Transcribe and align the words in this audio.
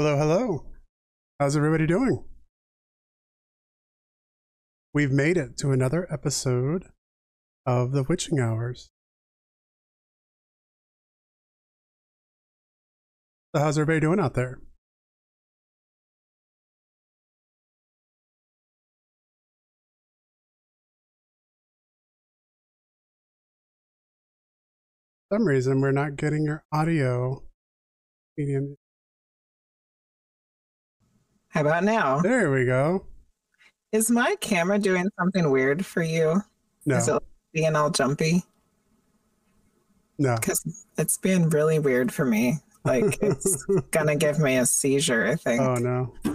Hello, 0.00 0.16
hello. 0.16 0.64
How's 1.40 1.56
everybody 1.56 1.84
doing? 1.84 2.22
We've 4.94 5.10
made 5.10 5.36
it 5.36 5.56
to 5.56 5.72
another 5.72 6.06
episode 6.08 6.84
of 7.66 7.90
the 7.90 8.04
Witching 8.04 8.38
Hours. 8.38 8.90
So, 13.52 13.60
how's 13.60 13.76
everybody 13.76 13.98
doing 13.98 14.20
out 14.20 14.34
there? 14.34 14.60
For 25.28 25.38
some 25.38 25.44
reason, 25.48 25.80
we're 25.80 25.90
not 25.90 26.14
getting 26.14 26.44
your 26.44 26.62
audio. 26.72 27.42
Medium. 28.36 28.76
How 31.50 31.60
about 31.62 31.84
now? 31.84 32.20
There 32.20 32.50
we 32.50 32.64
go. 32.64 33.06
Is 33.92 34.10
my 34.10 34.36
camera 34.40 34.78
doing 34.78 35.08
something 35.18 35.50
weird 35.50 35.84
for 35.84 36.02
you? 36.02 36.42
No, 36.84 36.96
Is 36.96 37.08
it 37.08 37.22
being 37.52 37.74
all 37.76 37.90
jumpy? 37.90 38.44
no. 40.18 40.34
Because 40.36 40.62
it's 40.98 41.16
been 41.16 41.48
really 41.50 41.78
weird 41.78 42.12
for 42.12 42.24
me. 42.24 42.58
Like 42.84 43.18
it's 43.22 43.64
gonna 43.90 44.16
give 44.16 44.38
me 44.38 44.56
a 44.56 44.66
seizure, 44.66 45.26
I 45.26 45.36
think. 45.36 45.60
Oh 45.60 45.74
no. 45.76 46.14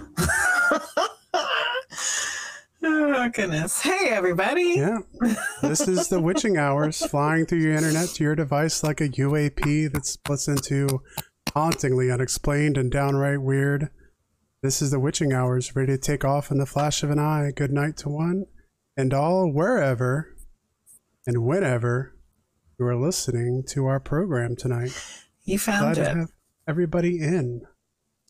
oh 2.82 3.28
goodness. 3.32 3.80
Hey 3.80 4.08
everybody. 4.10 4.74
Yeah. 4.76 4.98
This 5.62 5.86
is 5.88 6.08
the 6.08 6.20
witching 6.20 6.56
hours 6.58 7.04
flying 7.06 7.46
through 7.46 7.60
your 7.60 7.74
internet 7.74 8.08
to 8.10 8.24
your 8.24 8.34
device 8.34 8.82
like 8.82 9.00
a 9.00 9.08
UAP 9.08 9.92
that 9.92 10.06
splits 10.06 10.48
into 10.48 11.02
hauntingly 11.54 12.10
unexplained 12.10 12.76
and 12.76 12.90
downright 12.90 13.40
weird. 13.40 13.90
This 14.64 14.80
is 14.80 14.90
the 14.90 14.98
witching 14.98 15.34
hours 15.34 15.76
ready 15.76 15.92
to 15.92 15.98
take 15.98 16.24
off 16.24 16.50
in 16.50 16.56
the 16.56 16.64
flash 16.64 17.02
of 17.02 17.10
an 17.10 17.18
eye. 17.18 17.52
Good 17.54 17.70
night 17.70 17.98
to 17.98 18.08
one 18.08 18.46
and 18.96 19.12
all 19.12 19.52
wherever 19.52 20.34
and 21.26 21.44
whenever 21.44 22.16
you 22.80 22.86
are 22.86 22.96
listening 22.96 23.64
to 23.68 23.84
our 23.84 24.00
program 24.00 24.56
tonight. 24.56 24.98
You 25.44 25.58
Glad 25.58 25.80
found 25.80 25.94
to 25.96 26.04
have 26.06 26.28
everybody 26.66 27.18
in. 27.18 27.66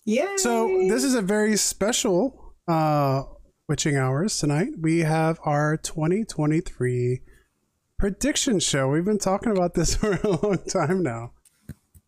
Yay. 0.07 0.37
So 0.39 0.67
this 0.89 1.05
is 1.05 1.15
a 1.15 1.23
very 1.23 1.57
special 1.57 2.57
uh 2.67 3.23
witching 3.69 3.97
hours 3.97 4.37
tonight. 4.37 4.71
We 4.81 5.03
have 5.03 5.39
our 5.45 5.77
2023 5.77 7.21
prediction 7.97 8.59
show. 8.59 8.89
We've 8.89 9.05
been 9.05 9.19
talking 9.19 9.53
about 9.53 9.75
this 9.75 9.95
for 10.01 10.15
a 10.15 10.29
long 10.29 10.59
time 10.69 11.05
now. 11.05 11.31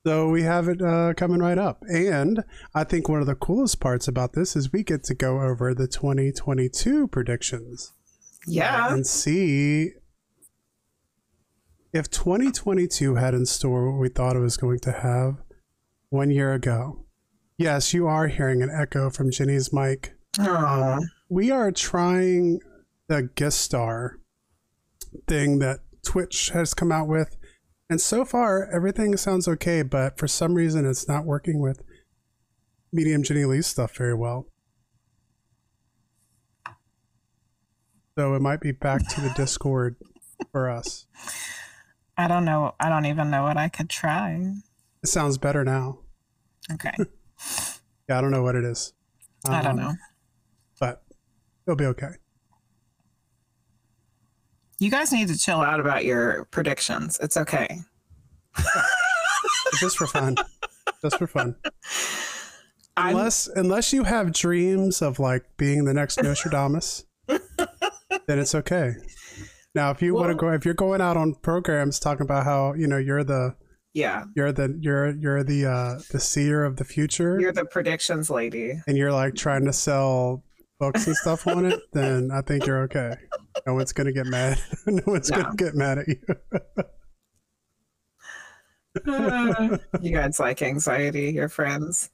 So 0.06 0.28
we 0.28 0.42
have 0.42 0.68
it 0.68 0.80
uh, 0.80 1.14
coming 1.16 1.40
right 1.40 1.58
up. 1.58 1.82
And 1.88 2.44
I 2.72 2.84
think 2.84 3.08
one 3.08 3.20
of 3.20 3.26
the 3.26 3.34
coolest 3.34 3.80
parts 3.80 4.06
about 4.06 4.34
this 4.34 4.54
is 4.54 4.72
we 4.72 4.84
get 4.84 5.02
to 5.06 5.14
go 5.16 5.40
over 5.40 5.74
the 5.74 5.88
2022 5.88 7.08
predictions 7.08 7.92
yeah. 8.46 8.94
and 8.94 9.04
see 9.04 9.94
if 11.92 12.08
2022 12.08 13.16
had 13.16 13.34
in 13.34 13.46
store 13.46 13.90
what 13.90 14.00
we 14.00 14.08
thought 14.08 14.36
it 14.36 14.38
was 14.38 14.56
going 14.56 14.78
to 14.78 14.92
have 14.92 15.38
one 16.10 16.30
year 16.30 16.54
ago. 16.54 17.04
Yes, 17.58 17.92
you 17.92 18.06
are 18.06 18.28
hearing 18.28 18.62
an 18.62 18.70
echo 18.70 19.10
from 19.10 19.32
Jenny's 19.32 19.72
mic. 19.72 20.14
Aw. 20.38 21.00
We 21.28 21.50
are 21.50 21.72
trying 21.72 22.60
the 23.08 23.24
guest 23.34 23.60
star 23.60 24.20
thing 25.26 25.58
that 25.58 25.80
Twitch 26.04 26.50
has 26.50 26.74
come 26.74 26.92
out 26.92 27.08
with. 27.08 27.36
And 27.88 28.00
so 28.00 28.24
far, 28.24 28.68
everything 28.72 29.16
sounds 29.16 29.46
okay, 29.46 29.82
but 29.82 30.18
for 30.18 30.26
some 30.26 30.54
reason, 30.54 30.84
it's 30.86 31.06
not 31.06 31.24
working 31.24 31.60
with 31.60 31.82
Medium 32.92 33.22
Jenny 33.22 33.44
Lee's 33.44 33.66
stuff 33.66 33.96
very 33.96 34.14
well. 34.14 34.46
So 38.18 38.34
it 38.34 38.40
might 38.40 38.60
be 38.60 38.72
back 38.72 39.06
to 39.08 39.20
the 39.20 39.30
Discord 39.30 39.96
for 40.50 40.68
us. 40.70 41.06
I 42.18 42.28
don't 42.28 42.44
know. 42.46 42.74
I 42.80 42.88
don't 42.88 43.04
even 43.06 43.30
know 43.30 43.42
what 43.42 43.58
I 43.58 43.68
could 43.68 43.90
try. 43.90 44.52
It 45.02 45.08
sounds 45.08 45.36
better 45.38 45.64
now. 45.64 45.98
Okay. 46.72 46.94
Yeah, 48.08 48.18
I 48.18 48.20
don't 48.20 48.30
know 48.30 48.44
what 48.44 48.54
it 48.54 48.64
is. 48.64 48.92
I 49.48 49.62
don't 49.62 49.72
Um, 49.72 49.76
know. 49.78 49.94
But 50.78 51.02
it'll 51.66 51.74
be 51.76 51.86
okay. 51.86 52.10
You 54.78 54.90
guys 54.90 55.12
need 55.12 55.28
to 55.28 55.38
chill 55.38 55.60
out 55.60 55.80
about 55.80 56.04
your 56.04 56.44
predictions. 56.50 57.18
It's 57.22 57.36
okay. 57.36 57.78
Just 59.80 59.96
for 59.96 60.06
fun. 60.06 60.36
Just 61.02 61.18
for 61.18 61.26
fun. 61.26 61.56
I'm, 62.98 63.10
Unless 63.14 63.48
unless 63.48 63.92
you 63.92 64.04
have 64.04 64.32
dreams 64.32 65.02
of 65.02 65.18
like 65.18 65.44
being 65.58 65.84
the 65.84 65.92
next 65.92 66.22
Nostradamus, 66.22 67.04
then 67.28 67.38
it's 68.38 68.54
okay. 68.54 68.94
Now, 69.74 69.90
if 69.90 70.00
you 70.00 70.14
want 70.14 70.30
to 70.30 70.34
go, 70.34 70.50
if 70.50 70.64
you're 70.64 70.72
going 70.72 71.02
out 71.02 71.18
on 71.18 71.34
programs 71.34 72.00
talking 72.00 72.22
about 72.22 72.44
how 72.44 72.72
you 72.72 72.86
know 72.86 72.96
you're 72.96 73.22
the 73.22 73.54
yeah, 73.92 74.24
you're 74.34 74.50
the 74.50 74.78
you're 74.80 75.10
you're 75.10 75.44
the 75.44 75.66
uh, 75.66 76.00
the 76.10 76.18
seer 76.18 76.64
of 76.64 76.76
the 76.76 76.84
future, 76.86 77.38
you're 77.38 77.52
the 77.52 77.66
predictions 77.66 78.30
lady. 78.30 78.80
and 78.86 78.96
you're 78.96 79.12
like 79.12 79.34
trying 79.34 79.66
to 79.66 79.74
sell 79.74 80.42
books 80.80 81.06
and 81.06 81.16
stuff 81.16 81.46
on 81.46 81.66
it, 81.66 81.80
then 81.92 82.30
I 82.32 82.40
think 82.40 82.64
you're 82.66 82.84
okay. 82.84 83.14
No 83.66 83.74
one's 83.74 83.92
gonna 83.92 84.12
get 84.12 84.26
mad. 84.26 84.60
no 84.86 85.02
one's 85.06 85.30
No. 85.30 85.42
gonna 85.42 85.56
get 85.56 85.74
mad 85.74 85.98
at 85.98 86.08
you. 86.08 86.20
Uh, 89.06 89.78
you 90.00 90.12
guys 90.12 90.40
like 90.40 90.62
anxiety, 90.62 91.30
your 91.32 91.48
friends. 91.48 92.10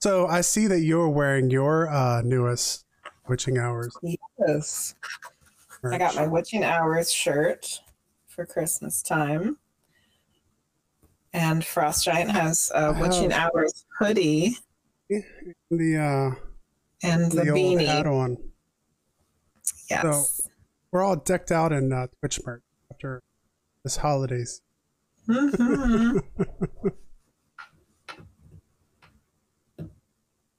So 0.00 0.26
I 0.26 0.40
see 0.42 0.66
that 0.68 0.80
you're 0.80 1.08
wearing 1.08 1.50
your 1.50 1.88
uh, 1.88 2.22
newest 2.22 2.84
witching 3.28 3.58
hours. 3.58 3.96
Yes. 4.38 4.94
I 5.84 5.98
got 5.98 6.14
my 6.16 6.26
Witching 6.26 6.64
Hours 6.64 7.12
shirt 7.12 7.80
for 8.26 8.46
Christmas 8.46 9.02
time. 9.02 9.56
And 11.32 11.64
Frost 11.64 12.04
Giant 12.04 12.30
has 12.30 12.70
a 12.74 12.92
Witching. 12.94 13.32
Hours 13.32 13.84
hoodie 13.98 14.56
the 15.08 15.96
uh, 15.96 16.34
and 17.02 17.30
the, 17.30 17.44
the 17.44 17.50
beanie. 17.50 18.46
Yes. 19.90 20.48
We're 20.92 21.02
all 21.02 21.16
decked 21.16 21.50
out 21.52 21.72
in 21.72 21.92
uh, 21.92 22.06
Twitch 22.20 22.40
merch 22.44 22.62
after 22.90 23.22
this 23.84 23.96
holidays. 23.96 24.62
Mhm. 25.28 26.22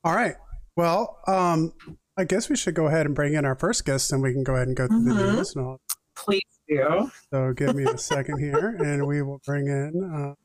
All 0.03 0.13
right. 0.15 0.35
Well, 0.75 1.19
um, 1.27 1.73
I 2.17 2.23
guess 2.23 2.49
we 2.49 2.55
should 2.55 2.75
go 2.75 2.87
ahead 2.87 3.05
and 3.05 3.15
bring 3.15 3.33
in 3.33 3.45
our 3.45 3.55
first 3.55 3.85
guest, 3.85 4.11
and 4.11 4.21
we 4.21 4.31
can 4.31 4.43
go 4.43 4.55
ahead 4.55 4.67
and 4.67 4.77
go 4.77 4.87
through 4.87 5.03
the 5.03 5.11
Mhm. 5.11 5.35
news 5.35 5.55
and 5.55 5.65
all. 5.65 5.81
Please 6.15 6.41
do. 6.67 7.11
So 7.31 7.53
give 7.53 7.75
me 7.75 7.83
a 7.85 7.97
second 7.97 8.39
here, 8.39 8.69
and 8.79 9.05
we 9.05 9.21
will 9.21 9.39
bring 9.45 9.67
in 9.67 10.03
uh, 10.03 10.35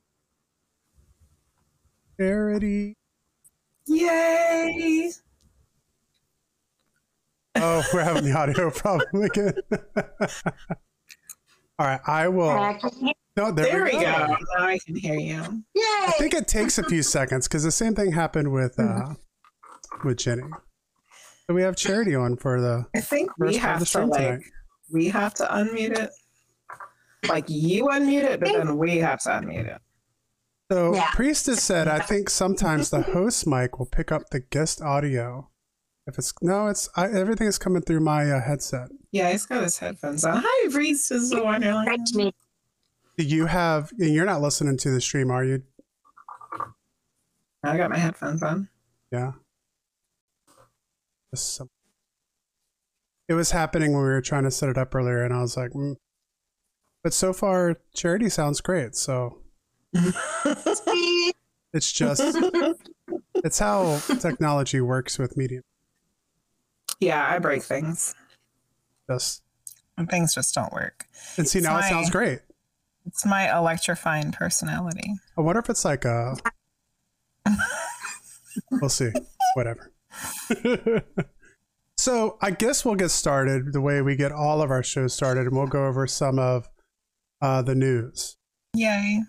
Charity. 2.18 2.96
Yay! 3.86 5.12
Oh, 7.56 7.82
we're 7.92 8.02
having 8.02 8.24
the 8.24 8.32
audio 8.36 8.70
problem 8.74 9.22
again. 9.22 9.54
all 11.78 11.86
right, 11.86 12.00
I 12.06 12.28
will. 12.28 12.78
No, 13.36 13.50
there, 13.50 13.64
There 13.66 13.84
we 13.84 13.92
go. 13.92 14.00
go. 14.00 14.36
Now 14.58 14.64
I 14.66 14.78
can 14.84 14.94
hear 14.96 15.14
you. 15.14 15.42
Yay! 15.74 15.82
I 15.84 16.14
think 16.18 16.34
it 16.34 16.46
takes 16.48 16.78
a 16.78 16.82
few 16.84 17.02
seconds 17.02 17.48
because 17.48 17.62
the 17.62 17.70
same 17.70 17.94
thing 17.94 18.12
happened 18.12 18.52
with 18.52 18.78
uh, 18.78 19.14
with 20.04 20.18
Jenny. 20.18 20.42
So 21.46 21.54
we 21.54 21.62
have 21.62 21.76
Charity 21.76 22.14
on 22.14 22.36
for 22.36 22.60
the 22.60 22.86
I 22.94 23.00
think 23.00 23.30
we 23.38 23.48
first 23.48 23.60
part 23.60 23.70
have 23.70 23.80
the 23.80 23.86
to 23.86 24.06
like 24.06 24.20
tonight. 24.22 24.40
we 24.90 25.08
have 25.08 25.34
to 25.34 25.44
unmute 25.46 25.98
it. 25.98 26.10
Like 27.28 27.46
you 27.48 27.86
unmute 27.86 28.24
it, 28.24 28.40
but 28.40 28.52
then 28.52 28.76
we 28.76 28.98
have 28.98 29.20
to 29.22 29.28
unmute 29.30 29.66
it. 29.66 29.80
So 30.70 30.94
Yeah. 30.94 31.08
Priestess 31.12 31.62
said, 31.62 31.88
I 31.88 32.00
think 32.00 32.28
sometimes 32.30 32.90
the 32.90 33.02
host 33.02 33.46
mic 33.46 33.78
will 33.78 33.86
pick 33.86 34.10
up 34.12 34.30
the 34.30 34.40
guest 34.40 34.82
audio. 34.82 35.48
If 36.06 36.18
it's 36.18 36.32
no, 36.42 36.66
it's 36.66 36.88
I, 36.96 37.08
everything 37.08 37.46
is 37.46 37.58
coming 37.58 37.82
through 37.82 38.00
my 38.00 38.30
uh, 38.30 38.40
headset. 38.40 38.88
Yeah, 39.12 39.30
he's 39.30 39.46
got 39.46 39.62
his 39.62 39.78
headphones 39.78 40.24
on. 40.24 40.42
Hi, 40.44 40.68
Reese 40.72 41.10
is 41.10 41.30
the 41.30 41.42
Wonderland. 41.42 41.86
Right 41.86 42.04
to 42.06 42.16
me. 42.18 42.34
Do 43.16 43.24
you 43.24 43.46
have? 43.46 43.92
And 43.98 44.12
you're 44.12 44.26
not 44.26 44.40
listening 44.40 44.76
to 44.78 44.90
the 44.90 45.00
stream, 45.00 45.30
are 45.30 45.44
you? 45.44 45.62
I 47.62 47.76
got 47.76 47.90
my 47.90 47.98
headphones 47.98 48.42
on. 48.42 48.68
Yeah. 49.12 49.32
Just 51.32 51.54
some- 51.54 51.70
It 53.28 53.34
was 53.34 53.52
happening 53.52 53.92
when 53.92 54.02
we 54.02 54.08
were 54.08 54.20
trying 54.20 54.42
to 54.44 54.50
set 54.50 54.68
it 54.68 54.76
up 54.76 54.94
earlier, 54.94 55.22
and 55.22 55.32
I 55.32 55.40
was 55.40 55.56
like, 55.56 55.70
mm. 55.70 55.94
but 57.04 57.14
so 57.14 57.32
far, 57.32 57.76
Charity 57.94 58.28
sounds 58.28 58.60
great. 58.60 58.96
So 58.96 59.38
it's 61.72 61.92
just 61.92 62.22
it's 63.34 63.58
how 63.60 64.00
technology 64.18 64.80
works 64.80 65.18
with 65.18 65.36
media. 65.36 65.60
Yeah, 67.02 67.28
I 67.28 67.38
break 67.38 67.62
things. 67.62 68.14
Yes. 69.08 69.42
And 69.96 70.08
things 70.08 70.34
just 70.34 70.54
don't 70.54 70.72
work. 70.72 71.06
and 71.36 71.46
see 71.46 71.58
It's 71.58 71.66
now 71.66 71.78
it 71.78 71.84
sounds 71.84 72.10
great. 72.10 72.40
It's 73.04 73.26
my 73.26 73.54
electrifying 73.54 74.32
personality. 74.32 75.14
I 75.36 75.40
wonder 75.40 75.60
if 75.60 75.68
it's 75.68 75.84
like 75.84 76.04
a 76.04 76.36
we'll 78.70 78.88
see. 78.88 79.10
Whatever. 79.54 79.92
so 81.96 82.38
I 82.40 82.52
guess 82.52 82.84
we'll 82.84 82.94
get 82.94 83.10
started 83.10 83.72
the 83.72 83.80
way 83.80 84.00
we 84.02 84.16
get 84.16 84.32
all 84.32 84.62
of 84.62 84.70
our 84.70 84.82
shows 84.82 85.12
started, 85.12 85.46
and 85.46 85.56
we'll 85.56 85.66
go 85.66 85.86
over 85.86 86.06
some 86.06 86.38
of 86.38 86.68
uh, 87.40 87.62
the 87.62 87.74
news. 87.74 88.36
Yay. 88.74 89.22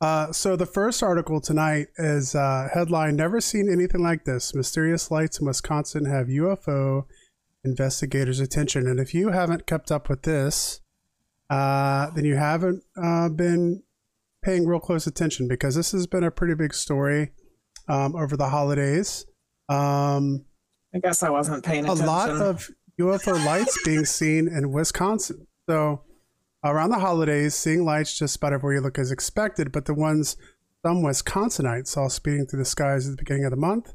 Uh, 0.00 0.32
so 0.32 0.56
the 0.56 0.66
first 0.66 1.02
article 1.02 1.40
tonight 1.40 1.88
is 1.98 2.34
uh, 2.34 2.68
headline: 2.72 3.16
"Never 3.16 3.40
seen 3.40 3.70
anything 3.70 4.02
like 4.02 4.24
this. 4.24 4.54
Mysterious 4.54 5.10
lights 5.10 5.40
in 5.40 5.46
Wisconsin 5.46 6.06
have 6.06 6.26
UFO 6.28 7.04
investigators' 7.64 8.40
attention." 8.40 8.86
And 8.86 8.98
if 8.98 9.12
you 9.14 9.28
haven't 9.28 9.66
kept 9.66 9.92
up 9.92 10.08
with 10.08 10.22
this, 10.22 10.80
uh, 11.50 12.10
then 12.10 12.24
you 12.24 12.36
haven't 12.36 12.82
uh, 12.96 13.28
been 13.28 13.82
paying 14.42 14.66
real 14.66 14.80
close 14.80 15.06
attention 15.06 15.48
because 15.48 15.74
this 15.74 15.92
has 15.92 16.06
been 16.06 16.24
a 16.24 16.30
pretty 16.30 16.54
big 16.54 16.72
story 16.72 17.32
um, 17.88 18.16
over 18.16 18.36
the 18.36 18.48
holidays. 18.48 19.26
Um, 19.68 20.46
I 20.94 20.98
guess 20.98 21.22
I 21.22 21.28
wasn't 21.30 21.64
paying 21.64 21.84
a 21.84 21.92
lot 21.92 22.30
of 22.30 22.70
UFO 22.98 23.44
lights 23.44 23.78
being 23.84 24.04
seen 24.04 24.48
in 24.48 24.72
Wisconsin. 24.72 25.46
So 25.68 26.02
around 26.64 26.90
the 26.90 26.98
holidays, 26.98 27.54
seeing 27.54 27.84
lights 27.84 28.18
just 28.18 28.36
about 28.36 28.52
everywhere 28.52 28.74
you 28.74 28.80
look 28.80 28.98
is 28.98 29.10
expected, 29.10 29.72
but 29.72 29.86
the 29.86 29.94
ones 29.94 30.36
some 30.84 31.02
Wisconsinites 31.02 31.88
saw 31.88 32.08
speeding 32.08 32.46
through 32.46 32.60
the 32.60 32.64
skies 32.64 33.06
at 33.06 33.12
the 33.12 33.22
beginning 33.22 33.44
of 33.44 33.50
the 33.50 33.56
month, 33.56 33.92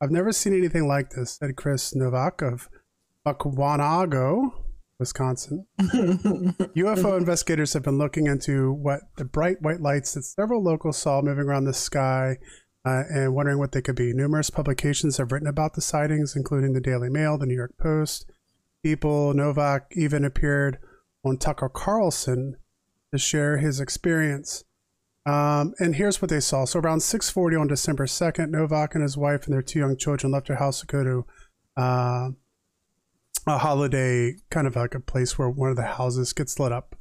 I've 0.00 0.10
never 0.10 0.32
seen 0.32 0.54
anything 0.54 0.86
like 0.86 1.10
this, 1.10 1.32
said 1.32 1.56
Chris 1.56 1.94
Novak 1.94 2.42
of 2.42 2.68
Mukwonago, 3.26 4.50
Wisconsin. 4.98 5.66
UFO 5.80 7.16
investigators 7.16 7.72
have 7.72 7.82
been 7.82 7.96
looking 7.96 8.26
into 8.26 8.72
what 8.72 9.00
the 9.16 9.24
bright 9.24 9.62
white 9.62 9.80
lights 9.80 10.12
that 10.12 10.24
several 10.24 10.62
locals 10.62 10.98
saw 10.98 11.22
moving 11.22 11.44
around 11.44 11.64
the 11.64 11.72
sky 11.72 12.36
uh, 12.84 13.04
and 13.08 13.34
wondering 13.34 13.58
what 13.58 13.72
they 13.72 13.80
could 13.80 13.96
be. 13.96 14.12
Numerous 14.12 14.50
publications 14.50 15.16
have 15.16 15.32
written 15.32 15.48
about 15.48 15.74
the 15.74 15.80
sightings, 15.80 16.36
including 16.36 16.74
the 16.74 16.80
Daily 16.80 17.08
Mail, 17.08 17.38
the 17.38 17.46
New 17.46 17.56
York 17.56 17.74
Post. 17.80 18.30
People, 18.82 19.32
Novak 19.32 19.86
even 19.92 20.24
appeared 20.24 20.78
on 21.26 21.38
Tucker 21.38 21.68
Carlson 21.68 22.56
to 23.12 23.18
share 23.18 23.58
his 23.58 23.80
experience. 23.80 24.64
Um, 25.24 25.74
and 25.80 25.96
here's 25.96 26.22
what 26.22 26.30
they 26.30 26.40
saw. 26.40 26.64
So 26.64 26.78
around 26.78 27.00
6:40 27.00 27.60
on 27.60 27.66
December 27.66 28.06
2nd, 28.06 28.50
Novak 28.50 28.94
and 28.94 29.02
his 29.02 29.16
wife 29.16 29.44
and 29.44 29.54
their 29.54 29.62
two 29.62 29.80
young 29.80 29.96
children 29.96 30.32
left 30.32 30.48
their 30.48 30.56
house 30.56 30.80
to 30.80 30.86
go 30.86 31.02
to 31.02 31.26
uh, 31.76 32.28
a 33.46 33.58
holiday, 33.58 34.36
kind 34.50 34.66
of 34.66 34.76
like 34.76 34.94
a 34.94 35.00
place 35.00 35.36
where 35.38 35.50
one 35.50 35.70
of 35.70 35.76
the 35.76 35.82
houses 35.82 36.32
gets 36.32 36.58
lit 36.60 36.72
up 36.72 36.96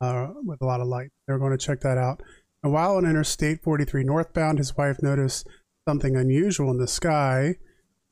uh, 0.00 0.28
with 0.44 0.60
a 0.60 0.66
lot 0.66 0.80
of 0.80 0.86
light. 0.86 1.10
They 1.26 1.32
were 1.32 1.38
going 1.38 1.56
to 1.56 1.66
check 1.66 1.80
that 1.80 1.98
out. 1.98 2.22
And 2.62 2.72
while 2.72 2.96
on 2.96 3.06
Interstate 3.06 3.62
43 3.62 4.04
northbound, 4.04 4.58
his 4.58 4.76
wife 4.76 5.02
noticed 5.02 5.46
something 5.88 6.16
unusual 6.16 6.70
in 6.70 6.78
the 6.78 6.86
sky. 6.86 7.56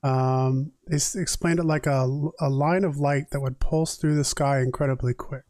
Um, 0.02 0.72
they 0.88 0.96
explained 0.96 1.58
it 1.58 1.64
like 1.64 1.86
a, 1.86 2.30
a 2.40 2.48
line 2.48 2.84
of 2.84 2.96
light 2.96 3.30
that 3.30 3.40
would 3.40 3.60
pulse 3.60 3.96
through 3.96 4.16
the 4.16 4.24
sky 4.24 4.60
incredibly 4.60 5.14
quick. 5.14 5.44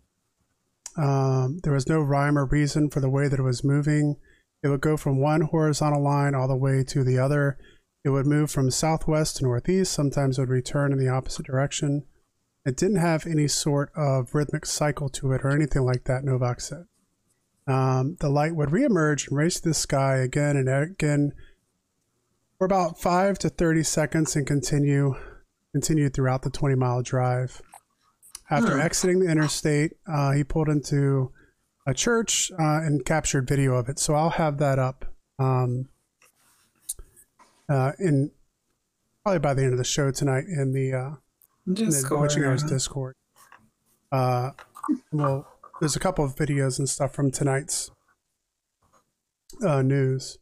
Um, 0.97 1.61
there 1.63 1.73
was 1.73 1.89
no 1.89 2.01
rhyme 2.01 2.37
or 2.37 2.45
reason 2.45 2.91
for 2.91 3.01
the 3.01 3.11
way 3.11 3.29
that 3.29 3.39
it 3.39 3.45
was 3.45 3.65
moving. 3.65 4.17
It 4.63 4.69
would 4.69 4.81
go 4.81 4.97
from 4.97 5.21
one 5.21 5.43
horizontal 5.43 6.03
line 6.03 6.35
all 6.35 6.49
the 6.49 6.57
way 6.57 6.85
to 6.85 7.05
the 7.05 7.19
other. 7.19 7.59
It 8.05 8.11
would 8.11 8.27
move 8.27 8.51
from 8.51 8.71
southwest 8.71 9.37
to 9.37 9.45
northeast. 9.45 9.93
Sometimes 9.93 10.39
it 10.39 10.43
would 10.43 10.49
return 10.49 10.93
in 10.93 10.99
the 10.99 11.09
opposite 11.09 11.47
direction. 11.47 12.05
It 12.65 12.77
didn't 12.77 12.97
have 12.97 13.27
any 13.27 13.49
sort 13.49 13.91
of 13.97 14.35
rhythmic 14.35 14.67
cycle 14.67 15.09
to 15.11 15.33
it 15.33 15.43
or 15.45 15.51
anything 15.51 15.83
like 15.83 16.05
that, 16.05 16.25
Novak 16.25 16.61
said. 16.61 16.85
Um, 17.67 18.17
the 18.21 18.29
light 18.29 18.57
would 18.57 18.71
reemerge 18.71 19.29
and 19.29 19.39
race 19.39 19.61
to 19.61 19.69
the 19.69 19.75
sky 19.75 20.17
again 20.17 20.57
and 20.57 20.69
again 20.69 21.33
for 22.59 22.65
about 22.65 23.01
five 23.01 23.39
to 23.39 23.49
30 23.49 23.83
seconds 23.83 24.37
and 24.37 24.47
continue 24.47 25.15
continue 25.73 26.11
throughout 26.11 26.43
the 26.43 26.51
20 26.51 26.75
mile 26.75 27.03
drive. 27.03 27.63
After 28.51 28.75
Hmm. 28.75 28.81
exiting 28.81 29.21
the 29.21 29.31
interstate, 29.31 29.93
uh, 30.07 30.33
he 30.33 30.43
pulled 30.43 30.69
into 30.69 31.33
a 31.87 31.95
church 31.95 32.51
uh, 32.59 32.81
and 32.83 33.05
captured 33.05 33.47
video 33.49 33.75
of 33.75 33.89
it. 33.89 33.99
So 33.99 34.15
I'll 34.15 34.31
have 34.31 34.59
that 34.59 34.79
up 34.79 35.05
um, 35.39 35.89
uh, 37.69 37.93
in 37.99 38.33
probably 39.23 39.39
by 39.39 39.55
the 39.55 39.63
end 39.63 39.73
of 39.73 39.79
the 39.79 39.85
show 39.85 40.11
tonight 40.11 40.45
in 40.47 40.73
the, 40.73 40.93
uh, 40.93 41.11
in 41.67 41.75
the 41.75 41.85
Discord. 41.87 42.23
Witching 42.23 42.45
Hours 42.45 42.63
Discord. 42.65 43.15
Uh, 44.11 44.51
well, 45.13 45.47
there's 45.79 45.95
a 45.95 46.01
couple 46.01 46.25
of 46.25 46.35
videos 46.35 46.79
and 46.79 46.89
stuff 46.89 47.15
from 47.15 47.31
tonight's 47.31 47.91
uh, 49.65 49.83
news. 49.83 50.39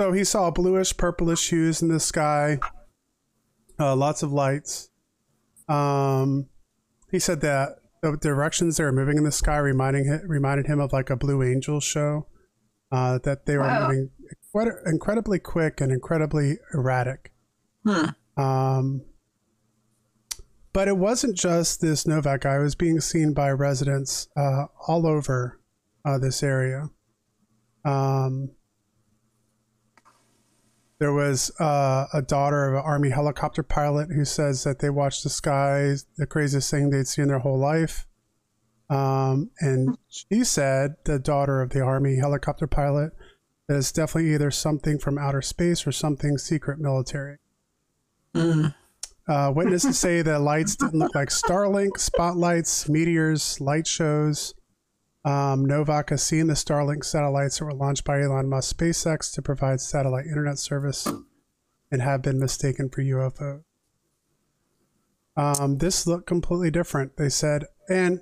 So 0.00 0.10
he 0.12 0.24
saw 0.24 0.50
bluish, 0.50 0.96
purplish 0.96 1.50
hues 1.50 1.80
in 1.80 1.88
the 1.88 2.00
sky, 2.00 2.58
uh, 3.78 3.94
lots 3.94 4.24
of 4.24 4.32
lights. 4.32 4.90
Um, 5.68 6.48
he 7.10 7.18
said 7.18 7.40
that 7.42 7.76
the 8.02 8.16
directions 8.20 8.76
they 8.76 8.84
were 8.84 8.92
moving 8.92 9.16
in 9.16 9.24
the 9.24 9.32
sky 9.32 9.56
reminding 9.56 10.04
him, 10.04 10.20
reminded 10.26 10.66
him 10.66 10.80
of 10.80 10.92
like 10.92 11.10
a 11.10 11.16
Blue 11.16 11.42
Angel 11.42 11.80
show. 11.80 12.26
Uh, 12.92 13.18
that 13.24 13.44
they 13.46 13.56
were 13.56 13.64
Wow. 13.64 13.88
moving 13.88 14.10
quite 14.52 14.68
incredibly 14.86 15.40
quick 15.40 15.80
and 15.80 15.90
incredibly 15.90 16.58
erratic. 16.72 17.32
Hmm. 17.84 18.10
Um, 18.40 19.02
but 20.72 20.86
it 20.86 20.96
wasn't 20.96 21.36
just 21.36 21.80
this 21.80 22.06
Novak 22.06 22.42
guy. 22.42 22.56
It 22.56 22.62
was 22.62 22.74
being 22.76 23.00
seen 23.00 23.32
by 23.32 23.50
residents 23.50 24.28
uh, 24.36 24.66
all 24.86 25.06
over 25.08 25.58
uh, 26.04 26.18
this 26.18 26.42
area. 26.42 26.90
Um, 27.84 28.50
there 31.04 31.12
was 31.12 31.52
uh, 31.60 32.06
a 32.14 32.22
daughter 32.22 32.66
of 32.66 32.76
an 32.76 32.82
Army 32.82 33.10
helicopter 33.10 33.62
pilot 33.62 34.08
who 34.10 34.24
says 34.24 34.64
that 34.64 34.78
they 34.78 34.88
watched 34.88 35.22
the 35.22 35.28
skies, 35.28 36.06
the 36.16 36.26
craziest 36.26 36.70
thing 36.70 36.88
they'd 36.88 37.06
seen 37.06 37.24
in 37.24 37.28
their 37.28 37.40
whole 37.40 37.58
life. 37.58 38.06
Um, 38.88 39.50
and 39.60 39.98
she 40.08 40.44
said, 40.44 40.94
the 41.04 41.18
daughter 41.18 41.60
of 41.60 41.68
the 41.68 41.82
Army 41.82 42.16
helicopter 42.16 42.66
pilot, 42.66 43.12
that 43.68 43.76
it's 43.76 43.92
definitely 43.92 44.32
either 44.32 44.50
something 44.50 44.98
from 44.98 45.18
outer 45.18 45.42
space 45.42 45.86
or 45.86 45.92
something 45.92 46.38
secret 46.38 46.78
military. 46.78 47.36
Mm. 48.34 48.74
Uh, 49.28 49.52
witnesses 49.54 49.98
say 49.98 50.22
that 50.22 50.40
lights 50.40 50.74
didn't 50.74 51.00
look 51.00 51.14
like 51.14 51.28
Starlink, 51.28 51.98
spotlights, 51.98 52.88
meteors, 52.88 53.60
light 53.60 53.86
shows. 53.86 54.54
Um, 55.24 55.64
Novak 55.64 56.10
has 56.10 56.22
seen 56.22 56.48
the 56.48 56.54
Starlink 56.54 57.04
satellites 57.04 57.58
that 57.58 57.64
were 57.64 57.72
launched 57.72 58.04
by 58.04 58.20
Elon 58.20 58.48
Musk 58.48 58.76
SpaceX 58.76 59.32
to 59.34 59.42
provide 59.42 59.80
satellite 59.80 60.26
internet 60.26 60.58
service 60.58 61.08
and 61.90 62.02
have 62.02 62.20
been 62.20 62.38
mistaken 62.38 62.90
for 62.90 63.02
UFO. 63.02 63.62
Um, 65.36 65.78
this 65.78 66.06
looked 66.06 66.26
completely 66.26 66.70
different, 66.70 67.16
they 67.16 67.30
said. 67.30 67.64
And 67.88 68.20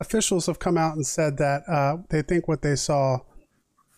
officials 0.00 0.46
have 0.46 0.58
come 0.58 0.78
out 0.78 0.94
and 0.94 1.06
said 1.06 1.38
that 1.38 1.68
uh, 1.68 1.98
they 2.08 2.22
think 2.22 2.46
what 2.46 2.62
they 2.62 2.76
saw 2.76 3.18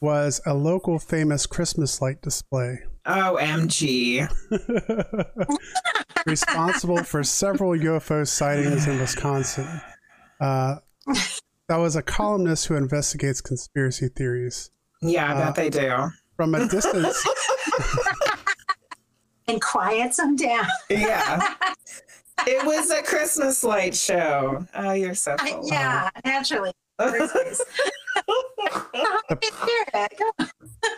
was 0.00 0.40
a 0.46 0.54
local 0.54 0.98
famous 0.98 1.46
Christmas 1.46 2.00
light 2.00 2.22
display. 2.22 2.78
OMG. 3.04 4.28
responsible 6.26 7.02
for 7.02 7.24
several 7.24 7.72
UFO 7.72 8.26
sightings 8.26 8.86
in 8.86 8.98
Wisconsin. 8.98 9.80
Uh, 10.40 10.76
that 11.68 11.76
was 11.76 11.96
a 11.96 12.02
columnist 12.02 12.66
who 12.66 12.74
investigates 12.76 13.40
conspiracy 13.40 14.08
theories. 14.08 14.70
Yeah, 15.02 15.32
I 15.32 15.36
Uh, 15.36 15.44
bet 15.46 15.54
they 15.54 15.70
do. 15.70 16.10
From 16.36 16.54
a 16.54 16.68
distance, 16.68 17.24
and 19.48 19.60
quiets 19.60 20.18
them 20.18 20.36
down. 20.36 20.66
Yeah. 20.88 21.54
it 22.46 22.64
was 22.64 22.90
a 22.90 23.02
Christmas 23.02 23.64
light 23.64 23.94
show. 23.94 24.64
Oh, 24.74 24.92
you're 24.92 25.14
so 25.14 25.34
I- 25.40 25.50
full. 25.52 25.68
yeah, 25.68 26.10
naturally. 26.24 26.72
Thursdays. 26.98 27.60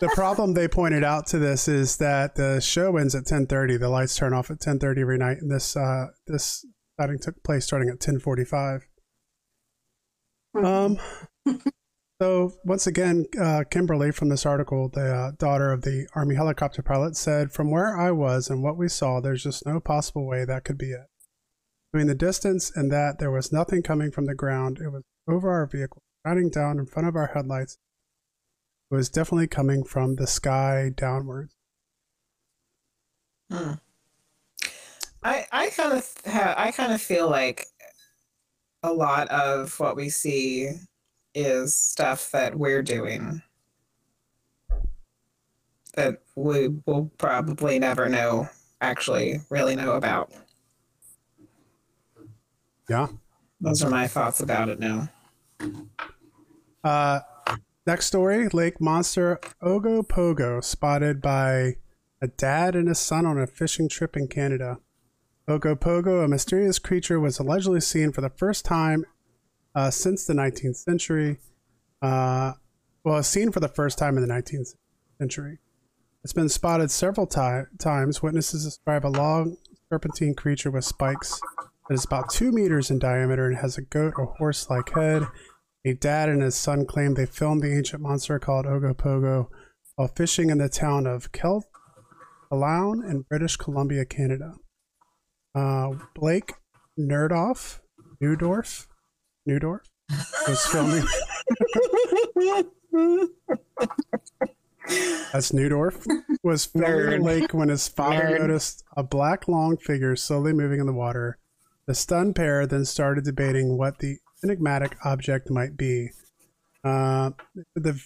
the 0.01 0.11
problem 0.15 0.55
they 0.55 0.69
pointed 0.69 1.05
out 1.05 1.27
to 1.29 1.39
this 1.39 1.69
is 1.69 1.99
that 1.99 2.35
the 2.35 2.61
show 2.61 2.97
ends 2.97 3.15
at 3.15 3.25
10:30. 3.25 3.79
The 3.79 3.89
lights 3.89 4.17
turn 4.17 4.33
off 4.33 4.51
at 4.51 4.61
10:30 4.61 5.01
every 5.01 5.19
night, 5.19 5.39
and 5.41 5.51
this 5.51 5.77
uh, 5.77 6.07
this 6.27 6.65
sighting 6.99 7.19
took 7.19 7.43
place 7.43 7.65
starting 7.67 7.89
at 7.91 7.99
10:45. 7.99 8.83
Um, 10.55 10.99
so 12.21 12.53
once 12.65 12.87
again, 12.87 13.27
uh, 13.41 13.65
Kimberly 13.71 14.13
from 14.13 14.29
this 14.29 14.47
article, 14.47 14.89
the 14.89 15.15
uh, 15.15 15.31
daughter 15.39 15.73
of 15.73 15.83
the 15.83 16.09
Army 16.15 16.35
helicopter 16.35 16.83
pilot, 16.83 17.17
said, 17.17 17.53
"From 17.53 17.71
where 17.71 17.97
I 17.97 18.11
was 18.11 18.51
and 18.51 18.63
what 18.63 18.77
we 18.77 18.89
saw, 18.89 19.21
there's 19.21 19.43
just 19.43 19.67
no 19.67 19.81
possible 19.81 20.27
way 20.27 20.45
that 20.45 20.65
could 20.65 20.79
be 20.79 20.91
it. 20.91 21.07
Between 21.93 22.09
the 22.09 22.15
distance 22.15 22.71
and 22.75 22.91
that, 22.93 23.19
there 23.19 23.31
was 23.31 23.53
nothing 23.53 23.83
coming 23.83 24.11
from 24.11 24.27
the 24.27 24.35
ground. 24.35 24.79
It 24.79 24.91
was 24.91 25.03
over 25.29 25.51
our 25.51 25.67
vehicle, 25.67 26.03
shining 26.27 26.51
down 26.51 26.79
in 26.79 26.87
front 26.87 27.09
of 27.09 27.17
our 27.17 27.31
headlights. 27.35 27.79
It 28.91 28.95
was 28.95 29.09
definitely 29.09 29.49
coming 29.49 29.85
from 29.85 30.17
the 30.17 30.27
sky 30.27 30.91
downwards." 30.95 31.55
Hmm. 33.51 33.75
I 35.23 35.47
I 35.53 35.71
kind 35.71 35.93
of 35.93 36.13
I 36.27 36.73
kind 36.73 36.93
of 36.93 37.01
feel 37.01 37.29
like 37.29 37.67
a 38.83 38.93
lot 38.93 39.29
of 39.29 39.79
what 39.79 39.97
we 39.97 40.09
see 40.09 40.71
is 41.35 41.75
stuff 41.75 42.31
that 42.33 42.59
we're 42.59 42.83
doing. 42.83 43.43
that 45.95 46.23
we 46.37 46.69
will 46.87 47.11
probably 47.19 47.79
never 47.79 48.09
know, 48.09 48.49
actually, 48.81 49.41
really 49.49 49.77
know 49.77 49.93
about. 49.93 50.33
Yeah. 52.89 53.09
Those 53.61 53.83
are 53.83 53.91
my 53.91 54.07
thoughts 54.07 54.41
about 54.41 54.69
it 54.69 54.81
now. 54.81 55.09
Uh, 56.83 57.21
next 57.87 58.07
story 58.07 58.49
Lake 58.49 58.81
monster 58.81 59.39
Ogopogo 59.63 60.65
spotted 60.65 61.21
by 61.21 61.77
a 62.23 62.29
dad 62.29 62.75
and 62.75 62.89
his 62.89 62.99
son 62.99 63.27
on 63.27 63.39
a 63.39 63.47
fishing 63.47 63.89
trip 63.89 64.17
in 64.17 64.29
Canada. 64.29 64.79
Ogopogo, 65.49 66.25
a 66.25 66.29
mysterious 66.29 66.79
creature, 66.79 67.19
was 67.19 67.39
allegedly 67.39 67.81
seen 67.81 68.13
for 68.13 68.21
the 68.21 68.31
first 68.31 68.65
time 68.65 69.05
uh, 69.75 69.91
since 69.91 70.25
the 70.27 70.35
19th 70.35 70.77
century. 70.77 71.39
Uh, 72.03 72.53
well, 73.05 73.23
seen 73.23 73.51
for 73.51 73.61
the 73.61 73.69
first 73.69 73.99
time 73.99 74.17
in 74.17 74.27
the 74.27 74.33
19th 74.33 74.75
century. 75.19 75.59
It's 76.23 76.33
been 76.33 76.49
spotted 76.49 76.91
several 76.91 77.27
ti- 77.27 77.69
times. 77.79 78.23
Witnesses 78.23 78.65
describe 78.65 79.07
a 79.07 79.09
long 79.09 79.57
serpentine 79.89 80.35
creature 80.35 80.71
with 80.71 80.85
spikes 80.85 81.41
that 81.89 81.95
is 81.95 82.05
about 82.05 82.31
two 82.31 82.53
meters 82.53 82.91
in 82.91 82.99
diameter 82.99 83.47
and 83.47 83.57
has 83.57 83.79
a 83.79 83.83
goat 83.83 84.15
or 84.17 84.27
horse 84.39 84.69
like 84.69 84.91
head. 84.91 85.27
A 85.85 85.95
dad 85.95 86.29
and 86.29 86.43
his 86.43 86.55
son 86.55 86.85
claim 86.85 87.15
they 87.15 87.25
filmed 87.25 87.63
the 87.63 87.75
ancient 87.75 88.03
monster 88.03 88.39
called 88.39 88.67
Ogopogo 88.67 89.49
while 89.97 90.09
fishing 90.09 90.51
in 90.51 90.59
the 90.59 90.69
town 90.69 91.07
of 91.07 91.33
Kelthalown 91.33 93.03
in 93.09 93.23
British 93.23 93.57
Columbia, 93.57 94.05
Canada. 94.05 94.55
Uh, 95.55 95.91
Blake 96.15 96.53
Nerdoff, 96.99 97.81
Newdorf, 98.23 98.87
Newdorf 99.49 99.81
was 100.47 100.67
filming. 100.67 101.05
That's 105.33 105.53
Newdorf 105.53 106.05
was 106.43 106.67
filming 106.67 106.91
the 106.91 107.17
Nerd. 107.19 107.23
lake 107.25 107.55
when 107.55 107.69
his 107.69 107.87
father 107.89 108.23
Nerd. 108.23 108.41
noticed 108.41 108.85
a 108.97 109.03
black 109.03 109.47
long 109.49 109.77
figure 109.77 110.17
slowly 110.17 110.53
moving 110.53 110.81
in 110.81 110.87
the 110.87 110.93
water. 110.93 111.39
The 111.87 111.95
stunned 111.95 112.35
pair 112.37 112.67
then 112.67 112.85
started 112.85 113.25
debating 113.25 113.77
what 113.79 113.99
the 113.99 114.19
enigmatic 114.45 114.97
object 115.05 115.51
might 115.51 115.77
be. 115.77 116.11
Uh, 116.83 117.31
the 117.75 118.01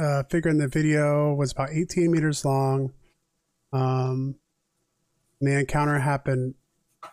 uh, 0.00 0.22
figure 0.30 0.50
in 0.50 0.58
the 0.58 0.68
video 0.68 1.34
was 1.34 1.52
about 1.52 1.70
18 1.72 2.10
meters 2.10 2.44
long. 2.44 2.92
Um, 3.72 4.36
the 5.40 5.58
encounter 5.58 5.98
happened 5.98 6.54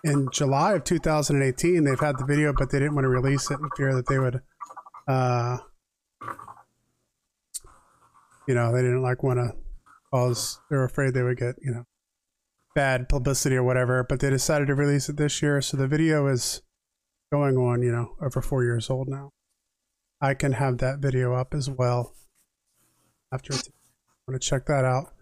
in 0.03 0.27
July 0.31 0.73
of 0.73 0.83
2018. 0.83 1.83
They've 1.83 1.99
had 1.99 2.17
the 2.17 2.25
video, 2.25 2.53
but 2.57 2.71
they 2.71 2.79
didn't 2.79 2.95
want 2.95 3.05
to 3.05 3.09
release 3.09 3.49
it 3.51 3.59
in 3.59 3.69
fear 3.75 3.93
that 3.95 4.07
they 4.07 4.19
would, 4.19 4.41
uh, 5.07 5.57
you 8.47 8.55
know, 8.55 8.73
they 8.73 8.81
didn't 8.81 9.01
like 9.01 9.23
want 9.23 9.39
to 9.39 9.51
cause. 10.11 10.59
They 10.69 10.77
were 10.77 10.85
afraid 10.85 11.13
they 11.13 11.23
would 11.23 11.37
get, 11.37 11.55
you 11.61 11.71
know, 11.71 11.83
bad 12.75 13.09
publicity 13.09 13.55
or 13.55 13.63
whatever. 13.63 14.05
But 14.07 14.19
they 14.19 14.29
decided 14.29 14.67
to 14.67 14.75
release 14.75 15.09
it 15.09 15.17
this 15.17 15.41
year, 15.41 15.61
so 15.61 15.77
the 15.77 15.87
video 15.87 16.27
is 16.27 16.61
going 17.31 17.57
on, 17.57 17.81
you 17.81 17.91
know, 17.91 18.15
over 18.21 18.41
four 18.41 18.63
years 18.63 18.89
old 18.89 19.07
now. 19.07 19.31
I 20.21 20.33
can 20.33 20.53
have 20.53 20.79
that 20.79 20.99
video 20.99 21.33
up 21.33 21.53
as 21.53 21.69
well 21.69 22.13
after. 23.31 23.53
I 23.53 23.57
want 24.27 24.41
to 24.41 24.47
check 24.47 24.65
that 24.65 24.83
out 24.83 25.13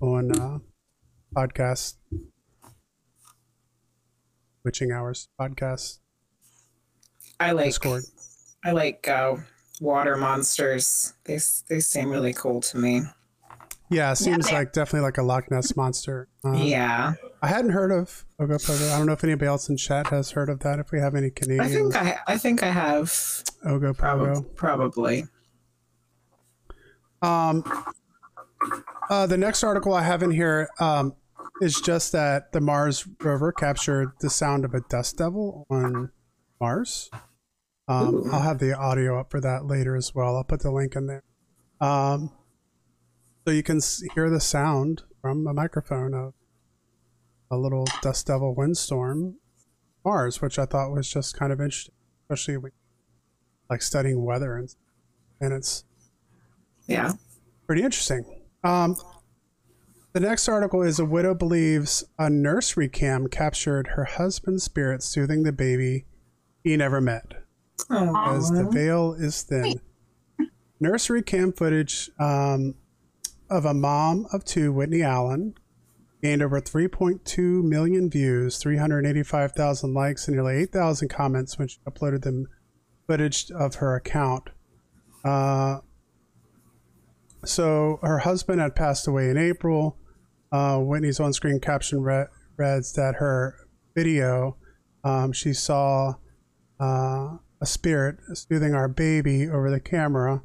on 0.00 0.38
uh, 0.38 0.58
podcast, 1.34 1.94
Witching 4.66 4.90
Hours 4.90 5.28
podcast 5.40 6.00
I 7.38 7.52
like 7.52 7.66
Discord. 7.66 8.02
I 8.64 8.72
like 8.72 9.06
uh, 9.08 9.36
water 9.80 10.16
monsters. 10.16 11.12
They 11.24 11.36
s- 11.36 11.62
they 11.68 11.78
seem 11.78 12.10
really 12.10 12.32
cool 12.32 12.60
to 12.62 12.76
me. 12.76 13.02
Yeah, 13.90 14.10
it 14.10 14.16
seems 14.16 14.50
Yeah. 14.50 14.58
like 14.58 14.72
definitely 14.72 15.02
like 15.06 15.18
a 15.18 15.22
Loch 15.22 15.48
Ness 15.52 15.76
monster. 15.76 16.26
Uh, 16.44 16.54
yeah, 16.54 17.12
I 17.42 17.46
hadn't 17.46 17.70
heard 17.70 17.92
of 17.92 18.24
Ogopogo. 18.40 18.92
I 18.92 18.98
don't 18.98 19.06
know 19.06 19.12
if 19.12 19.22
anybody 19.22 19.46
else 19.46 19.68
in 19.68 19.76
chat 19.76 20.08
has 20.08 20.32
heard 20.32 20.48
of 20.48 20.58
that. 20.60 20.80
If 20.80 20.90
we 20.90 20.98
have 20.98 21.14
any 21.14 21.30
Canadians, 21.30 21.94
I 21.94 22.02
think 22.02 22.18
I 22.26 22.32
I 22.34 22.38
think 22.38 22.62
I 22.64 22.70
have 22.70 23.04
Ogopogo. 23.64 23.96
probably 23.96 24.42
probably. 24.56 25.24
Um, 27.22 27.62
uh, 29.08 29.26
the 29.26 29.36
next 29.38 29.62
article 29.62 29.94
I 29.94 30.02
have 30.02 30.24
in 30.24 30.32
here 30.32 30.68
um, 30.80 31.14
is 31.60 31.80
just 31.80 32.12
that 32.12 32.52
the 32.52 32.60
Mars 32.60 33.06
rover 33.22 33.52
captured 33.52 34.12
the 34.20 34.30
sound 34.30 34.64
of 34.64 34.74
a 34.74 34.80
dust 34.88 35.16
devil 35.18 35.66
on 35.70 36.10
Mars. 36.60 37.10
Um, 37.88 38.24
I'll 38.32 38.40
have 38.42 38.58
the 38.58 38.76
audio 38.76 39.20
up 39.20 39.30
for 39.30 39.40
that 39.40 39.66
later 39.66 39.94
as 39.96 40.14
well. 40.14 40.36
I'll 40.36 40.44
put 40.44 40.60
the 40.60 40.70
link 40.72 40.96
in 40.96 41.06
there. 41.06 41.22
Um, 41.80 42.30
so 43.46 43.52
you 43.52 43.62
can 43.62 43.80
hear 44.14 44.28
the 44.28 44.40
sound 44.40 45.02
from 45.22 45.46
a 45.46 45.54
microphone 45.54 46.12
of 46.14 46.34
a 47.50 47.56
little 47.56 47.86
dust 48.02 48.26
devil 48.26 48.54
windstorm 48.54 49.36
Mars, 50.04 50.40
which 50.40 50.58
I 50.58 50.66
thought 50.66 50.90
was 50.92 51.08
just 51.08 51.36
kind 51.38 51.52
of 51.52 51.60
interesting, 51.60 51.94
especially 52.24 52.56
when, 52.56 52.72
like 53.70 53.82
studying 53.82 54.24
weather 54.24 54.56
and 54.56 54.74
and 55.40 55.52
it's 55.52 55.84
Yeah. 56.86 57.12
pretty 57.66 57.82
interesting. 57.82 58.24
Um, 58.64 58.96
the 60.16 60.20
next 60.20 60.48
article 60.48 60.80
is 60.80 60.98
a 60.98 61.04
widow 61.04 61.34
believes 61.34 62.02
a 62.18 62.30
nursery 62.30 62.88
cam 62.88 63.26
captured 63.26 63.88
her 63.88 64.04
husband's 64.04 64.64
spirit 64.64 65.02
soothing 65.02 65.42
the 65.42 65.52
baby 65.52 66.06
he 66.64 66.74
never 66.74 67.02
met 67.02 67.34
Oh, 67.90 68.34
as 68.34 68.50
the 68.50 68.64
veil 68.64 69.12
is 69.12 69.42
thin. 69.42 69.78
Nursery 70.80 71.22
cam 71.22 71.52
footage 71.52 72.08
um, 72.18 72.76
of 73.50 73.66
a 73.66 73.74
mom 73.74 74.26
of 74.32 74.42
two, 74.42 74.72
Whitney 74.72 75.02
Allen, 75.02 75.52
gained 76.22 76.40
over 76.40 76.62
3.2 76.62 77.62
million 77.62 78.08
views, 78.08 78.56
385,000 78.56 79.92
likes, 79.92 80.28
and 80.28 80.34
nearly 80.34 80.56
8,000 80.62 81.08
comments 81.08 81.58
when 81.58 81.68
she 81.68 81.76
uploaded 81.86 82.22
the 82.22 82.46
footage 83.06 83.50
of 83.50 83.74
her 83.74 83.94
account. 83.94 84.48
Uh, 85.22 85.80
so 87.44 87.98
her 88.02 88.20
husband 88.20 88.62
had 88.62 88.74
passed 88.74 89.06
away 89.06 89.28
in 89.28 89.36
April. 89.36 89.98
Uh, 90.52 90.78
Whitney's 90.78 91.20
on-screen 91.20 91.60
caption 91.60 92.02
re- 92.02 92.26
reads 92.56 92.92
that 92.94 93.16
her 93.16 93.56
video, 93.94 94.56
um, 95.04 95.32
she 95.32 95.52
saw 95.52 96.14
uh, 96.80 97.36
a 97.60 97.66
spirit 97.66 98.16
soothing 98.34 98.74
our 98.74 98.88
baby 98.88 99.48
over 99.48 99.70
the 99.70 99.80
camera, 99.80 100.42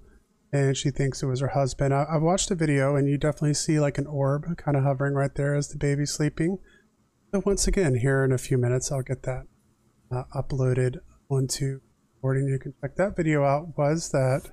and 0.51 0.75
she 0.75 0.89
thinks 0.89 1.21
it 1.21 1.27
was 1.27 1.41
her 1.41 1.49
husband. 1.49 1.93
I, 1.93 2.03
I 2.03 2.17
watched 2.17 2.49
the 2.49 2.55
video, 2.55 2.95
and 2.95 3.07
you 3.07 3.17
definitely 3.17 3.53
see 3.53 3.79
like 3.79 3.97
an 3.97 4.07
orb 4.07 4.57
kind 4.57 4.75
of 4.75 4.83
hovering 4.83 5.13
right 5.13 5.33
there 5.35 5.55
as 5.55 5.69
the 5.69 5.77
baby's 5.77 6.11
sleeping. 6.11 6.57
So 7.31 7.41
once 7.45 7.67
again, 7.67 7.95
here 7.95 8.23
in 8.25 8.31
a 8.31 8.37
few 8.37 8.57
minutes, 8.57 8.91
I'll 8.91 9.03
get 9.03 9.23
that 9.23 9.43
uh, 10.11 10.23
uploaded 10.35 10.97
onto 11.29 11.79
recording. 12.15 12.47
You 12.47 12.59
can 12.59 12.73
check 12.81 12.95
that 12.97 13.15
video 13.15 13.45
out. 13.45 13.77
Was 13.77 14.09
that 14.11 14.49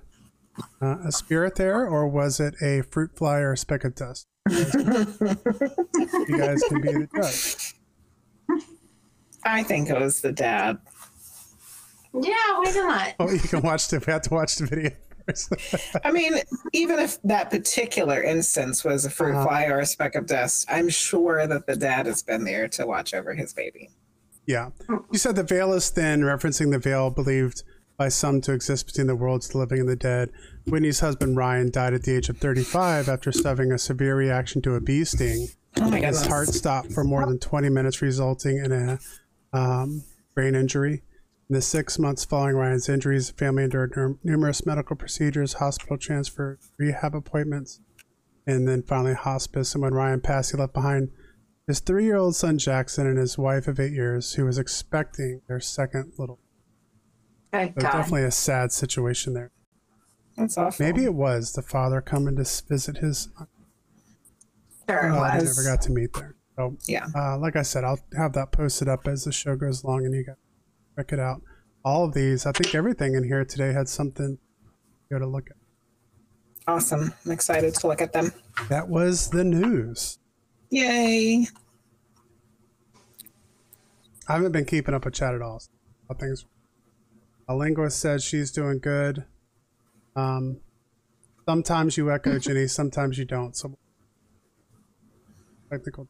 uh, 0.80 0.98
a 1.06 1.10
spirit 1.10 1.56
there, 1.56 1.86
or 1.86 2.06
was 2.06 2.38
it 2.38 2.54
a 2.62 2.82
fruit 2.82 3.16
fly 3.16 3.38
or 3.38 3.52
a 3.52 3.56
speck 3.56 3.84
of 3.84 3.94
dust? 3.94 4.26
You 4.50 6.38
guys 6.38 6.62
can 6.68 6.80
be 6.80 6.92
the 6.92 7.08
judge. 7.14 7.74
I 9.44 9.62
think 9.62 9.88
it 9.90 9.98
was 9.98 10.20
the 10.20 10.32
dad. 10.32 10.78
Yeah, 12.14 12.32
why 12.56 12.72
not? 12.74 13.14
Oh, 13.20 13.30
you 13.30 13.38
can 13.38 13.62
watch 13.62 13.88
the. 13.88 13.98
We 14.04 14.12
have 14.12 14.22
to 14.22 14.34
watch 14.34 14.56
the 14.56 14.66
video 14.66 14.90
first. 15.26 15.52
I 16.04 16.10
mean, 16.10 16.34
even 16.72 16.98
if 16.98 17.20
that 17.22 17.50
particular 17.50 18.22
instance 18.22 18.82
was 18.84 19.04
a 19.04 19.10
fruit 19.10 19.34
Uh-huh. 19.34 19.44
fly 19.44 19.64
or 19.66 19.78
a 19.80 19.86
speck 19.86 20.14
of 20.14 20.26
dust, 20.26 20.66
I'm 20.68 20.88
sure 20.88 21.46
that 21.46 21.66
the 21.66 21.76
dad 21.76 22.06
has 22.06 22.22
been 22.22 22.44
there 22.44 22.66
to 22.68 22.86
watch 22.86 23.14
over 23.14 23.34
his 23.34 23.52
baby. 23.52 23.90
Yeah. 24.46 24.70
You 25.12 25.18
said 25.18 25.36
the 25.36 25.42
veil 25.42 25.74
is 25.74 25.90
thin, 25.90 26.22
referencing 26.22 26.70
the 26.70 26.78
veil 26.78 27.10
believed 27.10 27.62
by 27.98 28.08
some 28.08 28.40
to 28.40 28.52
exist 28.52 28.86
between 28.86 29.08
the 29.08 29.16
worlds, 29.16 29.48
the 29.48 29.58
living 29.58 29.80
and 29.80 29.88
the 29.88 29.96
dead. 29.96 30.30
Whitney's 30.66 31.00
husband, 31.00 31.36
Ryan, 31.36 31.70
died 31.70 31.94
at 31.94 32.04
the 32.04 32.14
age 32.14 32.28
of 32.28 32.38
35 32.38 33.08
after 33.08 33.32
suffering 33.32 33.72
a 33.72 33.78
severe 33.78 34.14
reaction 34.14 34.62
to 34.62 34.76
a 34.76 34.80
bee 34.80 35.04
sting. 35.04 35.48
Oh 35.76 35.90
my 35.90 35.98
His 35.98 36.18
goodness. 36.18 36.26
heart 36.26 36.48
stopped 36.48 36.92
for 36.92 37.02
more 37.02 37.26
than 37.26 37.40
20 37.40 37.68
minutes, 37.68 38.00
resulting 38.00 38.58
in 38.58 38.72
a 38.72 38.98
um, 39.52 40.04
brain 40.34 40.54
injury. 40.54 41.02
In 41.50 41.54
the 41.54 41.62
six 41.62 41.98
months 41.98 42.24
following 42.24 42.54
Ryan's 42.54 42.88
injuries, 42.88 43.28
the 43.28 43.34
family 43.34 43.64
endured 43.64 43.94
num- 43.96 44.18
numerous 44.22 44.64
medical 44.64 44.94
procedures, 44.94 45.54
hospital 45.54 45.98
transfer, 45.98 46.58
rehab 46.78 47.14
appointments, 47.16 47.80
and 48.46 48.68
then 48.68 48.82
finally 48.82 49.14
hospice. 49.14 49.74
And 49.74 49.82
when 49.82 49.94
Ryan 49.94 50.20
passed, 50.20 50.52
he 50.52 50.56
left 50.56 50.74
behind 50.74 51.10
his 51.66 51.80
three 51.80 52.04
year 52.04 52.16
old 52.16 52.36
son 52.36 52.58
Jackson 52.58 53.06
and 53.06 53.18
his 53.18 53.36
wife 53.36 53.66
of 53.66 53.80
eight 53.80 53.92
years, 53.92 54.34
who 54.34 54.44
was 54.44 54.58
expecting 54.58 55.40
their 55.48 55.60
second 55.60 56.12
little. 56.16 56.38
Good 57.52 57.74
So 57.76 57.80
God. 57.82 57.92
definitely 57.92 58.24
a 58.24 58.30
sad 58.30 58.72
situation 58.72 59.34
there. 59.34 59.50
That's 60.36 60.56
awful. 60.58 60.84
Maybe 60.84 61.04
it 61.04 61.14
was 61.14 61.52
the 61.52 61.62
father 61.62 62.00
coming 62.00 62.36
to 62.36 62.62
visit 62.68 62.98
his 62.98 63.28
Sure 64.88 65.08
it 65.08 65.12
Oh, 65.12 65.20
I 65.22 65.38
never 65.38 65.64
got 65.64 65.82
to 65.82 65.92
meet 65.92 66.12
there. 66.14 66.34
So, 66.56 66.76
Yeah. 66.86 67.06
uh, 67.14 67.38
like 67.38 67.56
I 67.56 67.62
said, 67.62 67.84
I'll 67.84 67.98
have 68.16 68.32
that 68.34 68.52
posted 68.52 68.88
up 68.88 69.06
as 69.06 69.24
the 69.24 69.32
show 69.32 69.54
goes 69.56 69.82
along, 69.84 70.06
and 70.06 70.14
you 70.14 70.24
guys 70.24 70.36
check 70.96 71.12
it 71.12 71.20
out. 71.20 71.42
All 71.84 72.04
of 72.04 72.14
these, 72.14 72.46
I 72.46 72.52
think 72.52 72.74
everything 72.74 73.14
in 73.14 73.24
here 73.24 73.44
today 73.44 73.72
had 73.72 73.88
something 73.88 74.36
to 74.36 75.14
go 75.14 75.18
to 75.18 75.26
look 75.26 75.48
at. 75.50 75.56
Awesome. 76.66 77.12
I'm 77.24 77.32
excited 77.32 77.74
to 77.74 77.86
look 77.86 78.00
at 78.02 78.12
them. 78.12 78.32
That 78.68 78.88
was 78.88 79.30
the 79.30 79.44
news. 79.44 80.18
Yay. 80.70 81.46
I 84.28 84.32
haven't 84.34 84.52
been 84.52 84.64
keeping 84.66 84.94
up 84.94 85.04
with 85.04 85.14
chat 85.14 85.34
at 85.34 85.40
all. 85.42 85.62
How 86.08 86.14
things. 86.14 86.44
A 87.48 87.56
linguist 87.56 87.98
says 87.98 88.22
she's 88.22 88.50
doing 88.50 88.78
good. 88.78 89.24
Um, 90.14 90.60
sometimes 91.46 91.96
you 91.96 92.10
echo 92.12 92.38
Jenny, 92.44 92.66
sometimes 92.66 93.16
you 93.18 93.24
don't. 93.24 93.56
So 93.56 93.74
technical. 95.70 96.08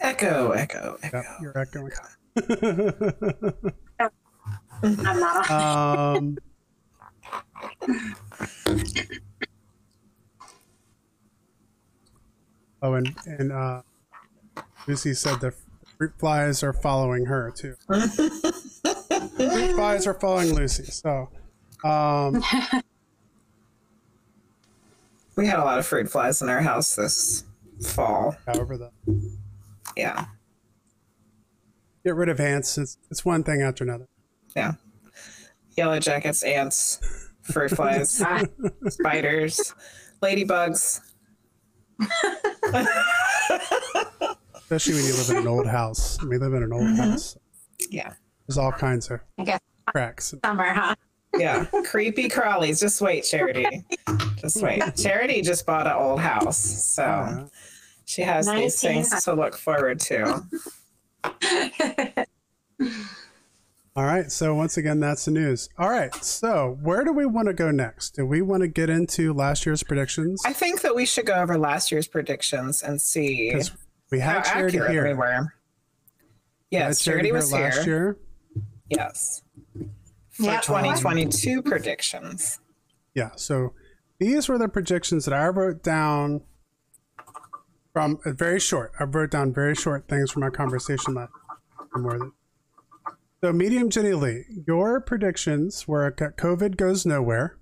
Echo, 0.00 0.50
echo, 0.52 0.98
echo. 1.02 1.16
Yep, 1.16 1.26
you're 1.42 1.58
echoing. 1.58 1.92
I'm 4.82 5.20
not. 5.20 5.50
um, 5.50 6.36
oh, 12.82 12.94
and 12.94 13.14
and 13.26 13.52
uh, 13.52 13.82
Lucy 14.86 15.14
said 15.14 15.40
the 15.40 15.54
fruit 15.96 16.12
flies 16.18 16.62
are 16.62 16.72
following 16.72 17.26
her 17.26 17.50
too. 17.50 17.74
fruit 18.84 19.74
flies 19.74 20.06
are 20.06 20.14
following 20.14 20.54
Lucy. 20.54 20.84
So, 20.84 21.28
um, 21.84 22.42
We 25.36 25.46
had 25.48 25.58
a 25.58 25.64
lot 25.64 25.80
of 25.80 25.86
fruit 25.86 26.08
flies 26.08 26.40
in 26.42 26.48
our 26.48 26.60
house 26.60 26.94
this 26.94 27.42
fall. 27.82 28.36
however, 28.46 28.76
the 28.78 28.90
Yeah. 29.96 30.26
get 32.04 32.14
rid 32.14 32.28
of 32.28 32.38
ants. 32.38 32.78
It's 32.78 32.98
it's 33.10 33.24
one 33.24 33.42
thing 33.42 33.60
after 33.60 33.82
another. 33.82 34.06
Yeah. 34.54 34.74
Yellow 35.76 35.98
jackets, 35.98 36.44
ants, 36.44 37.00
fruit 37.42 37.70
flies, 37.72 38.10
spiders, 38.88 39.74
ladybugs. 40.22 41.00
Especially 44.54 44.94
when 44.94 45.04
you 45.04 45.14
live 45.14 45.30
in 45.30 45.36
an 45.38 45.46
old 45.48 45.66
house. 45.66 46.22
We 46.22 46.38
live 46.38 46.54
in 46.54 46.62
an 46.62 46.72
old 46.72 46.96
house. 46.96 47.36
Yeah. 47.90 48.12
There's 48.46 48.58
all 48.58 48.72
kinds 48.72 49.10
of 49.10 49.20
I 49.38 49.44
guess 49.44 49.60
cracks. 49.86 50.34
summer, 50.44 50.72
huh? 50.72 50.94
Yeah. 51.36 51.64
Creepy 51.86 52.28
crawlies. 52.28 52.80
Just 52.80 53.00
wait, 53.00 53.22
Charity. 53.24 53.84
Just 54.36 54.62
wait. 54.62 54.82
Charity 54.96 55.42
just 55.42 55.66
bought 55.66 55.86
an 55.86 55.92
old 55.94 56.20
house. 56.20 56.58
So 56.58 57.02
Uh, 57.02 57.46
she 58.04 58.22
has 58.22 58.46
these 58.48 58.80
things 58.80 59.10
to 59.24 59.32
look 59.34 59.56
forward 59.56 59.98
to. 60.00 60.42
all 63.96 64.04
right. 64.04 64.30
So 64.30 64.54
once 64.54 64.76
again, 64.76 65.00
that's 65.00 65.24
the 65.24 65.30
news. 65.30 65.68
All 65.78 65.88
right. 65.88 66.14
So 66.16 66.76
where 66.82 67.04
do 67.04 67.12
we 67.12 67.26
want 67.26 67.46
to 67.48 67.54
go 67.54 67.70
next? 67.70 68.10
Do 68.16 68.26
we 68.26 68.42
want 68.42 68.60
to 68.62 68.68
get 68.68 68.90
into 68.90 69.32
last 69.32 69.64
year's 69.66 69.82
predictions? 69.82 70.42
I 70.44 70.52
think 70.52 70.82
that 70.82 70.94
we 70.94 71.06
should 71.06 71.26
go 71.26 71.34
over 71.34 71.56
last 71.58 71.90
year's 71.92 72.06
predictions 72.08 72.82
and 72.82 73.00
see 73.00 73.50
Because 73.50 73.72
we 74.10 74.20
how 74.20 74.40
charity 74.42 74.78
accurate 74.78 74.90
here. 74.92 75.04
we 75.08 75.14
were. 75.14 75.52
We 76.70 76.78
had 76.78 76.88
Yes, 76.88 77.02
Charity 77.04 77.30
was 77.30 77.52
here. 77.52 77.60
last 77.60 77.86
year. 77.86 78.18
Yes. 78.94 79.42
For 80.30 80.42
Yeah. 80.44 80.60
2022 80.60 81.62
predictions. 81.62 82.60
Yeah. 83.14 83.30
So 83.36 83.72
these 84.18 84.48
were 84.48 84.58
the 84.58 84.68
predictions 84.68 85.24
that 85.24 85.34
I 85.34 85.46
wrote 85.48 85.82
down 85.82 86.42
from 87.92 88.18
uh, 88.24 88.32
very 88.32 88.58
short. 88.60 88.92
I 88.98 89.04
wrote 89.04 89.30
down 89.30 89.52
very 89.52 89.74
short 89.74 90.08
things 90.08 90.30
from 90.30 90.42
our 90.42 90.50
conversation 90.50 91.14
last 91.14 91.32
more 91.96 92.18
than. 92.18 92.32
So 93.42 93.52
medium 93.52 93.90
Jenny 93.90 94.14
Lee, 94.14 94.44
your 94.66 95.00
predictions 95.00 95.86
were 95.86 96.10
COVID 96.10 96.76
goes 96.76 97.04
nowhere. 97.04 97.58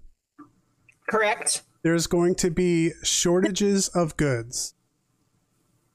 Correct? 1.10 1.62
There's 1.82 2.06
going 2.06 2.36
to 2.36 2.50
be 2.50 2.92
shortages 3.02 3.88
of 3.88 4.16
goods, 4.16 4.74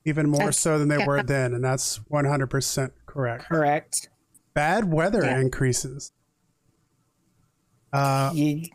even 0.06 0.30
more 0.30 0.52
so 0.52 0.78
than 0.78 0.89
they 0.89 1.06
were 1.06 1.23
then, 1.23 1.54
and 1.54 1.63
that's 1.63 2.00
100% 2.12 2.91
correct. 3.06 3.45
Correct. 3.45 4.10
Bad 4.58 4.91
weather 4.91 5.24
Yeah. 5.24 5.39
increases. 5.39 6.12
Uh, 7.93 8.32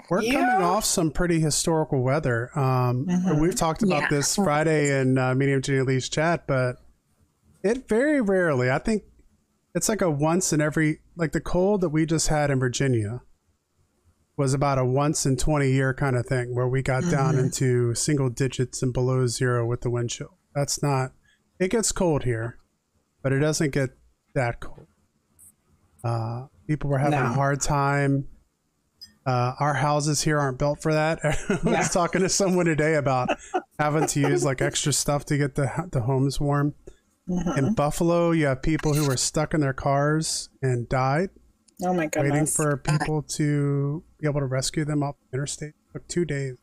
We're 0.09 0.23
yeah. 0.23 0.33
coming 0.35 0.64
off 0.64 0.85
some 0.85 1.11
pretty 1.11 1.40
historical 1.40 2.03
weather. 2.05 2.57
Um, 2.57 3.05
Mhm. 3.07 3.40
We've 3.40 3.57
talked 3.57 3.83
about 3.83 4.03
Yeah. 4.03 4.09
this 4.11 4.37
Friday 4.37 4.97
in 5.01 5.18
uh, 5.18 5.35
Medium 5.35 5.61
Jenny 5.61 5.81
Lee's 5.81 6.09
chat, 6.09 6.47
but 6.47 6.77
it 7.64 7.88
very 7.88 8.21
rarely, 8.21 8.71
I 8.71 8.79
think 8.79 9.03
it's 9.75 9.88
like 9.88 10.03
a 10.03 10.09
once 10.11 10.53
in 10.53 10.61
every, 10.61 11.01
like 11.16 11.33
the 11.33 11.40
cold 11.40 11.81
that 11.81 11.88
we 11.88 12.07
just 12.07 12.29
had 12.29 12.53
in 12.53 12.61
Virginia 12.61 13.23
was 14.37 14.55
about 14.55 14.79
a 14.79 14.85
once 14.85 15.27
in 15.27 15.37
20 15.37 15.68
year 15.73 15.92
kind 15.92 16.14
of 16.14 16.27
thing 16.27 16.55
where 16.55 16.68
we 16.68 16.81
got 16.81 17.03
down 17.11 17.35
Mhm. 17.35 17.38
into 17.47 17.92
single 17.97 18.31
digits 18.31 18.85
and 18.85 18.92
below 18.92 19.27
zero 19.27 19.66
with 19.66 19.81
the 19.81 19.90
wind 19.90 20.11
chill. 20.11 20.38
That's 20.55 20.81
not, 20.81 21.12
it 21.59 21.73
gets 21.73 21.90
cold 21.90 22.23
here, 22.23 22.59
but 23.21 23.33
it 23.33 23.40
doesn't 23.40 23.73
get 23.73 23.90
that 24.37 24.61
cold. 24.61 24.87
Uh, 26.05 26.47
people 26.67 26.91
were 26.91 26.99
having 26.99 27.19
No. 27.19 27.27
a 27.27 27.29
hard 27.29 27.61
time. 27.61 28.27
Uh, 29.25 29.55
our 29.61 29.75
houses 29.75 30.23
here 30.23 30.38
aren't 30.41 30.59
built 30.59 30.83
for 30.83 30.93
that. 30.93 31.21
I 31.25 31.37
Yeah. 31.65 31.79
was 31.79 31.91
talking 31.91 32.23
to 32.23 32.29
someone 32.29 32.67
today 32.67 32.95
about 32.97 33.29
having 33.79 34.07
to 34.07 34.21
use 34.21 34.45
like 34.45 34.61
extra 34.61 34.93
stuff 34.93 35.25
to 35.27 35.38
get 35.38 35.55
the 35.55 35.71
the 35.93 36.01
homes 36.03 36.41
warm. 36.41 36.75
Mhm. 37.29 37.57
In 37.59 37.75
Buffalo, 37.75 38.33
you 38.33 38.47
have 38.47 38.62
people 38.62 38.95
who 38.95 39.07
were 39.07 39.17
stuck 39.17 39.55
in 39.55 39.61
their 39.61 39.73
cars 39.73 40.49
and 40.61 40.88
died, 40.88 41.31
Oh 41.85 41.95
my 41.95 42.07
goodness. 42.09 42.33
waiting 42.33 42.47
for 42.47 42.77
people 42.79 43.23
to 43.23 44.03
be 44.19 44.27
able 44.27 44.41
to 44.41 44.47
rescue 44.47 44.85
them 44.85 45.05
off 45.05 45.15
the 45.31 45.37
interstate. 45.37 45.69
It 45.71 45.93
took 45.93 46.09
two 46.09 46.25
days. 46.25 46.57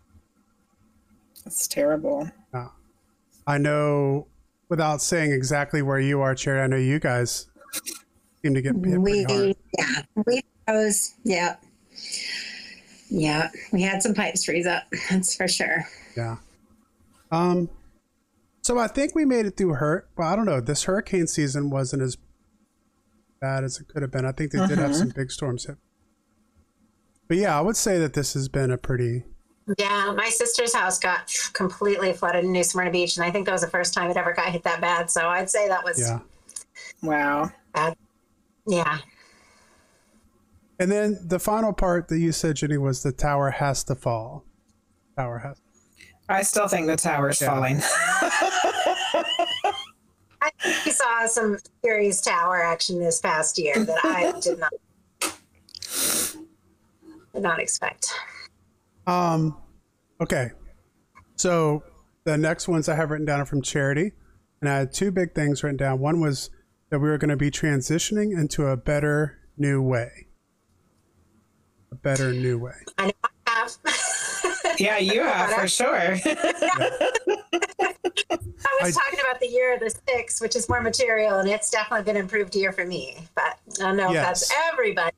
That's 1.46 1.66
terrible. 1.68 2.30
Yeah. 2.54 2.68
I 3.48 3.58
know, 3.58 4.28
without 4.68 5.02
saying 5.02 5.32
exactly 5.32 5.82
where 5.82 6.00
you 6.00 6.20
are, 6.20 6.36
Cherry, 6.36 6.60
I 6.62 6.68
know 6.68 6.76
you 6.76 7.00
guys 7.00 7.48
seem 8.44 8.54
to 8.54 8.62
get 8.62 8.74
hit 8.74 8.82
pretty 8.84 8.98
We 8.98 9.24
hard. 9.24 9.56
yeah, 9.78 10.02
we 10.26 10.42
froze. 10.68 11.16
Yeah, 11.24 11.56
yeah, 13.10 13.50
we 13.72 13.82
had 13.82 14.02
some 14.04 14.14
pipes 14.14 14.46
freeze 14.46 14.68
up. 14.68 14.84
That's 15.10 15.36
for 15.36 15.48
sure. 15.48 15.86
Yeah. 16.16 16.38
Um. 17.32 17.70
So 18.62 18.78
I 18.78 18.88
think 18.88 19.16
we 19.16 19.26
made 19.26 19.46
it 19.46 19.58
through 19.58 19.76
hurt. 19.76 20.10
Well, 20.18 20.28
I 20.32 20.36
don't 20.36 20.46
know. 20.46 20.62
This 20.62 20.84
hurricane 20.84 21.28
season 21.28 21.70
wasn't 21.70 22.02
as 22.04 22.18
bad 23.42 23.64
as 23.64 23.80
it 23.80 23.88
could 23.88 24.02
have 24.02 24.12
been. 24.12 24.26
I 24.26 24.32
think 24.32 24.52
they 24.52 24.66
did 24.68 24.78
have 24.78 24.92
Mhm. 24.92 24.96
some 24.96 25.10
big 25.10 25.32
storms 25.32 25.66
hit. 25.66 25.78
But 27.28 27.38
yeah, 27.38 27.58
I 27.58 27.62
would 27.62 27.78
say 27.78 27.98
that 28.00 28.14
this 28.14 28.34
has 28.34 28.50
been 28.50 28.70
a 28.72 28.78
pretty 28.78 29.24
Yeah, 29.78 30.14
my 30.18 30.30
sister's 30.30 30.74
house 30.74 31.00
got 31.00 31.32
completely 31.54 32.12
flooded 32.12 32.44
in 32.44 32.52
New 32.52 32.64
Smyrna 32.64 32.92
Beach, 32.92 33.18
and 33.18 33.24
I 33.26 33.32
think 33.32 33.46
that 33.46 33.52
was 33.52 33.62
the 33.62 33.70
first 33.70 33.94
time 33.94 34.10
it 34.12 34.18
ever 34.18 34.34
got 34.34 34.52
hit 34.52 34.64
that 34.64 34.82
bad. 34.82 35.10
So 35.12 35.28
I'd 35.30 35.50
say 35.50 35.68
that 35.68 35.84
was 35.84 36.00
yeah. 36.00 36.20
Wow. 37.02 37.52
Yeah. 38.70 39.00
And 40.80 40.90
then 40.92 41.18
the 41.22 41.40
final 41.40 41.74
part 41.74 42.08
that 42.08 42.20
you 42.20 42.32
said, 42.32 42.56
Jenny, 42.56 42.78
was 42.78 43.04
the 43.04 43.12
tower 43.12 43.50
has 43.52 43.84
to 43.86 43.96
fall. 43.96 44.46
Tower 45.18 45.40
has. 45.40 45.58
I 46.30 46.42
still 46.44 46.68
think 46.70 46.88
the 46.88 46.96
tower's 46.96 47.42
Yeah. 47.42 47.50
falling. 47.50 47.82
I 50.42 50.50
think 50.62 50.86
we 50.86 50.92
saw 50.92 51.26
some 51.28 51.58
serious 51.84 52.22
tower 52.22 52.62
action 52.64 53.00
this 53.00 53.20
past 53.20 53.58
year 53.58 53.84
that 53.84 53.98
I 54.06 54.40
did 54.42 54.60
not 54.60 54.72
did 57.34 57.44
not 57.44 57.60
expect. 57.60 58.14
Um. 59.06 59.58
Okay. 60.22 60.52
So 61.36 61.84
the 62.24 62.38
next 62.38 62.68
ones 62.68 62.88
I 62.88 62.96
have 62.96 63.10
written 63.12 63.26
down 63.26 63.42
are 63.42 63.46
from 63.46 63.62
Charity, 63.62 64.12
and 64.62 64.70
I 64.70 64.78
had 64.78 64.94
two 64.94 65.12
big 65.12 65.34
things 65.36 65.64
written 65.64 65.78
down. 65.78 66.00
One 66.00 66.22
was 66.22 66.50
that 66.90 67.00
we 67.00 67.08
were 67.10 67.18
going 67.18 67.30
to 67.30 67.38
be 67.38 67.52
transitioning 67.52 68.38
into 68.38 68.66
a 68.66 68.76
better 68.78 69.40
new 69.58 69.82
way. 69.82 70.28
A 71.92 71.96
better 71.96 72.32
new 72.34 72.58
way. 72.58 72.74
I 72.98 73.08
know 73.08 73.12
I 73.24 73.30
have. 73.46 73.78
yeah, 74.80 74.98
you 74.98 75.22
have 75.22 75.52
for 75.52 75.68
sure. 75.68 76.18
I 78.28 78.78
was 78.82 78.96
I- 78.98 79.02
talking 79.04 79.20
about 79.20 79.40
the 79.40 79.48
year 79.50 79.74
of 79.74 79.80
the 79.80 79.94
six, 80.08 80.40
which 80.42 80.56
is 80.56 80.70
more 80.70 80.82
material, 80.82 81.40
and 81.40 81.50
it's 81.50 81.70
definitely 81.70 82.06
been 82.06 82.18
improved 82.22 82.56
year 82.56 82.72
for 82.72 82.86
me. 82.86 83.18
But 83.36 83.60
I 83.80 83.84
don't 83.88 83.98
know 83.98 84.12
Yes. 84.12 84.44
if 84.44 84.50
that's 84.50 84.54
everybody. 84.72 85.16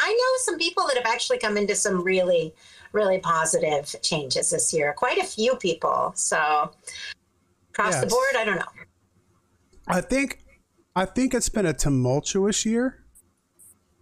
I 0.00 0.08
know 0.08 0.44
some 0.44 0.58
people 0.58 0.86
that 0.86 0.96
have 0.96 1.06
actually 1.12 1.38
come 1.38 1.56
into 1.56 1.74
some 1.74 2.02
really, 2.02 2.54
really 2.92 3.18
positive 3.18 3.94
changes 4.02 4.50
this 4.50 4.72
year. 4.72 4.92
Quite 4.92 5.18
a 5.18 5.24
few 5.24 5.56
people. 5.56 6.12
So 6.14 6.70
across 7.70 8.00
the 8.00 8.06
board, 8.06 8.34
I 8.36 8.44
don't 8.44 8.56
know. 8.56 8.62
I 9.88 10.00
think, 10.00 10.44
I 10.98 11.04
think 11.04 11.32
it's 11.32 11.48
been 11.48 11.64
a 11.64 11.72
tumultuous 11.72 12.66
year 12.66 13.04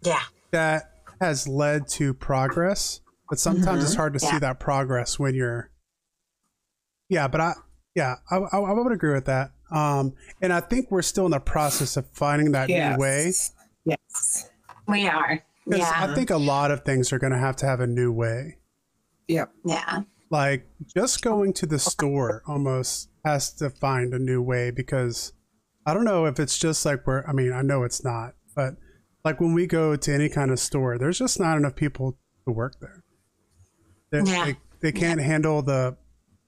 Yeah. 0.00 0.22
that 0.50 0.92
has 1.20 1.46
led 1.46 1.88
to 1.88 2.14
progress, 2.14 3.02
but 3.28 3.38
sometimes 3.38 3.84
it's 3.84 3.94
hard 3.94 4.14
to 4.14 4.18
see 4.18 4.38
that 4.38 4.58
progress 4.58 5.18
when 5.18 5.34
you're. 5.34 5.70
Yeah, 7.10 7.28
but 7.28 7.40
I, 7.42 7.52
yeah, 7.94 8.14
I, 8.30 8.36
I, 8.36 8.58
I 8.60 8.72
would 8.72 8.92
agree 8.92 9.12
with 9.12 9.26
that. 9.26 9.50
Um, 9.70 10.14
and 10.40 10.54
I 10.54 10.60
think 10.60 10.90
we're 10.90 11.02
still 11.02 11.26
in 11.26 11.32
the 11.32 11.38
process 11.40 11.98
of 11.98 12.06
finding 12.12 12.52
that 12.52 12.70
yes. 12.70 12.96
new 12.96 13.02
way. 13.02 13.32
Yes. 13.84 14.50
We 14.88 15.06
are. 15.06 15.42
Yeah. 15.66 15.92
I 15.94 16.14
think 16.14 16.30
a 16.30 16.38
lot 16.38 16.70
of 16.70 16.82
things 16.82 17.12
are 17.12 17.18
going 17.18 17.32
to 17.34 17.38
have 17.38 17.56
to 17.56 17.66
have 17.66 17.80
a 17.80 17.86
new 17.86 18.10
way. 18.10 18.56
Yep. 19.28 19.52
Yeah. 19.66 20.00
like 20.30 20.66
just 20.94 21.20
going 21.20 21.52
to 21.54 21.66
the 21.66 21.78
store 21.78 22.42
almost 22.46 23.10
has 23.22 23.52
to 23.54 23.68
find 23.68 24.14
a 24.14 24.18
new 24.18 24.40
way 24.40 24.70
because 24.70 25.34
I 25.86 25.94
don't 25.94 26.04
know 26.04 26.26
if 26.26 26.38
it's 26.40 26.58
just 26.58 26.84
like 26.84 27.06
where 27.06 27.28
I 27.28 27.32
mean 27.32 27.52
I 27.52 27.62
know 27.62 27.84
it's 27.84 28.02
not, 28.04 28.34
but 28.54 28.74
like 29.24 29.40
when 29.40 29.54
we 29.54 29.66
go 29.66 29.96
to 29.96 30.12
any 30.14 30.28
kind 30.28 30.50
of 30.50 30.58
store, 30.58 30.98
there's 30.98 31.18
just 31.18 31.38
not 31.40 31.56
enough 31.56 31.76
people 31.76 32.18
to 32.46 32.52
work 32.52 32.74
there. 32.80 33.02
They, 34.10 34.20
Yeah. 34.30 34.44
they, 34.46 34.56
they 34.80 34.92
can't 34.92 35.20
handle 35.20 35.62
the 35.62 35.96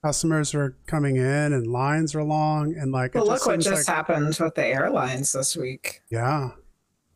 customers 0.03 0.53
are 0.55 0.77
coming 0.87 1.17
in 1.17 1.51
and 1.53 1.67
lines 1.67 2.15
are 2.15 2.23
long 2.23 2.73
and 2.77 2.91
like 2.91 3.15
Well, 3.15 3.25
it 3.25 3.27
look 3.27 3.45
what 3.45 3.59
just 3.59 3.87
like- 3.87 3.95
happened 3.95 4.37
with 4.39 4.55
the 4.55 4.65
airlines 4.65 5.31
this 5.33 5.55
week. 5.57 6.01
Yeah, 6.09 6.51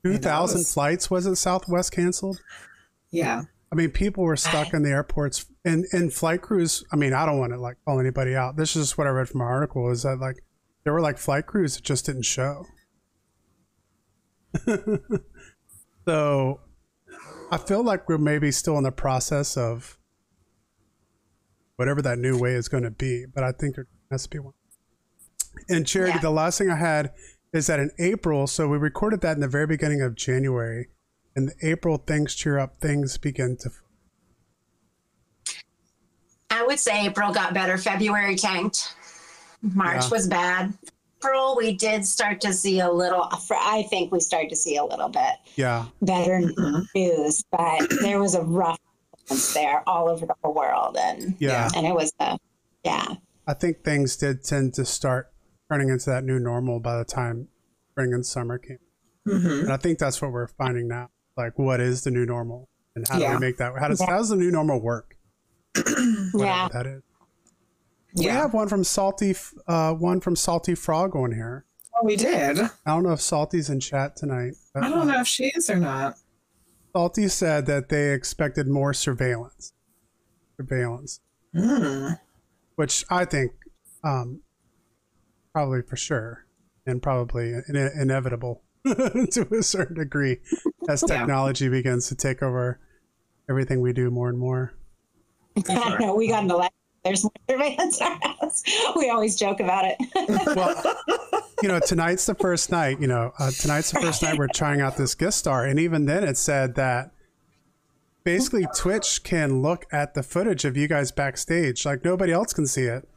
two 0.03 0.17
thousand 0.17 0.61
it's- 0.61 0.73
flights 0.73 1.09
was 1.11 1.25
it 1.25 1.35
Southwest 1.35 1.91
canceled? 1.91 2.41
Yeah. 3.11 3.43
I 3.71 3.75
mean, 3.75 3.89
people 3.89 4.23
were 4.23 4.35
stuck 4.37 4.73
in 4.73 4.83
the 4.83 4.89
airports 4.91 5.45
and 5.65 5.85
and 5.93 6.13
flight 6.13 6.41
crews. 6.41 6.83
I 6.91 6.95
mean, 6.95 7.11
I 7.13 7.25
don't 7.25 7.39
want 7.39 7.53
to 7.53 7.59
like 7.59 7.77
call 7.85 7.99
anybody 7.99 8.35
out. 8.35 8.55
This 8.55 8.75
is 8.75 8.83
just 8.87 8.97
what 8.99 9.07
I 9.07 9.09
read 9.09 9.29
from 9.29 9.41
our 9.41 9.49
article. 9.49 9.89
Is 9.89 10.03
that 10.03 10.19
like 10.19 10.43
there 10.83 10.93
were 10.93 11.01
like 11.01 11.17
flight 11.17 11.45
crews 11.45 11.75
that 11.75 11.83
just 11.83 12.05
didn't 12.05 12.23
show. 12.23 12.65
so, 16.05 16.61
I 17.51 17.57
feel 17.57 17.83
like 17.83 18.07
we're 18.07 18.17
maybe 18.17 18.51
still 18.51 18.77
in 18.77 18.83
the 18.83 18.91
process 18.91 19.57
of 19.57 19.97
whatever 21.75 22.01
that 22.01 22.17
new 22.19 22.37
way 22.37 22.51
is 22.53 22.67
going 22.67 22.83
to 22.83 22.91
be. 22.91 23.25
But 23.33 23.43
I 23.43 23.51
think 23.51 23.75
there 23.75 23.87
has 24.11 24.23
to 24.23 24.29
be 24.29 24.39
one. 24.39 24.53
And 25.69 25.85
charity, 25.87 26.13
Yeah. 26.15 26.21
the 26.21 26.31
last 26.31 26.57
thing 26.57 26.69
I 26.69 26.75
had 26.75 27.11
is 27.53 27.67
that 27.67 27.79
in 27.79 27.91
April. 27.99 28.47
So 28.47 28.67
we 28.67 28.77
recorded 28.77 29.21
that 29.21 29.35
in 29.35 29.41
the 29.41 29.47
very 29.47 29.67
beginning 29.67 30.01
of 30.01 30.15
January. 30.15 30.87
In 31.35 31.51
April, 31.61 31.97
things 31.97 32.35
cheer 32.35 32.57
up. 32.59 32.79
Things 32.79 33.17
begin 33.17 33.57
to 33.57 33.69
I 36.51 36.63
would 36.65 36.79
say 36.79 37.07
April 37.07 37.33
got 37.33 37.53
better. 37.55 37.77
February 37.79 38.35
tanked. 38.35 38.95
March 39.63 40.03
Yeah. 40.03 40.09
was 40.09 40.27
bad. 40.27 40.73
April, 41.19 41.55
we 41.57 41.73
did 41.73 42.05
start 42.05 42.41
to 42.41 42.51
see 42.51 42.81
a 42.81 42.91
little. 42.91 43.29
I 43.49 43.83
think 43.89 44.11
we 44.11 44.19
started 44.19 44.49
to 44.49 44.57
see 44.57 44.75
a 44.75 44.83
little 44.83 45.07
bit 45.07 45.35
yeah. 45.55 45.85
better 46.01 46.41
news, 46.93 47.43
but 47.49 47.89
there 48.01 48.19
was 48.19 48.35
a 48.35 48.41
rough 48.41 48.77
there 49.53 49.87
all 49.87 50.09
over 50.09 50.25
the 50.25 50.35
whole 50.43 50.53
world, 50.53 50.97
and 50.99 51.35
Yeah. 51.39 51.69
and 51.75 51.87
it 51.87 51.95
was 51.95 52.11
a 52.19 52.37
yeah. 52.83 53.15
I 53.47 53.53
think 53.53 53.83
things 53.85 54.17
did 54.17 54.43
tend 54.43 54.73
to 54.73 54.83
start 54.85 55.31
turning 55.71 55.87
into 55.89 56.09
that 56.09 56.25
new 56.25 56.39
normal 56.39 56.81
by 56.81 56.97
the 56.97 57.05
time 57.05 57.47
spring 57.91 58.13
and 58.13 58.25
summer 58.25 58.57
came. 58.57 58.79
hmm 59.25 59.47
And 59.47 59.71
I 59.71 59.77
think 59.77 59.99
that's 59.99 60.21
what 60.21 60.31
we're 60.33 60.47
finding 60.47 60.89
now. 60.89 61.09
Like, 61.37 61.57
what 61.57 61.79
is 61.79 62.03
the 62.03 62.11
new 62.11 62.25
normal, 62.25 62.67
and 62.97 63.07
how 63.07 63.17
do 63.19 63.29
we 63.29 63.37
make 63.39 63.57
that? 63.57 63.73
How 63.79 63.87
does 63.87 64.01
Yeah. 64.01 64.07
how 64.07 64.17
does 64.17 64.27
the 64.29 64.35
new 64.35 64.51
normal 64.51 64.81
work? 64.81 65.15
Yeah. 66.35 66.67
that 66.73 66.85
is. 66.85 67.01
We 68.15 68.25
Yeah. 68.25 68.33
have 68.33 68.53
one 68.53 68.67
from 68.67 68.83
Salty, 68.83 69.35
uh, 69.67 69.93
one 69.93 70.19
from 70.21 70.35
Salty 70.35 70.75
Frog 70.75 71.15
on 71.15 71.31
here. 71.31 71.65
Well, 71.93 72.03
we 72.05 72.15
did. 72.15 72.59
I 72.59 72.69
don't 72.85 73.03
know 73.03 73.11
if 73.13 73.21
Salty's 73.21 73.69
in 73.69 73.79
chat 73.79 74.15
tonight. 74.15 74.53
but, 74.73 74.83
I 74.83 74.89
don't 74.89 75.09
uh, 75.09 75.13
know 75.13 75.21
if 75.21 75.27
she 75.27 75.45
is 75.55 75.69
or 75.69 75.77
not. 75.77 76.15
Salty 76.95 77.27
said 77.27 77.65
that 77.65 77.89
they 77.89 78.13
expected 78.13 78.67
more 78.67 78.93
surveillance. 78.93 79.73
Surveillance, 80.57 81.21
Mm. 81.55 82.19
which 82.75 83.03
I 83.09 83.25
think 83.25 83.51
um, 84.03 84.41
probably 85.53 85.81
for 85.81 85.95
sure, 85.95 86.45
and 86.85 87.01
probably 87.01 87.53
in- 87.53 87.75
inevitable 87.75 88.63
to 88.85 89.47
a 89.57 89.63
certain 89.63 89.95
degree 89.97 90.39
as 90.89 91.03
Yeah. 91.07 91.17
technology 91.19 91.69
begins 91.69 92.07
to 92.09 92.15
take 92.15 92.43
over 92.43 92.79
everything 93.49 93.81
we 93.81 93.93
do 93.93 94.11
more 94.11 94.29
and 94.29 94.37
more. 94.37 94.73
I. 95.69 96.11
We 96.15 96.27
got 96.27 96.43
into 96.43 96.57
that. 96.57 96.73
There's 97.03 97.23
more 97.23 97.31
surveillance 97.49 97.99
in 97.99 98.07
our 98.07 98.19
house. 98.21 98.63
We 98.95 99.09
always 99.09 99.35
joke 99.35 99.59
about 99.59 99.85
it. 99.85 99.97
Well, 100.55 100.95
you 101.61 101.67
know, 101.69 101.79
tonight's 101.79 102.25
the 102.25 102.35
first 102.35 102.71
night. 102.71 102.99
You 103.01 103.07
know, 103.07 103.31
uh, 103.39 103.51
tonight's 103.51 103.91
the 103.91 103.99
first 104.01 104.21
night 104.21 104.37
we're 104.37 104.47
trying 104.53 104.81
out 104.81 104.97
this 104.97 105.15
guest 105.15 105.37
star, 105.39 105.65
and 105.65 105.79
even 105.79 106.05
then, 106.05 106.23
it 106.23 106.37
said 106.37 106.75
that 106.75 107.11
basically 108.23 108.65
Twitch 108.75 109.23
can 109.23 109.61
look 109.61 109.85
at 109.91 110.13
the 110.13 110.23
footage 110.23 110.65
of 110.65 110.77
you 110.77 110.87
guys 110.87 111.11
backstage, 111.11 111.85
like 111.85 112.03
nobody 112.05 112.31
else 112.31 112.53
can 112.53 112.67
see 112.67 112.83
it. 112.83 113.07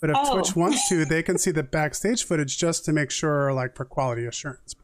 But 0.00 0.10
if 0.10 0.16
Oh. 0.18 0.34
Twitch 0.34 0.54
wants 0.54 0.88
to, 0.90 1.04
they 1.04 1.22
can 1.22 1.38
see 1.38 1.50
the 1.50 1.62
backstage 1.64 2.24
footage 2.24 2.56
just 2.58 2.84
to 2.84 2.92
make 2.92 3.10
sure, 3.10 3.52
like 3.52 3.74
for 3.76 3.84
quality 3.84 4.26
assurance. 4.26 4.74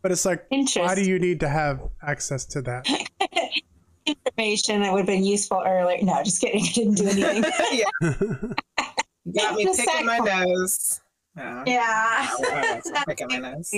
But 0.00 0.12
it's 0.12 0.24
like, 0.24 0.46
why 0.50 0.94
do 0.94 1.02
you 1.02 1.18
need 1.18 1.40
to 1.40 1.48
have 1.48 1.80
access 2.02 2.44
to 2.46 2.62
that? 2.62 2.86
Information 4.08 4.82
that 4.82 4.92
would 4.92 5.00
have 5.00 5.06
been 5.06 5.24
useful 5.24 5.62
earlier. 5.66 6.02
No, 6.02 6.22
just 6.22 6.40
kidding. 6.40 6.62
I 6.64 6.72
didn't 6.72 6.94
do 6.94 7.08
anything. 7.26 7.52
yeah. 7.72 8.14
You 9.24 9.32
got 9.34 9.54
me 9.56 9.64
Just 9.64 9.80
picking 9.80 10.06
my 10.06 10.18
nose. 10.18 11.00
Yeah. 11.36 12.28
oh, 12.30 12.80
I'm 12.94 13.04
picking 13.04 13.28
my 13.28 13.38
nose. 13.38 13.72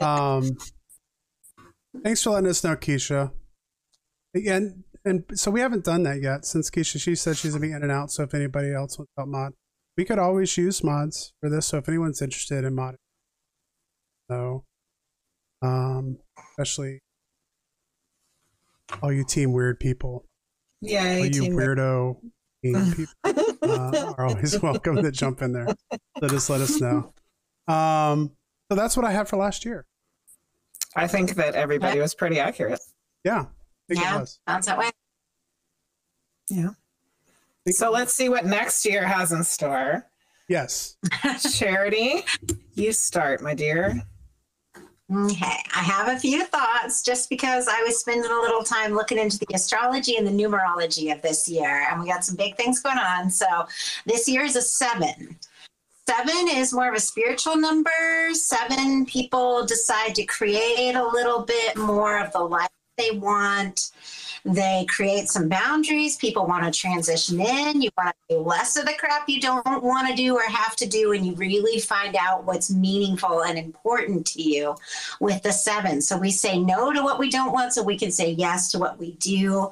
Um, 0.00 0.56
thanks 2.02 2.22
for 2.22 2.30
letting 2.30 2.50
us 2.50 2.62
know, 2.62 2.76
Keisha. 2.76 3.32
Again, 4.34 4.84
and 5.04 5.24
so 5.34 5.50
we 5.50 5.60
haven't 5.60 5.84
done 5.84 6.04
that 6.04 6.22
yet 6.22 6.44
since 6.44 6.70
Keisha 6.70 7.00
she 7.00 7.14
said 7.14 7.36
she's 7.36 7.52
gonna 7.52 7.66
be 7.66 7.72
in 7.72 7.82
and 7.82 7.90
out. 7.90 8.10
So 8.10 8.22
if 8.22 8.34
anybody 8.34 8.72
else 8.72 8.98
wants 8.98 9.10
to 9.16 9.20
help 9.22 9.28
mod, 9.28 9.52
we 9.96 10.04
could 10.04 10.18
always 10.18 10.56
use 10.56 10.84
mods 10.84 11.32
for 11.40 11.50
this. 11.50 11.66
So 11.66 11.78
if 11.78 11.88
anyone's 11.88 12.22
interested 12.22 12.64
in 12.64 12.74
modding, 12.74 12.96
so 14.30 14.64
um, 15.60 16.18
especially 16.50 17.00
all 19.02 19.12
you 19.12 19.24
team 19.24 19.52
weird 19.52 19.80
people, 19.80 20.26
Yeah, 20.80 21.16
all 21.18 21.24
you 21.24 21.30
team 21.30 21.54
weirdo 21.54 22.16
team 22.62 22.92
people 22.96 23.14
uh, 23.62 24.14
are 24.18 24.26
always 24.26 24.60
welcome 24.62 24.96
to 24.96 25.10
jump 25.10 25.42
in 25.42 25.52
there. 25.52 25.74
So 26.20 26.28
just 26.28 26.50
let 26.50 26.60
us 26.60 26.80
know. 26.80 27.12
Um, 27.68 28.32
so 28.70 28.76
that's 28.76 28.96
what 28.96 29.06
I 29.06 29.12
had 29.12 29.28
for 29.28 29.36
last 29.36 29.64
year. 29.64 29.86
I 30.94 31.06
think 31.06 31.34
that 31.36 31.54
everybody 31.54 32.00
was 32.00 32.14
pretty 32.14 32.38
accurate. 32.38 32.80
Yeah, 33.24 33.40
I 33.40 33.94
think 33.94 34.00
Yeah, 34.00 34.24
sounds 34.46 34.66
that 34.66 34.78
way. 34.78 34.90
Yeah. 36.50 36.70
So 37.68 37.90
let's 37.90 38.12
see 38.12 38.28
what 38.28 38.44
next 38.44 38.84
year 38.84 39.06
has 39.06 39.32
in 39.32 39.44
store. 39.44 40.06
Yes. 40.48 40.96
Charity, 41.56 42.24
you 42.74 42.92
start, 42.92 43.40
my 43.40 43.54
dear. 43.54 44.02
Okay, 45.14 45.58
I 45.74 45.80
have 45.80 46.08
a 46.08 46.18
few 46.18 46.46
thoughts 46.46 47.02
just 47.02 47.28
because 47.28 47.68
I 47.68 47.82
was 47.82 48.00
spending 48.00 48.30
a 48.30 48.40
little 48.40 48.62
time 48.62 48.94
looking 48.94 49.18
into 49.18 49.38
the 49.38 49.54
astrology 49.54 50.16
and 50.16 50.26
the 50.26 50.30
numerology 50.30 51.12
of 51.12 51.20
this 51.20 51.46
year, 51.46 51.86
and 51.90 52.00
we 52.00 52.08
got 52.08 52.24
some 52.24 52.36
big 52.36 52.56
things 52.56 52.80
going 52.80 52.96
on. 52.96 53.28
So, 53.28 53.46
this 54.06 54.26
year 54.26 54.42
is 54.42 54.56
a 54.56 54.62
seven. 54.62 55.36
Seven 56.08 56.48
is 56.48 56.72
more 56.72 56.88
of 56.88 56.94
a 56.94 57.00
spiritual 57.00 57.56
number. 57.56 57.90
Seven 58.32 59.04
people 59.04 59.66
decide 59.66 60.14
to 60.14 60.24
create 60.24 60.94
a 60.94 61.06
little 61.06 61.42
bit 61.42 61.76
more 61.76 62.18
of 62.18 62.32
the 62.32 62.40
life 62.40 62.70
they 62.96 63.10
want. 63.10 63.90
They 64.44 64.86
create 64.88 65.28
some 65.28 65.48
boundaries. 65.48 66.16
People 66.16 66.46
want 66.46 66.64
to 66.64 66.78
transition 66.78 67.40
in. 67.40 67.80
You 67.80 67.90
want 67.96 68.14
to 68.28 68.36
do 68.36 68.40
less 68.40 68.76
of 68.76 68.86
the 68.86 68.94
crap 68.98 69.28
you 69.28 69.40
don't 69.40 69.82
want 69.82 70.08
to 70.08 70.14
do 70.14 70.36
or 70.36 70.42
have 70.42 70.74
to 70.76 70.86
do, 70.86 71.12
and 71.12 71.24
you 71.24 71.34
really 71.34 71.78
find 71.78 72.16
out 72.16 72.44
what's 72.44 72.70
meaningful 72.70 73.44
and 73.44 73.58
important 73.58 74.26
to 74.28 74.42
you 74.42 74.74
with 75.20 75.42
the 75.42 75.52
seven. 75.52 76.00
So 76.00 76.16
we 76.16 76.30
say 76.30 76.58
no 76.58 76.92
to 76.92 77.02
what 77.02 77.18
we 77.18 77.30
don't 77.30 77.52
want, 77.52 77.72
so 77.72 77.82
we 77.82 77.96
can 77.96 78.10
say 78.10 78.30
yes 78.32 78.70
to 78.72 78.78
what 78.78 78.98
we 78.98 79.12
do. 79.12 79.70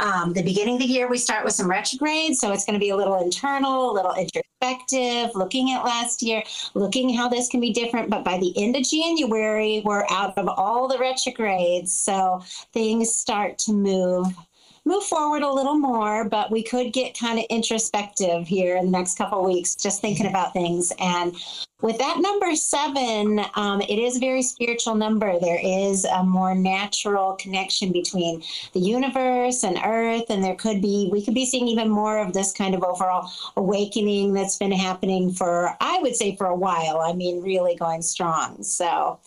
Um, 0.00 0.32
the 0.32 0.42
beginning 0.42 0.74
of 0.74 0.80
the 0.80 0.86
year, 0.86 1.08
we 1.08 1.18
start 1.18 1.44
with 1.44 1.54
some 1.54 1.70
retrogrades, 1.70 2.40
so 2.40 2.52
it's 2.52 2.64
going 2.64 2.78
to 2.78 2.84
be 2.84 2.90
a 2.90 2.96
little 2.96 3.22
internal, 3.22 3.90
a 3.90 3.92
little 3.92 4.14
introspective, 4.14 5.30
looking 5.36 5.70
at 5.70 5.84
last 5.84 6.22
year, 6.22 6.42
looking 6.74 7.14
how 7.14 7.28
this 7.28 7.48
can 7.48 7.60
be 7.60 7.72
different. 7.72 8.10
But 8.10 8.24
by 8.24 8.38
the 8.38 8.52
end 8.60 8.74
of 8.74 8.82
January, 8.82 9.82
we're 9.84 10.06
out 10.10 10.36
of 10.36 10.48
all 10.48 10.88
the 10.88 10.98
retrogrades, 10.98 11.92
so 11.94 12.42
things 12.72 13.14
start 13.14 13.58
to 13.58 13.72
move 13.72 14.07
uh, 14.08 14.47
move 14.88 15.04
forward 15.04 15.42
a 15.42 15.52
little 15.52 15.78
more, 15.78 16.24
but 16.24 16.50
we 16.50 16.62
could 16.62 16.94
get 16.94 17.16
kind 17.16 17.38
of 17.38 17.44
introspective 17.50 18.48
here 18.48 18.74
in 18.76 18.86
the 18.86 18.90
next 18.90 19.18
couple 19.18 19.38
of 19.38 19.44
weeks, 19.44 19.74
just 19.74 20.00
thinking 20.00 20.26
about 20.26 20.54
things. 20.54 20.92
And 20.98 21.36
with 21.80 21.98
that 21.98 22.18
number 22.18 22.56
seven, 22.56 23.40
um, 23.54 23.80
it 23.82 24.00
is 24.00 24.16
a 24.16 24.20
very 24.20 24.42
spiritual 24.42 24.96
number. 24.96 25.38
There 25.38 25.60
is 25.62 26.04
a 26.06 26.24
more 26.24 26.52
natural 26.52 27.34
connection 27.34 27.92
between 27.92 28.42
the 28.72 28.80
universe 28.80 29.62
and 29.62 29.78
Earth, 29.84 30.24
and 30.28 30.42
there 30.42 30.56
could 30.56 30.82
be, 30.82 31.08
we 31.12 31.24
could 31.24 31.34
be 31.34 31.46
seeing 31.46 31.68
even 31.68 31.88
more 31.88 32.18
of 32.18 32.32
this 32.32 32.52
kind 32.52 32.74
of 32.74 32.82
overall 32.82 33.30
awakening 33.56 34.32
that's 34.32 34.56
been 34.56 34.72
happening 34.72 35.30
for, 35.30 35.76
I 35.80 36.00
would 36.02 36.16
say, 36.16 36.34
for 36.34 36.46
a 36.46 36.56
while. 36.56 36.98
I 36.98 37.12
mean, 37.12 37.42
really 37.42 37.76
going 37.76 38.02
strong. 38.02 38.64
So, 38.64 39.20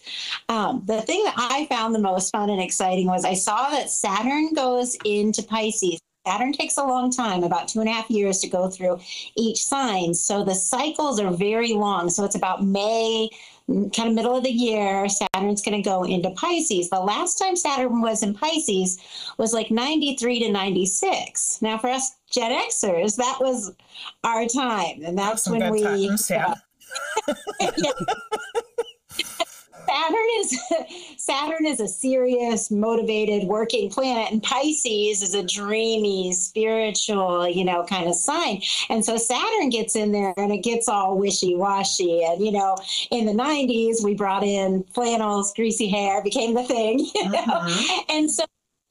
um, 0.49 0.81
the 0.85 1.01
thing 1.03 1.23
that 1.23 1.35
I 1.37 1.67
found 1.67 1.95
the 1.95 1.99
most 1.99 2.31
fun 2.31 2.49
and 2.49 2.61
exciting 2.61 3.07
was 3.07 3.23
I 3.23 3.35
saw 3.35 3.69
that 3.69 3.89
Saturn 3.89 4.53
goes 4.53 4.97
into 5.05 5.41
Pisces 5.51 5.99
Saturn 6.25 6.53
takes 6.53 6.77
a 6.77 6.83
long 6.83 7.09
time, 7.09 7.43
about 7.43 7.67
two 7.67 7.79
and 7.79 7.89
a 7.89 7.91
half 7.91 8.09
years 8.09 8.39
to 8.39 8.47
go 8.47 8.69
through 8.69 8.99
each 9.35 9.63
sign. 9.63 10.13
So 10.13 10.43
the 10.43 10.53
cycles 10.53 11.19
are 11.19 11.31
very 11.31 11.73
long. 11.73 12.09
So 12.11 12.23
it's 12.23 12.35
about 12.35 12.63
May, 12.63 13.27
mm, 13.67 13.95
kind 13.95 14.09
of 14.09 14.13
middle 14.13 14.35
of 14.35 14.43
the 14.43 14.51
year, 14.51 15.09
Saturn's 15.09 15.63
going 15.63 15.81
to 15.81 15.89
go 15.89 16.03
into 16.03 16.29
Pisces. 16.31 16.91
The 16.91 16.99
last 16.99 17.39
time 17.39 17.55
Saturn 17.55 18.01
was 18.01 18.21
in 18.21 18.35
Pisces 18.35 18.99
was 19.39 19.51
like 19.51 19.71
93 19.71 20.43
to 20.43 20.51
96. 20.51 21.59
Now, 21.61 21.79
for 21.79 21.89
us 21.89 22.15
Gen 22.29 22.51
Xers, 22.51 23.15
that 23.15 23.37
was 23.39 23.73
our 24.23 24.45
time. 24.45 25.01
And 25.03 25.17
that's 25.17 25.49
when 25.49 25.71
we. 25.71 25.81
yeah. 26.29 26.53
Yeah. 27.59 27.91
Saturn 29.91 30.27
is 30.39 30.59
Saturn 31.17 31.65
is 31.65 31.79
a 31.79 31.87
serious, 31.87 32.71
motivated, 32.71 33.47
working 33.47 33.89
planet, 33.89 34.31
and 34.31 34.41
Pisces 34.41 35.21
is 35.21 35.33
a 35.35 35.43
dreamy, 35.43 36.31
spiritual, 36.33 37.47
you 37.47 37.65
know, 37.65 37.83
kind 37.85 38.07
of 38.07 38.15
sign. 38.15 38.61
And 38.89 39.03
so 39.03 39.17
Saturn 39.17 39.69
gets 39.69 39.95
in 39.95 40.11
there 40.11 40.33
and 40.37 40.51
it 40.51 40.63
gets 40.63 40.87
all 40.87 41.17
wishy-washy. 41.17 42.23
And 42.23 42.43
you 42.45 42.51
know, 42.51 42.77
in 43.11 43.25
the 43.25 43.33
'90s, 43.33 44.03
we 44.03 44.15
brought 44.15 44.43
in 44.43 44.83
flannels, 44.93 45.53
greasy 45.53 45.87
hair 45.89 46.23
became 46.23 46.53
the 46.53 46.63
thing, 46.63 46.99
you 47.15 47.29
know, 47.29 47.39
Mhm. 47.41 47.99
and 48.09 48.31
so. 48.31 48.43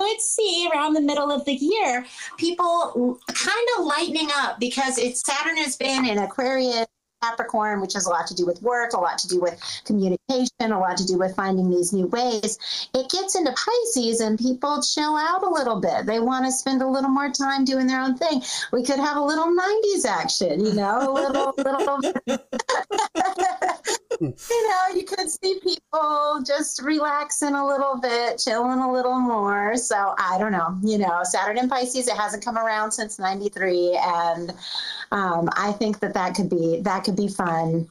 Let's 0.03 0.35
see 0.35 0.67
around 0.73 0.95
the 0.95 1.03
middle 1.03 1.31
of 1.31 1.45
the 1.45 1.53
year, 1.53 2.07
people 2.39 3.19
kind 3.29 3.67
of 3.79 3.85
lightening 3.85 4.31
up 4.35 4.59
because 4.59 4.97
it's 4.97 5.21
Saturn 5.23 5.59
has 5.59 5.77
been 5.77 6.07
in 6.07 6.17
Aquarius, 6.17 6.87
Capricorn, 7.23 7.81
which 7.81 7.95
has 7.95 8.07
a 8.07 8.11
lot 8.11 8.27
to 8.29 8.35
do 8.35 8.47
with 8.47 8.63
work, 8.63 8.93
a 8.93 8.99
lot 8.99 9.19
to 9.19 9.29
do 9.29 9.41
with 9.41 9.61
communication, 9.85 10.51
a 10.61 10.79
lot 10.79 10.97
to 10.97 11.07
do 11.07 11.19
with 11.19 11.35
finding 11.37 11.71
these 11.71 11.93
new 11.93 12.07
ways. 12.07 12.59
It 12.95 13.11
gets 13.11 13.37
into 13.37 13.53
Pisces 13.53 14.21
and 14.21 14.39
people 14.39 14.83
chill 14.83 15.17
out 15.17 15.43
a 15.43 15.51
little 15.51 15.81
bit. 15.81 16.07
They 16.07 16.21
want 16.21 16.47
to 16.47 16.53
spend 16.53 16.83
a 16.83 16.87
little 16.87 17.11
more 17.11 17.31
time 17.31 17.65
doing 17.65 17.87
their 17.87 18.01
own 18.01 18.17
thing. 18.17 18.43
We 18.73 18.83
could 18.85 18.99
have 18.99 19.17
a 19.17 19.23
little 19.23 19.47
90s 19.47 20.07
action, 20.07 20.65
you 20.65 20.73
know, 20.75 20.99
a 21.01 21.13
little, 21.13 21.55
little. 21.59 22.01
you 24.21 24.69
know, 24.69 24.95
you 24.95 25.05
could 25.05 25.31
see 25.31 25.61
people 25.63 26.43
just 26.45 26.83
relaxing 26.83 27.55
a 27.55 27.67
little 27.67 27.99
bit, 28.01 28.39
chilling 28.39 28.79
a 28.79 28.93
little 28.93 29.19
more. 29.19 29.77
So 29.77 30.15
I 30.19 30.37
don't 30.39 30.53
know, 30.53 30.77
you 30.83 30.99
know, 30.99 31.21
Saturn 31.23 31.59
in 31.59 31.69
Pisces, 31.69 32.09
it 32.09 32.17
hasn't 32.17 32.45
come 32.45 32.59
around 32.59 32.93
since 32.93 33.19
93. 33.19 33.99
And 34.03 34.53
um, 35.11 35.49
I 35.57 35.73
think 35.73 36.01
that 36.01 36.15
that 36.15 36.35
could 36.35 36.51
be, 36.51 36.81
that 36.83 37.05
could 37.05 37.10
be 37.13 37.29
fun. 37.29 37.89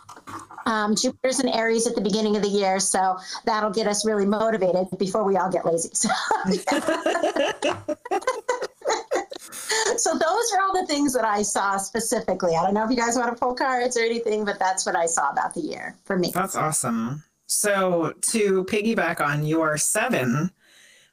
Um, 0.66 0.96
Jupiter's 0.96 1.40
in 1.40 1.48
Aries 1.50 1.88
at 1.88 1.96
the 1.96 2.02
beginning 2.02 2.36
of 2.36 2.44
the 2.44 2.50
year, 2.50 2.80
so 2.80 3.18
that'll 3.46 3.72
get 3.72 3.88
us 3.88 4.06
really 4.06 4.26
motivated 4.26 4.88
before 5.00 5.24
we 5.24 5.36
all 5.36 5.50
get 5.50 5.66
lazy. 5.66 5.90
So, 5.94 6.10
so 9.98 10.14
those 10.14 10.54
are 10.54 10.62
all 10.62 10.74
the 10.74 10.86
things 10.88 11.14
that 11.14 11.26
I 11.26 11.42
saw 11.42 11.78
specifically. 11.78 12.56
I 12.56 12.64
don't 12.64 12.74
know 12.74 12.84
if 12.84 12.92
you 12.92 12.98
guys 12.98 13.16
want 13.16 13.36
to 13.36 13.40
pull 13.40 13.56
cards 13.56 13.98
or 13.98 14.02
anything, 14.02 14.46
but 14.46 14.60
that's 14.60 14.86
what 14.86 14.96
I 14.96 15.06
saw 15.08 15.32
about 15.32 15.54
the 15.54 15.62
year 15.62 15.98
for 16.06 16.18
me. 16.18 16.32
That's 16.32 16.56
awesome. 16.56 17.24
So 17.48 18.14
to 18.32 18.64
piggyback 18.66 19.22
on 19.22 19.46
your 19.46 19.78
seven, 19.78 20.52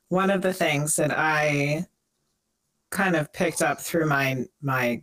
one 0.09 0.31
of 0.31 0.43
the 0.43 0.53
things 0.53 0.97
that 0.97 1.17
I 1.17 1.87
kind 2.91 3.17
of 3.17 3.33
picked 3.33 3.63
up 3.63 3.81
through 3.81 4.07
my 4.07 4.45
my 4.61 5.03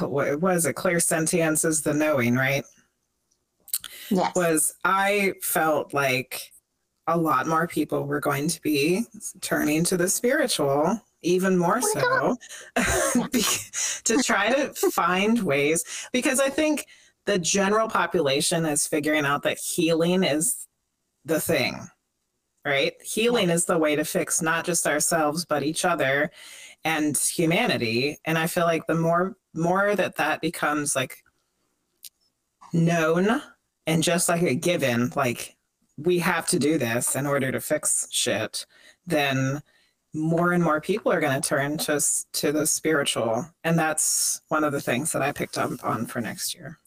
what 0.00 0.40
was 0.40 0.66
it 0.66 0.76
Clairsentience 0.76 1.64
is 1.64 1.82
the 1.82 1.94
knowing, 1.94 2.36
right? 2.36 2.64
Yes. 4.10 4.34
Was 4.34 4.74
I 4.84 5.34
felt 5.42 5.94
like 5.94 6.52
a 7.06 7.16
lot 7.16 7.46
more 7.46 7.66
people 7.66 8.04
were 8.04 8.20
going 8.20 8.48
to 8.48 8.60
be 8.62 9.04
turning 9.40 9.84
to 9.84 9.96
the 9.96 10.08
spiritual 10.08 11.00
even 11.22 11.56
more 11.56 11.80
Oh 11.82 12.36
so 12.74 13.32
to 14.04 14.22
try 14.22 14.52
to 14.52 14.72
find 14.90 15.40
ways 15.42 16.08
because 16.12 16.40
I 16.40 16.48
think 16.48 16.86
the 17.26 17.38
general 17.38 17.88
population 17.88 18.66
is 18.66 18.86
figuring 18.86 19.24
out 19.24 19.42
that 19.44 19.58
healing 19.58 20.24
is 20.24 20.66
the 21.24 21.40
thing, 21.40 21.88
right? 22.64 22.94
Healing 23.04 23.50
is 23.50 23.64
the 23.64 23.78
way 23.78 23.94
to 23.94 24.04
fix 24.04 24.42
not 24.42 24.64
just 24.64 24.86
ourselves 24.86 25.44
but 25.44 25.62
each 25.62 25.84
other 25.84 26.30
and 26.84 27.16
humanity. 27.16 28.18
And 28.24 28.38
I 28.38 28.46
feel 28.46 28.64
like 28.64 28.86
the 28.86 28.94
more 28.94 29.36
more 29.54 29.94
that 29.94 30.16
that 30.16 30.40
becomes 30.40 30.96
like 30.96 31.22
known 32.72 33.42
and 33.86 34.02
just 34.02 34.28
like 34.28 34.42
a 34.42 34.54
given, 34.54 35.12
like 35.14 35.56
we 35.96 36.18
have 36.20 36.46
to 36.48 36.58
do 36.58 36.78
this 36.78 37.14
in 37.16 37.26
order 37.26 37.52
to 37.52 37.60
fix 37.60 38.08
shit, 38.10 38.66
then 39.06 39.62
more 40.14 40.52
and 40.52 40.62
more 40.62 40.80
people 40.80 41.12
are 41.12 41.20
going 41.20 41.40
to 41.40 41.48
turn 41.48 41.78
to 41.78 42.00
to 42.32 42.52
the 42.52 42.66
spiritual, 42.66 43.46
and 43.64 43.78
that's 43.78 44.42
one 44.48 44.64
of 44.64 44.72
the 44.72 44.80
things 44.80 45.12
that 45.12 45.22
I 45.22 45.32
picked 45.32 45.56
up 45.56 45.70
on 45.82 46.06
for 46.06 46.20
next 46.20 46.54
year. 46.54 46.78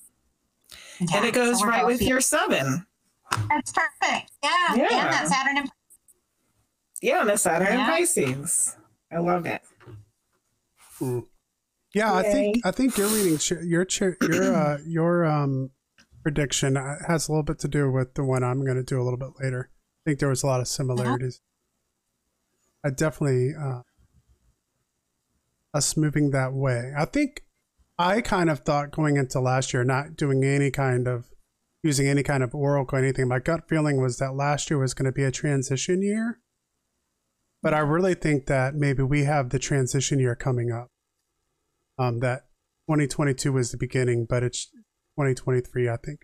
Yeah, 0.99 1.17
and 1.17 1.25
it 1.25 1.33
goes 1.33 1.59
so 1.59 1.65
right 1.65 1.85
with 1.85 2.01
your 2.01 2.21
seven. 2.21 2.85
That's 3.49 3.71
perfect. 3.71 4.31
Yeah. 4.43 4.75
Yeah. 4.75 4.87
And 4.91 4.91
that 4.91 5.27
Saturn 5.27 5.57
and 5.57 5.71
Yeah, 7.01 7.23
Miss 7.23 7.41
Saturn 7.41 7.67
and 7.67 7.79
Yeah. 7.79 7.89
Pisces. 7.89 8.75
I 9.11 9.17
love 9.17 9.45
it. 9.45 9.61
Yeah, 11.93 12.13
I 12.13 12.23
think 12.23 12.65
I 12.65 12.71
think 12.71 12.97
your 12.97 13.07
reading, 13.07 13.39
your 13.63 13.87
your 14.21 14.55
uh, 14.55 14.77
your 14.85 15.25
um 15.25 15.71
prediction 16.23 16.75
uh, 16.75 16.95
has 17.07 17.27
a 17.27 17.31
little 17.31 17.43
bit 17.43 17.59
to 17.59 17.67
do 17.67 17.91
with 17.91 18.15
the 18.15 18.23
one 18.23 18.43
I'm 18.43 18.65
going 18.65 18.77
to 18.77 18.83
do 18.83 18.99
a 18.99 19.03
little 19.03 19.19
bit 19.19 19.29
later. 19.39 19.69
I 19.71 20.09
think 20.09 20.19
there 20.19 20.29
was 20.29 20.43
a 20.43 20.47
lot 20.47 20.59
of 20.59 20.67
similarities. 20.67 21.39
I 22.83 22.89
definitely 22.89 23.53
uh, 23.55 23.81
us 25.73 25.95
moving 25.95 26.31
that 26.31 26.53
way. 26.53 26.93
I 26.97 27.05
think 27.05 27.43
I 27.97 28.21
kind 28.21 28.49
of 28.49 28.59
thought 28.59 28.91
going 28.91 29.17
into 29.17 29.39
last 29.39 29.73
year, 29.73 29.83
not 29.83 30.15
doing 30.15 30.43
any 30.43 30.71
kind 30.71 31.07
of 31.07 31.29
using 31.83 32.07
any 32.07 32.23
kind 32.23 32.43
of 32.43 32.53
oracle 32.53 32.97
or 32.97 33.01
anything. 33.01 33.27
My 33.27 33.39
gut 33.39 33.69
feeling 33.69 34.01
was 34.01 34.17
that 34.17 34.33
last 34.33 34.69
year 34.69 34.79
was 34.79 34.93
going 34.93 35.05
to 35.05 35.11
be 35.11 35.23
a 35.23 35.31
transition 35.31 36.01
year, 36.01 36.39
but 37.65 37.73
I 37.73 37.79
really 37.79 38.13
think 38.13 38.45
that 38.45 38.75
maybe 38.75 39.01
we 39.01 39.23
have 39.23 39.49
the 39.49 39.57
transition 39.57 40.19
year 40.19 40.35
coming 40.35 40.71
up 40.71 40.91
um, 41.97 42.19
that 42.19 42.41
2022 42.87 43.51
was 43.51 43.71
the 43.71 43.77
beginning, 43.77 44.27
but 44.29 44.43
it's 44.43 44.67
2023, 45.17 45.89
I 45.89 45.97
think. 45.97 46.19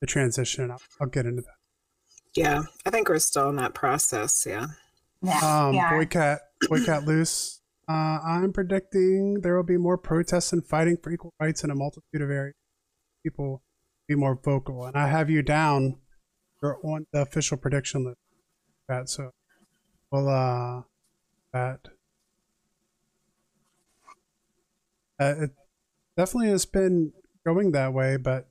The 0.00 0.08
transition. 0.08 0.72
I'll, 0.72 0.82
I'll 1.00 1.06
get 1.06 1.26
into 1.26 1.42
that. 1.42 1.54
Yeah, 2.34 2.62
I 2.84 2.90
think 2.90 3.08
we're 3.08 3.20
still 3.20 3.48
in 3.48 3.54
that 3.56 3.74
process. 3.74 4.44
Yeah. 4.44 4.66
yeah. 5.22 5.66
Um, 5.66 5.74
yeah. 5.76 5.92
Boycat, 5.92 6.38
Boycat 6.64 7.06
Loose. 7.06 7.60
Uh, 7.88 8.18
I'm 8.24 8.52
predicting 8.52 9.42
there 9.42 9.54
will 9.54 9.62
be 9.62 9.76
more 9.76 9.98
protests 9.98 10.52
and 10.52 10.66
fighting 10.66 10.96
for 11.00 11.12
equal 11.12 11.32
rights 11.38 11.62
in 11.62 11.70
a 11.70 11.76
multitude 11.76 12.22
of 12.22 12.28
areas. 12.28 12.56
People 13.22 13.62
be 14.08 14.16
more 14.16 14.34
vocal, 14.34 14.84
and 14.84 14.96
I 14.96 15.06
have 15.06 15.30
you 15.30 15.42
down. 15.42 16.00
You're 16.60 16.80
on 16.84 17.06
the 17.12 17.22
official 17.22 17.56
prediction 17.56 18.04
list. 18.04 18.21
That 18.88 19.08
so, 19.08 19.30
well, 20.10 20.28
uh, 20.28 20.82
that 21.52 21.88
uh, 25.20 25.34
it 25.44 25.50
definitely 26.16 26.48
has 26.48 26.64
been 26.64 27.12
going 27.44 27.72
that 27.72 27.92
way, 27.92 28.16
but 28.16 28.48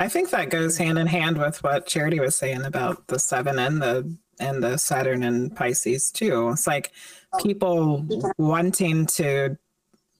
I 0.00 0.08
think 0.08 0.30
that 0.30 0.50
goes 0.50 0.78
hand 0.78 0.98
in 0.98 1.06
hand 1.06 1.38
with 1.38 1.62
what 1.62 1.86
Charity 1.86 2.20
was 2.20 2.36
saying 2.36 2.64
about 2.64 3.06
the 3.06 3.18
seven 3.18 3.58
and 3.58 3.80
the 3.80 4.16
and 4.40 4.62
the 4.62 4.76
Saturn 4.76 5.22
and 5.22 5.54
Pisces 5.54 6.10
too. 6.10 6.50
It's 6.50 6.66
like 6.66 6.92
people 7.40 8.04
wanting 8.36 9.06
to 9.06 9.56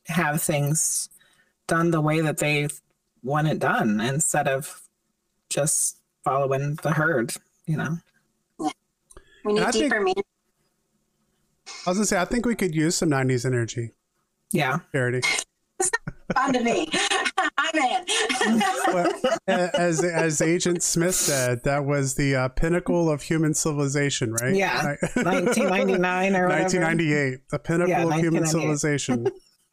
have 0.06 0.42
things 0.42 1.08
done 1.66 1.90
the 1.90 2.00
way 2.00 2.20
that 2.20 2.38
they 2.38 2.68
want 3.22 3.48
it 3.48 3.58
done 3.58 4.00
instead 4.00 4.46
of 4.46 4.82
just 5.48 5.98
following 6.22 6.76
the 6.82 6.92
herd, 6.92 7.34
you 7.66 7.76
know. 7.76 7.98
We 9.44 9.52
need 9.54 9.62
I 9.62 9.70
think- 9.70 9.92
meaning. 10.02 10.24
I 11.86 11.90
was 11.90 11.98
gonna 11.98 12.06
say 12.06 12.18
I 12.20 12.24
think 12.24 12.46
we 12.46 12.54
could 12.54 12.74
use 12.74 12.96
some 12.96 13.10
'90s 13.10 13.44
energy, 13.44 13.90
Yeah. 14.52 14.78
Charity. 14.92 15.20
Fun 16.34 16.52
to 16.54 16.60
me. 16.62 16.88
I'm 17.58 17.74
in. 17.76 18.04
Well, 18.88 19.12
as 19.46 20.02
as 20.02 20.40
Agent 20.40 20.82
Smith 20.82 21.14
said, 21.14 21.62
that 21.64 21.84
was 21.84 22.14
the 22.14 22.34
uh, 22.36 22.48
pinnacle 22.48 23.10
of 23.10 23.22
human 23.22 23.52
civilization, 23.54 24.32
right? 24.32 24.54
Yeah. 24.54 24.96
Ni- 25.16 25.22
1999 25.22 26.36
or 26.36 26.48
whatever. 26.48 26.62
1998, 26.62 27.48
the 27.50 27.58
pinnacle 27.58 27.88
Yeah, 27.90 28.04
of 28.06 28.14
human 28.14 28.46
civilization. 28.46 29.26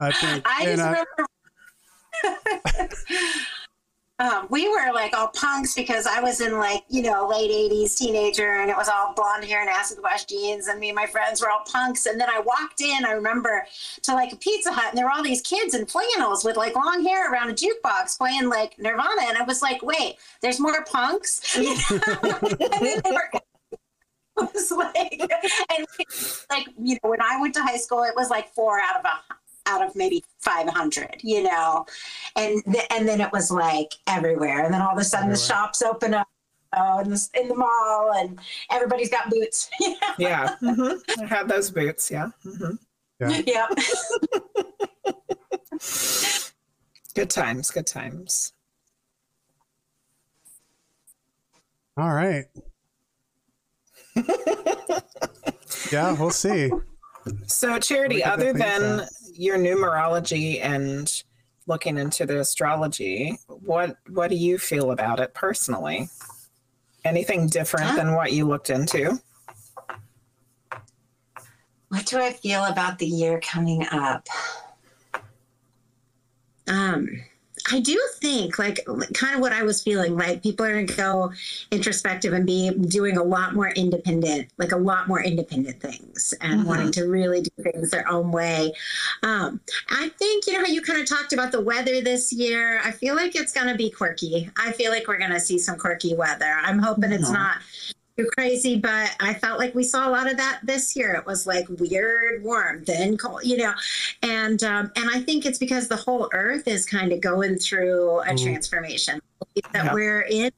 I 0.00 0.10
think. 0.12 0.44
I 0.46 0.64
and, 0.66 0.78
just 0.78 0.82
uh, 0.82 1.04
remember. 2.24 2.96
Um, 4.22 4.46
we 4.50 4.68
were 4.68 4.92
like 4.94 5.16
all 5.16 5.28
punks 5.28 5.74
because 5.74 6.06
I 6.06 6.20
was 6.20 6.40
in 6.40 6.56
like, 6.56 6.84
you 6.88 7.02
know, 7.02 7.26
late 7.26 7.50
80s 7.50 7.98
teenager 7.98 8.60
and 8.60 8.70
it 8.70 8.76
was 8.76 8.88
all 8.88 9.12
blonde 9.14 9.44
hair 9.44 9.60
and 9.60 9.68
acid 9.68 9.98
wash 10.00 10.26
jeans. 10.26 10.68
And 10.68 10.78
me 10.78 10.90
and 10.90 10.96
my 10.96 11.06
friends 11.06 11.40
were 11.40 11.50
all 11.50 11.64
punks. 11.66 12.06
And 12.06 12.20
then 12.20 12.28
I 12.30 12.38
walked 12.38 12.80
in, 12.80 13.04
I 13.04 13.12
remember, 13.12 13.66
to 14.02 14.14
like 14.14 14.32
a 14.32 14.36
Pizza 14.36 14.72
Hut 14.72 14.90
and 14.90 14.98
there 14.98 15.06
were 15.06 15.10
all 15.10 15.24
these 15.24 15.42
kids 15.42 15.74
in 15.74 15.86
flannels 15.86 16.44
with 16.44 16.56
like 16.56 16.76
long 16.76 17.04
hair 17.04 17.32
around 17.32 17.50
a 17.50 17.54
jukebox 17.54 18.16
playing 18.16 18.48
like 18.48 18.78
Nirvana. 18.78 19.22
And 19.26 19.36
I 19.36 19.42
was 19.42 19.60
like, 19.60 19.82
wait, 19.82 20.16
there's 20.40 20.60
more 20.60 20.84
punks? 20.84 21.58
was 24.36 24.70
like, 24.72 25.20
and 25.20 25.86
like 26.50 26.66
you 26.80 26.96
know, 27.02 27.10
when 27.10 27.20
I 27.20 27.38
went 27.40 27.54
to 27.54 27.62
high 27.62 27.76
school, 27.76 28.02
it 28.02 28.14
was 28.16 28.30
like 28.30 28.48
four 28.54 28.80
out 28.80 28.98
of 28.98 29.04
a 29.04 29.34
out 29.66 29.82
of 29.86 29.94
maybe 29.94 30.24
500 30.40 31.16
you 31.22 31.42
know 31.44 31.84
and 32.36 32.62
th- 32.64 32.86
and 32.90 33.08
then 33.08 33.20
it 33.20 33.30
was 33.32 33.50
like 33.50 33.92
everywhere 34.06 34.64
and 34.64 34.72
then 34.74 34.80
all 34.82 34.92
of 34.92 34.98
a 34.98 35.04
sudden 35.04 35.28
Everywhere. 35.30 35.36
the 35.36 35.42
shops 35.54 35.82
open 35.82 36.14
up 36.14 36.28
uh, 36.72 37.02
in, 37.04 37.10
the, 37.10 37.28
in 37.40 37.48
the 37.48 37.54
mall 37.54 38.12
and 38.16 38.38
everybody's 38.70 39.10
got 39.10 39.30
boots 39.30 39.70
Yeah. 40.18 40.56
hmm 40.60 40.94
I 41.20 41.26
had 41.26 41.48
those 41.48 41.70
boots. 41.70 42.10
Yeah. 42.10 42.30
hmm 42.42 42.74
yep 43.46 43.68
Good 47.14 47.30
times. 47.30 47.70
Good 47.70 47.86
times. 47.86 48.52
All 51.96 52.12
right. 52.14 52.46
yeah, 55.92 56.12
we'll 56.18 56.30
see. 56.30 56.70
So, 57.46 57.78
Charity, 57.78 58.16
Look 58.16 58.26
at 58.26 58.38
the 58.38 58.48
other 58.48 58.58
than 58.58 58.96
that- 58.98 59.10
your 59.34 59.56
numerology 59.58 60.60
and 60.62 61.10
looking 61.66 61.96
into 61.98 62.26
the 62.26 62.40
astrology, 62.40 63.38
what 63.46 63.96
what 64.08 64.28
do 64.30 64.36
you 64.36 64.58
feel 64.58 64.90
about 64.90 65.20
it 65.20 65.32
personally? 65.34 66.08
Anything 67.04 67.46
different 67.48 67.96
than 67.96 68.14
what 68.14 68.32
you 68.32 68.46
looked 68.46 68.70
into? 68.70 69.20
what 71.88 72.06
do 72.06 72.18
i 72.18 72.32
feel 72.32 72.64
about 72.64 72.98
the 72.98 73.06
year 73.06 73.38
coming 73.40 73.86
up 73.92 74.26
um 76.66 77.06
I 77.70 77.80
do 77.80 78.00
think, 78.16 78.58
like, 78.58 78.80
kind 79.14 79.34
of 79.34 79.40
what 79.40 79.52
I 79.52 79.62
was 79.62 79.82
feeling, 79.82 80.16
like 80.16 80.42
people 80.42 80.66
are 80.66 80.72
going 80.72 80.86
to 80.86 80.96
go 80.96 81.32
introspective 81.70 82.32
and 82.32 82.44
be 82.46 82.70
doing 82.70 83.16
a 83.16 83.22
lot 83.22 83.54
more 83.54 83.68
independent, 83.70 84.48
like 84.58 84.72
a 84.72 84.76
lot 84.76 85.06
more 85.08 85.22
independent 85.22 85.80
things 85.80 86.34
and 86.40 86.60
Mhm. 86.62 86.64
wanting 86.64 86.92
to 86.92 87.02
really 87.04 87.42
do 87.42 87.50
things 87.62 87.90
their 87.90 88.08
own 88.08 88.32
way. 88.32 88.72
Um, 89.22 89.60
I 89.90 90.08
think, 90.18 90.46
you 90.46 90.54
know, 90.54 90.60
how 90.60 90.66
you 90.66 90.82
kind 90.82 91.00
of 91.00 91.06
talked 91.06 91.32
about 91.32 91.52
the 91.52 91.60
weather 91.60 92.00
this 92.00 92.32
year. 92.32 92.80
I 92.84 92.90
feel 92.90 93.14
like 93.14 93.36
it's 93.36 93.52
going 93.52 93.68
to 93.68 93.76
be 93.76 93.90
quirky. 93.90 94.50
I 94.56 94.72
feel 94.72 94.90
like 94.90 95.06
we're 95.06 95.18
going 95.18 95.30
to 95.30 95.40
see 95.40 95.58
some 95.58 95.76
quirky 95.78 96.14
weather. 96.14 96.56
I'm 96.62 96.78
hoping 96.78 97.12
it's 97.12 97.28
Mhm. 97.28 97.34
not 97.34 97.58
too 98.18 98.28
crazy, 98.36 98.78
but 98.78 99.14
I 99.20 99.34
felt 99.34 99.58
like 99.58 99.74
we 99.74 99.82
saw 99.84 100.08
a 100.08 100.10
lot 100.10 100.30
of 100.30 100.36
that 100.36 100.60
this 100.62 100.94
year. 100.94 101.14
It 101.14 101.24
was 101.26 101.46
like 101.46 101.66
weird, 101.68 102.42
warm, 102.42 102.84
then 102.84 103.16
cold, 103.16 103.40
you 103.44 103.56
know, 103.56 103.72
and 104.22 104.62
um, 104.64 104.92
and 104.96 105.08
I 105.10 105.20
think 105.20 105.46
it's 105.46 105.58
because 105.58 105.88
the 105.88 105.96
whole 105.96 106.28
Earth 106.32 106.68
is 106.68 106.84
kind 106.84 107.12
of 107.12 107.20
going 107.20 107.56
through 107.58 108.20
a 108.20 108.26
Mm. 108.32 108.42
transformation 108.42 109.20
that 109.72 109.84
Yeah. 109.86 109.92
we're 109.94 110.20
in 110.22 110.50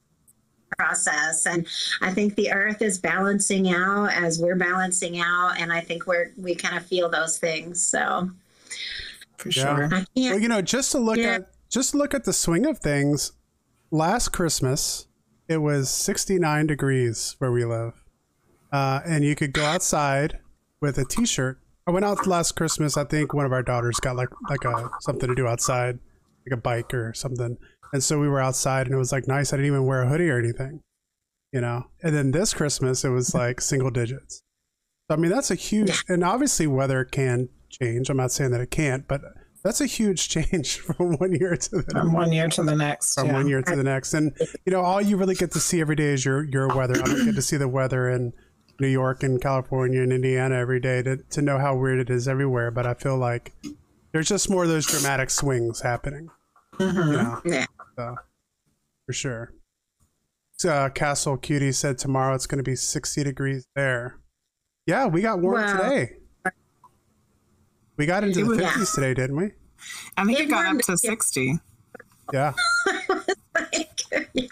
process 0.77 1.45
and 1.45 1.65
i 2.01 2.11
think 2.11 2.35
the 2.35 2.51
earth 2.51 2.81
is 2.81 2.97
balancing 2.97 3.69
out 3.71 4.07
as 4.11 4.41
we're 4.41 4.55
balancing 4.57 5.19
out 5.21 5.53
and 5.57 5.71
i 5.71 5.79
think 5.79 6.05
we're 6.05 6.31
we 6.35 6.53
kind 6.53 6.75
of 6.75 6.85
feel 6.85 7.07
those 7.07 7.37
things 7.37 7.85
so 7.85 8.29
For 9.37 9.49
Yeah. 9.49 9.63
sure. 9.63 9.83
i 9.85 9.87
Well, 9.87 10.05
can't 10.17 10.41
you 10.41 10.49
know, 10.49 10.61
just 10.61 10.91
to 10.91 10.97
look 10.99 11.17
Yeah. 11.17 11.35
at 11.35 11.47
just 11.69 11.95
look 11.95 12.13
at 12.13 12.25
the 12.25 12.33
swing 12.33 12.65
of 12.65 12.79
things, 12.79 13.31
last 13.91 14.29
Christmas 14.33 15.07
it 15.47 15.57
was 15.57 15.89
69 15.89 16.67
degrees 16.67 17.35
where 17.39 17.51
we 17.51 17.65
live. 17.65 18.03
Uh, 18.71 19.01
and 19.05 19.23
you 19.23 19.35
could 19.35 19.53
go 19.53 19.63
outside 19.63 20.39
with 20.81 20.97
a 20.97 21.05
t-shirt. 21.05 21.59
I 21.87 21.91
went 21.91 22.05
out 22.05 22.25
last 22.25 22.53
Christmas. 22.53 22.97
I 22.97 23.03
think 23.03 23.33
one 23.33 23.45
of 23.45 23.53
our 23.53 23.61
daughters 23.61 23.99
got 23.99 24.15
like 24.15 24.29
like 24.49 24.65
a 24.65 24.89
something 25.01 25.29
to 25.29 25.35
do 25.35 25.47
outside, 25.47 25.99
like 26.45 26.57
a 26.57 26.61
bike 26.61 26.93
or 26.93 27.13
something. 27.13 27.57
And 27.93 28.03
so 28.03 28.19
we 28.19 28.27
were 28.27 28.41
outside, 28.41 28.87
and 28.87 28.95
it 28.95 28.97
was 28.97 29.11
like 29.11 29.27
nice. 29.27 29.53
I 29.53 29.57
didn't 29.57 29.67
even 29.67 29.85
wear 29.85 30.01
a 30.01 30.09
hoodie 30.09 30.29
or 30.29 30.39
anything, 30.39 30.81
you 31.53 31.61
know. 31.61 31.83
And 32.01 32.15
then 32.15 32.31
this 32.31 32.53
Christmas, 32.53 33.05
it 33.05 33.09
was 33.09 33.35
like 33.35 33.61
single 33.61 33.91
digits. 33.91 34.41
So, 35.09 35.15
I 35.15 35.19
mean, 35.19 35.29
that's 35.29 35.51
a 35.51 35.55
huge, 35.55 36.03
and 36.09 36.23
obviously 36.23 36.65
weather 36.65 37.05
can 37.05 37.49
change. 37.69 38.09
I'm 38.09 38.17
not 38.17 38.31
saying 38.31 38.51
that 38.51 38.61
it 38.61 38.71
can't, 38.71 39.07
but 39.07 39.21
that's 39.65 39.81
a 39.81 39.85
huge 39.87 40.29
change 40.35 40.77
from 40.77 41.17
one 41.17 41.33
year 41.33 41.57
to 41.57 41.69
the 41.69 41.77
next. 41.77 41.93
From 41.93 42.13
one 42.13 42.31
year 42.31 42.47
to 42.47 42.63
the 42.63 42.75
next. 42.75 43.15
from 43.15 43.27
yeah. 43.27 43.33
one 43.33 43.47
year 43.49 43.61
to 43.63 43.75
the 43.75 43.83
next. 43.83 44.13
And 44.13 44.31
you 44.65 44.71
know, 44.71 44.81
all 44.81 45.01
you 45.01 45.17
really 45.17 45.35
get 45.35 45.51
to 45.51 45.59
see 45.59 45.81
every 45.81 45.97
day 45.97 46.13
is 46.13 46.23
your 46.23 46.43
your 46.45 46.67
weather. 46.69 46.93
I 47.01 47.05
don't 47.05 47.25
get 47.25 47.35
to 47.35 47.41
see 47.41 47.57
the 47.57 47.67
weather 47.67 48.09
in 48.09 48.31
New 48.79 48.87
York 48.87 49.23
and 49.23 49.41
California 49.41 50.01
and 50.01 50.13
Indiana 50.13 50.55
every 50.55 50.79
day 50.79 51.01
to 51.01 51.17
to 51.17 51.41
know 51.41 51.57
how 51.57 51.75
weird 51.75 51.99
it 51.99 52.09
is 52.09 52.27
everywhere. 52.27 52.71
But 52.71 52.85
I 52.85 52.93
feel 52.93 53.17
like 53.17 53.53
there's 54.13 54.29
just 54.29 54.49
more 54.49 54.63
of 54.63 54.69
those 54.69 54.85
dramatic 54.85 55.29
swings 55.29 55.81
happening. 55.81 56.29
Mhm. 56.75 57.05
You 57.07 57.11
know, 57.17 57.41
yeah 57.45 57.65
so 57.97 58.15
for 59.05 59.13
sure. 59.13 59.53
Uh, 60.63 60.89
Castle 60.89 61.37
Cutie 61.37 61.71
said 61.73 61.97
tomorrow 61.97 62.33
it's 62.33 62.47
going 62.47 62.59
to 62.59 62.63
be 62.63 62.75
60 62.77 63.23
degrees 63.23 63.67
there. 63.75 64.19
Yeah, 64.85 65.05
we 65.07 65.21
got 65.21 65.39
warm 65.39 65.61
Wow. 65.61 65.77
today. 65.77 66.13
We 67.97 68.05
got 68.05 68.23
into 68.23 68.39
It 68.41 68.43
the 68.43 68.49
was- 68.49 68.59
50s 68.59 68.95
today, 68.95 69.13
didn't 69.13 69.35
we? 69.37 69.51
I 70.17 70.25
think 70.25 70.39
it 70.39 70.43
It 70.45 70.49
got 70.49 70.65
up 70.65 70.81
to 70.81 70.97
60. 70.97 71.59
Yeah, 72.33 72.53
yeah. 74.33 74.47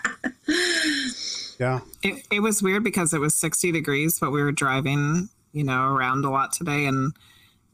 yeah. 1.59 1.79
It, 2.03 2.25
it 2.31 2.39
was 2.41 2.61
weird 2.61 2.83
because 2.83 3.13
it 3.13 3.19
was 3.19 3.33
60 3.35 3.71
degrees, 3.71 4.19
but 4.19 4.31
we 4.31 4.43
were 4.43 4.51
driving, 4.51 5.29
you 5.53 5.63
know, 5.63 5.93
around 5.93 6.25
a 6.25 6.29
lot 6.29 6.51
today 6.51 6.85
and 6.85 7.13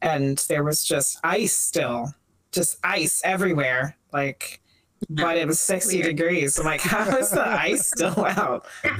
and 0.02 0.38
there 0.48 0.64
was 0.64 0.82
just 0.82 1.18
ice 1.22 1.52
still. 1.54 2.14
Just 2.52 2.78
ice 2.82 3.20
everywhere. 3.24 3.96
Like 4.12 4.59
but 5.08 5.36
it 5.38 5.46
was 5.46 5.58
60 5.60 5.96
Weird. 6.02 6.16
degrees. 6.16 6.58
I'm 6.58 6.66
like, 6.66 6.80
how 6.82 7.16
is 7.16 7.30
the 7.30 7.46
ice 7.48 7.88
still 7.88 8.24
out? 8.24 8.66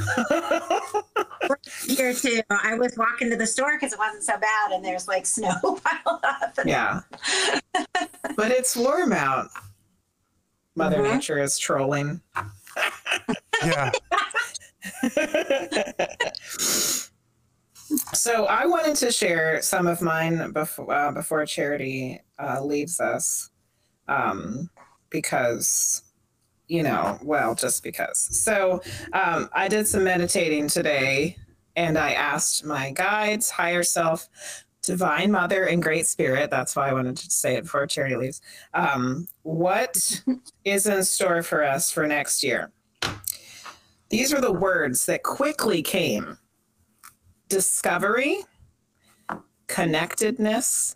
here 1.87 2.15
too 2.15 2.41
i 2.51 2.75
was 2.75 2.95
walking 2.97 3.29
to 3.31 3.37
the 3.37 3.47
store 3.47 3.77
because 3.77 3.93
it 3.93 3.99
wasn't 3.99 4.23
so 4.23 4.39
bad 4.39 4.71
and 4.73 4.85
there's 4.85 5.09
like 5.09 5.27
snow 5.27 5.53
piled 5.63 6.21
up 6.25 6.57
and 6.59 6.69
yeah. 6.69 7.01
But 8.37 8.51
it's 8.53 8.77
warm 8.77 9.13
out. 9.13 9.49
Mother 10.77 10.99
Mhm. 10.99 11.15
Nature 11.15 11.39
is 11.43 11.59
trolling. 11.59 12.21
Yeah. 13.65 13.91
So 18.15 18.45
I 18.47 18.67
wanted 18.67 18.95
to 18.97 19.11
share 19.11 19.61
some 19.63 19.87
of 19.89 20.01
mine 20.01 20.53
before 20.53 20.93
uh, 20.93 21.11
before 21.13 21.45
Charity 21.45 22.21
uh, 22.39 22.63
leaves 22.63 23.01
us, 23.01 23.51
um, 24.07 24.71
because 25.11 26.03
you 26.71 26.85
know, 26.85 27.19
well, 27.23 27.57
just 27.57 27.83
because. 27.83 28.19
So 28.19 28.81
um, 29.13 29.51
I 29.53 29.67
did 29.67 29.89
some 29.89 30.05
meditating 30.05 30.69
today, 30.69 31.37
and 31.75 31.99
I 31.99 32.13
asked 32.13 32.65
my 32.65 32.93
guides, 32.93 33.51
higher 33.51 33.83
self, 33.83 34.29
divine 34.81 35.33
mother, 35.33 35.65
and 35.65 35.83
great 35.83 36.07
spirit. 36.07 36.49
That's 36.49 36.77
why 36.77 36.89
I 36.89 36.93
wanted 36.93 37.17
to 37.17 37.29
say 37.29 37.57
it 37.57 37.63
before 37.63 37.89
Charity 37.89 38.15
leaves. 38.15 38.41
Um, 38.73 39.27
what 39.43 40.23
is 40.65 40.87
in 40.87 41.03
store 41.03 41.43
for 41.43 41.65
us 41.65 41.91
for 41.91 42.07
next 42.07 42.45
year? 42.45 42.71
These 44.09 44.33
are 44.33 44.41
the 44.41 44.53
words 44.53 45.07
that 45.07 45.25
quickly 45.25 45.83
came 45.83 46.39
discovery, 47.49 48.39
connectedness, 49.67 50.95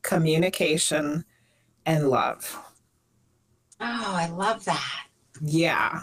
communication, 0.00 1.26
and 1.84 2.08
love. 2.08 2.58
Oh 3.82 4.14
i 4.16 4.28
love 4.28 4.64
that 4.64 5.06
Yeah. 5.40 6.02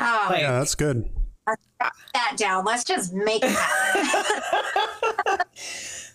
oh 0.00 0.26
Like- 0.30 0.40
Yeah, 0.42 0.52
that's 0.58 0.74
good. 0.74 1.08
that 1.46 2.36
down 2.36 2.64
let's 2.64 2.84
just 2.84 3.12
make 3.12 3.42
it 3.44 3.50
happen 3.50 5.38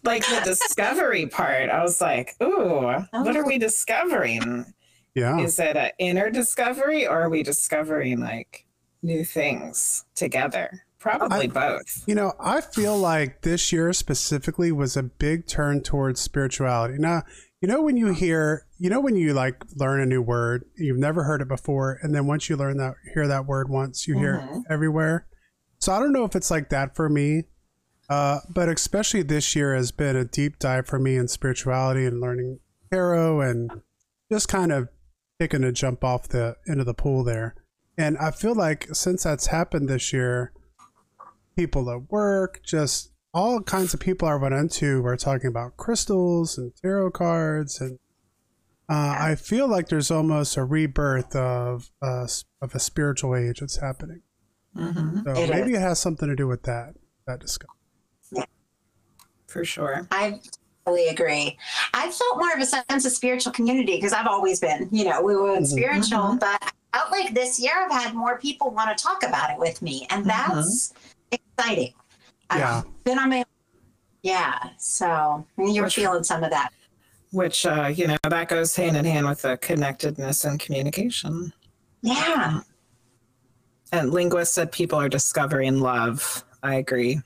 like 0.05 0.25
the 0.27 0.41
discovery 0.45 1.25
part, 1.25 1.69
I 1.69 1.81
was 1.81 1.99
like, 1.99 2.35
ooh, 2.41 2.81
what 3.11 3.35
are 3.35 3.45
we 3.45 3.55
oh. 3.55 3.59
discovering? 3.59 4.65
Yeah. 5.13 5.39
Is 5.39 5.59
it 5.59 5.75
an 5.75 5.91
inner 5.97 6.29
discovery 6.29 7.07
or 7.07 7.21
are 7.21 7.29
we 7.29 7.43
discovering 7.43 8.19
like 8.19 8.65
new 9.01 9.23
things 9.25 10.05
together? 10.15 10.83
Probably 10.99 11.47
both. 11.47 12.03
You 12.07 12.15
know, 12.15 12.33
I 12.39 12.61
feel 12.61 12.97
like 12.97 13.41
this 13.41 13.71
year 13.71 13.93
specifically 13.93 14.71
was 14.71 14.97
a 14.97 15.03
big 15.03 15.45
turn 15.47 15.81
towards 15.81 16.19
spirituality. 16.19 16.95
Now, 16.97 17.23
you 17.66 17.72
know 17.72 17.82
when 17.82 17.97
you 17.97 18.13
hear, 18.13 18.68
you 18.78 18.91
know 18.91 18.99
when 18.99 19.16
you 19.16 19.34
like 19.34 19.55
learn 19.76 19.99
a 19.99 20.05
new 20.05 20.22
word, 20.22 20.66
you've 20.78 20.99
never 20.99 21.24
heard 21.24 21.41
it 21.41 21.47
before, 21.47 21.97
and 22.03 22.13
then 22.13 22.28
once 22.28 22.47
you 22.47 22.55
learn 22.55 22.78
that, 22.78 22.93
hear 23.11 23.28
that 23.28 23.47
word 23.47 23.70
once, 23.70 24.07
you 24.07 24.13
hear 24.13 24.36
Mhm. 24.47 24.57
it 24.59 24.66
everywhere. 24.70 25.26
So 25.80 25.91
I 25.91 25.99
don't 25.99 26.13
know 26.13 26.26
if 26.26 26.36
it's 26.36 26.51
like 26.51 26.70
that 26.70 26.95
for 26.95 27.09
me, 27.09 27.45
uh, 28.07 28.41
but 28.53 28.70
especially 28.70 29.24
this 29.24 29.55
year 29.55 29.74
has 29.74 29.91
been 29.91 30.16
a 30.16 30.26
deep 30.26 30.59
dive 30.59 30.86
for 30.86 30.99
me 30.99 31.18
in 31.18 31.28
spirituality 31.28 32.05
and 32.05 32.22
learning 32.22 32.59
tarot 32.91 33.41
and 33.41 33.82
just 34.32 34.47
kind 34.47 34.72
of 34.72 34.89
taking 35.39 35.63
a 35.63 35.72
jump 35.72 36.03
off 36.03 36.28
the 36.28 36.57
into 36.68 36.84
the 36.84 36.93
pool 36.93 37.24
there. 37.24 37.55
And 37.97 38.16
I 38.20 38.30
feel 38.30 38.53
like 38.53 38.89
since 38.93 39.24
that's 39.24 39.47
happened 39.47 39.89
this 39.89 40.13
year, 40.13 40.53
people 41.55 41.89
at 41.89 42.11
work, 42.11 42.61
just 42.63 43.09
all 43.36 43.61
kinds 43.61 43.93
of 43.93 43.99
people 43.99 44.27
I 44.27 44.33
run 44.33 44.53
into 44.53 45.05
are 45.05 45.17
talking 45.17 45.47
about 45.47 45.75
crystals 45.77 46.57
and 46.57 46.71
tarot 46.81 47.11
cards, 47.11 47.81
and 47.81 47.99
uh, 48.89 49.17
I 49.19 49.36
feel 49.36 49.67
like 49.67 49.89
there's 49.89 50.09
almost 50.09 50.55
a 50.57 50.63
rebirth 50.63 51.36
of 51.36 51.91
uh, 52.01 52.25
of 52.61 52.73
a 52.73 52.79
spiritual 52.79 53.36
age 53.36 53.59
that's 53.59 53.81
happening. 53.81 54.21
Mhm. 54.75 55.23
So 55.25 55.41
It 55.43 55.49
maybe 55.49 55.73
it 55.73 55.81
has 55.81 55.99
something 55.99 56.29
to 56.29 56.36
do 56.36 56.47
with 56.47 56.63
that. 56.63 56.95
that 57.27 57.39
discussion. 57.39 57.71
For 59.47 59.63
sure. 59.63 60.05
I 60.11 60.39
totally 60.86 61.07
agree. 61.07 61.57
I 61.93 62.11
felt 62.11 62.38
more 62.38 62.53
of 62.53 62.59
a 62.59 62.65
sense 62.65 63.05
of 63.05 63.11
spiritual 63.13 63.53
community 63.53 63.95
because 63.95 64.11
I've 64.11 64.27
always 64.27 64.59
been, 64.59 64.89
you 64.91 65.05
know, 65.05 65.21
we 65.21 65.36
were 65.36 65.57
Mhm. 65.57 65.65
spiritual, 65.65 66.19
Mhm. 66.19 66.39
but 66.41 66.73
I 66.93 66.97
felt 66.99 67.11
like 67.11 67.33
this 67.33 67.57
year 67.59 67.71
I've 67.86 67.91
had 67.91 68.13
more 68.13 68.38
people 68.38 68.71
want 68.71 68.95
to 68.95 69.01
talk 69.01 69.23
about 69.23 69.49
it 69.51 69.57
with 69.59 69.81
me, 69.81 70.07
and 70.09 70.25
that's 70.25 70.93
exciting. 71.31 71.93
Yeah. 72.53 72.77
Um, 72.79 72.93
then 73.03 73.19
I'm 73.19 73.33
able, 73.33 73.49
yeah. 74.23 74.69
So 74.77 75.45
you're 75.57 75.85
Which- 75.85 75.95
feeling 75.95 76.23
some 76.23 76.43
of 76.43 76.49
that. 76.51 76.69
Which, 77.31 77.65
uh, 77.65 77.91
you 77.93 78.07
know, 78.07 78.15
that 78.29 78.47
goes 78.47 78.75
hand 78.75 78.95
in 78.95 79.03
hand 79.03 79.27
with 79.27 79.41
the 79.41 79.57
connectedness 79.57 80.45
and 80.45 80.59
communication. 80.59 81.51
Yeah. 82.01 82.61
And 83.91 84.11
linguist 84.11 84.53
said 84.53 84.71
people 84.71 84.99
are 84.99 85.09
discovering 85.09 85.79
love. 85.81 86.43
I 86.63 86.75
agree. 86.75 87.19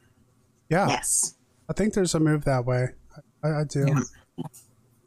Yeah, 0.70 0.88
Yes. 0.88 1.36
I 1.70 1.74
think 1.74 1.94
there's 1.94 2.16
a 2.16 2.20
move 2.20 2.44
that 2.46 2.66
way. 2.66 2.90
I, 3.44 3.50
I 3.50 3.64
do. 3.66 3.86
Yeah. 3.88 4.00
Yeah, 4.38 4.46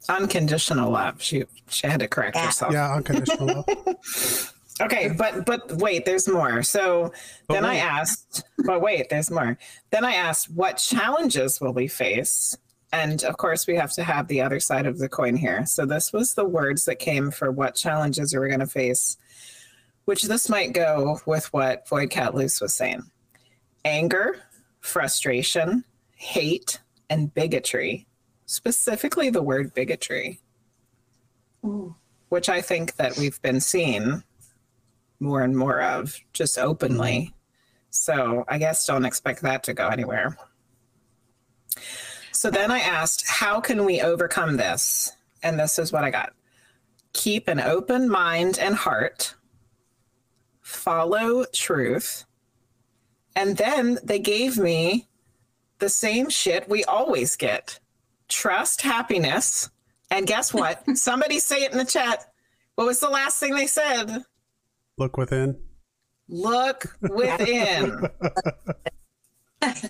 Unconditional 0.08 0.90
love. 0.90 1.20
She 1.22 1.44
she 1.68 1.86
had 1.86 2.00
to 2.00 2.08
correct 2.08 2.36
Yeah. 2.36 2.46
herself. 2.46 2.72
Yeah, 2.72 2.94
unconditional 2.94 3.46
love. 3.46 4.52
Okay, 4.80 5.08
but 5.10 5.44
but 5.44 5.70
wait, 5.72 6.04
there's 6.04 6.28
more. 6.28 6.62
So 6.62 7.12
But 7.46 7.54
then 7.54 7.64
I 7.64 7.76
asked, 7.76 8.44
but 8.64 8.80
wait, 8.80 9.10
there's 9.10 9.30
more. 9.30 9.58
Then 9.90 10.04
I 10.04 10.14
asked, 10.14 10.50
what 10.50 10.78
challenges 10.78 11.60
will 11.60 11.72
we 11.72 11.88
face? 11.88 12.56
And 12.92 13.22
of 13.24 13.36
course, 13.36 13.66
we 13.66 13.76
have 13.76 13.92
to 13.92 14.04
have 14.04 14.28
the 14.28 14.40
other 14.40 14.60
side 14.60 14.86
of 14.86 14.98
the 14.98 15.08
coin 15.08 15.36
here. 15.36 15.64
So 15.66 15.86
this 15.86 16.12
was 16.12 16.34
the 16.34 16.44
words 16.44 16.84
that 16.86 16.98
came 16.98 17.30
for 17.30 17.50
what 17.50 17.74
challenges 17.74 18.34
are 18.34 18.40
we 18.40 18.48
going 18.48 18.60
to 18.60 18.66
face, 18.66 19.16
which 20.04 20.24
this 20.24 20.48
might 20.48 20.72
go 20.72 21.20
with 21.26 21.52
what 21.52 21.88
Void 21.88 22.10
Cat 22.10 22.34
Loose 22.34 22.60
was 22.60 22.74
saying 22.74 23.02
anger, 23.84 24.40
frustration, 24.80 25.84
hate, 26.16 26.80
and 27.10 27.32
bigotry, 27.34 28.06
specifically 28.46 29.30
the 29.30 29.42
word 29.42 29.74
bigotry 29.74 30.40
Ooh. 31.64 31.94
which 32.28 32.48
I 32.48 32.60
think 32.60 32.96
that 32.96 33.16
we've 33.16 33.40
been 33.42 33.60
seeing 33.60 34.22
more 35.22 35.42
and 35.42 35.56
more 35.56 35.80
of 35.80 36.18
just 36.32 36.58
openly. 36.58 37.32
So 37.90 38.44
I 38.48 38.58
guess 38.58 38.86
don't 38.86 39.04
expect 39.04 39.42
that 39.42 39.62
to 39.64 39.74
go 39.74 39.88
anywhere. 39.88 40.36
So 42.32 42.50
then 42.50 42.70
I 42.70 42.80
asked, 42.80 43.24
how 43.28 43.60
can 43.60 43.84
we 43.84 44.00
overcome 44.00 44.56
this? 44.56 45.12
And 45.42 45.58
this 45.58 45.78
is 45.78 45.92
what 45.92 46.04
I 46.04 46.10
got 46.10 46.32
keep 47.12 47.46
an 47.46 47.60
open 47.60 48.08
mind 48.08 48.58
and 48.58 48.74
heart, 48.74 49.34
follow 50.62 51.44
truth. 51.52 52.24
And 53.36 53.56
then 53.56 53.98
they 54.02 54.18
gave 54.18 54.58
me 54.58 55.08
the 55.78 55.88
same 55.88 56.30
shit 56.30 56.68
we 56.70 56.84
always 56.84 57.36
get 57.36 57.78
trust 58.28 58.80
happiness. 58.80 59.68
And 60.10 60.26
guess 60.26 60.54
what? 60.54 60.82
Somebody 60.96 61.38
say 61.38 61.64
it 61.64 61.72
in 61.72 61.78
the 61.78 61.84
chat. 61.84 62.32
What 62.76 62.86
was 62.86 63.00
the 63.00 63.10
last 63.10 63.38
thing 63.38 63.54
they 63.54 63.66
said? 63.66 64.24
Look 64.98 65.16
within. 65.16 65.56
Look 66.28 66.96
within. 67.00 67.90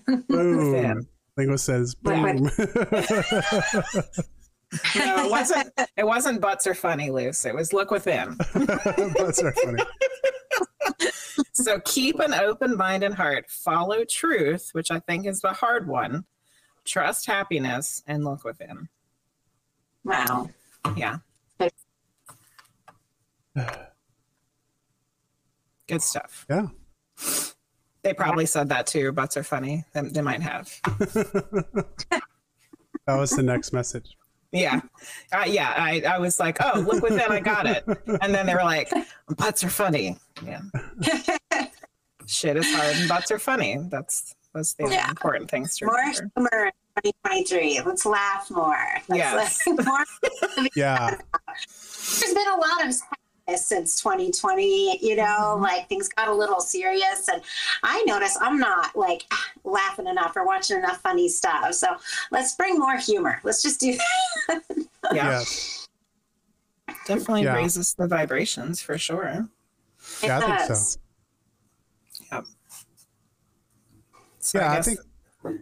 Boom. 0.06 0.24
Within. 0.28 1.06
Lingo 1.36 1.56
says 1.56 1.96
Look 2.02 2.14
boom. 2.14 2.50
No, 4.96 5.26
it 5.26 5.30
wasn't. 5.30 5.70
It 5.96 6.06
wasn't. 6.06 6.40
Butts 6.40 6.66
are 6.66 6.74
funny, 6.74 7.10
loose. 7.10 7.44
It 7.44 7.54
was 7.54 7.72
look 7.72 7.90
within. 7.90 8.36
That's 8.54 9.38
so 9.38 9.50
funny. 9.64 9.82
So 11.52 11.80
keep 11.84 12.20
an 12.20 12.32
open 12.34 12.76
mind 12.76 13.02
and 13.02 13.14
heart. 13.14 13.50
Follow 13.50 14.04
truth, 14.04 14.70
which 14.72 14.90
I 14.90 14.98
think 15.00 15.26
is 15.26 15.40
the 15.40 15.52
hard 15.52 15.86
one. 15.86 16.24
Trust 16.84 17.26
happiness 17.26 18.02
and 18.06 18.24
look 18.24 18.44
within. 18.44 18.88
Wow. 20.04 20.50
Yeah. 20.96 21.18
Good 25.92 26.02
stuff. 26.02 26.46
Yeah. 26.48 26.68
They 28.02 28.14
probably 28.14 28.46
said 28.46 28.68
that 28.70 28.86
too. 28.86 29.12
Butts 29.12 29.36
are 29.36 29.42
funny. 29.44 29.84
They, 29.92 30.00
they 30.02 30.22
might 30.22 30.42
have. 30.42 30.72
That 33.06 33.16
was 33.18 33.30
the 33.30 33.42
next 33.42 33.72
message. 33.72 34.16
Yeah. 34.52 34.80
Uh, 35.32 35.42
yeah. 35.46 35.74
I, 35.76 36.02
I 36.08 36.18
was 36.18 36.38
like, 36.38 36.58
oh, 36.64 36.78
look 36.80 37.02
within. 37.02 37.20
I 37.32 37.40
got 37.40 37.66
it. 37.66 37.84
And 38.22 38.32
then 38.32 38.46
they 38.46 38.54
were 38.54 38.62
like, 38.62 38.92
butts 39.36 39.64
are 39.64 39.68
funny. 39.70 40.16
Yeah. 40.44 40.60
Shit 42.26 42.56
is 42.56 42.72
hard 42.72 42.94
and 42.96 43.08
butts 43.08 43.32
are 43.32 43.40
funny. 43.40 43.76
That's 43.90 44.36
that's 44.54 44.74
the 44.74 44.88
Yeah. 44.88 45.08
important 45.10 45.50
things 45.50 45.76
to 45.78 45.86
More 45.86 45.96
remember. 45.96 46.30
humor 46.36 46.70
in 47.02 47.10
2023. 47.24 47.80
Let's 47.84 48.06
laugh 48.06 48.48
more. 48.52 48.76
Let's 49.08 49.18
Yes. 49.18 49.66
laugh 49.66 49.84
more. 49.84 50.68
Yeah. 50.76 51.16
There's 51.66 52.34
been 52.34 52.48
a 52.48 52.56
lot 52.56 52.86
of 52.86 52.94
sadness 52.94 53.02
since 53.56 54.00
2020, 54.00 54.98
you 55.04 55.16
know, 55.16 55.22
Mm-hmm. 55.24 55.62
like 55.62 55.88
things 55.88 56.08
got 56.08 56.28
a 56.28 56.32
little 56.34 56.60
serious. 56.60 57.28
And 57.32 57.42
I 57.82 58.02
notice 58.06 58.36
I'm 58.40 58.58
not 58.58 58.94
like 58.96 59.24
laughing 59.64 60.06
enough 60.06 60.36
or 60.36 60.44
watching 60.46 60.78
enough 60.78 61.00
funny 61.00 61.28
stuff. 61.28 61.74
So 61.74 61.88
let's 62.30 62.54
bring 62.54 62.78
more 62.78 62.96
humor. 62.96 63.40
Let's 63.44 63.62
just 63.62 63.80
do 63.80 63.96
that. 64.48 64.62
Yeah. 65.12 65.30
Yes. 65.40 65.88
Definitely 67.06 67.42
Yeah. 67.42 67.54
raises 67.56 67.92
the 67.94 68.06
vibrations 68.06 68.80
for 68.80 68.96
sure. 68.96 69.48
Yeah, 70.22 70.38
I 70.38 70.40
think 70.40 70.60
so. 70.60 70.68
does. 70.68 70.98
So 74.38 74.58
Yeah, 74.58 74.72
I 74.72 74.76
I 74.78 74.82
think- 74.82 75.00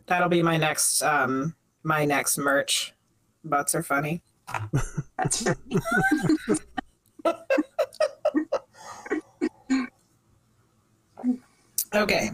that'll 0.07 0.29
be 0.29 0.43
my 0.43 0.57
next 0.59 1.03
um 1.03 1.55
my 1.83 2.05
next 2.05 2.37
merch. 2.39 2.93
Butts 3.45 3.75
are 3.75 3.83
funny. 3.83 4.23
That's 5.17 5.45
Okay. 11.95 12.31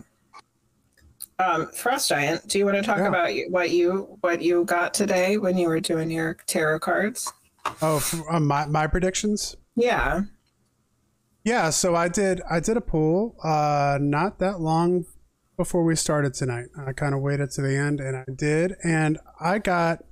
Um, 1.39 1.69
Frost 1.73 2.09
Giant, 2.09 2.47
do 2.49 2.59
you 2.59 2.65
want 2.65 2.77
to 2.77 2.83
talk 2.83 2.99
Yeah. 2.99 3.09
about 3.09 3.31
what 3.51 3.71
you 3.71 4.19
what 4.21 4.41
you 4.43 4.65
got 4.65 4.95
today 4.95 5.37
when 5.37 5.57
you 5.59 5.69
were 5.69 5.81
doing 5.81 6.11
your 6.11 6.35
tarot 6.47 6.81
cards? 6.81 7.33
Oh, 7.83 8.03
uh, 8.31 8.41
my 8.41 8.67
my 8.67 8.87
predictions. 8.87 9.57
Yeah. 9.75 10.23
Yeah, 11.45 11.71
so 11.71 11.95
I 11.95 12.09
did 12.09 12.41
I 12.51 12.61
did 12.61 12.77
a 12.77 12.81
poll 12.81 13.37
uh 13.45 13.99
not 14.01 14.39
that 14.39 14.61
long 14.61 15.05
before 15.57 15.85
we 15.85 15.95
started 15.97 16.35
tonight. 16.35 16.67
I 16.87 16.93
kind 16.93 17.15
of 17.15 17.21
waited 17.21 17.51
to 17.53 17.63
the 17.63 17.77
end 17.77 18.01
and 18.01 18.17
I 18.17 18.25
did 18.35 18.77
and 18.83 19.19
I 19.41 19.59
got 19.59 20.05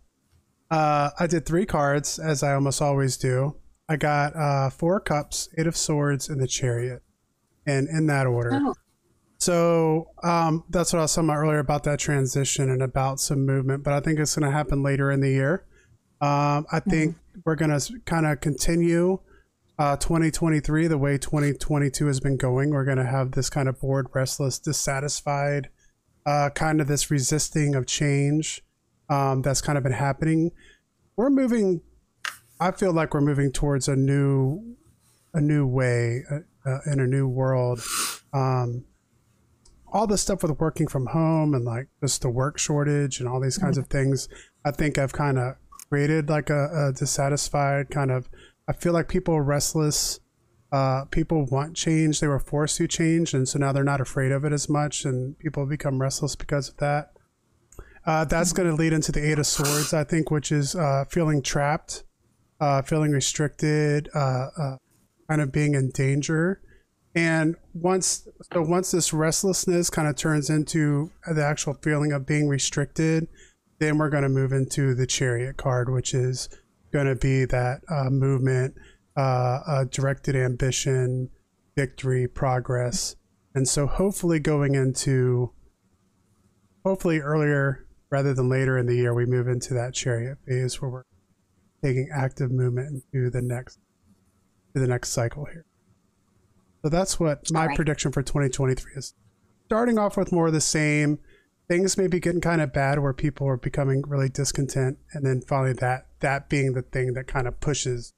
uh 0.70 1.11
I 1.18 1.26
did 1.26 1.47
3 1.47 1.64
cards 1.66 2.18
as 2.18 2.43
I 2.43 2.55
almost 2.55 2.82
always 2.82 3.16
do. 3.16 3.57
I 3.89 3.97
got 3.97 4.35
uh 4.37 4.70
4 4.70 5.01
cups, 5.01 5.49
8 5.59 5.66
of 5.66 5.76
swords 5.76 6.28
and 6.28 6.41
the 6.41 6.47
chariot. 6.47 7.03
And 7.66 7.89
in 7.89 8.07
that 8.09 8.26
order. 8.26 8.51
Oh. 8.53 8.74
So 9.39 10.09
um, 10.22 10.64
that's 10.70 10.93
what 10.93 11.01
I 11.01 11.03
was 11.03 11.14
talking 11.14 11.28
about 11.28 11.39
earlier 11.39 11.59
about 11.59 11.85
that 11.85 11.99
transition 11.99 12.70
and 12.70 12.82
about 12.82 13.20
some 13.20 13.45
movement, 13.45 13.85
but 13.85 13.93
I 13.93 14.01
think 14.01 14.18
it's 14.18 14.35
going 14.35 14.51
to 14.51 14.57
happen 14.57 14.82
later 14.82 15.11
in 15.11 15.20
the 15.20 15.28
year. 15.28 15.66
Um, 16.20 16.64
I 16.72 16.80
think 16.80 17.16
we're 17.45 17.57
going 17.57 17.78
to 17.78 18.01
kind 18.07 18.24
of 18.24 18.41
continue 18.41 19.18
uh, 19.78 19.97
2023 19.97 20.87
the 20.87 20.97
way 20.97 21.18
2022 21.18 22.07
has 22.07 22.20
been 22.20 22.39
going. 22.39 22.70
We're 22.70 22.87
going 22.87 22.97
to 22.97 23.05
have 23.05 23.32
this 23.32 23.51
kind 23.51 23.68
of 23.68 23.80
bored, 23.80 24.07
restless, 24.14 24.59
dissatisfied, 24.59 25.68
uh, 26.24 26.51
kind 26.55 26.80
of 26.80 26.87
this 26.87 27.11
resisting 27.11 27.74
of 27.74 27.87
change 27.87 28.62
um, 29.11 29.43
that's 29.43 29.61
kind 29.61 29.76
of 29.76 29.85
been 29.85 29.93
happening. 29.93 30.53
We're 31.16 31.30
moving. 31.30 31.82
I 32.61 32.70
feel 32.70 32.92
like 32.92 33.14
we're 33.14 33.20
moving 33.20 33.52
towards 33.52 33.88
a 33.88 33.96
new, 33.96 34.76
a 35.32 35.40
new 35.40 35.66
way 35.66 36.22
uh, 36.30 36.68
uh, 36.68 36.78
in 36.86 37.00
a 37.00 37.07
new 37.07 37.28
world. 37.28 37.80
Um, 38.32 38.84
all 39.92 40.07
the 40.07 40.18
stuff 40.18 40.42
with 40.42 40.59
working 40.59 40.88
from 40.88 41.07
home 41.07 41.55
and 41.55 41.64
like 41.64 41.88
just 42.00 42.22
the 42.22 42.28
work 42.28 42.59
shortage 42.59 43.20
and 43.20 43.28
all 43.28 43.40
these 43.40 43.59
kinds 43.59 43.78
of 43.78 43.86
things, 43.86 44.28
I 44.64 44.72
think 44.72 44.98
I've 44.98 45.12
kind 45.12 45.38
of 45.38 45.55
created 45.88 46.28
like 46.28 46.50
a, 46.50 46.88
a 46.88 46.92
dissatisfied 46.92 47.90
kind 47.90 48.11
of. 48.11 48.28
I 48.66 48.72
feel 48.72 48.92
like 48.92 49.09
people 49.09 49.34
are 49.34 49.42
restless. 49.42 50.18
Uh, 50.72 51.05
people 51.05 51.46
want 51.46 51.76
change. 51.76 52.18
They 52.18 52.26
were 52.26 52.40
forced 52.40 52.78
to 52.78 52.88
change, 52.88 53.32
and 53.32 53.48
so 53.48 53.61
now 53.61 53.70
they're 53.70 53.84
not 53.84 54.00
afraid 54.00 54.32
of 54.32 54.44
it 54.44 54.52
as 54.52 54.68
much, 54.68 55.05
and 55.05 55.38
people 55.38 55.66
become 55.66 56.00
restless 56.00 56.34
because 56.34 56.70
of 56.70 56.76
that. 56.78 57.12
Uh, 58.05 58.24
that's 58.24 58.52
going 58.52 58.68
to 58.68 58.74
lead 58.74 58.92
into 58.92 59.12
the 59.12 59.24
Eight 59.24 59.38
of 59.38 59.46
Swords, 59.46 59.94
I 59.94 60.02
think, 60.02 60.32
which 60.32 60.50
is 60.50 60.74
uh, 60.74 61.05
feeling 61.09 61.42
trapped, 61.42 62.02
uh, 62.64 62.80
feeling 62.80 63.10
restricted, 63.10 64.08
uh, 64.14 64.48
uh, 64.58 64.76
kind 65.28 65.42
of 65.42 65.52
being 65.52 65.74
in 65.74 65.90
danger. 65.90 66.62
And 67.14 67.56
once, 67.74 68.26
so 68.54 68.62
once 68.62 68.90
this 68.90 69.12
restlessness 69.12 69.90
kind 69.90 70.08
of 70.08 70.16
turns 70.16 70.48
into 70.48 71.12
the 71.30 71.44
actual 71.44 71.74
feeling 71.82 72.12
of 72.12 72.24
being 72.24 72.48
restricted, 72.48 73.28
then 73.80 73.98
we're 73.98 74.08
going 74.08 74.22
to 74.22 74.30
move 74.30 74.50
into 74.52 74.94
the 74.94 75.06
Chariot 75.06 75.58
card, 75.58 75.92
which 75.92 76.14
is 76.14 76.48
going 76.90 77.06
to 77.06 77.14
be 77.14 77.44
that 77.44 77.82
uh, 77.90 78.08
movement, 78.08 78.74
uh, 79.14 79.84
directed 79.90 80.34
ambition, 80.34 81.28
victory, 81.76 82.26
progress. 82.26 83.14
And 83.54 83.68
so 83.68 83.86
hopefully 83.86 84.40
going 84.40 84.74
into 84.74 85.52
hopefully 86.82 87.20
earlier 87.20 87.86
rather 88.10 88.32
than 88.32 88.48
later 88.48 88.78
in 88.78 88.86
the 88.86 88.96
year, 88.96 89.12
we 89.12 89.26
move 89.26 89.48
into 89.48 89.74
that 89.74 89.92
chariot 89.92 90.38
phase 90.46 90.80
where 90.80 90.90
we're 90.90 91.02
taking 91.85 92.09
active 92.14 92.51
movement 92.51 93.05
into 93.12 93.28
the 93.30 93.43
next 93.43 93.78
to 94.74 94.80
the 94.80 94.87
next 94.89 95.11
cycle 95.11 95.45
here. 95.45 95.66
So 96.82 96.89
that's 96.89 97.20
what 97.20 97.51
my 97.53 97.66
Right. 97.66 97.76
prediction 97.76 98.11
for 98.11 98.22
2023 98.22 98.93
is. 98.97 99.14
Starting 99.66 99.99
off 99.99 100.16
with 100.16 100.32
more 100.32 100.49
of 100.49 100.53
the 100.53 100.61
same, 100.61 101.18
things 101.68 101.97
may 101.97 102.07
be 102.09 102.18
getting 102.20 102.41
kind 102.41 102.61
of 102.61 102.72
bad 102.72 102.99
where 102.99 103.12
people 103.12 103.47
are 103.47 103.57
becoming 103.57 104.03
really 104.03 104.28
discontent, 104.28 104.99
and 105.12 105.24
then 105.24 105.41
finally 105.43 105.74
that 105.74 106.07
that 106.20 106.49
being 106.49 106.72
the 106.72 106.82
thing 106.82 107.12
that 107.14 107.26
kind 107.26 107.47
of 107.47 107.61
pushes 107.61 108.14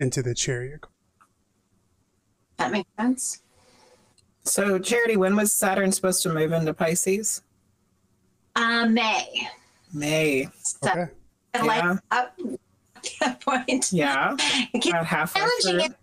into 0.00 0.22
the 0.22 0.34
chariot. 0.34 0.80
That 2.58 2.70
makes 2.70 2.88
sense. 2.96 3.42
So, 4.44 4.78
Charity, 4.78 5.16
when 5.16 5.34
was 5.36 5.52
Saturn 5.52 5.90
supposed 5.92 6.22
to 6.22 6.32
move 6.32 6.52
into 6.52 6.72
Pisces? 6.74 7.42
Uh, 8.54 8.86
May. 8.86 9.48
May. 9.92 10.48
So, 10.62 10.90
Okay. 10.90 11.06
like 11.54 11.82
Yeah. 11.82 11.98
up 12.10 12.38
that 13.20 13.40
point. 13.40 13.92
Yeah. 13.92 14.36
About 14.74 15.06
halfway 15.06 15.40
challenging 15.40 15.90
it, 15.90 15.96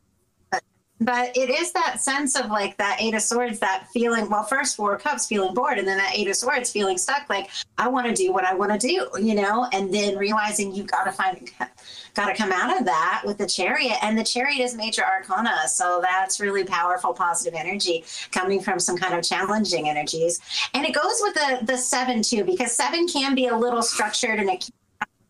but 1.02 1.36
it 1.36 1.50
is 1.50 1.74
that 1.74 2.00
sense 2.00 2.40
of 2.40 2.50
like 2.52 2.78
that 2.78 2.98
eight 3.00 3.16
of 3.16 3.22
swords 3.22 3.60
that 3.60 3.88
feeling 3.92 4.30
well 4.30 4.44
first 4.44 4.76
four 4.76 4.96
of 4.96 5.04
cups 5.04 5.26
feeling 5.26 5.54
bored 5.54 5.80
and 5.80 5.88
then 5.88 5.98
that 5.98 6.16
eight 6.16 6.28
of 6.28 6.36
swords 6.36 6.72
feeling 6.72 6.98
stuck 6.98 7.28
like 7.30 7.50
i 7.78 7.88
want 7.88 8.06
to 8.06 8.14
do 8.14 8.32
what 8.32 8.46
i 8.46 8.54
want 8.54 8.72
to 8.72 8.88
do 8.88 9.08
you 9.20 9.34
know 9.34 9.68
and 9.74 9.94
then 9.94 10.16
realizing 10.16 10.74
you've 10.74 10.88
got 10.88 11.04
to 11.04 11.12
find 11.12 11.50
got 12.14 12.28
to 12.28 12.36
come 12.36 12.52
out 12.52 12.78
of 12.78 12.86
that 12.86 13.24
with 13.26 13.38
the 13.38 13.48
chariot 13.48 13.98
and 14.04 14.18
the 14.18 14.24
chariot 14.24 14.64
is 14.64 14.76
major 14.76 15.04
arcana 15.04 15.68
so 15.68 16.00
that's 16.04 16.40
really 16.40 16.64
powerful 16.64 17.14
positive 17.14 17.60
energy 17.60 18.06
coming 18.32 18.62
from 18.62 18.80
some 18.80 18.96
kind 18.96 19.16
of 19.16 19.24
challenging 19.24 19.90
energies 19.90 20.40
and 20.76 20.86
it 20.86 20.94
goes 20.94 21.20
with 21.22 21.34
the 21.34 21.60
the 21.66 21.78
seven 21.78 22.22
too 22.22 22.44
because 22.44 22.72
seven 22.72 23.08
can 23.08 23.34
be 23.34 23.48
a 23.48 23.58
little 23.58 23.82
structured 23.82 24.40
and 24.40 24.50
it 24.50 24.62
can 24.62 24.72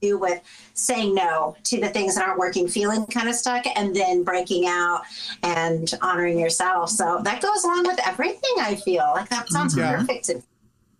do 0.01 0.17
with 0.17 0.41
saying 0.73 1.15
no 1.15 1.55
to 1.63 1.79
the 1.79 1.89
things 1.89 2.15
that 2.15 2.27
aren't 2.27 2.39
working, 2.39 2.67
feeling 2.67 3.05
kind 3.05 3.29
of 3.29 3.35
stuck, 3.35 3.65
and 3.75 3.95
then 3.95 4.23
breaking 4.23 4.65
out 4.67 5.01
and 5.43 5.93
honoring 6.01 6.39
yourself. 6.39 6.89
So 6.89 7.21
that 7.23 7.41
goes 7.41 7.63
along 7.63 7.87
with 7.87 7.99
everything. 8.05 8.55
I 8.59 8.75
feel 8.75 9.09
like 9.13 9.29
that 9.29 9.45
mm-hmm. 9.45 9.53
sounds 9.53 9.77
Yeah. 9.77 9.97
perfect. 9.97 10.25
to- 10.25 10.43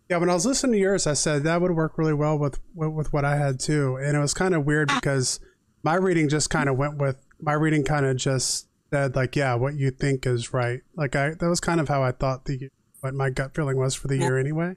Yeah, 0.09 0.17
when 0.17 0.29
I 0.29 0.33
was 0.33 0.45
listening 0.45 0.73
to 0.73 0.77
yours, 0.79 1.07
I 1.07 1.13
said 1.13 1.43
that 1.43 1.61
would 1.61 1.71
work 1.71 1.97
really 1.97 2.13
well 2.13 2.37
with 2.37 2.59
with, 2.75 2.91
with 2.91 3.13
what 3.13 3.25
I 3.25 3.37
had 3.37 3.59
too, 3.59 3.97
and 3.97 4.15
it 4.15 4.19
was 4.19 4.33
kind 4.33 4.53
of 4.53 4.65
weird 4.65 4.89
ah. 4.91 4.99
because 4.99 5.39
my 5.83 5.95
reading 5.95 6.29
just 6.29 6.49
kind 6.49 6.69
of 6.69 6.77
went 6.77 6.97
with 6.97 7.25
my 7.39 7.53
reading 7.53 7.83
kind 7.83 8.05
of 8.05 8.17
just 8.17 8.67
said 8.91 9.15
like, 9.15 9.35
yeah, 9.35 9.55
what 9.55 9.75
you 9.75 9.89
think 9.89 10.27
is 10.27 10.53
right. 10.53 10.81
Like 10.95 11.15
I 11.15 11.31
that 11.31 11.47
was 11.47 11.59
kind 11.59 11.79
of 11.79 11.87
how 11.87 12.03
I 12.03 12.11
thought 12.11 12.45
the 12.45 12.69
what 12.99 13.13
my 13.13 13.29
gut 13.29 13.55
feeling 13.55 13.77
was 13.77 13.95
for 13.95 14.07
the 14.07 14.17
year 14.17 14.37
anyway. 14.37 14.75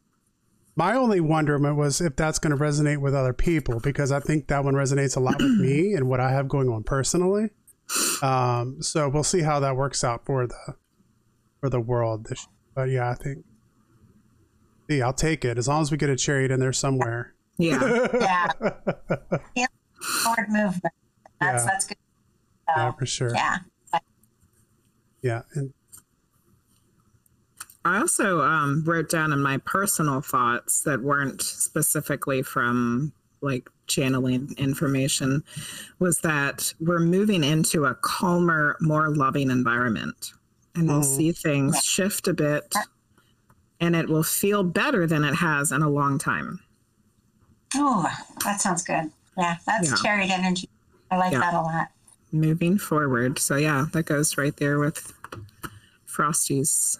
My 0.76 0.94
only 0.96 1.20
wonderment 1.20 1.76
was 1.76 2.00
if 2.00 2.16
that's 2.16 2.38
going 2.38 2.56
to 2.56 2.62
resonate 2.62 2.98
with 3.00 3.14
other 3.14 3.32
people 3.32 3.78
because 3.80 4.10
I 4.10 4.18
think 4.20 4.48
that 4.48 4.64
one 4.64 4.74
resonates 4.74 5.16
a 5.16 5.20
lot 5.20 5.40
with 5.40 5.58
me 5.58 5.92
and 5.94 6.08
what 6.08 6.18
I 6.20 6.30
have 6.32 6.48
going 6.48 6.68
on 6.68 6.82
personally. 6.82 7.50
Um, 8.22 8.82
so 8.82 9.08
we'll 9.08 9.22
see 9.22 9.42
how 9.42 9.60
that 9.60 9.76
works 9.76 10.02
out 10.02 10.24
for 10.26 10.46
the 10.46 10.74
for 11.60 11.68
the 11.70 11.80
world. 11.80 12.26
This, 12.26 12.46
but 12.74 12.88
yeah, 12.90 13.10
I 13.10 13.14
think 13.14 13.44
See, 14.90 15.00
I'll 15.00 15.12
take 15.14 15.44
it 15.46 15.56
as 15.56 15.66
long 15.66 15.80
as 15.80 15.90
we 15.90 15.96
get 15.96 16.10
a 16.10 16.16
chariot 16.16 16.50
in 16.50 16.60
there 16.60 16.72
somewhere. 16.72 17.34
Yeah. 17.58 17.78
Yeah. 18.20 18.48
Yeah. 19.54 19.66
Forward 20.22 20.48
movement. 20.50 20.82
That's 21.40 21.62
Yeah. 21.64 21.70
that's 21.70 21.86
good. 21.86 21.96
Yeah, 22.68 22.92
for 22.92 23.06
sure. 23.06 23.30
yeah. 23.34 23.58
Yeah, 25.22 25.42
and 25.54 25.72
I 27.85 27.99
also 27.99 28.41
um, 28.43 28.82
wrote 28.85 29.11
down 29.11 29.32
in 29.32 29.43
my 29.43 29.59
personal 29.59 30.20
thoughts 30.20 30.82
that 30.85 31.03
weren't 31.03 31.43
specifically 31.43 32.43
from 32.43 33.12
like 33.43 33.68
channeling 33.89 34.55
information 34.57 35.45
was 35.99 36.20
that 36.20 36.72
we're 36.80 36.99
moving 37.01 37.45
into 37.45 37.85
a 37.85 37.95
calmer, 37.97 38.76
more 38.80 39.14
loving 39.14 39.51
environment. 39.51 40.32
And 40.74 40.89
we'll 40.89 41.01
Mhm. 41.03 41.16
see 41.16 41.32
things 41.32 41.82
shift 41.85 42.26
a 42.26 42.32
bit 42.35 42.74
and 43.80 43.95
it 43.95 44.09
will 44.09 44.22
feel 44.22 44.64
better 44.64 45.07
than 45.07 45.22
it 45.24 45.35
has 45.35 45.70
in 45.70 45.82
a 45.82 45.91
long 45.91 46.18
time. 46.18 46.61
Oh, 47.74 48.09
that 48.45 48.61
sounds 48.62 48.82
good. 48.82 49.11
Yeah, 49.37 49.57
that's 49.66 49.91
Yeah. 49.91 49.97
chariot 49.97 50.30
energy. 50.30 50.68
I 51.11 51.18
like 51.18 51.32
Yeah. 51.32 51.41
that 51.41 51.55
a 51.55 51.61
lot. 51.61 51.89
Moving 52.32 52.78
forward. 52.78 53.39
So, 53.39 53.57
yeah, 53.57 53.87
that 53.93 54.07
goes 54.07 54.39
right 54.39 54.57
there 54.57 54.78
with 54.78 55.12
Frosty's 56.07 56.99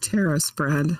tarot 0.00 0.38
spread. 0.38 0.98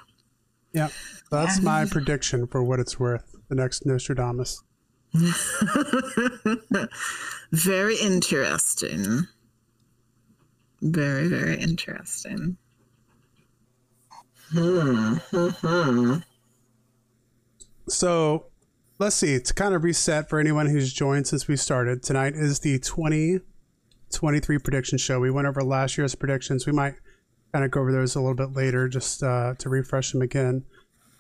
yeah, 0.73 0.89
that's 1.31 1.61
my 1.63 1.85
prediction 1.91 2.47
for 2.47 2.63
what 2.63 2.81
it's 2.81 2.99
worth. 2.99 3.35
The 3.49 3.55
next 3.55 3.87
Nostradamus. 3.87 4.63
very 7.53 7.97
interesting. 7.97 9.27
Very, 10.83 11.29
very 11.29 11.57
interesting. 11.59 12.57
Hmm. 14.51 15.15
hmm. 15.31 16.15
So 17.89 18.47
let's 18.99 19.17
see. 19.17 19.39
To 19.41 19.55
kind 19.55 19.75
of 19.75 19.83
reset 19.85 20.29
for 20.29 20.39
anyone 20.39 20.67
who's 20.67 20.93
joined 20.93 21.27
since 21.27 21.49
we 21.49 21.57
started, 21.57 22.03
tonight 22.03 22.35
is 22.35 22.61
the 22.61 22.79
2023 22.79 24.59
prediction 24.59 24.99
show. 24.99 25.21
We 25.21 25.31
went 25.31 25.49
over 25.49 25.63
last 25.63 25.99
year's 25.99 26.15
predictions. 26.15 26.67
We 26.67 26.73
might 26.73 26.95
kind 27.53 27.65
of 27.65 27.71
go 27.71 27.81
over 27.81 27.93
those 27.93 28.15
a 28.15 28.21
little 28.21 28.35
bit 28.35 28.53
later 28.53 28.89
just 28.89 29.23
uh, 29.23 29.55
to 29.59 29.69
refresh 29.69 30.13
them 30.13 30.23
again. 30.23 30.65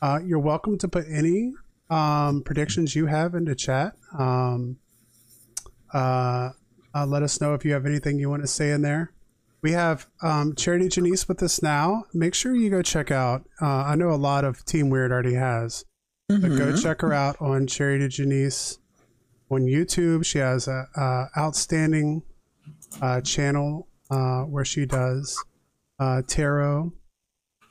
Uh, 0.01 0.20
you're 0.24 0.39
welcome 0.39 0.79
to 0.79 0.89
put 0.89 1.05
any 1.11 1.53
um, 1.91 2.43
predictions 2.43 2.95
you 2.95 3.07
have 3.07 3.35
into 3.35 3.55
chat. 3.55 3.95
Um, 4.18 4.76
uh, 5.93 6.51
uh, 6.95 7.07
let 7.07 7.22
us 7.22 7.41
know 7.41 7.55
if 7.55 7.64
you 7.64 7.72
have 7.72 7.87
anything 7.87 8.18
you 8.18 8.31
want 8.31 8.43
to 8.43 8.49
say 8.49 8.70
in 8.70 8.83
there. 8.83 9.12
We 9.61 9.72
have 9.72 10.07
um, 10.22 10.55
Charity 10.55 10.89
Janisse 10.89 11.26
with 11.26 11.43
us 11.43 11.62
now. 11.62 12.05
Make 12.14 12.35
sure 12.35 12.55
you 12.55 12.70
go 12.70 12.83
check 12.83 13.11
out. 13.11 13.45
Uh, 13.61 13.66
I 13.66 13.97
know 13.97 14.11
a 14.11 14.14
lot 14.14 14.45
of 14.45 14.64
Team 14.64 14.89
Weird 14.89 15.11
already 15.11 15.35
has. 15.35 15.85
But 16.29 16.43
go 16.43 16.76
check 16.76 17.01
her 17.01 17.14
out 17.14 17.41
on 17.41 17.66
Charity 17.66 18.07
Janisse 18.07 18.79
on 19.51 19.62
YouTube. 19.62 20.26
She 20.26 20.39
has 20.39 20.68
a, 20.68 20.87
a 20.95 21.26
outstanding 21.39 22.22
uh, 23.01 23.22
channel 23.22 23.89
uh, 24.11 24.43
where 24.43 24.64
she 24.64 24.85
does 24.85 25.43
uh, 25.99 26.23
tarot, 26.27 26.93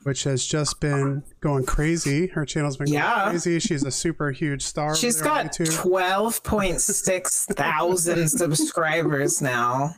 which 0.04 0.24
has 0.24 0.44
just 0.44 0.80
been 0.80 1.22
going 1.40 1.64
crazy. 1.66 2.26
Her 2.28 2.44
channel's 2.44 2.76
been 2.76 2.88
Yeah. 2.88 3.30
crazy. 3.30 3.58
She's 3.58 3.84
a 3.84 3.90
super 3.90 4.30
huge 4.30 4.62
star. 4.62 4.94
She's 4.96 5.20
got 5.20 5.52
twelve 5.52 6.42
point 6.44 6.80
six 6.80 7.46
thousand 7.46 8.28
subscribers 8.38 9.40
now. 9.42 9.94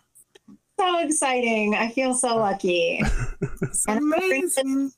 So 0.78 0.98
exciting. 1.00 1.74
I 1.74 1.90
feel 1.90 2.14
so 2.14 2.36
lucky. 2.36 3.02
It's 3.62 3.84
amazing. 3.86 4.92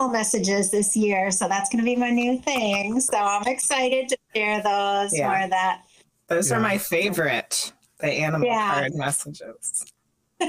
messages 0.00 0.70
this 0.72 0.96
year, 0.96 1.30
so 1.30 1.46
that's 1.48 1.70
going 1.70 1.78
to 1.78 1.84
be 1.84 1.94
my 1.94 2.10
new 2.10 2.36
thing. 2.40 2.98
So 3.00 3.16
I'm 3.16 3.44
excited 3.46 4.08
to 4.08 4.16
share 4.34 4.60
those 4.62 5.16
Yeah. 5.16 5.44
for 5.44 5.48
that. 5.50 5.82
Those 6.28 6.50
are 6.50 6.58
my 6.58 6.76
favorite, 6.78 7.72
the 8.00 8.08
animal 8.08 8.46
Yeah. 8.48 8.72
card 8.80 8.94
messages. 8.96 9.84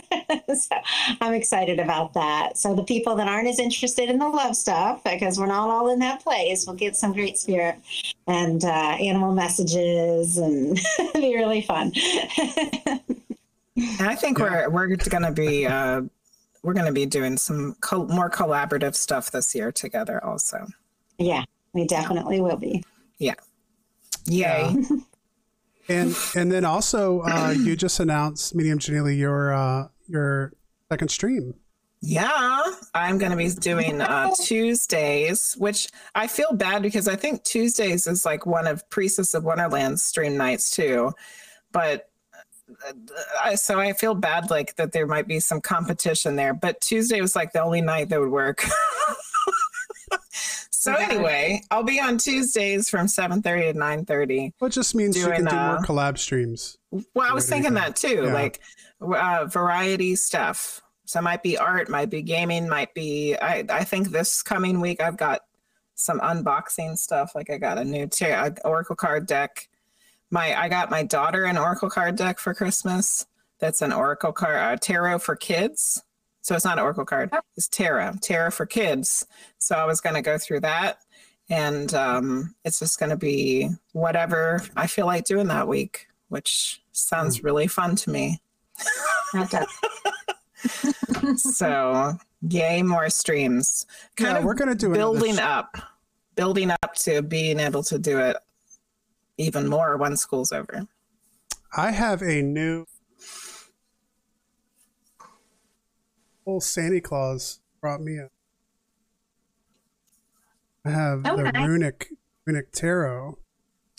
so 0.56 0.76
I'm 1.22 1.34
excited 1.34 1.80
about 1.80 2.14
that. 2.14 2.58
So 2.58 2.76
the 2.76 2.84
people 2.84 3.16
that 3.16 3.28
aren't 3.28 3.48
as 3.48 3.60
interested 3.60 4.10
in 4.10 4.20
the 4.20 4.28
love 4.28 4.56
stuff, 4.56 5.04
because 5.04 5.40
we're 5.40 5.48
not 5.48 5.70
all 5.70 5.92
in 5.92 6.00
that 6.00 6.22
place, 6.24 6.66
will 6.66 6.74
get 6.74 6.96
some 6.96 7.14
great 7.14 7.38
spirit 7.38 7.76
and 8.28 8.64
uh, 8.64 8.68
animal 8.68 9.34
messages, 9.34 10.38
and 10.38 10.80
it'll 11.00 11.14
be 11.22 11.36
really 11.36 11.62
fun. 11.62 11.92
And 13.76 14.08
I 14.08 14.16
think 14.16 14.40
we're 14.40 14.70
we're 14.70 14.88
going 14.88 15.24
to 15.24 15.32
be 15.32 15.66
uh, 15.66 16.02
we're 16.62 16.74
going 16.74 16.86
to 16.86 16.94
be 16.94 17.06
doing 17.06 17.38
some 17.38 17.76
col- 17.82 18.08
more 18.08 18.30
collaborative 18.30 18.96
stuff 18.96 19.32
this 19.32 19.54
year 19.54 19.72
together 19.72 20.24
also. 20.24 20.68
yeah, 21.18 21.44
we 21.74 21.86
definitely 21.86 22.40
will 22.40 22.58
be. 22.58 22.84
Yeah. 23.18 23.36
Yay. 24.26 24.76
And 25.90 26.16
and 26.36 26.52
then 26.52 26.66
also 26.66 27.22
uh, 27.22 27.54
you 27.58 27.76
just 27.76 28.00
announced 28.00 28.56
Medium 28.56 28.80
Jenny 28.80 29.02
Lee 29.02 29.16
your 29.16 29.54
uh, 29.54 29.88
your 30.08 30.54
second 30.90 31.10
stream. 31.10 31.56
Yeah, 32.06 32.64
I'm 32.94 33.18
going 33.18 33.32
to 33.32 33.38
be 33.38 33.50
doing 33.50 34.02
uh, 34.02 34.32
Tuesdays, 34.44 35.54
which 35.58 35.88
I 36.14 36.28
feel 36.28 36.52
bad 36.52 36.82
because 36.82 37.08
I 37.08 37.16
think 37.16 37.44
Tuesdays 37.44 38.08
is 38.08 38.26
like 38.26 38.46
one 38.46 38.68
of 38.68 38.88
Priestess 38.90 39.34
of 39.34 39.46
Wonderland's 39.46 40.04
stream 40.04 40.36
nights 40.36 40.70
too. 40.70 41.14
But 41.72 42.10
uh, 42.70 42.94
I, 43.42 43.56
so 43.56 43.80
I 43.80 43.94
feel 43.94 44.16
bad 44.16 44.50
like 44.50 44.76
that 44.76 44.92
there 44.92 45.08
might 45.08 45.28
be 45.28 45.40
some 45.40 45.62
competition 45.62 46.36
there. 46.36 46.54
But 46.54 46.82
Tuesday 46.82 47.22
was 47.22 47.38
like 47.38 47.54
the 47.54 47.64
only 47.64 47.80
night 47.80 48.10
that 48.10 48.20
would 48.20 48.32
work. 48.32 48.66
so 50.84 50.94
anyway, 50.96 51.62
I'll 51.72 51.84
be 51.84 52.00
on 52.00 52.18
Tuesdays 52.18 52.90
from 52.90 53.08
7:30 53.08 53.74
to 53.74 53.80
9:30. 53.80 54.54
Well, 54.60 54.68
it 54.68 54.72
just 54.74 54.96
means 54.96 55.18
you 55.18 55.26
can 55.28 55.46
do 55.46 55.56
more 55.56 55.78
uh, 55.78 55.82
collab 55.82 56.18
streams. 56.18 56.78
Well, 56.92 57.04
I 57.30 57.34
was 57.34 57.46
What 57.50 57.50
do 57.50 57.56
you 57.58 57.64
thinking 57.64 57.74
that 57.76 57.96
too, 57.96 58.24
Yeah. 58.26 58.34
like 58.34 58.60
uh, 59.02 59.46
variety 59.46 60.16
stuff. 60.16 60.82
So 61.06 61.20
it 61.20 61.24
might 61.24 61.44
be 61.44 61.58
art, 61.58 61.90
might 61.90 62.10
be 62.10 62.22
gaming, 62.22 62.68
might 62.70 62.94
be. 62.94 63.36
I 63.36 63.66
I 63.70 63.84
think 63.84 64.10
this 64.10 64.42
coming 64.42 64.80
week 64.80 65.02
I've 65.02 65.18
got 65.18 65.42
some 65.96 66.20
unboxing 66.22 66.98
stuff. 66.98 67.34
Like 67.36 67.50
I 67.50 67.58
got 67.58 67.78
a 67.78 67.84
new 67.84 68.08
tar- 68.08 68.56
Oracle 68.66 68.96
card 68.96 69.26
deck. 69.28 69.68
My 70.32 70.60
I 70.60 70.70
got 70.70 70.90
my 70.90 71.04
daughter 71.04 71.46
an 71.46 71.58
Oracle 71.58 71.90
card 71.90 72.16
deck 72.16 72.40
for 72.40 72.54
Christmas. 72.54 73.26
That's 73.60 73.82
an 73.82 73.94
Oracle 73.94 74.34
card 74.34 74.56
uh, 74.58 74.76
tarot 74.78 75.20
for 75.20 75.36
kids. 75.36 76.02
So 76.44 76.56
it's 76.56 76.66
not 76.66 76.78
an 76.78 76.84
Oracle 76.84 77.06
card. 77.06 77.32
It's 77.56 77.68
tarot, 77.70 78.16
tarot 78.22 78.52
for 78.52 78.66
kids. 78.66 79.26
So 79.60 79.76
I 79.76 79.86
was 79.86 80.02
going 80.02 80.16
to 80.16 80.22
go 80.22 80.38
through 80.38 80.60
that, 80.60 81.00
and 81.50 81.94
um, 81.94 82.54
it's 82.66 82.80
just 82.80 83.00
going 83.00 83.12
to 83.12 83.16
be 83.18 83.70
whatever 83.94 84.62
I 84.76 84.88
feel 84.88 85.06
like 85.06 85.24
doing 85.24 85.48
that 85.48 85.68
week, 85.68 86.08
which 86.28 86.82
sounds 86.92 87.44
really 87.44 87.68
fun 87.68 87.96
to 87.96 88.10
me. 88.10 88.42
so 91.36 92.18
yay, 92.50 92.84
more 92.84 93.10
streams. 93.10 93.86
Kind 94.16 94.34
Yeah, 94.34 94.38
of 94.40 94.44
we're 94.44 94.54
gonna 94.54 94.76
do 94.76 94.90
building 94.94 95.36
sh- 95.36 95.42
up, 95.42 95.78
building 96.36 96.72
up 96.72 96.96
to 96.96 97.22
being 97.22 97.60
able 97.60 97.84
to 97.84 97.98
do 97.98 98.20
it 98.20 98.38
even 99.38 99.68
more 99.68 99.98
when 99.98 100.16
school's 100.18 100.52
over. 100.52 100.88
I 101.76 101.92
have 101.92 102.22
a 102.22 102.42
new 102.42 102.86
old 106.46 106.64
Santa 106.64 107.02
Claus 107.02 107.60
brought 107.82 108.02
me 108.02 108.18
a. 108.18 108.30
I 110.86 110.92
have 110.92 111.24
the 111.24 111.52
runic 111.56 112.10
runic 112.46 112.72
tarot. 112.72 113.38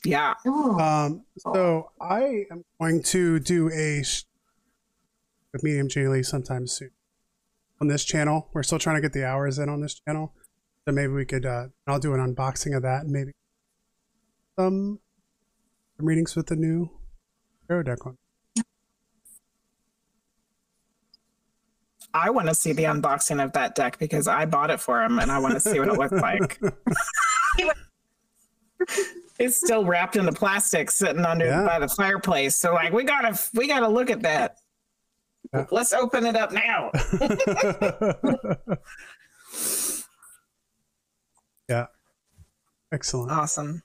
Yeah. 0.05 0.34
Um, 0.45 1.24
so 1.38 1.90
I 2.01 2.45
am 2.51 2.64
going 2.78 3.03
to 3.05 3.40
do 3.40 3.70
a 3.70 4.03
sh- 4.03 4.24
with 5.53 5.62
medium 5.62 5.88
Lee 6.12 6.22
sometime 6.22 6.66
soon 6.66 6.90
on 7.80 7.88
this 7.88 8.05
channel. 8.05 8.51
We're 8.53 8.62
still 8.62 8.78
trying 8.78 8.97
to 8.97 9.03
get 9.03 9.14
the 9.14 9.24
hours 9.24 9.59
in 9.59 9.68
on 9.68 9.80
this 9.80 9.99
channel, 10.07 10.34
so 10.86 10.92
maybe 10.92 11.12
we 11.12 11.24
could. 11.24 11.47
Uh, 11.47 11.68
I'll 11.86 11.99
do 11.99 12.12
an 12.12 12.20
unboxing 12.20 12.76
of 12.76 12.82
that 12.82 13.05
and 13.05 13.11
maybe 13.12 13.32
some 14.59 15.01
some 15.97 16.07
readings 16.07 16.36
with 16.36 16.47
the 16.49 16.57
new 16.57 16.90
tarot 17.68 17.84
deck 17.84 18.07
on. 18.07 18.18
I 22.15 22.31
want 22.31 22.49
to 22.49 22.55
see 22.55 22.73
the 22.73 22.85
unboxing 22.85 23.43
of 23.43 23.53
that 23.53 23.75
deck 23.75 23.99
because 23.99 24.29
I 24.29 24.47
bought 24.47 24.71
it 24.71 24.81
for 24.81 25.03
him 25.03 25.19
and 25.19 25.31
I 25.33 25.39
want 25.41 25.55
to 25.55 25.61
see 25.61 25.81
what 25.81 25.89
it 25.89 25.99
looks 25.99 26.12
like. 26.12 26.61
it's 29.41 29.57
still 29.57 29.85
wrapped 29.85 30.15
in 30.17 30.25
the 30.25 30.33
plastic 30.33 30.91
sitting 30.93 31.25
under 31.25 31.47
Yeah. 31.47 31.65
by 31.67 31.79
the 31.81 31.89
fireplace. 31.89 32.57
So 32.57 32.73
like 32.73 32.93
we 32.93 33.03
gotta 33.05 33.39
we 33.55 33.67
gotta 33.67 33.89
look 33.89 34.11
at 34.11 34.23
that. 34.23 34.57
Yeah. 35.53 35.67
Let's 35.71 35.93
open 35.93 36.25
it 36.25 36.37
up 36.37 36.53
now. 36.53 36.91
yeah, 41.69 41.87
excellent. 42.93 43.31
awesome. 43.33 43.83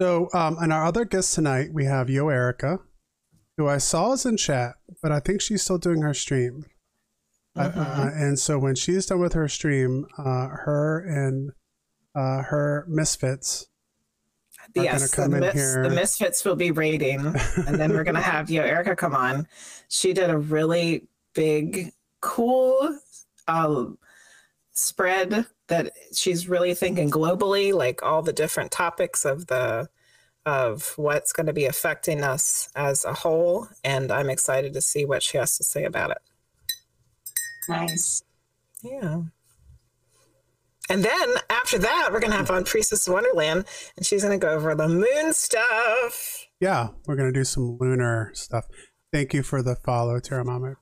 So, 0.00 0.28
um, 0.32 0.56
and 0.60 0.72
our 0.72 0.84
other 0.84 1.04
guest 1.04 1.34
tonight, 1.34 1.70
we 1.72 1.84
have 1.84 2.06
YoErika, 2.06 2.78
who 3.58 3.68
I 3.68 3.78
saw 3.78 4.12
is 4.12 4.24
in 4.24 4.36
chat, 4.38 4.74
but 5.02 5.12
I 5.12 5.20
think 5.20 5.40
she's 5.42 5.62
still 5.62 5.76
doing 5.78 6.00
her 6.02 6.14
stream. 6.14 6.64
Uh, 7.56 7.68
Mm-hmm. 7.68 7.80
uh, 7.80 8.10
and 8.14 8.38
so 8.38 8.58
when 8.58 8.74
she's 8.74 9.06
done 9.06 9.20
with 9.20 9.32
her 9.32 9.48
stream, 9.48 10.06
uh, 10.18 10.48
her 10.48 11.00
and 11.00 11.50
uh, 12.14 12.42
her 12.42 12.84
misfits 12.88 13.66
are 14.76 14.84
yes, 14.84 15.10
gonna 15.14 15.28
come 15.30 15.40
the, 15.40 15.50
in 15.50 15.56
here. 15.56 15.82
the 15.82 15.90
misfits 15.90 16.44
will 16.44 16.56
be 16.56 16.70
raiding, 16.70 17.34
and 17.66 17.80
then 17.80 17.92
we're 17.92 18.04
gonna 18.04 18.20
have 18.20 18.46
YoErika 18.48 18.96
come 18.96 19.14
on. 19.14 19.48
She 19.88 20.12
did 20.12 20.30
a 20.30 20.38
really 20.38 21.08
big, 21.34 21.92
cool 22.20 22.98
um, 23.48 23.98
spread 24.72 25.46
that 25.66 25.92
she's 26.14 26.48
really 26.48 26.74
thinking 26.74 27.10
globally, 27.10 27.72
like 27.74 28.02
all 28.02 28.22
the 28.22 28.32
different 28.32 28.70
topics 28.70 29.24
of 29.24 29.46
the 29.48 29.88
of 30.46 30.94
what's 30.96 31.32
going 31.32 31.46
to 31.46 31.52
be 31.52 31.66
affecting 31.66 32.22
us 32.22 32.70
as 32.74 33.04
a 33.04 33.12
whole, 33.12 33.68
and 33.84 34.10
I'm 34.10 34.30
excited 34.30 34.72
to 34.72 34.80
see 34.80 35.04
what 35.04 35.22
she 35.22 35.36
has 35.36 35.56
to 35.58 35.64
say 35.64 35.84
about 35.84 36.12
it. 36.12 36.18
Nice. 37.70 38.22
Yeah. 38.82 39.22
And 40.88 41.04
then 41.04 41.34
after 41.48 41.78
that, 41.78 42.08
we're 42.12 42.20
going 42.20 42.32
to 42.32 42.36
have 42.36 42.50
on 42.50 42.64
Priestess 42.64 43.08
Wonderland, 43.08 43.64
and 43.96 44.04
she's 44.04 44.22
going 44.24 44.38
to 44.38 44.44
go 44.44 44.52
over 44.52 44.74
the 44.74 44.88
moon 44.88 45.32
stuff. 45.32 46.46
Yeah, 46.60 46.88
we're 47.06 47.16
gonna 47.16 47.32
do 47.32 47.44
some 47.44 47.78
lunar 47.80 48.32
stuff. 48.34 48.66
Thank 49.10 49.32
you 49.32 49.42
for 49.42 49.62
the 49.62 49.76
follow, 49.76 50.20
Terra 50.20 50.44
Mama. 50.44 50.74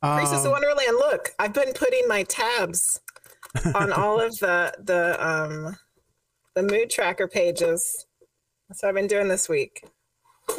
Priestess 0.00 0.40
of 0.40 0.46
Um, 0.46 0.52
Wonderland, 0.52 0.96
look, 0.96 1.30
I've 1.40 1.52
been 1.52 1.72
putting 1.72 2.06
my 2.06 2.22
tabs 2.22 3.00
on 3.74 3.92
all 4.00 4.20
of 4.20 4.38
the 4.38 4.72
the 4.78 5.16
um 5.26 5.76
the 6.54 6.62
mood 6.62 6.88
tracker 6.88 7.26
pages. 7.26 8.06
That's 8.68 8.80
what 8.84 8.90
I've 8.90 8.94
been 8.94 9.08
doing 9.08 9.26
this 9.26 9.48
week. 9.48 9.84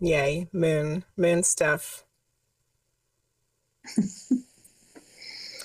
Yay, 0.00 0.48
moon, 0.52 1.04
moon 1.16 1.42
stuff. 1.42 2.04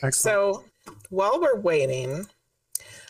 excellent. 0.02 0.14
So 0.16 0.64
while 1.10 1.40
we're 1.40 1.60
waiting, 1.60 2.28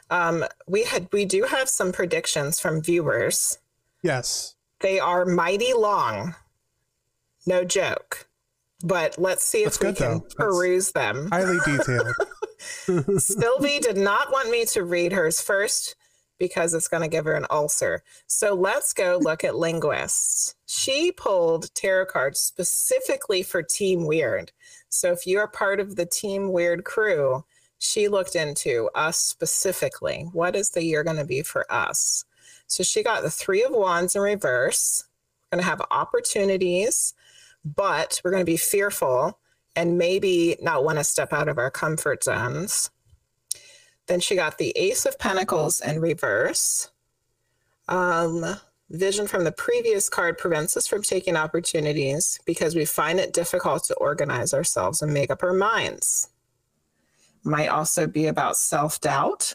um, 0.09 0.43
we 0.67 0.83
had 0.83 1.07
we 1.11 1.25
do 1.25 1.43
have 1.43 1.69
some 1.69 1.91
predictions 1.91 2.59
from 2.59 2.81
viewers. 2.81 3.59
yes, 4.01 4.55
They 4.81 4.99
are 4.99 5.25
mighty 5.25 5.73
long. 5.73 6.35
No 7.45 7.63
joke. 7.63 8.27
But 8.83 9.17
let's 9.17 9.43
see 9.45 9.63
That's 9.63 9.77
if 9.77 9.81
we 9.81 9.87
good, 9.89 9.97
can 9.97 10.11
though. 10.11 10.19
That's- 10.19 10.35
peruse 10.35 10.91
them. 10.91 11.29
highly 11.31 11.57
detailed. 11.65 12.15
Sylvie 13.21 13.79
did 13.79 13.97
not 13.97 14.31
want 14.31 14.49
me 14.49 14.65
to 14.65 14.83
read 14.83 15.13
hers 15.13 15.41
first 15.41 15.95
because 16.43 16.73
it's 16.73 16.89
going 16.89 17.01
to 17.01 17.07
give 17.07 17.23
her 17.23 17.35
an 17.35 17.45
ulcer. 17.49 18.03
So 18.27 18.53
let's 18.53 18.91
go 18.91 19.17
look 19.21 19.45
at 19.45 19.55
linguists. 19.55 20.55
She 20.65 21.09
pulled 21.09 21.73
tarot 21.73 22.07
cards 22.07 22.41
specifically 22.41 23.43
for 23.43 23.63
Team 23.63 24.05
Weird. 24.05 24.51
So 24.89 25.13
if 25.13 25.25
you're 25.25 25.47
part 25.47 25.79
of 25.79 25.95
the 25.95 26.05
Team 26.05 26.51
Weird 26.51 26.83
crew, 26.83 27.45
she 27.79 28.09
looked 28.09 28.35
into 28.35 28.89
us 28.93 29.17
specifically. 29.17 30.27
What 30.33 30.57
is 30.57 30.71
the 30.71 30.83
year 30.83 31.01
going 31.01 31.15
to 31.15 31.23
be 31.23 31.43
for 31.43 31.65
us? 31.71 32.25
So 32.67 32.83
she 32.83 33.03
got 33.03 33.23
the 33.23 33.29
Three 33.29 33.63
of 33.63 33.71
Wands 33.71 34.13
in 34.13 34.21
reverse. 34.21 35.05
We're 35.49 35.59
going 35.59 35.63
to 35.63 35.69
have 35.69 35.81
opportunities, 35.91 37.13
but 37.63 38.19
we're 38.21 38.31
going 38.31 38.45
to 38.45 38.51
be 38.51 38.57
fearful 38.57 39.39
and 39.77 39.97
maybe 39.97 40.57
not 40.61 40.83
want 40.83 40.97
to 40.97 41.05
step 41.05 41.31
out 41.31 41.47
of 41.47 41.57
our 41.57 41.71
comfort 41.71 42.25
zones. 42.25 42.89
Then 44.07 44.19
she 44.19 44.35
got 44.35 44.57
the 44.57 44.71
Ace 44.75 45.05
of 45.05 45.17
Pentacles 45.17 45.79
in 45.79 45.99
reverse. 45.99 46.89
Um, 47.87 48.57
vision 48.89 49.27
from 49.27 49.43
the 49.43 49.51
previous 49.51 50.09
card 50.09 50.37
prevents 50.37 50.75
us 50.77 50.87
from 50.87 51.01
taking 51.01 51.35
opportunities 51.35 52.39
because 52.45 52.75
we 52.75 52.85
find 52.85 53.19
it 53.19 53.33
difficult 53.33 53.83
to 53.85 53.95
organize 53.95 54.53
ourselves 54.53 55.01
and 55.01 55.13
make 55.13 55.31
up 55.31 55.43
our 55.43 55.53
minds. 55.53 56.29
Might 57.43 57.67
also 57.67 58.07
be 58.07 58.27
about 58.27 58.55
self 58.55 59.01
doubt 59.01 59.53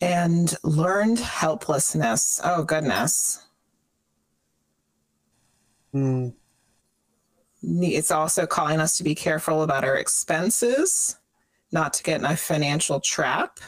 and 0.00 0.54
learned 0.62 1.18
helplessness. 1.20 2.40
Oh, 2.44 2.64
goodness. 2.64 3.46
Hmm. 5.92 6.28
It's 7.62 8.10
also 8.10 8.46
calling 8.46 8.80
us 8.80 8.96
to 8.98 9.04
be 9.04 9.14
careful 9.14 9.62
about 9.62 9.84
our 9.84 9.96
expenses, 9.96 11.16
not 11.72 11.92
to 11.94 12.02
get 12.02 12.20
in 12.20 12.26
a 12.26 12.36
financial 12.36 13.00
trap. 13.00 13.58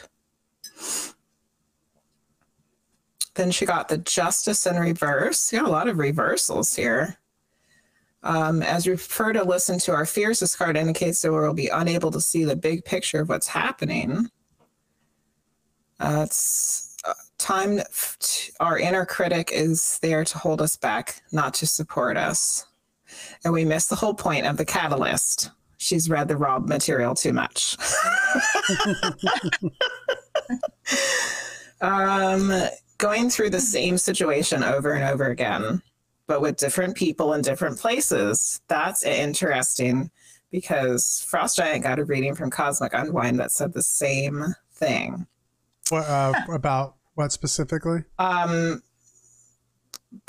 Then 3.35 3.51
she 3.51 3.65
got 3.65 3.87
the 3.87 3.97
justice 3.97 4.65
in 4.65 4.77
reverse. 4.77 5.53
Yeah, 5.53 5.65
a 5.65 5.67
lot 5.67 5.87
of 5.87 5.97
reversals 5.97 6.75
here. 6.75 7.17
Um, 8.21 8.61
as 8.63 8.85
we 8.85 8.93
prefer 8.93 9.33
to 9.33 9.43
listen 9.43 9.79
to 9.79 9.93
our 9.93 10.05
fears, 10.05 10.39
this 10.39 10.55
card 10.55 10.75
indicates 10.75 11.21
that 11.21 11.31
we'll 11.31 11.53
be 11.53 11.69
unable 11.69 12.11
to 12.11 12.19
see 12.19 12.43
the 12.43 12.55
big 12.55 12.83
picture 12.83 13.21
of 13.21 13.29
what's 13.29 13.47
happening. 13.47 14.29
Uh, 15.99 16.23
it's 16.25 16.97
uh, 17.05 17.13
time. 17.37 17.79
Our 18.59 18.77
inner 18.77 19.05
critic 19.05 19.51
is 19.53 19.99
there 20.01 20.25
to 20.25 20.37
hold 20.37 20.61
us 20.61 20.75
back, 20.75 21.21
not 21.31 21.53
to 21.55 21.67
support 21.67 22.17
us 22.17 22.65
and 23.43 23.53
we 23.53 23.65
miss 23.65 23.87
the 23.87 23.95
whole 23.95 24.13
point 24.13 24.45
of 24.45 24.57
the 24.57 24.65
catalyst. 24.65 25.51
She's 25.81 26.09
read 26.09 26.27
the 26.27 26.35
raw 26.35 26.59
material 26.59 27.15
too 27.15 27.31
much. 27.31 27.77
um, 31.81 32.51
going 32.97 33.29
through 33.29 33.51
the 33.51 33.61
same 33.61 33.97
situation 33.97 34.61
over 34.61 34.91
and 34.91 35.05
over 35.05 35.29
again, 35.29 35.81
but 36.27 36.41
with 36.41 36.57
different 36.57 36.97
people 36.97 37.33
in 37.33 37.41
different 37.41 37.79
places. 37.79 38.59
That's 38.67 39.03
interesting 39.03 40.11
because 40.51 41.25
Frost 41.29 41.55
Giant 41.55 41.83
got 41.83 41.97
a 41.97 42.03
reading 42.03 42.35
from 42.35 42.51
Cosmic 42.51 42.93
Unwind 42.93 43.39
that 43.39 43.51
said 43.51 43.71
the 43.73 43.81
same 43.81 44.53
thing. 44.73 45.27
What 45.87 46.05
uh, 46.05 46.33
about 46.51 46.95
what 47.15 47.31
specifically? 47.31 48.03
um 48.19 48.83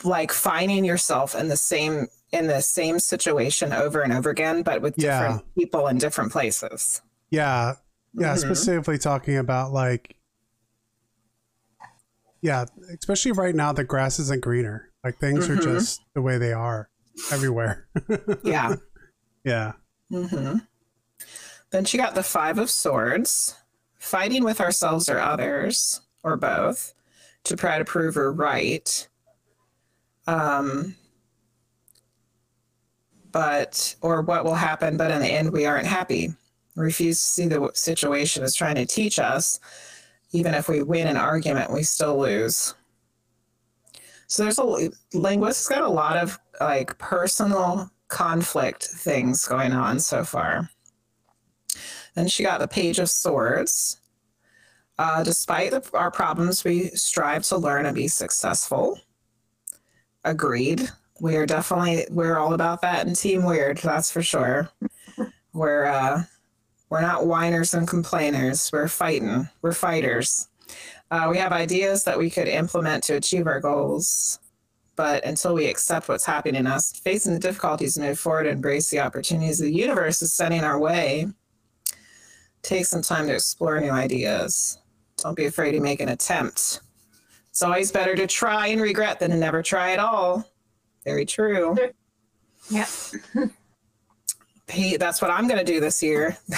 like 0.05 0.31
finding 0.31 0.85
yourself 0.85 1.35
in 1.35 1.49
the 1.49 1.57
same 1.57 2.07
in 2.33 2.47
the 2.47 2.61
same 2.61 2.99
situation 2.99 3.73
over 3.73 4.03
and 4.03 4.13
over 4.13 4.31
again 4.31 4.63
but 4.63 4.81
with 4.83 4.95
different 4.97 5.43
Yeah. 5.45 5.63
people 5.63 5.87
in 5.89 5.99
different 5.99 6.31
places 6.33 7.03
Yeah, 7.31 7.75
yeah. 8.15 8.35
Mhm. 8.35 8.39
Specifically 8.39 8.99
talking 8.99 9.37
about 9.37 9.73
like, 9.73 10.17
yeah, 12.43 12.65
especially 12.99 13.33
right 13.33 13.55
now, 13.55 13.73
the 13.73 13.85
grass 13.85 14.19
isn't 14.19 14.41
greener. 14.43 14.91
Like 15.05 15.19
things 15.19 15.49
are 15.49 15.57
Mhm. 15.57 15.63
just 15.63 16.01
the 16.15 16.23
way 16.23 16.39
they 16.39 16.53
are 16.53 16.89
everywhere. 17.31 17.87
Yeah. 18.43 18.77
yeah. 19.45 19.73
Mm-hmm. 20.11 20.59
Then 21.71 21.85
she 21.85 21.99
got 21.99 22.15
the 22.15 22.23
Five 22.23 22.59
of 22.59 22.71
Swords, 22.71 23.55
fighting 23.99 24.43
with 24.43 24.61
ourselves 24.61 25.09
or 25.09 25.19
others, 25.21 26.01
or 26.25 26.37
both, 26.37 26.95
to 27.45 27.55
try 27.57 27.79
to 27.79 27.85
prove 27.85 28.15
her 28.17 28.33
right. 28.33 29.09
Um, 30.27 30.97
but, 33.33 33.95
or 34.01 34.23
what 34.23 34.45
will 34.45 34.55
happen, 34.55 34.97
but 34.97 35.11
in 35.11 35.21
the 35.21 35.29
end, 35.29 35.53
we 35.53 35.67
aren't 35.67 35.87
happy. 35.87 36.35
Refuse 36.77 37.19
to 37.19 37.27
see 37.27 37.47
the 37.49 37.71
situation 37.75 38.43
as 38.43 38.55
trying 38.55 38.77
to 38.77 38.87
teach 38.87 39.19
us. 39.19 39.61
Even 40.33 40.55
if 40.55 40.69
we 40.69 40.83
win 40.83 41.09
an 41.09 41.17
argument, 41.17 41.73
we 41.73 41.83
still 41.83 42.19
lose. 42.19 42.75
So 44.29 44.45
there's 44.45 44.59
a 44.59 44.91
linguist's 45.13 45.69
got 45.69 45.83
a 45.83 45.89
lot 45.89 46.17
of 46.17 46.39
like 46.61 46.97
personal 46.99 47.91
conflict 48.07 48.85
things 48.85 49.45
going 49.45 49.73
on 49.73 49.99
so 49.99 50.23
far. 50.23 50.71
Then 52.15 52.29
she 52.29 52.45
got 52.45 52.61
the 52.61 52.69
Page 52.69 52.99
of 52.99 53.11
Swords. 53.11 54.01
Uh, 54.99 55.25
despite 55.25 55.71
the, 55.71 55.83
our 55.95 56.11
problems, 56.11 56.63
we 56.63 56.91
strive 56.91 57.43
to 57.45 57.57
learn 57.57 57.87
and 57.87 57.95
be 57.95 58.07
successful. 58.07 59.01
Agreed. 60.25 60.89
We 61.21 61.37
are 61.37 61.47
definitely 61.47 62.07
we're 62.11 62.39
all 62.39 62.55
about 62.55 62.81
that 62.83 63.07
and 63.07 63.15
Team 63.15 63.45
Weird. 63.45 63.79
That's 63.79 64.11
for 64.11 64.23
sure. 64.23 64.71
We're 65.53 65.87
uh, 65.87 66.23
we're 66.91 67.01
not 67.01 67.27
whiners 67.27 67.75
and 67.75 67.89
complainers. 67.89 68.71
We're 68.73 68.87
fighting. 68.87 69.49
We're 69.63 69.73
fighters. 69.73 70.47
Uh, 71.11 71.27
we 71.29 71.39
have 71.39 71.53
ideas 71.53 72.05
that 72.05 72.17
we 72.17 72.31
could 72.31 72.47
implement 72.47 73.03
to 73.05 73.15
achieve 73.15 73.49
our 73.49 73.59
goals 73.59 74.39
but 75.01 75.25
until 75.25 75.55
we 75.55 75.65
accept 75.65 76.11
what's 76.11 76.27
happening 76.27 76.57
in 76.57 76.67
us, 76.67 76.93
facing 76.93 77.33
the 77.33 77.39
difficulties, 77.39 77.99
move 77.99 78.19
forward, 78.19 78.47
embrace 78.47 78.91
the 78.91 79.01
opportunities 79.01 79.57
the 79.57 79.73
universe 79.73 80.21
is 80.21 80.35
sending 80.35 80.63
our 80.63 80.79
way, 80.79 81.27
take 82.61 82.85
some 82.85 83.01
time 83.01 83.27
to 83.27 83.33
explore 83.33 83.81
new 83.81 83.89
ideas. 83.89 84.79
Don't 85.17 85.35
be 85.35 85.47
afraid 85.47 85.73
to 85.73 85.81
make 85.81 86.03
an 86.03 86.11
attempt. 86.11 86.83
It's 87.49 87.63
always 87.63 87.91
better 87.91 88.15
to 88.15 88.27
try 88.27 88.67
and 88.67 88.79
regret 88.79 89.21
than 89.21 89.31
to 89.31 89.39
never 89.39 89.63
try 89.63 89.93
at 89.93 89.99
all. 89.99 90.47
Very 91.05 91.25
true. 91.25 91.77
Yeah. 92.71 92.87
Hey, 94.69 94.97
that's 94.97 95.21
what 95.21 95.31
I'm 95.31 95.49
going 95.49 95.59
to 95.59 95.73
do 95.73 95.81
this 95.81 96.03
year. 96.03 96.37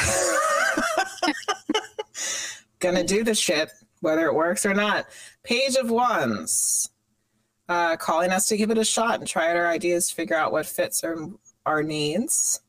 gonna 2.82 3.04
do 3.04 3.24
the 3.24 3.34
shit, 3.34 3.70
whether 4.00 4.26
it 4.26 4.34
works 4.34 4.66
or 4.66 4.74
not. 4.74 5.06
Page 5.44 5.76
of 5.76 5.90
Wands 5.90 6.90
uh, 7.68 7.96
calling 7.96 8.30
us 8.30 8.48
to 8.48 8.56
give 8.56 8.70
it 8.70 8.76
a 8.76 8.84
shot 8.84 9.20
and 9.20 9.26
try 9.26 9.50
out 9.50 9.56
our 9.56 9.68
ideas, 9.68 10.08
to 10.08 10.14
figure 10.14 10.36
out 10.36 10.52
what 10.52 10.66
fits 10.66 11.02
our, 11.04 11.16
our 11.64 11.82
needs, 11.82 12.60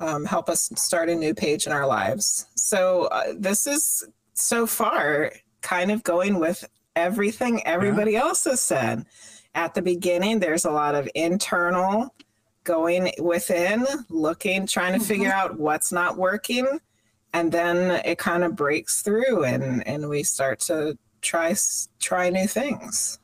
um, 0.00 0.24
help 0.24 0.48
us 0.48 0.70
start 0.76 1.08
a 1.08 1.14
new 1.14 1.34
page 1.34 1.66
in 1.66 1.72
our 1.72 1.86
lives. 1.86 2.46
So, 2.56 3.04
uh, 3.04 3.34
this 3.36 3.66
is 3.66 4.04
so 4.34 4.66
far 4.66 5.32
kind 5.62 5.90
of 5.90 6.02
going 6.02 6.40
with 6.40 6.68
everything 6.96 7.64
everybody 7.66 8.16
else 8.16 8.44
has 8.44 8.60
said. 8.60 9.06
At 9.56 9.74
the 9.74 9.82
beginning, 9.82 10.38
there's 10.38 10.66
a 10.66 10.70
lot 10.70 10.94
of 10.94 11.08
internal 11.14 12.14
going 12.62 13.10
within, 13.18 13.86
looking, 14.10 14.66
trying 14.66 14.98
to 14.98 15.04
figure 15.04 15.32
out 15.32 15.58
what's 15.58 15.90
not 15.90 16.16
working. 16.18 16.78
And 17.32 17.50
then 17.50 18.02
it 18.04 18.18
kind 18.18 18.44
of 18.44 18.54
breaks 18.54 19.02
through 19.02 19.44
and, 19.44 19.86
and 19.86 20.08
we 20.08 20.22
start 20.22 20.60
to 20.60 20.96
try 21.22 21.54
try 21.98 22.30
new 22.30 22.46
things. 22.46 23.18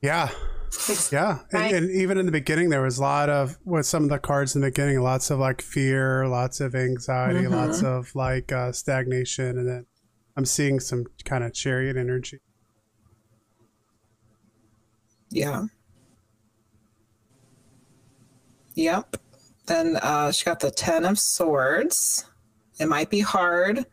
Yeah. 0.00 0.30
Yeah. 1.10 1.40
And, 1.52 1.74
and 1.74 1.90
even 1.90 2.18
in 2.18 2.26
the 2.26 2.32
beginning, 2.32 2.68
there 2.68 2.82
was 2.82 2.98
a 2.98 3.02
lot 3.02 3.28
of, 3.28 3.58
with 3.64 3.86
some 3.86 4.04
of 4.04 4.10
the 4.10 4.18
cards 4.18 4.54
in 4.54 4.60
the 4.60 4.68
beginning, 4.68 5.00
lots 5.00 5.30
of 5.30 5.38
like 5.38 5.62
fear, 5.62 6.26
lots 6.28 6.60
of 6.60 6.74
anxiety, 6.74 7.44
Mhm. 7.46 7.50
lots 7.50 7.82
of 7.82 8.14
like 8.14 8.52
uh, 8.52 8.72
stagnation. 8.72 9.58
And 9.58 9.68
then 9.68 9.86
I'm 10.36 10.44
seeing 10.44 10.80
some 10.80 11.04
kind 11.24 11.42
of 11.44 11.52
chariot 11.54 11.96
energy. 11.96 12.40
Yeah. 15.30 15.64
Yep. 18.74 19.16
Then 19.66 19.96
uh, 19.96 20.32
she 20.32 20.44
got 20.44 20.60
the 20.60 20.70
Ten 20.70 21.04
of 21.04 21.18
Swords. 21.18 22.26
It 22.78 22.86
might 22.86 23.10
be 23.10 23.20
hard. 23.20 23.86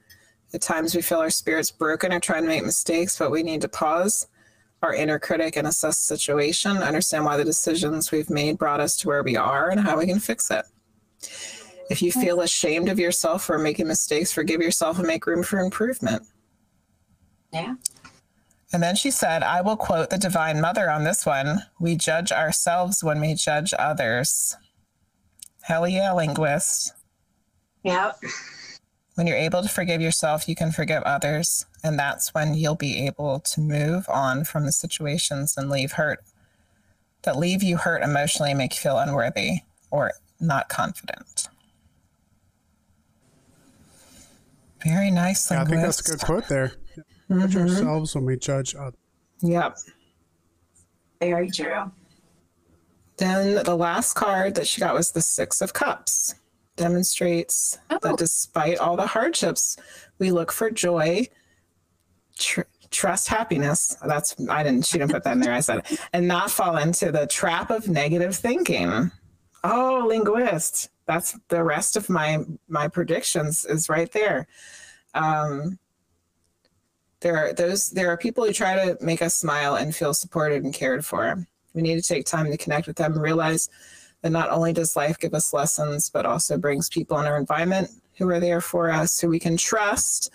At 0.54 0.62
times 0.62 0.96
we 0.96 1.02
feel 1.02 1.20
our 1.20 1.30
spirits 1.30 1.72
broken 1.72 2.12
or 2.12 2.20
trying 2.20 2.44
to 2.44 2.48
make 2.48 2.66
mistakes, 2.66 3.18
but 3.18 3.32
we 3.32 3.42
need 3.42 3.62
to 3.62 3.70
pause 3.70 4.28
our 4.82 4.94
inner 4.94 5.20
critic 5.20 5.56
and 5.56 5.68
assess 5.68 6.00
the 6.00 6.18
situation, 6.18 6.78
understand 6.78 7.24
why 7.24 7.38
the 7.38 7.46
decisions 7.46 8.12
we've 8.12 8.30
made 8.30 8.58
brought 8.58 8.80
us 8.80 8.98
to 8.98 9.08
where 9.08 9.24
we 9.24 9.38
are 9.38 9.70
and 9.70 9.80
how 9.80 9.98
we 9.98 10.08
can 10.08 10.20
fix 10.20 10.50
it. 10.50 10.66
If 11.90 12.02
you 12.02 12.12
feel 12.12 12.42
ashamed 12.42 12.90
of 12.90 12.98
yourself 12.98 13.44
for 13.44 13.58
making 13.58 13.88
mistakes, 13.88 14.32
forgive 14.32 14.62
yourself 14.62 14.98
and 14.98 15.08
make 15.08 15.28
room 15.28 15.44
for 15.44 15.60
improvement. 15.60 16.24
Yeah. 17.54 17.76
And 18.74 18.82
then 18.82 18.96
she 18.96 19.12
said, 19.12 19.44
I 19.44 19.62
will 19.62 19.76
quote 19.76 20.10
the 20.10 20.18
Divine 20.18 20.62
Mother 20.62 20.90
on 20.90 21.04
this 21.04 21.26
one 21.26 21.64
We 21.80 21.96
judge 21.96 22.32
ourselves 22.32 23.04
when 23.04 23.20
we 23.20 23.34
judge 23.34 23.74
others. 23.78 24.56
Hell 25.62 25.88
yeah, 25.88 26.14
linguist. 26.14 26.94
Yep. 27.84 28.18
When 29.16 29.28
you're 29.28 29.38
able 29.38 29.62
to 29.62 29.70
forgive 29.70 30.02
yourself, 30.02 30.48
you 30.48 30.56
can 30.56 30.72
forgive 30.72 31.04
others. 31.04 31.66
And 31.84 32.00
that's 32.00 32.34
when 32.34 32.54
you'll 32.54 32.76
be 32.76 33.06
able 33.06 33.42
to 33.42 33.62
move 33.62 34.08
on 34.08 34.46
from 34.46 34.66
the 34.66 34.72
situations 34.72 35.56
and 35.58 35.70
leave 35.70 35.94
hurt 35.94 36.20
that 37.24 37.38
leave 37.38 37.62
you 37.62 37.78
hurt 37.78 38.04
emotionally 38.04 38.52
and 38.52 38.58
make 38.58 38.74
you 38.74 38.80
feel 38.80 38.98
unworthy 38.98 39.60
or 39.92 40.14
not 40.40 40.70
confident. 40.70 41.50
Very 44.84 45.12
nice, 45.12 45.52
Yeah, 45.52 45.62
I 45.62 45.66
think 45.66 45.82
that's 45.82 46.00
a 46.00 46.12
good 46.12 46.22
quote 46.22 46.48
there. 46.48 46.74
Judge 47.32 47.56
Mhm. 47.56 47.62
ourselves 47.70 48.16
when 48.16 48.26
we 48.26 48.38
judge 48.38 48.76
others. 48.76 48.96
Yep. 49.42 49.78
Very 51.20 51.50
true. 51.50 51.92
Then 53.18 53.64
the 53.64 53.76
last 53.76 54.14
card 54.14 54.56
that 54.56 54.68
she 54.68 54.82
got 54.82 54.94
was 54.96 55.12
the 55.12 55.22
Six 55.22 55.62
of 55.62 55.74
Cups. 55.74 56.36
Demonstrates 56.76 57.78
Oh. 57.90 58.00
that 58.02 58.18
despite 58.18 58.78
all 58.80 58.96
the 58.96 59.08
hardships, 59.08 59.78
we 60.18 60.32
look 60.32 60.52
for 60.52 60.72
joy, 60.72 61.28
tr- 62.38 62.62
trust 62.90 63.28
happiness. 63.28 63.96
That's 64.06 64.36
I 64.50 64.64
didn't. 64.64 64.86
She 64.86 64.98
didn't 64.98 65.12
put 65.12 65.24
that 65.24 65.34
in 65.34 65.40
there. 65.42 65.54
I 65.54 65.60
said, 65.60 65.84
it. 65.90 66.00
and 66.14 66.28
not 66.28 66.50
fall 66.50 66.78
into 66.78 67.12
the 67.12 67.28
trap 67.28 67.70
of 67.70 67.88
negative 67.88 68.36
thinking. 68.36 69.12
Oh, 69.64 70.06
linguist. 70.08 70.90
That's 71.06 71.38
the 71.50 71.64
rest 71.64 71.96
of 71.96 72.10
my 72.10 72.46
my 72.68 72.88
predictions 72.88 73.66
is 73.66 73.90
right 73.90 74.12
there. 74.12 74.48
Um, 75.14 75.78
there 77.22 77.38
are 77.38 77.54
those 77.54 77.90
there 77.90 78.10
are 78.10 78.18
people 78.18 78.46
who 78.46 78.54
try 78.54 78.76
to 78.76 78.98
make 79.04 79.22
us 79.22 79.36
smile 79.36 79.76
and 79.76 79.96
feel 79.96 80.14
supported 80.14 80.64
and 80.64 80.74
cared 80.74 81.06
for. 81.06 81.46
We 81.74 81.82
need 81.82 81.96
to 81.96 82.08
take 82.08 82.26
time 82.26 82.52
to 82.52 82.58
connect 82.58 82.88
with 82.88 82.98
them 82.98 83.14
and 83.14 83.22
realize 83.22 83.70
that 84.22 84.32
not 84.32 84.50
only 84.50 84.74
does 84.74 84.96
life 84.96 85.18
give 85.18 85.34
us 85.34 85.54
lessons, 85.54 86.10
but 86.10 86.26
also 86.26 86.58
brings 86.58 86.90
people 86.90 87.18
in 87.20 87.26
our 87.26 87.38
environment 87.38 87.90
who 88.18 88.30
are 88.30 88.40
there 88.40 88.62
for 88.62 88.92
us, 88.92 89.20
who 89.20 89.30
we 89.30 89.40
can 89.40 89.58
trust, 89.58 90.30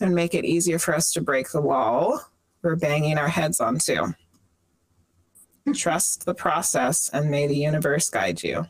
and 0.00 0.14
make 0.14 0.34
it 0.34 0.44
easier 0.44 0.78
for 0.78 0.94
us 0.94 1.12
to 1.12 1.20
break 1.20 1.50
the 1.50 1.60
wall 1.60 2.20
we're 2.62 2.76
banging 2.76 3.18
our 3.18 3.28
heads 3.28 3.60
onto. 3.60 4.14
Trust 5.74 6.24
the 6.24 6.34
process 6.34 7.08
and 7.12 7.30
may 7.30 7.46
the 7.46 7.56
universe 7.56 8.08
guide 8.08 8.42
you. 8.42 8.66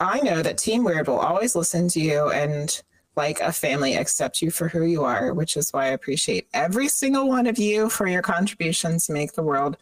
I 0.00 0.20
know 0.20 0.42
that 0.42 0.58
Team 0.58 0.84
Weird 0.84 1.08
will 1.08 1.18
always 1.18 1.56
listen 1.56 1.88
to 1.88 2.00
you 2.00 2.30
and, 2.30 2.82
like 3.18 3.40
a 3.40 3.52
family, 3.52 3.96
accept 3.96 4.40
you 4.40 4.50
for 4.50 4.68
who 4.68 4.84
you 4.84 5.04
are, 5.04 5.34
which 5.34 5.56
is 5.56 5.70
why 5.72 5.86
I 5.86 5.88
appreciate 5.88 6.48
every 6.54 6.88
single 6.88 7.28
one 7.28 7.46
of 7.48 7.58
you 7.58 7.90
for 7.90 8.06
your 8.06 8.22
contributions. 8.22 9.10
Make 9.10 9.32
the 9.32 9.42
world 9.42 9.76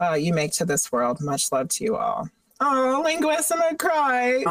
uh, 0.00 0.14
you 0.14 0.34
make 0.34 0.52
to 0.54 0.64
this 0.66 0.90
world. 0.90 1.20
Much 1.22 1.52
love 1.52 1.68
to 1.68 1.84
you 1.84 1.96
all. 1.96 2.28
Oh, 2.60 3.00
linguist, 3.04 3.52
I'm 3.52 3.60
gonna 3.60 3.76
cry. 3.76 4.44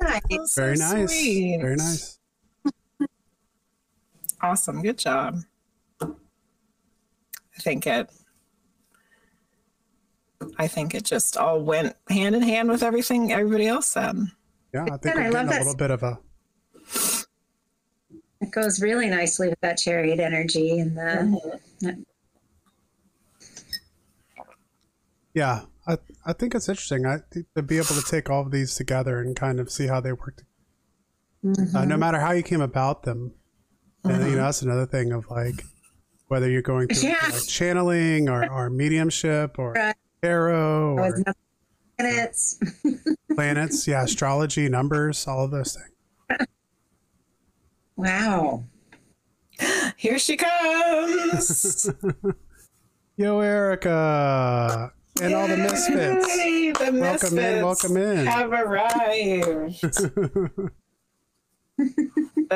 Nice. 0.00 0.20
That's 0.30 0.52
so 0.54 0.62
Very 0.62 0.76
nice. 0.78 1.10
sweet. 1.10 1.58
Very 1.60 1.76
nice. 1.76 2.18
Awesome. 4.40 4.80
Good 4.80 4.96
job. 4.98 5.40
I 6.00 7.60
think 7.60 7.86
it. 7.86 8.08
I 10.56 10.68
think 10.68 10.94
it 10.94 11.04
just 11.04 11.36
all 11.36 11.60
went 11.60 11.96
hand 12.08 12.34
in 12.36 12.42
hand 12.42 12.68
with 12.70 12.82
everything 12.82 13.32
everybody 13.32 13.66
else 13.66 13.88
said. 13.88 14.16
Yeah, 14.72 14.84
I 14.84 14.90
think 14.90 15.02
Good, 15.02 15.14
we're 15.16 15.22
I 15.22 15.28
love 15.30 15.32
getting 15.32 15.48
a 15.48 15.50
that. 15.50 15.58
little 15.58 15.76
bit 15.76 15.90
of 15.90 16.02
a 16.04 16.18
It 18.40 18.50
goes 18.52 18.80
really 18.80 19.08
nicely 19.08 19.48
with 19.48 19.60
that 19.60 19.78
chariot 19.78 20.20
energy 20.20 20.78
and 20.78 20.96
the 20.96 22.04
yeah. 25.34 25.62
I 25.86 25.98
I 26.26 26.32
think 26.32 26.54
it's 26.54 26.68
interesting. 26.68 27.06
I 27.06 27.18
to 27.56 27.62
be 27.62 27.76
able 27.76 27.86
to 27.94 28.02
take 28.02 28.28
all 28.30 28.42
of 28.42 28.50
these 28.50 28.74
together 28.74 29.20
and 29.20 29.34
kind 29.34 29.58
of 29.60 29.70
see 29.70 29.86
how 29.86 30.00
they 30.00 30.12
work. 30.12 30.42
uh, 31.74 31.84
no 31.84 31.96
matter 31.96 32.18
how 32.20 32.32
you 32.32 32.42
came 32.42 32.60
about 32.60 33.02
them. 33.04 33.32
And 34.04 34.22
you 34.30 34.36
know, 34.36 34.42
that's 34.44 34.62
another 34.62 34.86
thing 34.86 35.12
of 35.12 35.28
like 35.30 35.62
whether 36.28 36.48
you're 36.48 36.62
going 36.62 36.88
through 36.88 37.08
Yeah. 37.10 37.16
like, 37.30 37.46
channeling 37.48 38.28
or, 38.28 38.48
or 38.50 38.68
mediumship 38.70 39.58
or 39.58 39.72
Right. 39.72 39.94
tarot 40.22 40.98
or 40.98 41.22
minutes. 41.98 42.60
planets, 43.34 43.88
yeah, 43.88 44.04
astrology, 44.04 44.68
numbers, 44.68 45.26
all 45.26 45.44
of 45.44 45.50
those 45.50 45.74
things. 45.74 45.90
Wow. 47.98 48.64
Here 49.96 50.18
she 50.20 50.36
comes. 50.36 51.90
Yo, 53.16 53.40
Erica, 53.40 54.92
and 55.20 55.34
all 55.34 55.48
the 55.48 55.56
misfits. 55.56 56.24
The 56.24 56.90
Welcome 56.92 57.38
in, 57.40 57.64
welcome 57.64 57.96
in. 57.96 58.26
Have 58.26 58.52
arrived. 58.52 59.80
the 59.82 60.70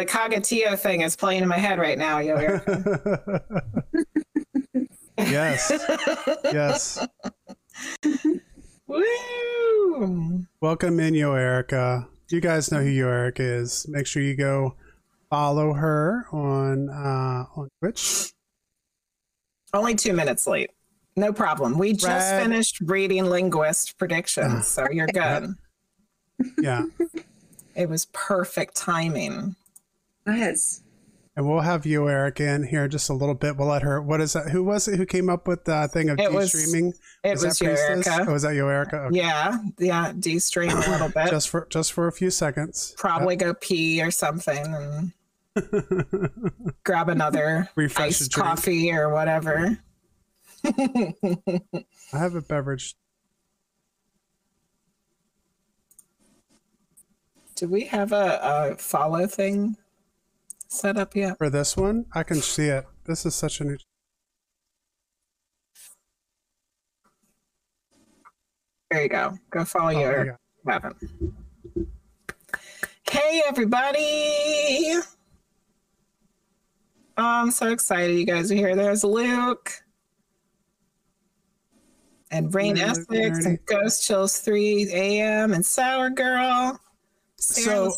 Cogatio 0.07 0.79
thing 0.79 1.01
is 1.01 1.17
playing 1.17 1.43
in 1.43 1.49
my 1.49 1.59
head 1.59 1.81
right 1.81 1.99
now, 1.99 2.21
yo. 2.21 2.37
Erica. 2.37 3.65
yes, 5.19 5.73
yes. 6.45 7.05
Woo! 8.87 10.47
Welcome 10.61 11.01
in, 11.01 11.15
YoErika. 11.15 12.07
You 12.31 12.41
guys 12.41 12.71
know 12.71 12.83
who 12.83 12.91
YoErika 12.91 13.41
is. 13.41 13.89
Make 13.89 14.07
sure 14.07 14.23
you 14.23 14.37
go 14.37 14.77
follow 15.37 15.73
her 15.73 16.27
on 16.31 16.91
uh, 16.91 17.47
on 17.57 17.71
Twitch. 17.81 18.33
Only 19.73 19.95
two 19.95 20.13
minutes 20.13 20.47
late. 20.47 20.69
No 21.17 21.33
problem. 21.33 21.79
We 21.79 21.93
just 21.93 22.05
Brad. 22.05 22.43
finished 22.43 22.81
reading 22.83 23.25
linguist 23.25 23.97
predictions, 23.99 24.67
so 24.67 24.87
you're 24.93 25.07
good. 25.07 25.55
Yeah, 26.61 26.87
It 27.77 27.89
was 27.89 28.07
perfect 28.07 28.75
timing. 28.75 29.55
Yes. 30.27 30.83
and 31.37 31.49
we'll 31.49 31.61
have 31.61 31.87
you, 31.87 32.09
Eric, 32.09 32.41
in 32.41 32.65
here 32.65 32.89
just 32.89 33.09
a 33.11 33.15
little 33.15 33.37
bit. 33.37 33.57
We'll 33.57 33.69
let 33.69 33.83
her. 33.83 34.03
What 34.03 34.21
is 34.21 34.33
that? 34.33 34.51
Who 34.51 34.65
was 34.65 34.89
it 34.89 34.97
who 34.97 35.07
came 35.07 35.31
up 35.31 35.47
with 35.47 35.65
the 35.67 35.89
thing 35.93 36.09
of 36.11 36.19
it 36.19 36.33
de 36.33 36.47
streaming? 36.49 36.95
It 37.23 37.33
was, 37.33 37.43
that 37.43 37.65
Priestess? 37.65 38.07
Erica. 38.09 38.27
Oh, 38.29 38.33
was 38.33 38.43
that 38.43 38.55
YoErika? 38.55 39.07
Okay. 39.07 39.17
Yeah, 39.19 39.57
yeah. 39.79 40.13
De 40.19 40.39
stream 40.41 40.73
a 40.73 40.91
little 40.91 41.09
bit. 41.15 41.31
Just 41.31 41.49
for 41.49 41.69
just 41.71 41.93
for 41.93 42.09
a 42.09 42.13
few 42.13 42.31
seconds. 42.31 42.93
Probably 42.99 43.37
go 43.37 43.55
pee 43.55 44.03
or 44.03 44.11
something 44.11 44.67
and 44.75 45.13
grab 46.85 47.09
another 47.09 47.69
Refresh 47.77 48.07
iced 48.07 48.33
coffee 48.33 48.93
or 48.93 49.11
whatever. 49.13 49.79
I 50.65 51.15
have 52.13 52.35
a 52.35 52.41
beverage. 52.43 52.95
Do 57.57 57.69
we 57.69 57.85
have 57.85 58.13
a, 58.13 58.73
a 58.73 58.77
follow 58.77 59.27
thing 59.27 59.77
set 60.69 60.97
up 60.97 61.15
yet? 61.15 61.39
For 61.39 61.51
this 61.51 61.77
one, 61.77 62.07
I 62.13 62.23
can 62.23 62.41
see 62.41 62.67
it. 62.69 62.87
This 63.05 63.27
is 63.27 63.35
such 63.35 63.61
a 63.61 63.65
new. 63.65 63.77
There 68.91 69.03
you 69.03 69.09
go. 69.09 69.39
Go 69.51 69.65
follow 69.65 69.89
Oh, 69.89 69.91
you 69.91 70.01
your 70.01 70.39
haven't. 70.67 70.97
Hey 73.11 73.43
everybody! 73.47 75.01
Oh, 77.23 77.25
I'm 77.25 77.53
so 77.53 77.71
excited 77.71 78.19
you 78.19 78.27
guys 78.27 78.51
are 78.51 78.57
here. 78.57 78.75
There's 78.75 79.05
Luke 79.05 79.71
and 82.33 82.53
Rain 82.53 82.75
Luke, 82.75 82.89
Essex 82.89 83.47
and 83.47 83.65
Ghost 83.65 84.05
Chills 84.05 84.39
3 84.39 84.91
AM 84.93 85.53
and 85.53 85.65
Sour 85.65 86.11
Girl. 86.11 86.81
Sarah 87.39 87.93
So 87.93 87.97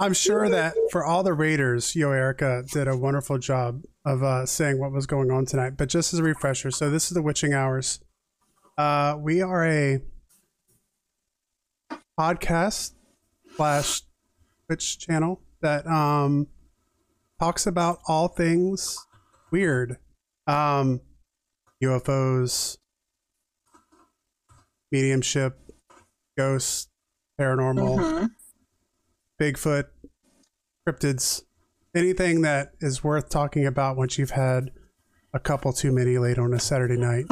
I'm 0.00 0.12
sure 0.12 0.48
that 0.48 0.74
for 0.90 1.04
all 1.04 1.22
the 1.22 1.32
Raiders, 1.34 1.92
YoErika 1.92 2.68
did 2.68 2.88
a 2.88 2.96
wonderful 2.96 3.38
job 3.38 3.84
of 4.04 4.24
uh, 4.24 4.44
saying 4.44 4.80
what 4.80 4.90
was 4.90 5.06
going 5.06 5.30
on 5.30 5.46
tonight. 5.46 5.76
But 5.76 5.88
just 5.88 6.12
as 6.12 6.18
a 6.18 6.24
refresher, 6.24 6.72
so 6.72 6.90
this 6.90 7.04
is 7.04 7.10
the 7.10 7.22
Witching 7.22 7.54
Hours. 7.54 8.00
Uh, 8.76 9.16
we 9.20 9.40
are 9.40 9.64
a 9.64 10.02
podcast 12.18 12.94
slash 13.54 14.02
Twitch 14.66 14.98
channel 14.98 15.40
that 15.60 15.86
um, 15.86 16.48
talks 17.42 17.66
about 17.66 17.98
all 18.06 18.28
things 18.28 19.04
weird, 19.50 19.96
um, 20.46 21.00
UFOs, 21.82 22.78
mediumship, 24.92 25.58
ghosts, 26.38 26.86
paranormal. 27.40 27.98
Mhm. 27.98 28.30
Bigfoot, 29.40 29.86
cryptids, 30.88 31.42
anything 31.96 32.42
that 32.42 32.74
is 32.80 33.02
worth 33.02 33.28
talking 33.28 33.66
about 33.66 33.96
once 33.96 34.18
you've 34.18 34.30
had 34.30 34.70
a 35.34 35.40
couple 35.40 35.72
too 35.72 35.90
many 35.90 36.18
late 36.18 36.38
on 36.38 36.54
a 36.54 36.60
Saturday 36.60 36.96
night. 36.96 37.24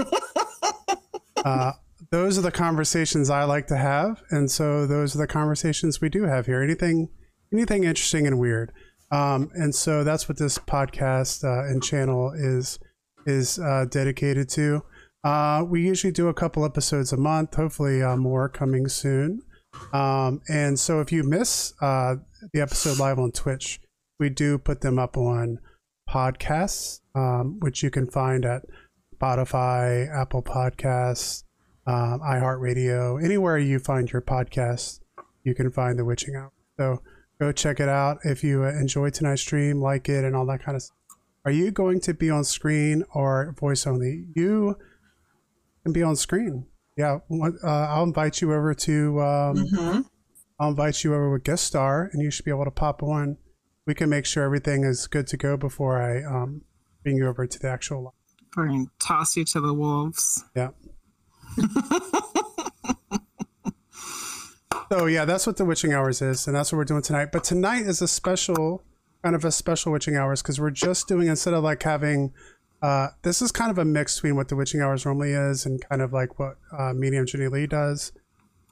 uh, 1.45 1.75
those 2.11 2.37
are 2.37 2.43
the 2.43 2.51
conversations 2.51 3.31
I 3.31 3.45
like 3.45 3.69
to 3.69 3.77
have, 3.77 4.25
and 4.31 4.51
so 4.51 4.89
those 4.89 5.15
are 5.15 5.19
the 5.19 5.29
conversations 5.29 6.01
we 6.01 6.09
do 6.09 6.25
have 6.25 6.47
here. 6.47 6.63
Anything, 6.63 7.11
anything 7.53 7.85
interesting 7.85 8.27
and 8.27 8.41
weird, 8.41 8.73
um, 9.11 9.51
and 9.55 9.75
so 9.75 10.05
that's 10.05 10.29
what 10.29 10.39
this 10.39 10.59
podcast 10.59 11.45
uh, 11.45 11.69
and 11.69 11.83
channel 11.83 12.33
is 12.35 12.79
is 13.27 13.59
uh, 13.59 13.87
dedicated 13.91 14.49
to. 14.51 14.83
Uh, 15.23 15.65
we 15.69 15.83
usually 15.83 16.13
do 16.13 16.29
a 16.29 16.35
couple 16.35 16.65
episodes 16.65 17.13
a 17.13 17.17
month. 17.17 17.55
Hopefully, 17.55 18.03
uh, 18.03 18.17
more 18.17 18.49
coming 18.49 18.89
soon. 18.89 19.43
Um, 19.93 20.41
and 20.49 20.79
so 20.79 21.01
if 21.01 21.13
you 21.13 21.23
miss 21.23 21.75
uh, 21.81 22.17
the 22.53 22.61
episode 22.61 22.99
live 22.99 23.19
on 23.19 23.33
Twitch, 23.33 23.81
we 24.19 24.31
do 24.31 24.59
put 24.59 24.81
them 24.81 24.99
up 24.99 25.17
on 25.17 25.59
podcasts, 26.09 27.01
um, 27.15 27.59
which 27.61 27.83
you 27.83 27.91
can 27.91 28.09
find 28.11 28.45
at 28.45 28.63
Spotify, 29.15 30.09
Apple 30.15 30.43
Podcasts, 30.43 31.45
um, 31.87 32.21
iHeartRadio, 32.21 33.23
anywhere 33.23 33.59
you 33.59 33.79
find 33.79 34.11
your 34.11 34.23
podcasts, 34.23 35.01
you 35.45 35.55
can 35.55 35.71
find 35.71 35.99
The 35.99 36.05
Witching 36.05 36.37
Hour. 36.37 36.53
So 36.79 37.03
go 37.41 37.51
check 37.53 37.81
it 37.81 37.89
out. 37.89 38.19
If 38.25 38.45
you 38.45 38.63
uh, 38.65 38.69
enjoyed 38.69 39.15
tonight's 39.15 39.43
stream, 39.43 39.81
like 39.81 40.09
it, 40.09 40.25
and 40.25 40.37
all 40.37 40.47
that 40.47 40.63
kind 40.63 40.77
of 40.77 40.83
stuff. 40.83 40.97
Are 41.45 41.51
you 41.51 41.71
going 41.71 42.01
to 42.03 42.13
be 42.15 42.29
on 42.31 42.45
screen 42.45 43.03
or 43.15 43.55
voice 43.59 43.87
only? 43.87 44.27
You 44.37 44.77
can 45.83 45.93
be 45.93 46.03
on 46.03 46.15
screen. 46.17 46.67
Yeah, 46.97 47.21
uh, 47.33 47.49
I'll 47.67 48.05
invite 48.05 48.41
you 48.43 48.53
over 48.53 48.75
to. 48.75 49.21
Um, 49.23 49.57
Mhm. 49.57 50.05
I'll 50.59 50.69
invite 50.71 51.03
you 51.03 51.15
over 51.15 51.31
with 51.33 51.45
guest 51.45 51.65
star, 51.65 52.11
and 52.13 52.21
you 52.23 52.31
should 52.31 52.45
be 52.45 52.51
able 52.51 52.67
to 52.67 52.71
pop 52.71 53.03
on. 53.03 53.39
We 53.87 53.95
can 53.95 54.11
make 54.11 54.27
sure 54.27 54.45
everything 54.45 54.85
is 54.85 55.07
good 55.07 55.27
to 55.29 55.39
go 55.39 55.57
before 55.57 55.99
I 56.03 56.23
um, 56.23 56.61
bring 57.03 57.17
you 57.17 57.27
over 57.27 57.47
to 57.47 57.59
the 57.59 57.71
actual. 57.71 58.05
live. 58.05 58.13
Bring 58.53 58.91
toss 59.01 59.37
you 59.39 59.45
to 59.47 59.61
the 59.61 59.73
wolves. 59.73 60.45
Yeah. 60.55 60.71
so 64.91 65.07
yeah, 65.07 65.25
that's 65.25 65.47
what 65.47 65.57
the 65.57 65.65
witching 65.65 65.93
hours 65.93 66.21
is, 66.21 66.47
and 66.47 66.57
that's 66.57 66.73
what 66.73 66.79
we're 66.79 66.85
doing 66.85 67.03
tonight. 67.03 67.29
But 67.33 67.45
tonight 67.45 67.83
is 67.83 68.03
a 68.03 68.09
special, 68.09 68.83
kind 69.23 69.37
of 69.37 69.45
a 69.45 69.53
special 69.53 69.93
witching 69.93 70.17
hours 70.17 70.43
because 70.43 70.61
we're 70.61 70.71
just 70.71 71.07
doing 71.07 71.29
instead 71.29 71.55
of 71.55 71.63
like 71.63 71.83
having. 71.83 72.33
Uh, 72.83 73.09
this 73.23 73.43
is 73.43 73.53
kind 73.53 73.71
of 73.71 73.77
a 73.77 73.85
mix 73.85 74.17
between 74.17 74.37
what 74.37 74.49
the 74.49 74.57
witching 74.57 74.81
hours 74.81 75.05
normally 75.05 75.33
is 75.33 75.67
and 75.67 75.87
kind 75.87 76.01
of 76.01 76.15
like 76.15 76.39
what 76.39 76.57
uh, 76.77 76.95
medium 76.95 77.27
Jenny 77.27 77.47
Lee 77.47 77.67
does, 77.67 78.13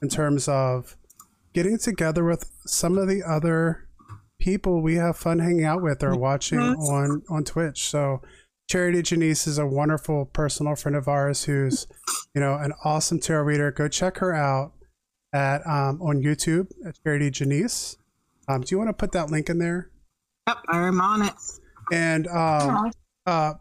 in 0.01 0.09
terms 0.09 0.47
of 0.47 0.97
getting 1.53 1.77
together 1.77 2.23
with 2.23 2.51
some 2.65 2.97
of 2.97 3.07
the 3.07 3.23
other 3.23 3.87
people 4.39 4.81
we 4.81 4.95
have 4.95 5.15
fun 5.15 5.39
hanging 5.39 5.65
out 5.65 5.81
with 5.81 6.03
or 6.03 6.17
watching 6.17 6.59
on 6.59 7.21
on 7.29 7.43
Twitch. 7.45 7.83
So 7.83 8.21
Charity 8.67 9.03
Janisse 9.03 9.47
is 9.47 9.57
a 9.57 9.65
wonderful 9.65 10.25
personal 10.25 10.75
friend 10.75 10.95
of 10.95 11.07
ours 11.07 11.45
who's, 11.45 11.87
you 12.33 12.41
know, 12.41 12.55
an 12.55 12.73
awesome 12.83 13.19
tarot 13.19 13.43
reader. 13.43 13.71
Go 13.71 13.87
check 13.87 14.17
her 14.17 14.33
out 14.33 14.73
at 15.33 15.65
um, 15.67 16.01
on 16.01 16.21
YouTube 16.21 16.71
at 16.85 16.95
Charity 17.03 17.31
Janisse. 17.31 17.97
Um, 18.47 18.61
do 18.61 18.73
you 18.73 18.77
want 18.77 18.89
to 18.89 18.93
put 18.93 19.11
that 19.11 19.29
link 19.29 19.49
in 19.49 19.59
there? 19.59 19.91
Yep, 20.47 20.57
I'm 20.69 20.99
on 20.99 21.21
it. 21.23 21.33
And 21.91 22.27
um, 22.27 22.91
uh, 23.25 23.53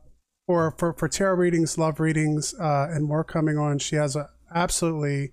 for, 0.47 0.75
for 0.79 0.95
for 0.95 1.09
tarot 1.09 1.35
readings, 1.35 1.77
love 1.77 2.01
readings, 2.01 2.55
uh, 2.55 2.89
and 2.91 3.05
more 3.05 3.25
coming 3.25 3.59
on, 3.59 3.79
she 3.79 3.97
has 3.97 4.17
a 4.17 4.31
absolutely 4.55 5.33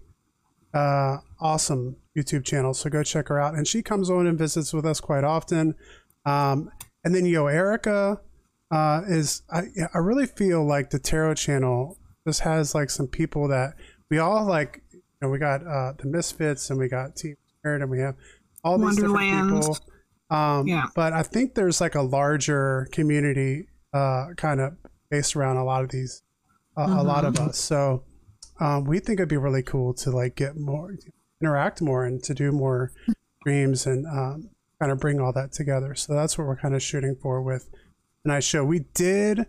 uh, 0.73 1.17
awesome 1.39 1.95
YouTube 2.17 2.43
channel. 2.43 2.73
So 2.73 2.89
go 2.89 3.03
check 3.03 3.29
her 3.29 3.39
out. 3.39 3.53
And 3.55 3.67
she 3.67 3.81
comes 3.81 4.09
on 4.09 4.27
and 4.27 4.37
visits 4.37 4.73
with 4.73 4.85
us 4.85 4.99
quite 4.99 5.23
often. 5.23 5.75
Um, 6.25 6.69
and 7.03 7.15
then 7.15 7.23
YoErika 7.23 8.19
uh, 8.71 9.01
is 9.07 9.43
I 9.49 9.63
I 9.93 9.99
really 9.99 10.25
feel 10.25 10.65
like 10.65 10.89
the 10.89 10.99
tarot 10.99 11.35
channel 11.35 11.97
just 12.27 12.41
has 12.41 12.75
like 12.75 12.89
some 12.89 13.07
people 13.07 13.47
that 13.47 13.75
we 14.09 14.17
all 14.17 14.45
like. 14.45 14.81
Know, 15.21 15.29
we 15.29 15.39
got 15.39 15.65
uh, 15.65 15.93
the 15.97 16.07
Misfits 16.07 16.69
and 16.69 16.79
we 16.79 16.87
got 16.87 17.15
Team 17.15 17.35
Spirit 17.59 17.81
and 17.81 17.89
we 17.89 17.99
have 17.99 18.15
all 18.63 18.77
these 18.77 18.99
Wonderland. 19.01 19.49
different 19.49 19.79
people. 19.79 20.37
Um, 20.37 20.67
Yeah. 20.67 20.87
But 20.95 21.13
I 21.13 21.23
think 21.23 21.55
there's 21.55 21.79
like 21.79 21.95
a 21.95 22.01
larger 22.01 22.87
community 22.91 23.67
uh, 23.93 24.27
kind 24.35 24.59
of 24.59 24.73
based 25.09 25.35
around 25.35 25.57
a 25.57 25.63
lot 25.63 25.83
of 25.83 25.89
these, 25.89 26.23
uh, 26.77 26.87
a 26.99 27.03
lot 27.03 27.25
of 27.25 27.39
us. 27.39 27.57
So 27.57 28.03
um, 28.59 28.85
we 28.85 28.99
think 28.99 29.19
it'd 29.19 29.29
be 29.29 29.37
really 29.37 29.63
cool 29.63 29.93
to 29.95 30.11
like 30.11 30.35
get 30.35 30.57
more, 30.57 30.95
interact 31.41 31.81
more, 31.81 32.05
and 32.05 32.23
to 32.23 32.33
do 32.33 32.51
more 32.51 32.91
streams 33.41 33.85
and 33.85 34.05
um, 34.07 34.49
kind 34.79 34.91
of 34.91 34.99
bring 34.99 35.19
all 35.19 35.31
that 35.33 35.51
together. 35.51 35.95
So 35.95 36.13
that's 36.13 36.37
what 36.37 36.47
we're 36.47 36.57
kind 36.57 36.75
of 36.75 36.81
shooting 36.83 37.15
for 37.21 37.41
with 37.41 37.69
tonight's 38.23 38.45
show. 38.45 38.63
We 38.65 38.85
did 38.93 39.45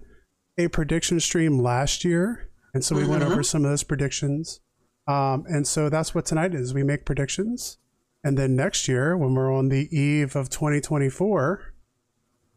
a 0.58 0.68
prediction 0.68 1.20
stream 1.20 1.58
last 1.58 2.04
year, 2.04 2.50
and 2.74 2.84
so 2.84 2.94
we 2.96 3.06
went 3.06 3.22
over 3.22 3.42
some 3.42 3.64
of 3.64 3.70
those 3.70 3.82
predictions. 3.82 4.60
Um, 5.06 5.44
and 5.48 5.66
so 5.66 5.88
that's 5.88 6.14
what 6.14 6.26
tonight 6.26 6.54
is. 6.54 6.74
We 6.74 6.82
make 6.82 7.04
predictions, 7.04 7.78
and 8.24 8.36
then 8.36 8.56
next 8.56 8.88
year, 8.88 9.16
when 9.16 9.34
we're 9.34 9.54
on 9.54 9.68
the 9.68 9.88
eve 9.96 10.34
of 10.34 10.50
2024, 10.50 11.72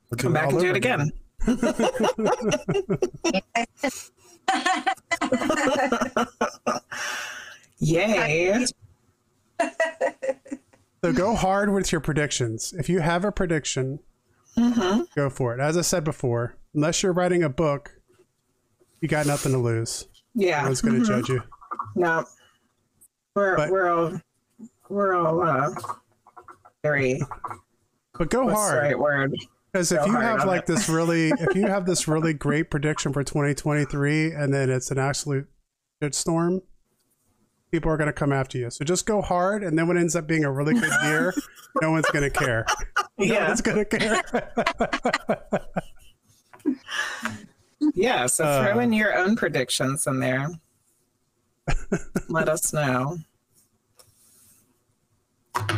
we'll 0.09 0.17
Come 0.17 0.33
back 0.33 0.49
and 0.51 0.59
do 0.59 0.69
it 0.69 0.75
again. 0.75 1.11
Yay. 7.79 8.65
So 11.03 11.13
go 11.13 11.35
hard 11.35 11.71
with 11.73 11.91
your 11.91 12.01
predictions. 12.01 12.73
If 12.77 12.89
you 12.89 12.99
have 12.99 13.25
a 13.25 13.31
prediction, 13.31 13.99
Mm-hmm. 14.57 15.03
go 15.15 15.29
for 15.29 15.53
it. 15.53 15.61
As 15.61 15.77
I 15.77 15.81
said 15.81 16.03
before, 16.03 16.57
unless 16.73 17.01
you're 17.01 17.13
writing 17.13 17.43
a 17.43 17.49
book, 17.49 17.91
you 18.99 19.07
got 19.07 19.25
nothing 19.25 19.53
to 19.53 19.57
lose. 19.57 20.05
No 20.35 20.47
Yeah. 20.47 20.63
one's 20.65 20.81
going 20.81 20.99
to 20.99 21.05
judge 21.05 21.29
you. 21.29 21.41
No. 21.95 22.25
We're 23.39 23.55
But- 23.55 23.69
we're 23.69 23.89
all 23.89 24.21
we're 24.89 25.15
all 25.15 25.41
uh 25.41 25.69
very 26.83 27.21
But 28.17 28.29
go 28.29 28.43
what's 28.45 28.55
the 28.55 28.59
hard. 28.59 28.83
right 28.83 28.99
word? 28.99 29.33
Because 29.71 29.91
if 29.93 30.05
you 30.05 30.13
have 30.13 30.45
like 30.45 30.61
it. 30.61 30.65
this 30.67 30.89
really, 30.89 31.29
if 31.29 31.55
you 31.55 31.67
have 31.67 31.85
this 31.85 32.05
really 32.07 32.33
great 32.33 32.69
prediction 32.69 33.13
for 33.13 33.23
2023 33.23 34.31
and 34.33 34.53
then 34.53 34.69
it's 34.69 34.89
an 34.91 34.97
absolute 34.97 35.47
shitstorm, 36.01 36.63
people 37.71 37.89
are 37.91 37.95
going 37.97 38.07
to 38.07 38.13
come 38.13 38.33
after 38.33 38.57
you. 38.57 38.69
So 38.71 38.83
just 38.83 39.05
go 39.05 39.21
hard, 39.21 39.63
and 39.63 39.77
then 39.77 39.87
when 39.87 39.95
it 39.95 40.01
ends 40.01 40.15
up 40.17 40.25
being 40.27 40.43
a 40.43 40.51
really 40.51 40.73
good 40.73 40.91
year, 41.03 41.33
no 41.81 41.91
one's 41.91 42.07
going 42.07 42.23
to 42.23 42.31
care. 42.31 42.65
No 43.19 43.25
Yeah. 43.25 43.47
one's 43.47 43.61
going 43.61 43.77
to 43.77 43.85
care. 43.85 44.21
Yeah. 47.93 48.25
So 48.25 48.43
Uh. 48.43 48.65
throw 48.65 48.79
in 48.79 48.91
your 48.91 49.15
own 49.17 49.35
predictions 49.35 50.05
in 50.07 50.19
there. 50.19 50.49
Let 52.27 52.49
us 52.49 52.73
know. 52.73 53.17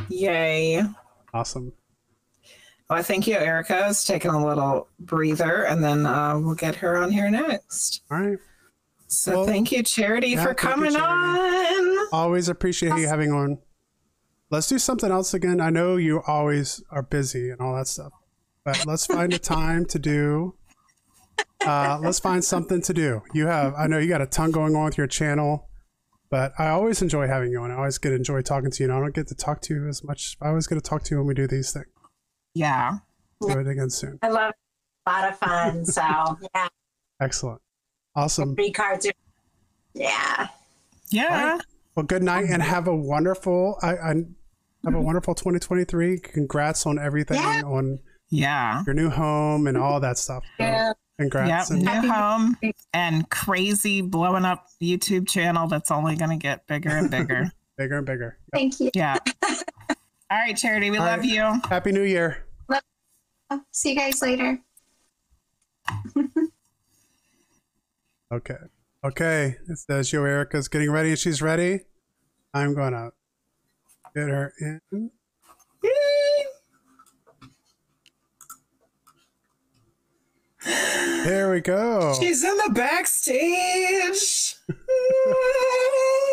Yay. 0.10 0.84
awesome. 1.34 1.72
Well, 2.90 3.04
thank 3.04 3.26
you, 3.26 3.36
Erica. 3.38 3.88
Is 3.88 4.04
taking 4.04 4.32
a 4.32 4.46
little 4.46 4.90
breather, 5.00 5.64
and 5.64 5.82
then 5.84 6.06
uh, 6.06 6.38
we'll 6.38 6.56
get 6.56 6.76
her 6.76 6.98
on 6.98 7.10
here 7.12 7.30
next. 7.30 8.02
All 8.12 8.20
right. 8.20 8.38
So 9.08 9.32
Well, 9.32 9.46
thank 9.46 9.72
you, 9.72 9.82
Charity, 9.84 10.30
yeah, 10.30 10.44
for 10.44 10.54
thank 10.54 10.62
you, 10.62 10.70
coming 10.70 10.92
Charity. 10.94 11.88
on. 11.98 12.08
Always 12.12 12.50
appreciate 12.50 12.98
you 12.98 13.08
having 13.08 13.32
on. 13.32 13.60
Let's 14.50 14.68
do 14.68 14.78
something 14.80 15.10
else 15.12 15.34
again. 15.34 15.62
I 15.62 15.70
know 15.70 15.96
you 15.96 16.22
always 16.28 16.84
are 16.92 17.02
busy 17.02 17.50
and 17.50 17.62
all 17.62 17.76
that 17.76 17.88
stuff, 17.88 18.12
but 18.66 18.86
let's 18.86 19.06
find 19.06 19.34
a 19.34 19.40
time 19.58 19.86
to 19.86 20.00
do. 20.00 20.56
Uh, 21.66 22.00
let's 22.02 22.20
find 22.20 22.44
something 22.44 22.82
to 22.82 22.94
do. 22.94 23.22
You 23.34 23.48
have, 23.48 23.74
I 23.78 23.88
know 23.88 23.98
you 24.00 24.10
got 24.10 24.22
a 24.22 24.26
ton 24.26 24.52
going 24.52 24.76
on 24.76 24.86
with 24.86 24.98
your 24.98 25.08
channel, 25.08 25.70
but 26.32 26.54
I 26.58 26.70
always 26.70 27.02
enjoy 27.02 27.28
having 27.28 27.52
you 27.52 27.62
on. 27.62 27.72
I 27.72 27.76
always 27.76 27.98
get 27.98 28.10
to 28.10 28.16
enjoy 28.16 28.42
talking 28.42 28.72
to 28.72 28.84
you, 28.84 28.90
and 28.90 28.98
I 28.98 29.02
don't 29.02 29.14
get 29.14 29.28
to 29.28 29.36
talk 29.36 29.62
to 29.64 29.74
you 29.76 29.88
as 29.90 30.04
much. 30.04 30.38
I 30.42 30.48
always 30.48 30.66
get 30.66 30.76
to 30.76 30.82
talk 30.82 31.04
to 31.04 31.12
you 31.14 31.18
when 31.18 31.28
we 31.28 31.34
do 31.34 31.46
these 31.46 31.74
things. 31.74 31.88
Yeah. 32.56 33.00
Do 33.42 33.50
it 33.60 33.68
again 33.68 33.90
soon. 33.90 34.18
I 34.22 34.30
love 34.30 34.52
it. 34.52 34.56
a 35.06 35.12
lot 35.12 35.30
of 35.30 35.38
fun. 35.38 35.86
So 35.86 36.02
yeah, 36.56 36.70
Excellent. 37.20 37.62
Awesome. 38.16 38.56
three 38.56 38.72
cards 38.72 39.06
are 39.06 39.12
yeah. 39.94 40.48
Yeah. 41.10 41.60
Well, 41.96 42.06
good 42.06 42.24
night 42.24 42.46
and 42.50 42.62
have 42.62 42.88
a 42.88 42.96
wonderful. 42.96 43.78
I, 43.82 43.90
I 43.90 43.92
have 43.92 44.16
a 44.16 44.88
mm-hmm. 44.88 45.04
wonderful 45.04 45.36
2023. 45.36 46.20
Congrats 46.20 46.86
on 46.86 46.98
everything 46.98 47.38
Yeah. 47.38 47.64
on 47.66 48.00
Yeah. 48.32 48.82
your 48.88 48.96
new 48.96 49.10
home 49.10 49.68
and 49.68 49.78
all 49.78 50.00
that 50.00 50.18
stuff. 50.18 50.44
So, 50.58 50.64
Yeah. 50.64 50.94
Congrats. 51.20 51.70
Yep. 51.70 51.80
And 51.88 52.04
New 52.04 52.12
home 52.12 52.58
and 52.94 53.30
crazy 53.30 54.02
blowing 54.02 54.44
up 54.46 54.66
YouTube 54.82 55.28
channel 55.28 55.68
that's 55.68 55.92
only 55.92 56.16
going 56.16 56.32
to 56.32 56.38
get 56.38 56.66
bigger 56.66 56.90
and 56.90 57.12
bigger. 57.12 57.52
bigger 57.78 57.98
and 57.98 58.06
bigger. 58.08 58.38
Thank 58.52 58.80
you. 58.80 58.90
yeah. 58.96 59.18
All 60.32 60.38
right, 60.38 60.56
Charity, 60.58 60.90
we 60.90 60.98
All 60.98 61.06
love 61.06 61.20
right. 61.20 61.30
you. 61.30 61.62
Happy 61.70 61.92
New 61.92 62.02
Year. 62.04 62.46
Oh, 63.52 63.62
see 63.72 63.90
you 63.92 63.96
guys 63.98 64.22
later. 64.22 64.58
Okay. 68.32 68.56
Okay. 69.04 69.56
It 69.68 69.78
says 69.78 70.10
YoErika's 70.10 70.70
getting 70.70 70.90
ready 70.90 71.16
she's 71.18 71.42
ready. 71.42 71.82
I'm 72.54 72.74
going 72.74 72.94
to 72.94 73.12
get 74.16 74.30
her 74.30 74.54
in. 74.62 75.12
There 80.66 81.52
we 81.52 81.62
go. 81.62 82.16
She's 82.20 82.44
in 82.44 82.56
the 82.58 82.72
backstage. 82.74 84.56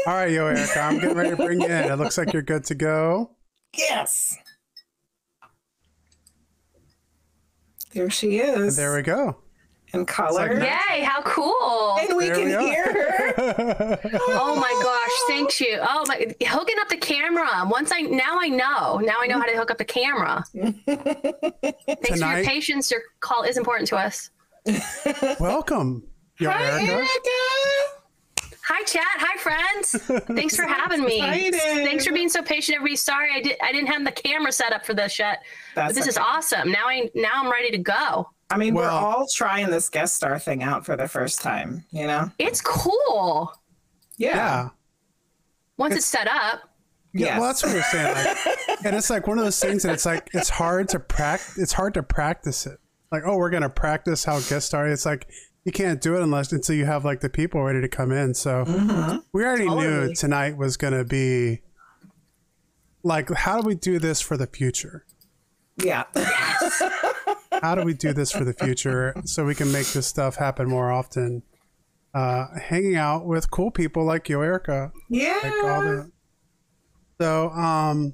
All 0.07 0.15
right, 0.15 0.31
YoErika, 0.31 0.77
I'm 0.83 0.99
getting 0.99 1.17
ready 1.17 1.31
to 1.31 1.37
bring 1.37 1.61
you 1.61 1.67
in. 1.67 1.91
It 1.91 1.97
looks 1.97 2.17
like 2.19 2.33
you're 2.33 2.43
good 2.43 2.65
to 2.65 2.75
go. 2.75 3.31
yes. 3.77 4.37
There 7.95 8.11
she 8.11 8.39
is. 8.39 8.77
there 8.77 8.95
we 8.95 9.03
go. 9.03 9.39
In 9.95 10.05
color. 10.07 10.55
like 10.59 10.71
Yay, 10.91 11.03
how 11.03 11.23
cool. 11.23 11.97
and 12.01 12.17
we 12.17 12.27
There 12.27 12.35
can 12.37 12.45
we 12.45 12.69
hear 12.69 12.85
her. 12.85 13.99
Oh 14.31 14.55
my 14.57 14.81
gosh, 14.83 15.11
thank 15.29 15.61
you. 15.61 15.79
Oh 15.83 16.05
my 16.07 16.17
hooking 16.47 16.77
up 16.81 16.89
the 16.89 16.97
camera. 16.97 17.49
Once 17.67 17.91
I 17.93 18.03
now 18.03 18.39
I 18.39 18.49
know. 18.49 18.99
Now 18.99 19.17
I 19.21 19.27
know 19.27 19.39
how 19.39 19.47
to 19.47 19.57
hook 19.57 19.71
up 19.71 19.79
the 19.79 19.85
camera. 19.85 20.45
Thanks 20.87 22.21
for 22.21 22.35
your 22.35 22.45
patience. 22.45 22.91
Your 22.91 23.01
call 23.21 23.43
is 23.43 23.57
important 23.57 23.89
to 23.89 23.97
us. 23.97 24.31
Welcome, 25.41 26.05
Hi, 26.41 26.63
Erica. 26.81 26.93
Erica. 26.93 27.09
Hi 28.71 28.83
chat. 28.85 29.03
Hi 29.17 29.39
friends. 29.39 29.93
Thanks 30.37 30.55
for 30.55 30.65
having 30.65 31.03
me. 31.03 31.17
excited. 31.19 31.55
Thanks 31.87 32.05
for 32.07 32.13
being 32.13 32.29
so 32.29 32.43
patient, 32.43 32.77
everybody. 32.77 32.97
Sorry 32.97 33.31
I 33.35 33.41
did 33.41 33.57
I 33.63 33.73
didn't 33.73 33.89
have 33.89 34.05
the 34.05 34.13
camera 34.13 34.53
set 34.53 34.73
up 34.75 34.85
for 34.85 34.93
this 34.93 35.19
yet. 35.19 35.43
But 35.75 35.83
That's 35.87 35.95
this 35.95 36.07
is 36.07 36.19
awesome. 36.19 36.71
Now 36.71 36.87
I 36.87 37.11
now 37.15 37.31
I'm 37.37 37.51
ready 37.51 37.71
to 37.71 37.79
go. 37.79 38.29
I 38.51 38.57
mean, 38.57 38.75
Well- 38.75 38.85
we're 38.85 38.91
all 38.91 39.27
trying 39.27 39.71
this 39.71 39.89
guest 39.89 40.17
star 40.17 40.39
thing 40.39 40.63
out 40.63 40.87
for 40.87 40.97
the 40.97 41.09
first 41.09 41.41
time, 41.43 41.85
you 41.91 42.07
know? 42.07 42.31
It's 42.39 42.61
cool. 42.61 43.53
Yeah. 44.17 44.37
Yeah. 44.37 44.69
Once 45.77 45.97
it's, 45.97 46.07
set 46.07 46.27
up. 46.27 46.61
Yeah, 47.15 47.39
well, 47.39 47.49
that's 47.49 47.63
what 47.63 47.73
we're 47.73 47.83
saying. 47.85 48.15
Like, 48.15 48.59
and 48.85 48.97
it's 48.97 49.11
like 49.11 49.27
one 49.27 49.39
of 49.39 49.45
those 49.45 49.59
things 49.59 49.83
that 49.85 49.95
it's 49.95 50.07
like 50.07 50.29
it's 50.35 50.51
hard 50.51 50.89
to 50.91 51.01
practice. 51.01 51.59
It's 51.59 51.73
hard 51.73 51.95
to 51.95 52.03
practice 52.03 52.67
it. 52.67 52.79
Like, 53.11 53.23
oh, 53.25 53.37
we're 53.37 53.51
gonna 53.51 53.71
practice 53.71 54.25
how 54.25 54.41
guest 54.41 54.67
star. 54.67 54.87
It's 54.89 55.07
like 55.07 55.29
you 55.65 55.73
can't 55.73 56.01
do 56.01 56.17
it 56.17 56.23
unless 56.23 56.53
until 56.53 56.75
you 56.75 56.85
have 56.85 57.05
like 57.05 57.21
the 57.21 57.29
people 57.29 57.63
ready 57.63 57.81
to 57.81 57.89
come 57.89 58.13
in. 58.13 58.35
So 58.35 58.65
mm-hmm. 58.65 59.19
we 59.33 59.45
already 59.45 59.69
knew 59.69 60.15
tonight 60.15 60.57
was 60.57 60.77
gonna 60.77 61.05
be 61.05 61.61
like, 63.03 63.31
how 63.31 63.61
do 63.61 63.67
we 63.67 63.75
do 63.75 63.99
this 63.99 64.21
for 64.21 64.37
the 64.37 64.47
future? 64.47 65.07
Yeah. 65.83 66.05
How 67.63 67.75
do 67.75 67.83
we 67.83 67.95
do 67.95 68.13
this 68.13 68.31
for 68.31 68.45
the 68.45 68.53
future 68.53 69.15
so 69.25 69.45
we 69.45 69.55
can 69.55 69.71
make 69.73 69.87
this 69.89 70.07
stuff 70.07 70.37
happen 70.37 70.69
more 70.69 70.91
often? 70.93 71.43
Uh, 72.15 72.47
hanging 72.59 72.97
out 72.97 73.27
with 73.27 73.51
cool 73.51 73.71
people 73.71 74.05
like 74.05 74.29
you, 74.29 74.43
Erica. 74.43 74.93
Yeah. 75.09 75.39
like 75.43 75.65
all 75.65 75.83
the 75.83 76.11
so 77.21 77.51
um 77.51 78.13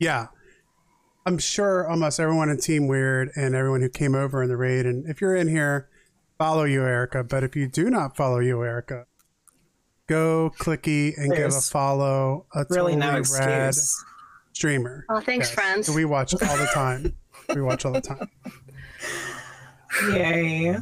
yeah 0.00 0.26
i'm 1.24 1.38
sure 1.38 1.88
almost 1.88 2.18
everyone 2.20 2.48
in 2.48 2.58
team 2.58 2.88
weird 2.88 3.30
and 3.36 3.54
everyone 3.54 3.80
who 3.80 3.88
came 3.88 4.14
over 4.14 4.42
in 4.42 4.48
the 4.48 4.56
raid 4.56 4.86
and 4.86 5.08
if 5.08 5.20
you're 5.20 5.36
in 5.36 5.46
here 5.48 5.88
follow 6.38 6.66
YoErika 6.66 7.28
but 7.28 7.44
if 7.44 7.54
you 7.56 7.68
do 7.68 7.88
not 7.90 8.16
follow 8.16 8.40
YoErika 8.40 9.04
go 10.08 10.52
clicky 10.58 11.12
and 11.16 11.32
give 11.34 11.52
a 11.54 11.60
follow 11.60 12.46
a 12.54 12.66
really 12.70 12.94
totally 12.94 12.96
no 12.96 13.12
rad 13.38 13.68
excuse. 13.68 14.04
streamer 14.52 15.04
Oh, 15.08 15.20
thanks, 15.20 15.48
friends. 15.50 15.88
we 15.88 16.04
watch 16.04 16.34
all 16.34 16.56
the 16.56 16.68
time 16.74 17.14
we 17.54 17.62
watch 17.62 17.84
all 17.84 17.92
the 17.92 18.00
time 18.00 18.28
Yay. 20.12 20.76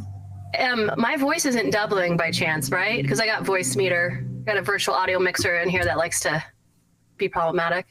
Um, 0.59 0.91
my 0.97 1.17
voice 1.17 1.45
isn't 1.47 1.71
doubling 1.71 2.17
by 2.17 2.31
chance, 2.31 2.71
right? 2.71 3.03
Because 3.03 3.21
I 3.21 3.27
got 3.27 3.45
Voicemeeter, 3.45 4.45
got 4.45 4.57
a 4.57 4.63
virtual 4.63 4.95
audio 4.95 5.19
mixer 5.19 5.59
in 5.61 5.69
here 5.69 5.85
that 5.85 5.97
likes 5.99 6.21
to 6.21 6.43
be 7.17 7.29
problematic. 7.29 7.87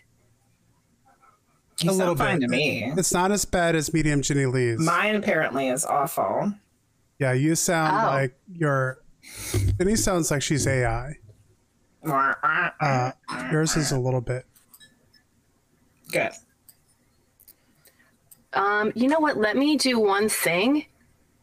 You 1.81 1.89
a 1.89 1.93
little 1.93 2.15
sound 2.15 2.19
fine 2.19 2.39
bit 2.39 2.45
to 2.47 2.51
me. 2.51 2.93
it's 2.97 3.13
not 3.13 3.31
as 3.31 3.45
bad 3.45 3.75
as 3.75 3.93
medium 3.93 4.21
jenny 4.21 4.45
lee's 4.45 4.79
Mine 4.79 5.15
apparently 5.15 5.69
is 5.69 5.83
awful. 5.85 6.53
yeah 7.19 7.31
you 7.33 7.55
sound 7.55 7.95
Oh. 8.05 8.09
like 8.11 8.35
you're 8.53 8.99
jenny 9.79 9.95
sounds 9.95 10.29
like 10.29 10.41
she's 10.41 10.67
ai 10.67 11.15
uh, 12.05 13.11
yours 13.51 13.75
is 13.75 13.91
a 13.91 13.99
little 13.99 14.21
bit 14.21 14.45
Good. 16.11 16.31
Um, 18.53 18.91
you 18.95 19.07
know 19.07 19.19
what? 19.19 19.37
Let 19.37 19.57
me 19.57 19.77
do 19.77 19.99
one 19.99 20.29
thing 20.29 20.85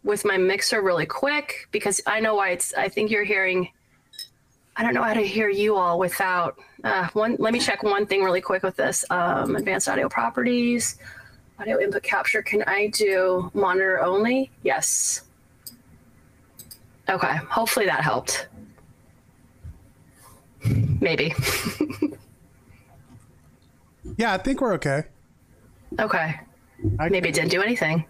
with 0.04 0.24
my 0.24 0.36
mixer 0.36 0.82
really 0.82 1.06
quick 1.06 1.68
because 1.70 2.00
I 2.06 2.20
know 2.20 2.34
why 2.34 2.50
it's. 2.50 2.74
I 2.74 2.88
think 2.88 3.10
you're 3.10 3.24
hearing 3.24 3.68
I 4.76 4.82
don't 4.82 4.94
know 4.94 5.02
how 5.02 5.14
to 5.14 5.26
hear 5.26 5.50
you 5.50 5.76
all 5.76 5.98
without 5.98 6.58
uh, 6.84 7.08
one. 7.12 7.36
Let 7.38 7.52
me 7.52 7.58
check 7.58 7.82
one 7.82 8.06
thing 8.06 8.22
really 8.22 8.40
quick 8.40 8.62
with 8.62 8.76
this. 8.76 9.04
Um, 9.10 9.56
advanced 9.56 9.88
audio 9.88 10.08
properties, 10.08 10.96
audio 11.58 11.80
input 11.80 12.02
capture. 12.02 12.42
Can 12.42 12.62
I 12.62 12.86
do 12.86 13.50
monitor 13.52 14.00
only? 14.00 14.50
Yes. 14.62 15.22
Okay. 17.08 17.36
Hopefully 17.50 17.86
that 17.86 18.00
helped. 18.00 18.48
Maybe. 21.00 21.34
Yeah, 24.16 24.34
I 24.34 24.38
think 24.38 24.60
we're 24.60 24.74
okay. 24.74 25.04
okay. 25.98 26.40
I, 26.98 27.08
Maybe 27.08 27.28
it 27.28 27.34
didn't 27.34 27.50
do 27.50 27.62
anything. 27.62 28.04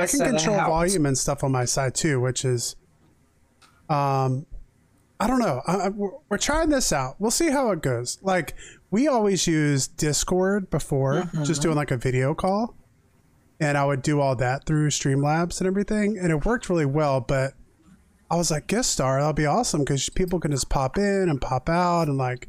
I 0.00 0.06
can 0.06 0.18
control 0.38 0.56
volume 0.70 1.06
and 1.06 1.16
stuff 1.16 1.44
on 1.44 1.52
my 1.52 1.64
side 1.64 1.94
too, 1.94 2.20
which 2.20 2.44
is, 2.44 2.74
um, 3.88 4.46
I 5.20 5.26
don't 5.26 5.38
know. 5.38 5.62
I, 5.66 5.74
I- 5.74 5.88
we're, 5.88 6.10
we're 6.28 6.38
trying 6.38 6.68
this 6.68 6.92
out. 6.92 7.16
We'll 7.18 7.30
see 7.30 7.50
how 7.50 7.70
it 7.70 7.80
goes. 7.82 8.18
Like 8.22 8.54
we 8.90 9.06
always 9.06 9.46
use 9.46 9.86
Discord 9.86 10.70
before, 10.70 11.30
just 11.44 11.62
doing 11.62 11.76
like 11.76 11.90
a 11.90 11.96
video 11.96 12.34
call, 12.34 12.74
and 13.60 13.78
I 13.78 13.84
would 13.84 14.02
do 14.02 14.20
all 14.20 14.34
that 14.36 14.66
through 14.66 14.88
Streamlabs 14.90 15.60
and 15.60 15.66
everything, 15.66 16.18
and 16.18 16.30
it 16.32 16.44
worked 16.44 16.68
really 16.68 16.86
well. 16.86 17.20
But 17.20 17.54
I 18.30 18.36
was 18.36 18.50
like, 18.50 18.66
guest 18.66 18.90
star, 18.90 19.18
that'll 19.20 19.32
be 19.32 19.46
awesome 19.46 19.80
because 19.80 20.08
people 20.08 20.40
can 20.40 20.50
just 20.50 20.68
pop 20.68 20.98
in 20.98 21.28
and 21.28 21.40
pop 21.40 21.68
out, 21.68 22.08
and 22.08 22.18
like, 22.18 22.48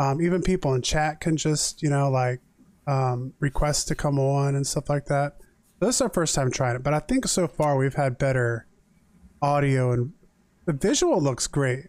um, 0.00 0.20
even 0.22 0.42
people 0.42 0.72
in 0.74 0.80
chat 0.80 1.20
can 1.20 1.36
just, 1.36 1.82
you 1.82 1.90
know, 1.90 2.10
like, 2.10 2.40
um, 2.86 3.34
request 3.38 3.86
to 3.88 3.94
come 3.94 4.18
on 4.18 4.54
and 4.56 4.66
stuff 4.66 4.88
like 4.88 5.04
that. 5.04 5.36
This 5.78 5.96
is 5.96 6.00
our 6.00 6.08
first 6.08 6.34
time 6.34 6.50
trying 6.50 6.74
it, 6.74 6.82
but 6.82 6.94
I 6.94 7.00
think 7.00 7.28
so 7.28 7.46
far 7.46 7.76
we've 7.76 7.94
had 7.94 8.16
better 8.16 8.66
audio 9.42 9.92
and 9.92 10.12
the 10.64 10.72
visual 10.72 11.20
looks 11.20 11.46
great. 11.46 11.88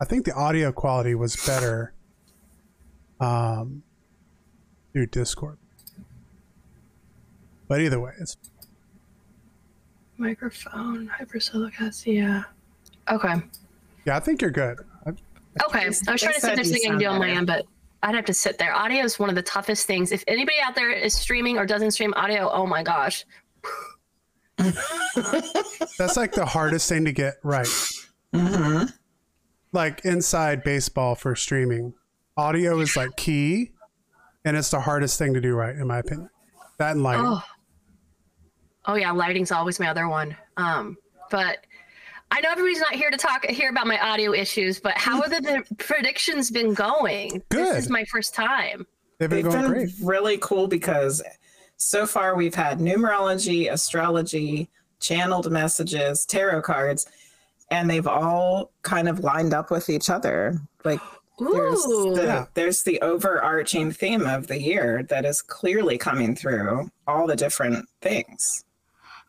I 0.00 0.06
think 0.06 0.24
the 0.24 0.32
audio 0.34 0.72
quality 0.72 1.14
was 1.14 1.36
better 1.46 1.92
um, 3.20 3.82
through 4.92 5.06
Discord. 5.08 5.58
But 7.68 7.82
either 7.82 8.00
way, 8.00 8.12
it's 8.18 8.36
Microphone, 10.16 11.08
hypersilica, 11.08 12.06
yeah. 12.06 12.44
Okay. 13.10 13.34
yeah, 14.06 14.16
I 14.16 14.20
think 14.20 14.40
you're 14.40 14.50
good. 14.50 14.78
I, 15.60 15.64
Okay. 15.66 15.84
I 15.84 15.88
was 15.88 16.00
trying 16.00 16.16
to 16.16 16.40
see 16.40 16.46
They 16.46 16.52
if 16.52 16.56
there's 16.56 16.70
you 16.70 16.76
I 16.84 16.88
can 16.90 16.98
do 16.98 17.06
on 17.06 17.18
my 17.18 17.30
end, 17.30 17.46
but 17.46 17.64
I'd 18.02 18.14
have 18.14 18.24
to 18.26 18.34
sit 18.34 18.58
there. 18.58 18.74
Audio 18.74 19.04
is 19.04 19.18
one 19.18 19.28
of 19.28 19.34
the 19.34 19.42
toughest 19.42 19.86
things. 19.86 20.10
If 20.12 20.24
anybody 20.26 20.56
out 20.62 20.74
there 20.74 20.90
is 20.90 21.14
streaming 21.14 21.58
or 21.58 21.66
doesn't 21.66 21.92
stream 21.92 22.12
audio, 22.16 22.50
oh 22.50 22.66
my 22.66 22.82
gosh. 22.82 23.24
that's 25.98 26.16
like 26.16 26.32
the 26.32 26.46
hardest 26.46 26.88
thing 26.88 27.04
to 27.04 27.12
get 27.12 27.34
right. 27.42 27.66
Mhm. 28.34 28.92
Like 29.72 30.04
inside 30.04 30.62
baseball 30.62 31.14
for 31.14 31.34
streaming, 31.34 31.94
audio 32.36 32.78
is 32.80 32.96
like 32.96 33.14
key, 33.16 33.72
and 34.44 34.56
it's 34.56 34.70
the 34.70 34.80
hardest 34.80 35.18
thing 35.18 35.34
to 35.34 35.40
do 35.40 35.54
right, 35.54 35.74
in 35.74 35.86
my 35.86 35.98
opinion. 35.98 36.28
That 36.78 36.92
and 36.92 37.02
lighting. 37.02 37.24
Oh. 37.26 37.42
Oh 38.86 38.94
yeah, 38.94 39.12
lighting's 39.12 39.52
always 39.52 39.78
my 39.78 39.88
other 39.88 40.08
one. 40.08 40.36
Um, 40.56 40.96
but 41.30 41.58
I 42.34 42.40
know 42.40 42.50
everybody's 42.50 42.80
not 42.80 42.94
here 42.94 43.10
to 43.10 43.16
talk 43.18 43.44
hear 43.44 43.68
about 43.68 43.86
my 43.86 43.98
audio 44.00 44.32
issues, 44.32 44.80
but 44.80 44.96
how 44.96 45.20
have 45.20 45.30
the 45.30 45.62
predictions 45.76 46.50
been 46.50 46.72
going? 46.72 47.42
Good. 47.50 47.66
This 47.76 47.84
is 47.84 47.90
my 47.90 48.04
first 48.06 48.34
time. 48.34 48.86
They've 49.18 49.28
been 49.28 49.42
They've 49.42 49.52
going 49.52 49.62
been 49.64 49.72
great. 49.72 49.90
really 50.02 50.38
cool 50.38 50.66
because 50.66 51.22
so 51.76 52.06
far 52.06 52.34
we've 52.34 52.54
had 52.54 52.78
numerology, 52.78 53.70
astrology, 53.70 54.70
channeled 54.98 55.50
messages, 55.52 56.24
tarot 56.24 56.62
cards, 56.62 57.06
and 57.70 57.90
they've 57.90 58.06
all 58.06 58.72
kind 58.80 59.10
of 59.10 59.20
lined 59.20 59.52
up 59.52 59.70
with 59.70 59.90
each 59.90 60.08
other. 60.08 60.58
Like 60.84 61.00
there's 61.38 61.82
the, 61.82 62.22
Yeah. 62.24 62.44
there's 62.54 62.82
the 62.82 62.98
overarching 63.02 63.92
theme 63.92 64.22
of 64.22 64.46
the 64.46 64.58
year 64.60 65.02
that 65.10 65.26
is 65.26 65.42
clearly 65.42 65.98
coming 65.98 66.34
through 66.34 66.90
all 67.06 67.26
the 67.26 67.36
different 67.36 67.86
things. 68.00 68.64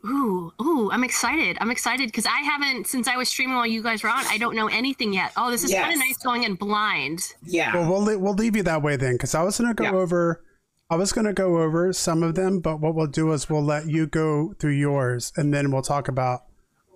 Ooh, 0.05 0.51
ooh, 0.61 0.91
I'm 0.91 1.03
excited. 1.03 1.57
I'm 1.61 1.71
excited 1.71 2.07
because 2.07 2.25
I 2.25 2.39
haven't 2.39 2.87
since 2.87 3.07
I 3.07 3.15
was 3.15 3.29
streaming 3.29 3.55
while 3.55 3.65
you 3.65 3.81
guys 3.81 4.03
were 4.03 4.09
on. 4.09 4.25
I 4.27 4.37
don't 4.37 4.55
know 4.55 4.67
anything 4.67 5.13
yet. 5.13 5.31
Oh, 5.37 5.49
this 5.49 5.63
is 5.63 5.73
kind 5.73 5.93
of 5.93 5.99
nice 5.99 6.17
going 6.17 6.43
in 6.43 6.55
blind. 6.55 7.21
Yeah. 7.43 7.73
Well, 7.73 7.89
we'll 8.03 8.19
we'll 8.19 8.33
leave 8.33 8.55
you 8.57 8.63
that 8.63 8.81
way 8.81 8.97
then, 8.97 9.13
because 9.13 9.33
I 9.33 9.43
was 9.43 9.57
gonna 9.59 9.73
go 9.73 9.85
Yeah. 9.85 9.91
over, 9.93 10.43
I 10.89 10.95
was 10.97 11.13
gonna 11.13 11.31
go 11.31 11.61
over 11.61 11.93
some 11.93 12.21
of 12.21 12.35
them, 12.35 12.59
but 12.59 12.81
what 12.81 12.95
we'll 12.95 13.07
do 13.07 13.31
is 13.31 13.49
we'll 13.49 13.63
let 13.63 13.87
you 13.87 14.05
go 14.05 14.53
through 14.59 14.73
yours, 14.73 15.31
and 15.37 15.53
then 15.53 15.71
we'll 15.71 15.81
talk 15.81 16.09
about, 16.09 16.43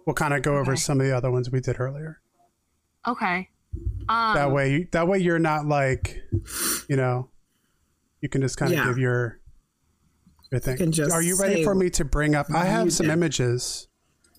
we'll 0.06 0.14
kind 0.14 0.34
of 0.34 0.42
go 0.42 0.58
over 0.58 0.74
Okay. 0.74 0.80
some 0.82 1.00
of 1.00 1.08
the 1.08 1.16
other 1.16 1.32
ones 1.32 1.50
we 1.50 1.62
did 1.62 1.80
earlier. 1.80 2.20
Okay. 3.08 3.50
Um, 4.10 4.34
That 4.36 4.52
way, 4.52 4.72
you, 4.74 4.88
that 4.92 5.08
way 5.08 5.20
you're 5.20 5.40
not 5.40 5.66
like, 5.66 6.22
you 6.90 6.98
know, 6.98 7.30
you 8.20 8.28
can 8.28 8.42
just 8.42 8.58
kind 8.58 8.74
of 8.74 8.78
Yeah. 8.80 8.86
give 8.88 8.98
your 8.98 9.40
your 10.52 10.60
thing. 10.60 10.78
can 10.78 10.92
just 10.92 11.12
Are 11.12 11.22
you 11.22 11.38
ready 11.40 11.64
for 11.64 11.76
me 11.76 11.90
to 11.92 12.06
bring 12.06 12.36
up? 12.36 12.48
I 12.54 12.66
have 12.66 12.92
some 12.94 13.08
did. 13.08 13.14
images. 13.14 13.88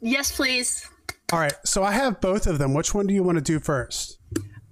Yes, 0.00 0.34
please. 0.34 0.88
All 1.32 1.38
right, 1.38 1.52
so 1.64 1.82
I 1.82 1.92
have 1.92 2.20
both 2.20 2.46
of 2.46 2.59
them. 2.59 2.72
Which 2.74 2.94
one 2.94 3.06
do 3.06 3.14
you 3.14 3.22
want 3.22 3.36
to 3.36 3.42
do 3.44 3.61
first? 3.61 4.18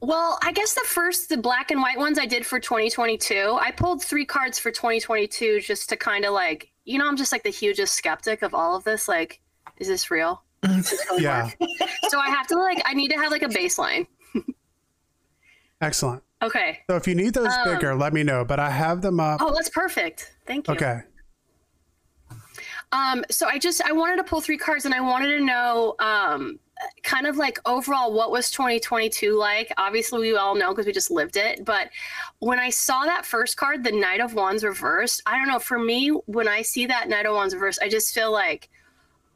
Well, 0.01 0.39
I 0.43 0.53
guess 0.53 0.75
the 0.75 0.85
first, 0.87 1.29
the 1.29 1.37
black 1.37 1.71
and 1.71 1.81
white 1.81 1.99
ones 1.99 2.19
I 2.19 2.27
did 2.27 2.47
for 2.47 2.61
2022. 2.61 3.59
I 3.61 3.71
pulled 3.73 4.03
three 4.03 4.25
cards 4.25 4.59
for 4.59 4.71
2022 4.71 5.61
just 5.61 5.89
to 5.89 5.97
kind 5.97 6.25
of 6.25 6.33
like, 6.33 6.71
you 6.85 6.99
know, 6.99 7.09
I'm 7.09 7.17
just 7.17 7.33
like 7.33 7.43
the 7.43 7.51
hugest 7.51 7.95
skeptic 7.95 8.43
of 8.43 8.55
all 8.55 8.77
of 8.77 8.85
this. 8.85 9.09
Like, 9.09 9.41
is 9.79 9.89
this 9.89 10.11
real? 10.11 10.43
Does 10.63 10.91
this 10.91 11.05
really 11.11 11.25
Yeah. 11.25 11.51
So 12.09 12.19
I 12.21 12.29
have 12.29 12.47
to 12.49 12.57
like, 12.57 12.81
I 12.87 12.95
need 12.95 13.09
to 13.09 13.17
have 13.17 13.33
like 13.33 13.43
a 13.43 13.49
baseline. 13.49 14.07
excellent. 15.81 16.23
Okay. 16.43 16.81
So 16.89 16.97
if 16.97 17.07
you 17.09 17.15
need 17.15 17.35
those 17.35 17.53
Um, 17.53 17.75
bigger, 17.75 17.95
let 17.95 18.13
me 18.13 18.23
know. 18.23 18.45
But 18.45 18.61
I 18.61 18.71
have 18.71 19.01
them 19.03 19.19
up. 19.21 19.41
Oh, 19.43 19.53
that's 19.55 19.71
perfect. 19.71 20.33
Thank 20.47 20.69
you. 20.69 20.75
okay. 20.75 21.01
Um, 22.97 23.25
so 23.31 23.47
I 23.47 23.59
just 23.59 23.83
I 23.83 23.93
wanted 23.93 24.17
to 24.17 24.25
pull 24.25 24.41
three 24.41 24.57
cards 24.57 24.85
and 24.87 24.95
I 24.95 25.01
wanted 25.01 25.37
to 25.37 25.45
know 25.45 25.95
um 25.99 26.59
kind 27.03 27.27
of 27.27 27.37
like 27.37 27.59
overall 27.67 28.13
what 28.13 28.31
was 28.31 28.51
2022 28.51 29.37
like. 29.37 29.73
Obviously 29.77 30.21
we 30.21 30.37
all 30.37 30.55
know 30.55 30.71
because 30.71 30.87
we 30.87 30.93
just 30.93 31.11
lived 31.11 31.37
it, 31.37 31.65
but 31.65 31.91
when 32.41 32.59
I 32.59 32.71
saw 32.71 33.05
that 33.05 33.25
first 33.25 33.57
card, 33.57 33.83
the 33.83 33.93
Knight 33.93 34.21
of 34.21 34.35
Wands 34.35 34.63
reversed, 34.63 35.23
I 35.27 35.39
don't 35.39 35.49
know, 35.49 35.59
for 35.59 35.79
me 35.79 36.09
when 36.27 36.49
I 36.49 36.63
see 36.63 36.87
that 36.87 37.09
Knight 37.09 37.27
of 37.27 37.35
Wands 37.35 37.55
reversed, 37.55 37.81
I 37.83 37.89
just 37.89 38.15
feel 38.15 38.31
like 38.31 38.69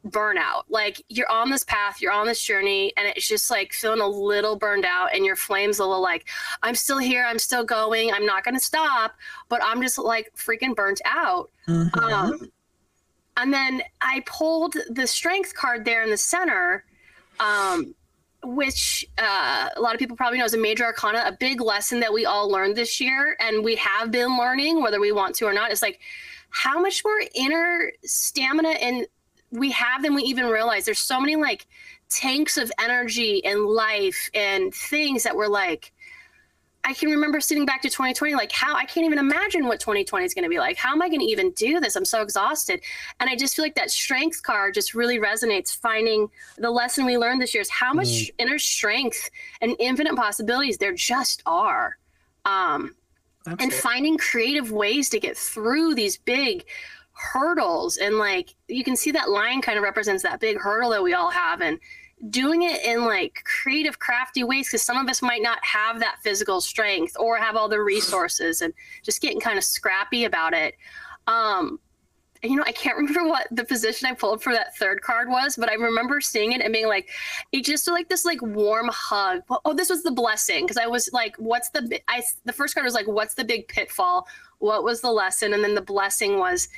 burnout. 0.07 0.63
Like 0.69 1.03
you're 1.09 1.31
on 1.31 1.49
this 1.49 1.63
path, 1.63 2.01
you're 2.01 2.11
on 2.11 2.27
this 2.27 2.43
journey, 2.43 2.93
and 2.97 3.07
it's 3.07 3.27
just 3.27 3.49
like 3.51 3.73
feeling 3.73 4.01
a 4.01 4.07
little 4.07 4.55
burned 4.55 4.85
out, 4.85 5.09
and 5.13 5.25
your 5.25 5.35
flames 5.35 5.79
a 5.79 5.85
little 5.85 6.01
like, 6.01 6.27
I'm 6.63 6.75
still 6.75 6.97
here, 6.99 7.25
I'm 7.25 7.39
still 7.39 7.63
going, 7.63 8.11
I'm 8.11 8.25
not 8.25 8.43
gonna 8.43 8.59
stop, 8.59 9.15
but 9.49 9.61
I'm 9.63 9.81
just 9.81 9.97
like 9.97 10.31
freaking 10.35 10.75
burnt 10.75 11.01
out. 11.05 11.49
Mhm. 11.67 11.97
Um, 12.01 12.51
and 13.37 13.53
then 13.53 13.81
I 14.01 14.23
pulled 14.25 14.75
the 14.89 15.07
strength 15.07 15.53
card 15.53 15.85
there 15.85 16.03
in 16.03 16.09
the 16.09 16.17
center, 16.17 16.83
um, 17.39 17.95
which 18.43 19.05
uh, 19.17 19.69
a 19.75 19.81
lot 19.81 19.93
of 19.93 19.99
people 19.99 20.17
probably 20.17 20.39
know 20.39 20.45
is 20.45 20.53
a 20.53 20.57
major 20.57 20.83
arcana, 20.83 21.23
a 21.25 21.31
big 21.39 21.61
lesson 21.61 21.99
that 21.99 22.11
we 22.11 22.25
all 22.25 22.49
learned 22.49 22.75
this 22.75 22.99
year, 22.99 23.37
and 23.39 23.63
we 23.63 23.75
have 23.75 24.11
been 24.11 24.37
learning, 24.37 24.81
whether 24.81 24.99
we 24.99 25.11
want 25.11 25.35
to 25.35 25.45
or 25.45 25.53
not. 25.53 25.71
Is 25.71 25.81
like 25.81 25.99
how 26.49 26.79
much 26.81 27.03
more 27.03 27.21
inner 27.33 27.91
stamina 28.03 28.69
and 28.69 29.07
we 29.51 29.71
have 29.71 30.01
than 30.01 30.15
we 30.15 30.23
even 30.23 30.45
realize. 30.47 30.85
There's 30.85 30.99
so 30.99 31.19
many 31.19 31.35
like 31.35 31.67
tanks 32.09 32.57
of 32.57 32.71
energy 32.79 33.43
and 33.45 33.65
life 33.65 34.29
and 34.33 34.73
things 34.73 35.23
that 35.23 35.35
we're 35.35 35.47
like. 35.47 35.93
I 36.83 36.93
can 36.93 37.09
remember 37.09 37.39
sitting 37.39 37.65
back 37.65 37.81
to 37.83 37.89
2020, 37.89 38.33
like 38.33 38.51
how 38.51 38.75
I 38.75 38.85
can't 38.85 39.05
even 39.05 39.19
imagine 39.19 39.65
what 39.65 39.79
2020 39.79 40.25
is 40.25 40.33
going 40.33 40.43
to 40.43 40.49
be 40.49 40.57
like. 40.57 40.77
How 40.77 40.91
am 40.91 41.01
I 41.01 41.09
going 41.09 41.19
to 41.19 41.25
even 41.25 41.51
do 41.51 41.79
this? 41.79 41.95
I'm 41.95 42.05
so 42.05 42.21
exhausted. 42.21 42.81
And 43.19 43.29
I 43.29 43.35
just 43.35 43.55
feel 43.55 43.63
like 43.63 43.75
that 43.75 43.91
strength 43.91 44.41
card 44.41 44.73
just 44.73 44.95
really 44.95 45.19
resonates. 45.19 45.75
Finding 45.77 46.27
the 46.57 46.71
lesson 46.71 47.05
we 47.05 47.17
learned 47.17 47.41
this 47.41 47.53
year 47.53 47.61
is 47.61 47.69
how 47.69 47.93
much 47.93 48.31
inner 48.39 48.57
strength 48.57 49.29
and 49.61 49.75
infinite 49.79 50.15
possibilities 50.15 50.77
there 50.77 50.93
just 50.93 51.43
are. 51.45 51.97
Um, 52.45 52.95
and 53.45 53.73
finding 53.73 54.17
creative 54.17 54.71
ways 54.71 55.09
to 55.09 55.19
get 55.19 55.37
through 55.37 55.95
these 55.95 56.17
big 56.17 56.65
hurdles. 57.13 57.97
And 57.97 58.17
like 58.17 58.55
you 58.67 58.83
can 58.83 58.95
see 58.95 59.11
that 59.11 59.29
line 59.29 59.61
kind 59.61 59.77
of 59.77 59.83
represents 59.83 60.23
that 60.23 60.39
big 60.39 60.57
hurdle 60.57 60.89
that 60.91 61.03
we 61.03 61.13
all 61.13 61.29
have. 61.29 61.61
And 61.61 61.79
doing 62.29 62.63
it 62.63 62.83
in 62.83 63.05
like 63.05 63.43
creative 63.45 63.99
crafty 63.99 64.43
ways 64.43 64.67
because 64.67 64.81
some 64.81 64.97
of 64.97 65.09
us 65.09 65.21
might 65.21 65.41
not 65.41 65.63
have 65.63 65.99
that 65.99 66.17
physical 66.23 66.61
strength 66.61 67.15
or 67.19 67.37
have 67.37 67.55
all 67.55 67.67
the 67.67 67.81
resources 67.81 68.61
and 68.61 68.73
just 69.01 69.21
getting 69.21 69.39
kind 69.39 69.57
of 69.57 69.63
scrappy 69.63 70.25
about 70.25 70.53
it. 70.53 70.75
Um 71.27 71.79
you 72.43 72.55
know 72.55 72.63
i 72.65 72.71
can't 72.71 72.97
remember 72.97 73.27
what 73.27 73.47
the 73.51 73.63
position 73.63 74.07
i 74.07 74.13
pulled 74.13 74.41
for 74.41 74.53
that 74.53 74.75
third 74.75 75.01
card 75.01 75.29
was 75.29 75.55
but 75.55 75.69
i 75.69 75.73
remember 75.75 76.19
seeing 76.19 76.53
it 76.53 76.61
and 76.61 76.73
being 76.73 76.87
like 76.87 77.09
it 77.51 77.63
just 77.63 77.87
like 77.87 78.09
this 78.09 78.25
like 78.25 78.41
warm 78.41 78.89
hug. 78.91 79.41
Oh 79.65 79.73
this 79.73 79.89
was 79.89 80.03
the 80.03 80.11
blessing 80.11 80.65
because 80.65 80.77
i 80.77 80.87
was 80.87 81.09
like 81.13 81.35
what's 81.37 81.69
the 81.69 81.99
i 82.07 82.23
the 82.45 82.53
first 82.53 82.73
card 82.73 82.83
was 82.83 82.93
like 82.93 83.07
what's 83.07 83.35
the 83.35 83.43
big 83.43 83.67
pitfall? 83.67 84.27
What 84.59 84.83
was 84.83 85.01
the 85.01 85.11
lesson? 85.11 85.53
And 85.53 85.63
then 85.63 85.73
the 85.75 85.81
blessing 85.81 86.37
was 86.37 86.69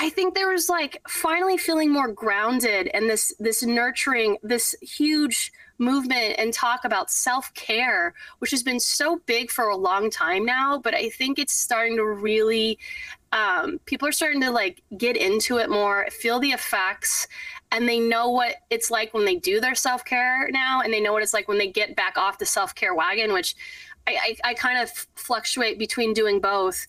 I- 0.00 0.10
think 0.10 0.34
there 0.34 0.48
was 0.48 0.68
like 0.68 1.00
finally 1.08 1.56
feeling 1.56 1.90
more 1.92 2.08
grounded 2.08 2.88
and 2.94 3.08
this 3.08 3.32
this 3.38 3.62
nurturing, 3.62 4.38
this 4.42 4.74
huge 4.82 5.52
movement 5.78 6.34
and 6.38 6.52
talk 6.52 6.84
about 6.84 7.10
self-care, 7.10 8.12
which 8.38 8.50
has 8.50 8.62
been 8.62 8.78
so 8.80 9.18
big 9.26 9.50
for 9.50 9.68
a 9.68 9.76
long 9.76 10.10
time 10.10 10.44
now, 10.44 10.78
but 10.78 10.94
I 10.94 11.08
think 11.08 11.38
it's 11.38 11.54
starting 11.54 11.96
to 11.96 12.04
really 12.04 12.78
um, 13.32 13.78
people 13.86 14.08
are 14.08 14.12
starting 14.12 14.40
to 14.42 14.50
like 14.50 14.82
get 14.98 15.16
into 15.16 15.58
it 15.58 15.70
more, 15.70 16.06
feel 16.10 16.40
the 16.40 16.50
effects, 16.50 17.28
and 17.70 17.88
they 17.88 18.00
know 18.00 18.28
what 18.30 18.56
it's 18.70 18.90
like 18.90 19.14
when 19.14 19.24
they 19.24 19.36
do 19.36 19.60
their 19.60 19.76
self-care 19.76 20.50
now, 20.50 20.80
and 20.82 20.92
they 20.92 21.00
know 21.00 21.12
what 21.12 21.22
it's 21.22 21.32
like 21.32 21.46
when 21.48 21.58
they 21.58 21.68
get 21.68 21.94
back 21.94 22.18
off 22.18 22.38
the 22.38 22.46
self-care 22.46 22.94
wagon, 22.94 23.32
which 23.32 23.54
I, 24.06 24.36
I, 24.44 24.50
I 24.50 24.54
kind 24.54 24.82
of 24.82 24.90
fluctuate 25.14 25.78
between 25.78 26.12
doing 26.12 26.40
both 26.40 26.86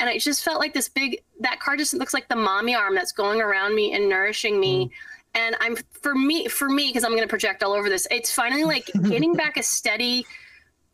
and 0.00 0.08
I 0.08 0.18
just 0.18 0.42
felt 0.42 0.58
like 0.58 0.72
this 0.72 0.88
big 0.88 1.22
that 1.40 1.60
card 1.60 1.78
just 1.78 1.94
looks 1.94 2.14
like 2.14 2.28
the 2.28 2.36
mommy 2.36 2.74
arm 2.74 2.94
that's 2.94 3.12
going 3.12 3.40
around 3.40 3.74
me 3.74 3.92
and 3.92 4.08
nourishing 4.08 4.58
me. 4.58 4.86
Mm. 4.86 4.90
And 5.32 5.56
I'm 5.60 5.76
for 5.92 6.14
me 6.14 6.48
for 6.48 6.68
me 6.68 6.88
because 6.88 7.04
I'm 7.04 7.12
going 7.12 7.22
to 7.22 7.28
project 7.28 7.62
all 7.62 7.72
over 7.72 7.88
this. 7.88 8.08
It's 8.10 8.32
finally 8.32 8.64
like 8.64 8.90
getting 9.04 9.34
back 9.34 9.58
a 9.58 9.62
steady 9.62 10.26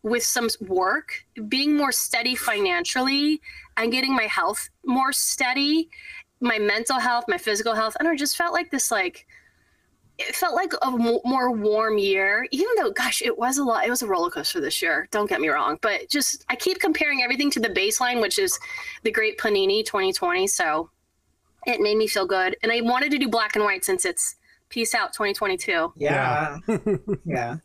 with 0.02 0.24
some 0.24 0.48
work, 0.60 1.24
being 1.48 1.76
more 1.76 1.92
steady 1.92 2.34
financially, 2.34 3.40
and 3.76 3.90
getting 3.90 4.14
my 4.14 4.24
health 4.24 4.68
more 4.84 5.12
steady, 5.12 5.88
my 6.40 6.58
mental 6.58 6.98
health, 6.98 7.24
my 7.28 7.38
physical 7.38 7.74
health, 7.74 7.96
and 7.98 8.08
I 8.08 8.16
just 8.16 8.36
felt 8.36 8.52
like 8.52 8.70
this 8.70 8.90
like 8.90 9.26
it 10.18 10.34
felt 10.34 10.54
like 10.54 10.72
a 10.80 10.90
more 10.90 11.50
warm 11.50 11.98
year, 11.98 12.46
even 12.50 12.70
though, 12.78 12.90
gosh, 12.90 13.20
it 13.20 13.36
was 13.36 13.58
a 13.58 13.64
lot. 13.64 13.86
It 13.86 13.90
was 13.90 14.02
a 14.02 14.06
roller 14.06 14.30
coaster 14.30 14.60
this 14.60 14.80
year. 14.80 15.08
Don't 15.10 15.28
get 15.28 15.40
me 15.40 15.48
wrong, 15.48 15.78
but 15.82 16.08
just 16.08 16.44
I 16.48 16.56
keep 16.56 16.80
comparing 16.80 17.22
everything 17.22 17.50
to 17.52 17.60
the 17.60 17.68
baseline, 17.68 18.20
which 18.22 18.38
is 18.38 18.58
the 19.02 19.10
Great 19.10 19.38
Panini 19.38 19.84
2020. 19.84 20.46
So 20.46 20.90
it 21.66 21.80
made 21.80 21.98
me 21.98 22.06
feel 22.06 22.26
good, 22.26 22.56
and 22.62 22.72
I 22.72 22.80
wanted 22.80 23.10
to 23.12 23.18
do 23.18 23.28
black 23.28 23.56
and 23.56 23.64
white 23.64 23.84
since 23.84 24.04
it's 24.04 24.36
peace 24.70 24.94
out 24.94 25.12
2022. 25.12 25.92
Yeah, 25.96 26.58
yeah. 26.66 26.78
yeah. 27.24 27.56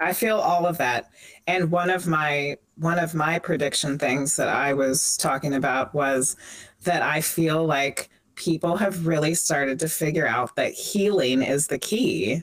I 0.00 0.12
feel 0.12 0.36
all 0.36 0.66
of 0.66 0.78
that, 0.78 1.10
and 1.46 1.70
one 1.70 1.88
of 1.88 2.06
my 2.06 2.56
one 2.76 2.98
of 2.98 3.14
my 3.14 3.38
prediction 3.38 3.98
things 3.98 4.36
that 4.36 4.48
I 4.48 4.74
was 4.74 5.16
talking 5.16 5.54
about 5.54 5.94
was 5.94 6.36
that 6.84 7.02
I 7.02 7.22
feel 7.22 7.64
like 7.64 8.10
people 8.38 8.76
have 8.76 9.06
really 9.06 9.34
started 9.34 9.78
to 9.80 9.88
figure 9.88 10.26
out 10.26 10.54
that 10.56 10.72
healing 10.72 11.42
is 11.42 11.66
the 11.66 11.78
key. 11.78 12.42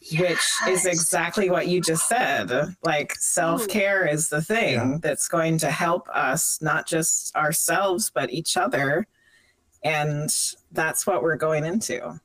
Yes. 0.00 0.60
Which 0.64 0.72
is 0.72 0.86
exactly 0.86 1.50
what 1.50 1.66
you 1.66 1.80
just 1.80 2.06
said. 2.06 2.50
Like 2.84 3.12
hmm. 3.12 3.18
self 3.18 3.66
care 3.66 4.06
is 4.06 4.28
the 4.28 4.42
thing 4.42 4.74
yeah. 4.74 4.98
that's 5.00 5.26
going 5.26 5.58
to 5.58 5.70
help 5.70 6.08
us, 6.10 6.60
not 6.62 6.86
just 6.86 7.34
ourselves, 7.34 8.10
but 8.14 8.32
each 8.32 8.56
other. 8.56 9.06
And 9.82 10.30
that's 10.72 11.06
what 11.06 11.22
we're 11.22 11.36
going 11.36 11.64
into, 11.64 12.20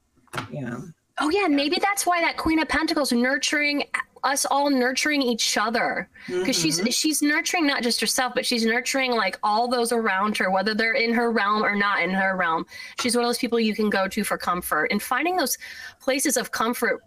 you 0.52 0.62
know. 0.62 0.84
Oh 1.20 1.30
yeah, 1.30 1.48
maybe 1.48 1.78
that's 1.80 2.06
why 2.06 2.20
that 2.22 2.38
Queen 2.38 2.60
of 2.60 2.68
Pentacles 2.68 3.12
nurturing 3.12 3.84
us 4.24 4.46
all 4.46 4.70
nurturing 4.70 5.22
each 5.22 5.58
other. 5.58 6.10
Because 6.28 6.58
mm-hmm. 6.58 6.86
she's 6.86 6.96
she's 6.96 7.22
nurturing 7.22 7.68
not 7.68 7.84
just 7.84 8.00
herself 8.00 8.34
but 8.34 8.46
she's 8.46 8.66
nurturing 8.66 9.12
like 9.12 9.38
all 9.44 9.68
those 9.68 9.92
around 9.92 10.38
her 10.38 10.50
whether 10.50 10.74
they're 10.74 10.94
in 10.94 11.14
her 11.14 11.32
realm 11.32 11.64
or 11.64 11.76
not 11.76 12.02
in 12.02 12.10
her 12.12 12.36
realm. 12.36 12.66
She's 13.00 13.16
one 13.16 13.26
of 13.26 13.30
those 13.30 13.38
people 13.38 13.60
you 13.60 13.76
can 13.76 13.90
go 13.90 14.08
to 14.08 14.24
for 14.24 14.38
comfort. 14.38 14.92
And 14.92 15.02
finding 15.02 15.36
those 15.36 15.58
places 16.00 16.38
of 16.38 16.52
comfort 16.52 17.02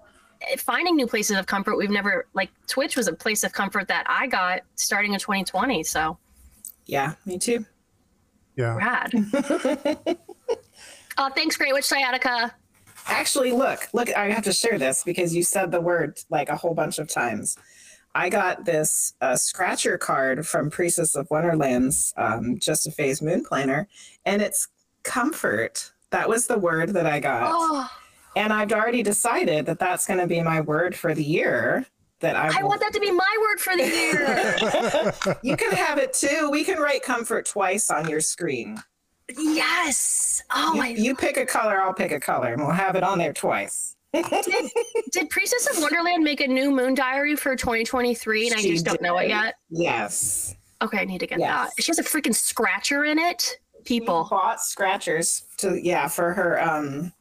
finding 0.59 0.97
new 0.97 1.07
places 1.07 1.39
of 1.39 1.47
comfort 1.47 1.79
we've 1.79 1.89
never 1.89 2.27
like 2.35 2.51
twitch 2.67 2.95
was 2.95 3.09
a 3.09 3.13
place 3.13 3.43
of 3.43 3.55
comfort 3.55 3.89
that 3.89 4.05
i 4.07 4.27
got 4.27 4.61
starting 4.75 5.15
in 5.15 5.19
2020 5.19 5.83
so. 5.83 6.19
Yeah 6.85 7.15
me 7.25 7.39
too. 7.39 7.65
Yeah. 8.55 8.77
Rad. 8.77 9.15
Uh, 11.17 11.31
thanks 11.35 11.57
great 11.57 11.73
witch 11.73 11.87
sciatica 11.87 12.55
Actually, 13.07 13.53
look, 13.53 13.89
look, 13.93 14.15
I 14.17 14.31
have 14.31 14.45
to 14.45 14.53
share 14.53 14.79
this 14.79 15.05
because 15.05 15.35
you 15.35 15.43
said 15.43 15.71
the 15.71 15.81
word 15.81 16.19
like 16.31 16.49
a 16.49 16.57
whole 16.57 16.75
bunch 16.75 16.99
of 16.99 17.09
times. 17.09 17.57
I 18.15 18.31
got 18.31 18.65
this 18.65 19.13
uh, 19.21 19.37
scratcher 19.37 19.99
card 19.99 20.47
from 20.47 20.71
Priestess 20.71 21.15
of 21.15 21.29
Wonderland's 21.31 22.15
um, 22.17 22.59
Just 22.59 22.87
a 22.87 22.91
Phase 22.91 23.21
Moon 23.21 23.45
Planner, 23.45 23.89
and 24.25 24.41
it's 24.41 24.69
comfort. 25.03 25.93
That 26.11 26.29
was 26.29 26.47
the 26.47 26.59
word 26.59 26.95
that 26.95 27.07
I 27.07 27.21
got. 27.21 27.51
Oh. 27.53 27.89
And 28.37 28.53
I've 28.53 28.73
already 28.73 29.03
decided 29.03 29.67
that 29.67 29.79
that's 29.79 30.07
going 30.07 30.19
to 30.19 30.27
be 30.27 30.43
my 30.43 30.61
word 30.61 30.97
for 30.97 31.15
the 31.15 31.25
year. 31.25 31.87
That 32.21 32.37
I, 32.37 32.61
I 32.61 32.63
want 32.63 32.81
that 32.81 32.95
to 32.95 33.01
be 33.01 33.11
my 33.11 33.37
word 33.41 33.61
for 33.61 33.77
the 33.77 33.85
year. 33.85 35.37
you 35.43 35.57
can 35.57 35.73
have 35.73 35.99
it 35.99 36.15
too. 36.15 36.49
We 36.51 36.65
can 36.65 36.79
write 36.79 37.03
comfort 37.03 37.45
twice 37.45 37.91
on 37.91 38.09
your 38.09 38.21
screen. 38.21 38.83
Yes. 39.37 40.43
Oh, 40.55 40.75
you, 40.75 40.83
I 40.83 40.87
you 40.89 41.15
pick 41.15 41.37
a 41.37 41.47
color, 41.47 41.81
I'll 41.81 41.95
pick 41.95 42.13
a 42.13 42.21
color, 42.21 42.53
and 42.53 42.63
we'll 42.63 42.71
have 42.71 42.97
it 42.97 43.03
on 43.03 43.19
there 43.19 43.33
twice. 43.33 43.97
did, 44.13 44.71
did 45.13 45.31
Priestess 45.31 45.69
of 45.77 45.83
Wonderland 45.83 46.23
make 46.23 46.41
a 46.41 46.47
new 46.47 46.71
moon 46.71 46.95
diary 46.95 47.37
for 47.37 47.55
2023 47.57 48.49
and 48.49 48.61
she 48.61 48.69
I 48.69 48.73
just 48.73 48.85
don't 48.85 49.03
know 49.03 49.19
it 49.19 49.29
yet? 49.29 49.57
Yes. 49.69 50.55
Okay, 50.83 50.99
I 50.99 51.05
need 51.05 51.19
to 51.19 51.27
get 51.27 51.39
yes. 51.39 51.75
that. 51.75 51.83
She 51.83 51.91
has 51.91 51.99
a 51.99 52.03
freaking 52.03 52.35
scratcher 52.35 53.05
in 53.05 53.19
it. 53.19 53.59
People 53.85 54.25
she 54.25 54.31
bought 54.31 54.61
scratchers 54.61 55.45
to 55.59 55.81
yeah 55.81 56.09
for 56.09 56.33
her 56.33 56.61
um 56.63 57.13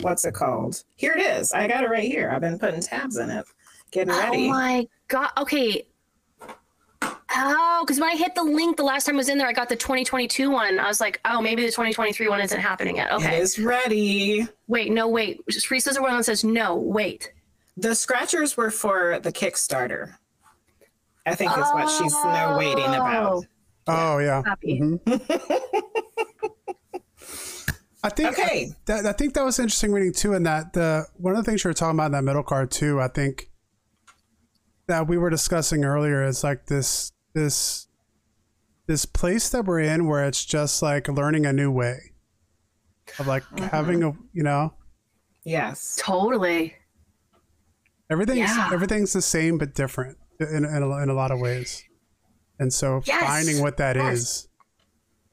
what's 0.00 0.24
it 0.24 0.34
called? 0.34 0.82
Here 0.96 1.14
it 1.14 1.20
is. 1.20 1.52
I 1.52 1.66
got 1.66 1.84
it 1.84 1.90
right 1.90 2.04
here. 2.04 2.30
I've 2.30 2.40
been 2.40 2.58
putting 2.58 2.80
tabs 2.80 3.16
in 3.16 3.30
it. 3.30 3.44
Getting 3.90 4.14
ready. 4.14 4.46
Oh 4.46 4.50
my 4.50 4.88
god. 5.08 5.30
Okay, 5.38 5.86
Oh, 7.02 7.84
because 7.84 8.00
when 8.00 8.10
I 8.10 8.16
hit 8.16 8.34
the 8.34 8.42
link 8.42 8.76
the 8.76 8.82
last 8.82 9.06
time 9.06 9.14
I 9.14 9.18
was 9.18 9.28
in 9.28 9.38
there, 9.38 9.46
I 9.46 9.52
got 9.52 9.68
the 9.68 9.76
2022 9.76 10.50
one. 10.50 10.78
I 10.78 10.88
was 10.88 11.00
like, 11.00 11.20
oh, 11.24 11.40
maybe 11.40 11.62
the 11.62 11.68
2023 11.68 12.28
one 12.28 12.40
isn't 12.40 12.60
happening 12.60 12.96
yet. 12.96 13.12
Okay. 13.12 13.36
It 13.36 13.40
is 13.40 13.58
ready. 13.58 14.46
Wait, 14.66 14.92
no, 14.92 15.08
wait. 15.08 15.40
Free 15.64 15.80
Scissor 15.80 16.02
One 16.02 16.22
says 16.22 16.44
no, 16.44 16.76
wait. 16.76 17.32
The 17.76 17.94
scratchers 17.94 18.56
were 18.56 18.70
for 18.70 19.20
the 19.20 19.32
Kickstarter. 19.32 20.16
I 21.24 21.34
think 21.34 21.52
is 21.52 21.58
what 21.58 21.88
she's 21.88 22.12
no 22.12 22.56
waiting 22.58 22.84
about. 22.84 23.44
Oh 23.86 24.18
yeah. 24.18 24.42
Mm-hmm. 24.64 25.14
I 28.02 28.08
think 28.08 28.30
okay. 28.30 28.68
I, 28.70 28.74
that, 28.86 29.06
I 29.06 29.12
think 29.12 29.34
that 29.34 29.44
was 29.44 29.58
interesting 29.58 29.92
reading 29.92 30.12
too, 30.12 30.32
In 30.32 30.44
that 30.44 30.72
the 30.72 31.06
one 31.16 31.36
of 31.36 31.44
the 31.44 31.50
things 31.50 31.62
you 31.64 31.68
were 31.68 31.74
talking 31.74 31.96
about 31.96 32.06
in 32.06 32.12
that 32.12 32.24
middle 32.24 32.42
card 32.42 32.70
too. 32.70 33.00
I 33.00 33.08
think 33.08 33.49
that 34.90 35.06
we 35.06 35.16
were 35.16 35.30
discussing 35.30 35.84
earlier 35.84 36.24
is 36.24 36.42
like 36.42 36.66
this 36.66 37.12
this 37.32 37.86
this 38.88 39.04
place 39.06 39.48
that 39.50 39.64
we're 39.64 39.78
in 39.78 40.08
where 40.08 40.26
it's 40.26 40.44
just 40.44 40.82
like 40.82 41.06
learning 41.06 41.46
a 41.46 41.52
new 41.52 41.70
way 41.70 42.12
of 43.20 43.28
like 43.28 43.44
mm-hmm. 43.44 43.66
having 43.66 44.02
a 44.02 44.12
you 44.32 44.42
know 44.42 44.74
yes 45.44 45.96
totally 46.02 46.74
everything's 48.10 48.50
yeah. 48.50 48.70
everything's 48.72 49.12
the 49.12 49.22
same 49.22 49.58
but 49.58 49.74
different 49.74 50.18
in, 50.40 50.64
in, 50.64 50.82
a, 50.82 51.02
in 51.02 51.08
a 51.08 51.14
lot 51.14 51.30
of 51.30 51.38
ways 51.38 51.84
and 52.58 52.72
so 52.72 53.00
yes. 53.06 53.22
finding 53.22 53.62
what 53.62 53.76
that 53.76 53.94
yes. 53.94 54.18
is, 54.18 54.48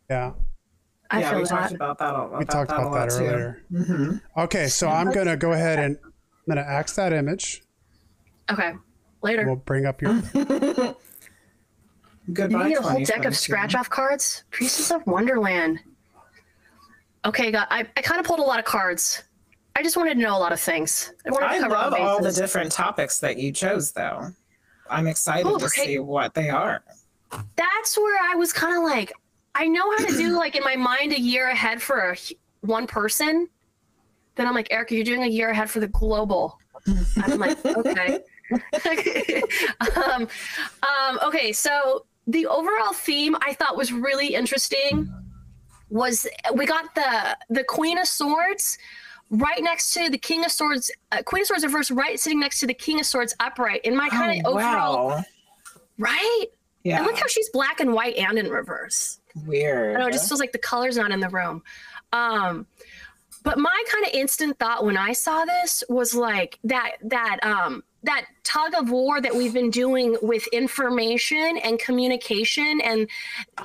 yeah 0.07 0.33
I 1.09 1.21
yeah, 1.21 1.35
we 1.35 1.43
that. 1.43 1.49
talked 1.49 1.71
about 1.73 1.97
that. 1.99 2.09
About 2.09 2.37
we 2.37 2.43
talked 2.43 2.69
that 2.69 2.81
about 2.81 3.09
that 3.09 3.13
earlier. 3.13 3.63
Mm-hmm. 3.71 4.41
Okay, 4.41 4.67
so 4.67 4.89
I'm 4.89 5.09
gonna 5.09 5.37
go 5.37 5.53
ahead 5.53 5.79
and 5.79 5.97
I'm 6.03 6.13
gonna 6.49 6.67
axe 6.67 6.97
that 6.97 7.13
image. 7.13 7.63
Okay. 8.51 8.73
Later. 9.21 9.45
We'll 9.45 9.55
bring 9.55 9.85
up 9.85 10.01
your. 10.01 10.21
Goodbye. 12.33 12.63
You 12.63 12.69
need 12.69 12.77
a 12.77 12.81
whole 12.81 13.03
deck 13.03 13.25
of 13.25 13.35
scratch 13.35 13.73
off 13.73 13.89
cards. 13.89 14.43
Priestess 14.51 14.91
of 14.91 15.05
Wonderland. 15.07 15.79
Okay, 17.25 17.51
got. 17.51 17.67
I, 17.71 17.87
I 17.95 18.01
kind 18.01 18.19
of 18.19 18.25
pulled 18.25 18.39
a 18.39 18.43
lot 18.43 18.59
of 18.59 18.65
cards. 18.65 19.23
I 19.75 19.83
just 19.83 19.95
wanted 19.95 20.15
to 20.15 20.19
know 20.19 20.35
a 20.35 20.39
lot 20.39 20.51
of 20.51 20.59
things. 20.59 21.13
I, 21.25 21.57
I 21.57 21.59
love 21.59 21.93
all 21.93 22.21
the 22.21 22.31
different 22.31 22.71
topics 22.71 23.19
that 23.19 23.37
you 23.37 23.51
chose, 23.51 23.91
though. 23.91 24.31
I'm 24.89 25.07
excited 25.07 25.45
oh, 25.47 25.57
to 25.59 25.69
see 25.69 25.99
what 25.99 26.33
they 26.33 26.49
are. 26.49 26.83
That's 27.55 27.97
where 27.97 28.17
I 28.19 28.35
was 28.35 28.51
kind 28.53 28.75
of 28.75 28.83
like, 28.83 29.13
I 29.53 29.67
know 29.67 29.91
how 29.97 30.05
to 30.05 30.17
do 30.17 30.35
like 30.35 30.55
in 30.55 30.63
my 30.63 30.75
mind 30.75 31.11
a 31.13 31.19
year 31.19 31.49
ahead 31.49 31.81
for 31.81 32.11
a, 32.11 32.17
one 32.61 32.87
person. 32.87 33.47
Then 34.35 34.47
I'm 34.47 34.55
like, 34.55 34.71
Erica, 34.71 34.95
you're 34.95 35.03
doing 35.03 35.23
a 35.23 35.27
year 35.27 35.49
ahead 35.49 35.69
for 35.69 35.79
the 35.79 35.87
global. 35.87 36.57
I'm 37.17 37.39
like, 37.39 37.63
okay. 37.65 38.19
Um, 39.95 40.27
um, 40.83 41.19
okay, 41.23 41.51
so 41.51 42.05
the 42.27 42.45
overall 42.45 42.93
theme 42.93 43.35
I 43.41 43.53
thought 43.53 43.77
was 43.77 43.91
really 43.91 44.33
interesting 44.35 45.11
was 45.89 46.27
we 46.53 46.65
got 46.65 46.93
the 46.95 47.37
the 47.49 47.63
Queen 47.63 47.97
of 47.97 48.07
Swords 48.07 48.77
right 49.29 49.61
next 49.61 49.93
to 49.93 50.09
the 50.09 50.17
King 50.17 50.45
of 50.45 50.51
Swords, 50.51 50.91
uh, 51.11 51.21
Queen 51.23 51.41
of 51.41 51.47
Swords 51.47 51.63
reverse, 51.63 51.91
right 51.91 52.19
sitting 52.19 52.39
next 52.39 52.59
to 52.59 52.67
the 52.67 52.73
King 52.73 52.99
of 52.99 53.05
Swords 53.05 53.35
upright. 53.39 53.81
In 53.83 53.95
my 53.95 54.09
kind 54.09 54.39
of 54.39 54.45
oh, 54.45 54.53
overall, 54.55 55.07
wow. 55.07 55.23
right? 55.97 56.45
Yeah. 56.83 56.97
And 56.97 57.05
look 57.05 57.17
how 57.17 57.27
she's 57.27 57.49
black 57.49 57.79
and 57.79 57.93
white 57.93 58.15
and 58.15 58.37
in 58.37 58.49
reverse. 58.49 59.19
Weird. 59.45 59.95
I 59.95 59.99
know 59.99 60.07
it 60.07 60.13
just 60.13 60.27
feels 60.27 60.39
like 60.39 60.51
the 60.51 60.57
color's 60.57 60.97
not 60.97 61.11
in 61.11 61.19
the 61.19 61.29
room. 61.29 61.61
Um, 62.13 62.65
but 63.43 63.57
my 63.57 63.83
kind 63.89 64.05
of 64.05 64.11
instant 64.13 64.57
thought 64.59 64.85
when 64.85 64.97
I 64.97 65.13
saw 65.13 65.45
this 65.45 65.83
was 65.89 66.13
like 66.13 66.59
that 66.63 66.91
that 67.03 67.39
um 67.43 67.83
that 68.03 68.25
tug 68.43 68.73
of 68.75 68.89
war 68.91 69.19
that 69.21 69.35
we've 69.35 69.53
been 69.53 69.71
doing 69.71 70.17
with 70.21 70.45
information 70.47 71.59
and 71.63 71.79
communication 71.79 72.79
and 72.81 73.09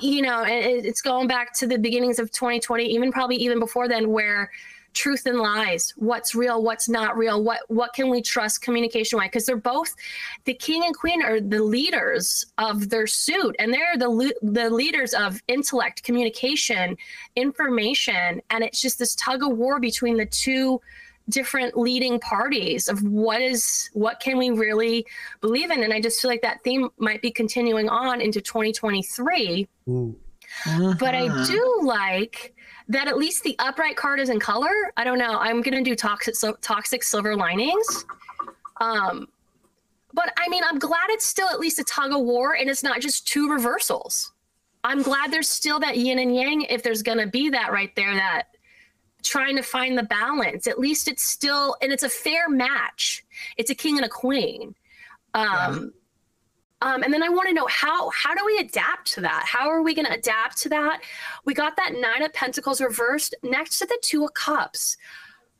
you 0.01 0.21
know 0.21 0.43
it's 0.45 1.01
going 1.01 1.27
back 1.27 1.53
to 1.53 1.67
the 1.67 1.77
beginnings 1.77 2.19
of 2.19 2.31
2020 2.31 2.83
even 2.83 3.11
probably 3.11 3.35
even 3.35 3.59
before 3.59 3.87
then 3.87 4.09
where 4.09 4.49
truth 4.93 5.25
and 5.25 5.39
lies 5.39 5.93
what's 5.97 6.35
real 6.35 6.61
what's 6.61 6.87
not 6.87 7.17
real 7.17 7.43
what 7.43 7.59
what 7.67 7.93
can 7.93 8.09
we 8.09 8.21
trust 8.21 8.61
communication 8.61 9.17
wise? 9.17 9.27
Because 9.27 9.45
they're 9.45 9.55
both 9.55 9.95
the 10.45 10.53
king 10.53 10.83
and 10.85 10.95
queen 10.95 11.21
are 11.23 11.39
the 11.39 11.63
leaders 11.63 12.45
of 12.57 12.89
their 12.89 13.07
suit 13.07 13.55
and 13.59 13.73
they're 13.73 13.97
the 13.97 14.33
the 14.41 14.69
leaders 14.69 15.13
of 15.13 15.41
intellect 15.47 16.03
communication 16.03 16.95
information 17.35 18.41
and 18.49 18.63
it's 18.63 18.81
just 18.81 18.99
this 18.99 19.15
tug 19.15 19.43
of 19.43 19.57
war 19.57 19.79
between 19.79 20.17
the 20.17 20.25
two 20.27 20.79
different 21.29 21.77
leading 21.77 22.19
parties 22.19 22.89
of 22.89 23.01
what 23.03 23.41
is 23.41 23.89
what 23.93 24.19
can 24.19 24.37
we 24.37 24.49
really 24.49 25.05
believe 25.41 25.71
in? 25.71 25.83
And 25.83 25.93
i 25.93 26.01
just 26.01 26.21
feel 26.21 26.29
like 26.29 26.41
that 26.41 26.61
theme 26.63 26.89
might 26.97 27.21
be 27.21 27.31
continuing 27.31 27.87
on 27.87 28.19
into 28.19 28.41
2023 28.41 29.67
uh-huh. 29.87 30.95
but 30.99 31.15
i 31.15 31.27
uh-huh. 31.27 31.45
do 31.45 31.79
like 31.83 32.53
that 32.89 33.07
at 33.07 33.17
least 33.17 33.43
the 33.43 33.55
upright 33.59 33.95
card 33.95 34.19
is 34.19 34.29
in 34.29 34.39
color. 34.39 34.91
I 34.97 35.03
don't 35.03 35.17
know. 35.17 35.37
I'm 35.39 35.61
gonna 35.61 35.81
do 35.81 35.95
toxic 35.95 36.35
so, 36.35 36.53
toxic 36.61 37.03
silver 37.03 37.35
linings. 37.35 38.05
Um 38.81 39.27
but 40.15 40.31
i 40.37 40.47
mean 40.47 40.63
i'm 40.69 40.77
glad 40.77 41.09
it's 41.09 41.25
still 41.25 41.47
at 41.49 41.59
least 41.59 41.79
a 41.79 41.83
tug 41.85 42.11
of 42.11 42.21
war 42.21 42.55
and 42.55 42.69
it's 42.69 42.83
not 42.83 43.01
just 43.01 43.27
two 43.27 43.49
reversals. 43.49 44.33
I'm 44.83 45.01
glad 45.01 45.31
there's 45.31 45.49
still 45.49 45.79
that 45.79 45.97
yin 45.97 46.19
and 46.19 46.35
yang 46.35 46.63
if 46.63 46.83
there's 46.83 47.01
gonna 47.01 47.27
be 47.27 47.49
that 47.49 47.71
right 47.71 47.95
there 47.95 48.13
that 48.13 48.47
trying 49.23 49.55
to 49.55 49.63
find 49.63 49.97
the 49.97 50.03
balance. 50.03 50.67
At 50.67 50.79
least 50.79 51.07
it's 51.07 51.23
still, 51.23 51.75
and 51.81 51.91
it's 51.91 52.03
a 52.03 52.09
fair 52.09 52.49
match. 52.49 53.23
It's 53.57 53.69
a 53.69 53.75
king 53.75 53.97
and 53.97 54.05
a 54.05 54.09
queen. 54.09 54.75
Um, 55.33 55.93
yeah. 56.81 56.93
um, 56.93 57.03
and 57.03 57.13
then 57.13 57.23
I 57.23 57.29
want 57.29 57.47
to 57.47 57.53
know 57.53 57.67
how 57.67 58.09
how 58.11 58.35
do 58.35 58.45
we 58.45 58.57
adapt 58.59 59.11
to 59.13 59.21
that? 59.21 59.43
How 59.45 59.69
are 59.69 59.81
we 59.81 59.95
going 59.95 60.05
to 60.05 60.13
adapt 60.13 60.57
to 60.59 60.69
that? 60.69 61.01
We 61.45 61.53
got 61.53 61.75
that 61.77 61.93
nine 61.93 62.21
of 62.21 62.33
pentacles 62.33 62.81
reversed 62.81 63.33
next 63.43 63.79
to 63.79 63.85
the 63.85 63.97
two 64.01 64.25
of 64.25 64.33
cups. 64.33 64.97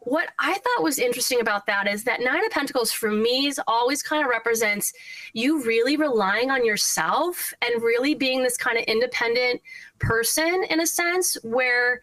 What 0.06 0.30
I 0.38 0.54
thought 0.54 0.84
was 0.84 1.00
interesting 1.00 1.40
about 1.40 1.66
that 1.68 1.88
is 1.88 2.04
that 2.04 2.20
nine 2.20 2.44
of 2.44 2.52
pentacles 2.52 2.92
for 2.92 3.10
me 3.10 3.48
is 3.48 3.60
always 3.68 4.04
kind 4.04 4.22
of 4.22 4.30
represents 4.30 4.92
you 5.32 5.64
really 5.64 5.96
relying 5.96 6.52
on 6.52 6.66
yourself 6.66 7.54
and 7.62 7.82
really 7.82 8.14
being 8.14 8.44
this 8.44 8.58
kind 8.58 8.78
of 8.78 8.84
independent 8.84 9.62
person 10.00 10.66
in 10.70 10.82
a 10.82 10.86
sense 10.86 11.38
where 11.44 12.02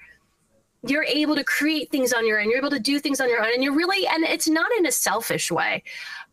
you're 0.87 1.05
able 1.05 1.37
to 1.37 1.45
create 1.45 1.91
things 1.91 2.13
on 2.13 2.27
your 2.27 2.41
own. 2.41 2.49
You're 2.49 2.59
able 2.59 2.71
to 2.71 2.81
do 2.81 2.99
things 2.99 3.21
on 3.21 3.29
your 3.29 3.41
own. 3.41 3.53
And 3.53 3.63
you're 3.63 3.77
really, 3.77 4.07
and 4.07 4.25
it's 4.25 4.49
not 4.49 4.71
in 4.79 4.87
a 4.87 4.93
selfish 4.93 5.51
way, 5.51 5.83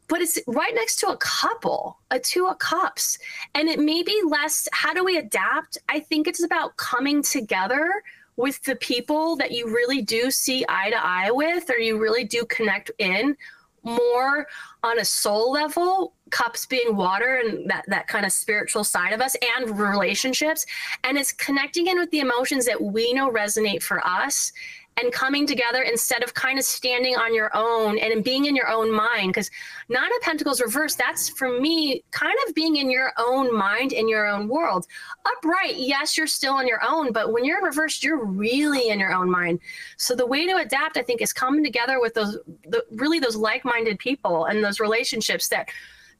but 0.07 0.21
it's 0.21 0.39
right 0.47 0.73
next 0.73 0.97
to 0.99 1.07
a 1.09 1.17
couple, 1.17 1.99
a 2.11 2.19
two 2.19 2.47
of 2.47 2.59
cups. 2.59 3.17
And 3.55 3.67
it 3.67 3.79
may 3.79 4.03
be 4.03 4.21
less, 4.25 4.67
how 4.71 4.93
do 4.93 5.03
we 5.03 5.17
adapt? 5.17 5.77
I 5.89 5.99
think 5.99 6.27
it's 6.27 6.43
about 6.43 6.77
coming 6.77 7.21
together 7.21 8.03
with 8.37 8.63
the 8.63 8.75
people 8.77 9.35
that 9.35 9.51
you 9.51 9.67
really 9.67 10.01
do 10.01 10.31
see 10.31 10.63
eye 10.69 10.91
to 10.91 11.05
eye 11.05 11.31
with, 11.31 11.69
or 11.69 11.77
you 11.77 11.99
really 11.99 12.23
do 12.23 12.45
connect 12.45 12.91
in 12.99 13.35
more 13.83 14.47
on 14.83 14.99
a 14.99 15.05
soul 15.05 15.51
level 15.51 16.13
cups 16.29 16.65
being 16.65 16.95
water 16.95 17.41
and 17.43 17.69
that 17.69 17.85
that 17.87 18.07
kind 18.07 18.25
of 18.25 18.31
spiritual 18.31 18.83
side 18.83 19.13
of 19.13 19.21
us 19.21 19.35
and 19.57 19.79
relationships. 19.79 20.65
And 21.03 21.17
it's 21.17 21.31
connecting 21.31 21.87
in 21.87 21.99
with 21.99 22.11
the 22.11 22.19
emotions 22.19 22.65
that 22.65 22.81
we 22.81 23.13
know 23.13 23.29
resonate 23.29 23.81
for 23.81 24.05
us 24.05 24.51
and 24.99 25.13
coming 25.13 25.45
together 25.45 25.83
instead 25.83 26.23
of 26.23 26.33
kind 26.33 26.57
of 26.57 26.65
standing 26.65 27.15
on 27.15 27.33
your 27.33 27.51
own 27.53 27.97
and 27.99 28.23
being 28.23 28.45
in 28.45 28.55
your 28.55 28.67
own 28.67 28.91
mind. 28.91 29.29
Because 29.29 29.49
nine 29.89 30.09
of 30.15 30.21
pentacles 30.21 30.59
reverse 30.59 30.95
that's 30.95 31.29
for 31.29 31.59
me 31.59 32.03
kind 32.11 32.35
of 32.47 32.55
being 32.55 32.77
in 32.77 32.89
your 32.89 33.13
own 33.17 33.55
mind 33.55 33.93
in 33.93 34.09
your 34.09 34.27
own 34.27 34.47
world. 34.47 34.87
Upright 35.25 35.75
yes 35.77 36.17
you're 36.17 36.27
still 36.27 36.53
on 36.53 36.67
your 36.67 36.83
own 36.83 37.11
but 37.11 37.31
when 37.31 37.45
you're 37.45 37.63
reversed 37.63 38.03
you're 38.03 38.25
really 38.25 38.89
in 38.89 38.99
your 38.99 39.13
own 39.13 39.29
mind. 39.29 39.59
So 39.97 40.15
the 40.15 40.25
way 40.25 40.47
to 40.47 40.57
adapt 40.57 40.97
i 40.97 41.03
think 41.03 41.21
is 41.21 41.33
coming 41.33 41.63
together 41.63 41.99
with 42.01 42.13
those 42.13 42.37
the, 42.67 42.83
really 42.91 43.19
those 43.19 43.35
like-minded 43.35 43.99
people 43.99 44.45
and 44.45 44.63
those 44.63 44.79
relationships 44.79 45.47
that 45.49 45.69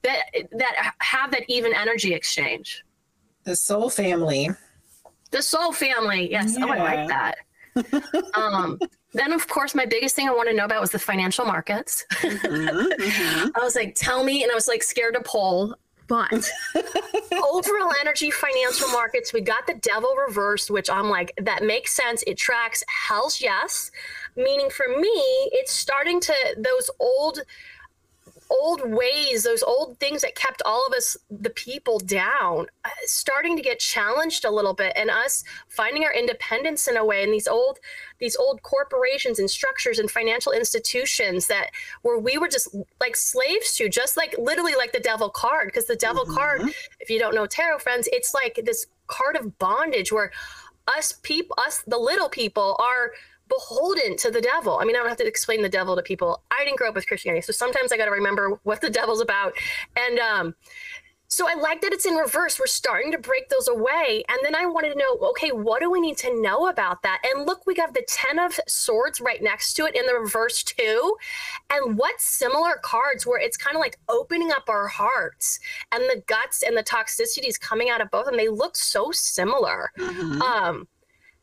that 0.07 0.49
that 0.51 0.93
have 0.99 1.31
that 1.31 1.43
even 1.47 1.73
energy 1.73 2.13
exchange. 2.13 2.83
The 3.43 3.55
soul 3.55 3.89
family. 3.89 4.49
The 5.31 5.41
soul 5.41 5.71
family. 5.71 6.31
Yes. 6.31 6.57
Yeah. 6.57 6.65
Oh, 6.65 6.69
I 6.71 6.77
like 6.77 7.07
that. 7.09 7.37
um, 8.33 8.79
then, 9.13 9.33
of 9.33 9.47
course, 9.47 9.75
my 9.75 9.85
biggest 9.85 10.15
thing 10.15 10.27
I 10.27 10.31
want 10.31 10.49
to 10.49 10.55
know 10.55 10.65
about 10.65 10.81
was 10.81 10.91
the 10.91 10.99
financial 10.99 11.45
markets. 11.45 12.05
Mm-hmm, 12.11 12.47
mm-hmm. 12.47 13.49
I 13.55 13.63
was 13.63 13.75
like, 13.75 13.95
tell 13.95 14.23
me. 14.23 14.43
And 14.43 14.51
I 14.51 14.55
was 14.55 14.67
like 14.67 14.83
scared 14.83 15.13
to 15.13 15.21
pull. 15.21 15.75
But 16.07 16.49
overall 17.33 17.91
energy 17.99 18.31
financial 18.31 18.87
markets, 18.89 19.33
we 19.33 19.41
got 19.41 19.67
the 19.67 19.73
devil 19.75 20.15
reversed, 20.15 20.71
which 20.71 20.89
I'm 20.89 21.09
like, 21.09 21.33
that 21.41 21.63
makes 21.63 21.93
sense. 21.93 22.23
It 22.25 22.37
tracks. 22.37 22.81
Hell's 22.87 23.41
yes. 23.41 23.91
Meaning 24.37 24.69
for 24.69 24.87
me, 24.87 25.49
it's 25.51 25.73
starting 25.73 26.21
to, 26.21 26.33
those 26.57 26.89
old 26.99 27.41
old 28.49 28.81
ways, 28.83 29.43
those 29.43 29.63
old 29.63 29.99
things 29.99 30.21
that 30.21 30.35
kept 30.35 30.61
all 30.65 30.85
of 30.87 30.93
us, 30.93 31.17
the 31.29 31.49
people, 31.49 31.99
down, 31.99 32.67
uh, 32.85 32.89
starting 33.05 33.55
to 33.55 33.61
get 33.61 33.79
challenged 33.79 34.45
a 34.45 34.51
little 34.51 34.73
bit, 34.73 34.93
and 34.95 35.09
us 35.09 35.43
finding 35.67 36.03
our 36.03 36.13
independence 36.13 36.87
in 36.87 36.97
a 36.97 37.05
way. 37.05 37.23
And 37.23 37.33
these 37.33 37.47
old, 37.47 37.79
these 38.19 38.35
old 38.35 38.61
corporations 38.63 39.39
and 39.39 39.49
structures 39.49 39.99
and 39.99 40.09
financial 40.09 40.51
institutions 40.51 41.47
that 41.47 41.71
where 42.01 42.19
we 42.19 42.37
were 42.37 42.47
just 42.47 42.75
like 42.99 43.15
slaves 43.15 43.75
to, 43.77 43.89
just 43.89 44.17
like 44.17 44.35
literally 44.37 44.75
like 44.75 44.91
the 44.91 44.99
devil 44.99 45.29
card, 45.29 45.67
because 45.67 45.85
the 45.85 45.95
devil 45.95 46.23
mm-hmm. 46.23 46.35
card, 46.35 46.61
if 46.99 47.09
you 47.09 47.19
don't 47.19 47.35
know 47.35 47.45
tarot 47.45 47.79
friends, 47.79 48.07
it's 48.11 48.33
like 48.33 48.59
this 48.65 48.85
card 49.07 49.35
of 49.35 49.57
bondage 49.57 50.11
where 50.11 50.31
us 50.87 51.13
people, 51.21 51.55
us 51.57 51.83
the 51.87 51.97
little 51.97 52.29
people, 52.29 52.77
are 52.79 53.11
beholden 53.47 54.17
to 54.17 54.31
the 54.31 54.41
devil. 54.41 54.77
I 54.79 54.85
mean, 54.85 54.95
I 54.95 54.99
don't 54.99 55.09
have 55.09 55.17
to 55.17 55.27
explain 55.27 55.61
the 55.61 55.69
devil 55.69 55.95
to 55.95 56.01
people. 56.01 56.43
I 56.51 56.63
didn't 56.63 56.77
grow 56.77 56.89
up 56.89 56.95
with 56.95 57.07
Christianity, 57.07 57.41
so 57.41 57.53
sometimes 57.53 57.91
I 57.91 57.97
got 57.97 58.05
to 58.05 58.11
remember 58.11 58.59
what 58.63 58.81
the 58.81 58.89
devil's 58.97 59.21
about. 59.21 59.53
And 59.95 60.19
um, 60.19 60.55
so 61.29 61.47
I 61.47 61.55
like 61.55 61.81
that 61.81 61.91
it's 61.91 62.05
in 62.05 62.15
reverse. 62.15 62.57
We're 62.57 62.67
starting 62.67 63.11
to 63.11 63.17
break 63.17 63.49
those 63.49 63.67
away. 63.67 64.23
And 64.29 64.39
then 64.43 64.55
I 64.55 64.65
wanted 64.65 64.93
to 64.93 64.97
know, 64.97 65.17
okay, 65.29 65.51
what 65.51 65.81
do 65.81 65.91
we 65.91 65.99
need 65.99 66.17
to 66.19 66.41
know 66.41 66.69
about 66.69 67.03
that? 67.03 67.19
And 67.23 67.45
look, 67.45 67.67
we 67.67 67.75
got 67.75 67.93
the 67.93 68.05
10 68.07 68.39
of 68.39 68.57
swords 68.67 69.19
right 69.19 69.41
next 69.43 69.73
to 69.73 69.85
it 69.85 69.95
in 69.95 70.05
the 70.05 70.15
reverse 70.15 70.63
too. 70.63 71.17
And 71.69 71.97
what 71.97 72.19
similar 72.21 72.79
cards 72.81 73.25
where 73.25 73.39
it's 73.39 73.57
kind 73.57 73.75
of 73.75 73.81
like 73.81 73.99
opening 74.07 74.51
up 74.51 74.69
our 74.69 74.87
hearts 74.87 75.59
and 75.91 76.03
the 76.03 76.23
guts 76.27 76.63
and 76.63 76.77
the 76.77 76.83
toxicities 76.83 77.59
coming 77.59 77.89
out 77.89 78.01
of 78.01 78.09
both 78.09 78.27
of 78.27 78.27
them. 78.27 78.37
They 78.37 78.49
look 78.49 78.77
so 78.77 79.11
similar. 79.11 79.91
Mm-hmm. 79.99 80.41
Um, 80.41 80.87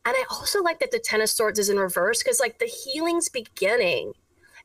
and 0.06 0.14
I 0.16 0.24
also 0.30 0.62
like 0.62 0.80
that 0.80 0.90
the 0.90 0.98
Ten 0.98 1.20
of 1.20 1.30
Swords 1.30 1.58
is 1.58 1.68
in 1.68 1.78
reverse 1.78 2.22
because, 2.22 2.40
like, 2.40 2.58
the 2.58 2.66
healing's 2.66 3.28
beginning. 3.28 4.12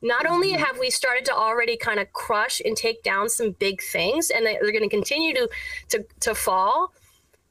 Not 0.01 0.25
only 0.25 0.53
mm-hmm. 0.53 0.63
have 0.63 0.79
we 0.79 0.89
started 0.89 1.25
to 1.25 1.33
already 1.33 1.77
kind 1.77 1.99
of 1.99 2.11
crush 2.13 2.61
and 2.63 2.75
take 2.75 3.03
down 3.03 3.29
some 3.29 3.51
big 3.51 3.81
things, 3.81 4.29
and 4.29 4.45
they're 4.45 4.59
going 4.71 4.81
to 4.81 4.89
continue 4.89 5.33
to 5.33 5.49
to 5.89 6.05
to 6.21 6.35
fall, 6.35 6.93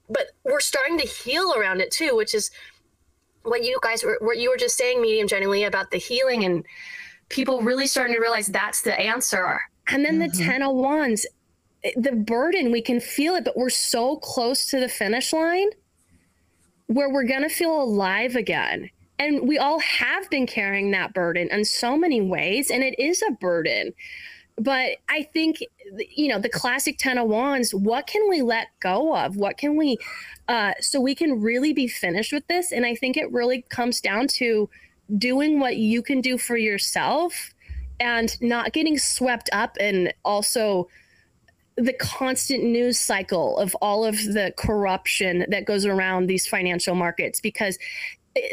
but 0.09 0.33
we're 0.45 0.61
starting 0.61 0.99
to 0.99 1.07
heal 1.07 1.55
around 1.57 1.81
it 1.81 1.91
too, 1.91 2.17
which 2.17 2.35
is 2.35 2.51
what 3.43 3.65
you 3.65 3.79
guys 3.83 4.03
were 4.03 4.19
what 4.21 4.39
you 4.39 4.51
were 4.51 4.57
just 4.57 4.77
saying, 4.77 5.01
medium 5.01 5.29
Jenny 5.29 5.65
about 5.65 5.91
the 5.91 5.99
healing 5.99 6.45
and 6.45 6.65
people 7.29 7.61
really 7.61 7.87
starting 7.87 8.15
to 8.15 8.21
realize 8.21 8.47
that's 8.47 8.83
the 8.83 8.99
answer. 8.99 9.61
And 9.89 10.05
then 10.05 10.19
mm-hmm. 10.19 10.39
the 10.39 10.45
Ten 10.45 10.63
of 10.63 10.75
Wands, 10.75 11.27
the 11.97 12.13
burden 12.13 12.73
we 12.73 12.83
can 12.83 13.01
feel 13.01 13.35
it, 13.35 13.45
but 13.45 13.57
we're 13.57 13.71
so 13.71 14.17
close 14.17 14.67
to 14.71 14.81
the 14.81 14.89
finish 14.89 15.33
line 15.33 15.69
where 16.89 17.11
we're 17.11 17.25
going 17.25 17.43
to 17.43 17.49
feel 17.49 17.81
alive 17.81 18.35
again. 18.35 18.91
And 19.19 19.49
we 19.49 19.59
all 19.59 19.79
have 19.81 20.29
been 20.31 20.47
carrying 20.47 20.91
that 20.93 21.13
burden 21.15 21.49
in 21.51 21.65
so 21.65 21.97
many 21.97 22.21
ways, 22.21 22.71
and 22.71 22.83
it 22.83 22.99
is 22.99 23.23
a 23.23 23.33
burden. 23.33 23.93
But 24.57 24.97
I 25.09 25.23
think, 25.23 25.59
you 26.17 26.29
know, 26.29 26.39
the 26.39 26.49
classic 26.49 26.99
Ten 26.99 27.19
of 27.19 27.29
Wands, 27.29 27.73
what 27.73 28.07
can 28.07 28.29
we 28.29 28.43
let 28.43 28.69
go 28.81 29.17
of? 29.17 29.37
What 29.37 29.57
can 29.57 29.77
we, 29.77 29.99
uh, 30.49 30.73
so 30.81 31.01
we 31.01 31.15
can 31.15 31.41
really 31.41 31.73
be 31.73 31.87
finished 31.87 32.33
with 32.33 32.47
this? 32.49 32.73
And 32.73 32.85
I 32.85 32.95
think 32.95 33.17
it 33.17 33.31
really 33.33 33.63
comes 33.69 34.01
down 34.01 34.27
to 34.39 34.69
doing 35.17 35.61
what 35.61 35.77
you 35.77 36.03
can 36.03 36.21
do 36.21 36.39
for 36.39 36.57
yourself 36.57 37.55
and 38.01 38.41
not 38.41 38.73
getting 38.73 38.99
swept 38.99 39.49
up 39.53 39.77
and 39.81 40.13
also 40.25 40.89
the 41.79 41.93
constant 41.95 42.65
news 42.65 42.99
cycle 42.99 43.57
of 43.59 43.75
all 43.81 44.05
of 44.05 44.17
the 44.17 44.53
corruption 44.57 45.47
that 45.49 45.65
goes 45.65 45.87
around 45.87 46.27
these 46.27 46.47
financial 46.47 46.95
markets 46.95 47.41
because 47.41 47.79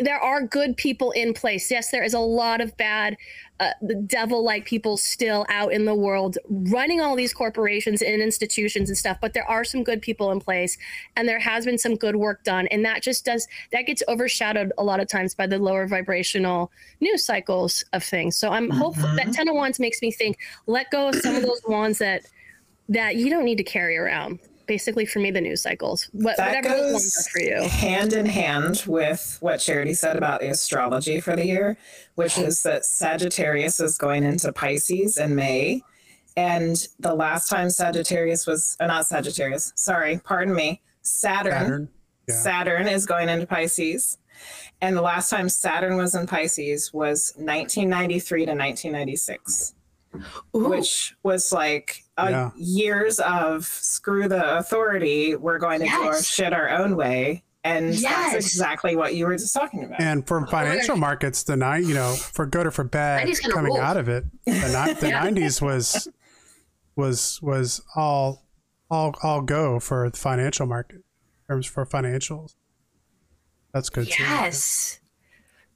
there 0.01 0.19
are 0.19 0.41
good 0.41 0.77
people 0.77 1.11
in 1.11 1.33
place. 1.33 1.69
Yes, 1.69 1.91
there 1.91 2.03
is 2.03 2.13
a 2.13 2.19
lot 2.19 2.61
of 2.61 2.75
bad, 2.77 3.17
uh, 3.59 3.71
the 3.81 3.95
devil-like 3.95 4.65
people 4.65 4.97
still 4.97 5.45
out 5.49 5.71
in 5.73 5.85
the 5.85 5.93
world 5.93 6.37
running 6.49 7.01
all 7.01 7.15
these 7.15 7.33
corporations 7.33 8.01
and 8.01 8.21
institutions 8.21 8.89
and 8.89 8.97
stuff. 8.97 9.17
But 9.21 9.33
there 9.33 9.47
are 9.47 9.63
some 9.63 9.83
good 9.83 10.01
people 10.01 10.31
in 10.31 10.39
place, 10.39 10.77
and 11.15 11.27
there 11.27 11.39
has 11.39 11.65
been 11.65 11.77
some 11.77 11.95
good 11.95 12.15
work 12.15 12.43
done. 12.43 12.67
And 12.67 12.83
that 12.85 13.03
just 13.03 13.25
does 13.25 13.47
that 13.71 13.83
gets 13.83 14.01
overshadowed 14.07 14.71
a 14.77 14.83
lot 14.83 14.99
of 14.99 15.07
times 15.07 15.35
by 15.35 15.47
the 15.47 15.59
lower 15.59 15.87
vibrational 15.87 16.71
news 16.99 17.23
cycles 17.23 17.85
of 17.93 18.03
things. 18.03 18.35
So 18.35 18.49
I'm 18.51 18.69
hopeful 18.69 19.09
that 19.15 19.33
Ten 19.33 19.47
of 19.47 19.55
Wands 19.55 19.79
makes 19.79 20.01
me 20.01 20.11
think. 20.11 20.37
Let 20.65 20.89
go 20.89 21.09
of 21.09 21.15
some 21.15 21.35
of 21.35 21.43
those 21.43 21.61
wands 21.67 21.99
that 21.99 22.25
that 22.89 23.15
you 23.15 23.29
don't 23.29 23.45
need 23.45 23.57
to 23.57 23.63
carry 23.63 23.97
around. 23.97 24.39
Basically, 24.67 25.05
for 25.05 25.19
me, 25.19 25.29
the 25.29 25.41
news 25.41 25.61
cycles, 25.61 26.09
what, 26.11 26.37
That 26.37 26.47
whatever 26.63 26.69
those 26.69 26.93
ones 26.93 27.15
goes 27.15 27.27
are 27.27 27.29
for 27.29 27.39
you. 27.39 27.69
hand 27.69 28.13
in 28.13 28.25
hand 28.25 28.83
with 28.87 29.37
what 29.39 29.59
Charity 29.59 29.93
said 29.93 30.17
about 30.17 30.41
the 30.41 30.49
astrology 30.49 31.21
for 31.21 31.35
the 31.35 31.45
year, 31.45 31.77
which 32.15 32.39
is 32.39 32.63
that 32.63 32.83
Sagittarius 32.83 33.79
is 33.79 33.95
going 33.97 34.23
into 34.23 34.51
Pisces 34.51 35.17
in 35.17 35.35
May. 35.35 35.83
And 36.35 36.87
the 36.99 37.13
last 37.13 37.47
time 37.47 37.69
Sagittarius 37.69 38.47
was, 38.47 38.75
uh, 38.79 38.87
not 38.87 39.05
Sagittarius, 39.05 39.71
sorry, 39.75 40.19
pardon 40.23 40.55
me, 40.55 40.81
Saturn. 41.03 41.53
Saturn. 41.53 41.89
Yeah. 42.27 42.35
Saturn 42.35 42.87
is 42.87 43.05
going 43.05 43.29
into 43.29 43.45
Pisces. 43.45 44.17
And 44.81 44.97
the 44.97 45.01
last 45.03 45.29
time 45.29 45.47
Saturn 45.47 45.95
was 45.95 46.15
in 46.15 46.25
Pisces 46.25 46.91
was 46.91 47.33
1993 47.37 48.45
to 48.47 48.51
1996, 48.51 49.75
Ooh. 50.55 50.69
which 50.69 51.15
was 51.23 51.51
like 51.51 52.03
uh, 52.17 52.27
Yeah. 52.29 52.51
years 52.57 53.19
of 53.19 53.65
screw 53.65 54.27
the 54.27 54.57
authority. 54.57 55.35
We're 55.35 55.59
going 55.59 55.79
to 55.81 55.85
do 55.87 55.91
our 56.03 56.21
shit 56.21 56.53
our 56.53 56.69
own 56.69 56.95
way. 56.95 57.43
And 57.63 57.95
Yes. 57.95 58.03
that's 58.33 58.45
exactly 58.45 58.95
what 58.95 59.15
you 59.15 59.25
were 59.25 59.35
just 59.37 59.53
talking 59.53 59.83
about. 59.83 59.99
And 59.99 60.25
for 60.27 60.45
financial 60.47 60.97
markets, 60.97 61.41
the 61.43 61.57
night, 61.57 61.83
you 61.83 61.95
know, 61.95 62.13
for 62.13 62.45
good 62.45 62.67
or 62.67 62.71
for 62.71 62.83
bad, 62.83 63.27
coming 63.49 63.65
ruled. 63.65 63.79
out 63.79 63.97
of 63.97 64.07
it, 64.07 64.23
the, 64.45 64.51
ni- 64.51 64.93
the 64.93 65.09
Yeah. 65.09 65.25
90s 65.25 65.61
was 65.65 66.07
was 66.95 67.39
was 67.41 67.81
all 67.95 68.45
all 68.91 69.15
all 69.23 69.41
go 69.41 69.79
for 69.79 70.09
the 70.11 70.17
financial 70.17 70.67
market 70.67 70.97
in 70.97 71.55
terms 71.55 71.65
for 71.65 71.85
financials. 71.87 72.53
That's 73.73 73.89
good 73.89 74.09
too. 74.11 74.23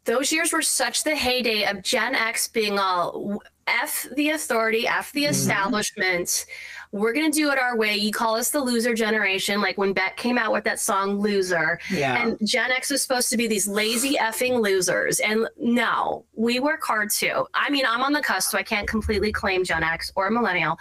Yes. 0.06 0.16
Those 0.18 0.32
years 0.32 0.54
were 0.54 0.62
such 0.62 1.04
the 1.04 1.16
heyday 1.16 1.66
of 1.66 1.82
Gen 1.84 2.16
X 2.16 2.48
being 2.48 2.80
all 2.80 3.42
F 3.68 4.08
the 4.16 4.30
authority, 4.32 4.88
F 4.88 5.12
the 5.12 5.26
establishment. 5.26 6.46
We're 6.92 7.14
going 7.14 7.32
to 7.32 7.36
do 7.38 7.52
it 7.52 7.60
our 7.60 7.78
way. 7.78 7.96
You 7.98 8.12
call 8.12 8.36
us 8.36 8.50
the 8.50 8.60
loser 8.62 8.96
generation, 8.96 9.62
like 9.62 9.78
when 9.78 9.94
Beck 9.94 10.18
came 10.18 10.40
out 10.40 10.52
with 10.52 10.64
that 10.64 10.80
song 10.80 11.20
Loser. 11.20 11.80
yeah. 11.92 12.20
And 12.26 12.40
Gen 12.48 12.72
X 12.72 12.90
was 12.90 13.04
supposed 13.04 13.30
to 13.30 13.38
be 13.38 13.46
these 13.46 13.68
lazy 13.68 14.16
effing 14.16 14.60
losers. 14.64 15.20
And 15.20 15.48
no, 15.60 16.26
we 16.34 16.60
work 16.60 16.82
hard 16.84 17.12
too. 17.12 17.46
I 17.54 17.70
mean, 17.70 17.86
I'm 17.88 18.02
on 18.02 18.12
the 18.12 18.22
cusp, 18.24 18.50
so 18.50 18.58
I 18.58 18.64
can't 18.64 18.88
completely 18.88 19.32
claim 19.32 19.64
Gen 19.64 19.84
X 19.84 20.12
or 20.16 20.32
millennial. 20.32 20.80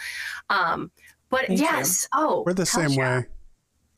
Um, 0.48 0.90
but 1.28 1.50
Me 1.50 1.58
too. 1.58 1.62
yes. 1.64 2.08
Oh, 2.14 2.42
We're 2.46 2.54
the 2.54 2.64
same 2.64 2.90
yeah. 2.92 3.18
way. 3.18 3.26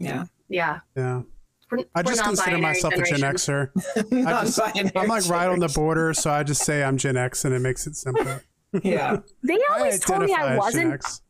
yeah. 0.01 0.25
Yeah. 0.49 0.81
Yeah. 0.97 1.23
We're, 1.71 1.79
I 1.95 2.03
just 2.03 2.23
consider 2.23 2.59
non-binary 2.59 2.61
myself 2.61 2.95
a 2.95 3.03
Gen. 3.03 3.21
Xer. 3.21 3.71
I 4.27 4.45
just, 4.45 4.97
I'm 4.97 5.09
like 5.09 5.29
right 5.29 5.49
on 5.49 5.59
the 5.61 5.69
border, 5.69 6.13
so 6.15 6.31
I 6.31 6.43
just 6.43 6.63
say 6.65 6.83
I'm 6.83 6.97
Gen 6.97 7.17
X 7.17 7.45
and 7.45 7.55
it 7.55 7.61
makes 7.61 7.87
it 7.87 7.97
simple. 7.97 8.27
Yeah. 8.85 9.17
They 9.43 9.59
always 9.73 9.99
told 9.99 10.23
me 10.23 10.33
I 10.33 10.57
wasn't 10.57 10.93
X. 10.95 11.23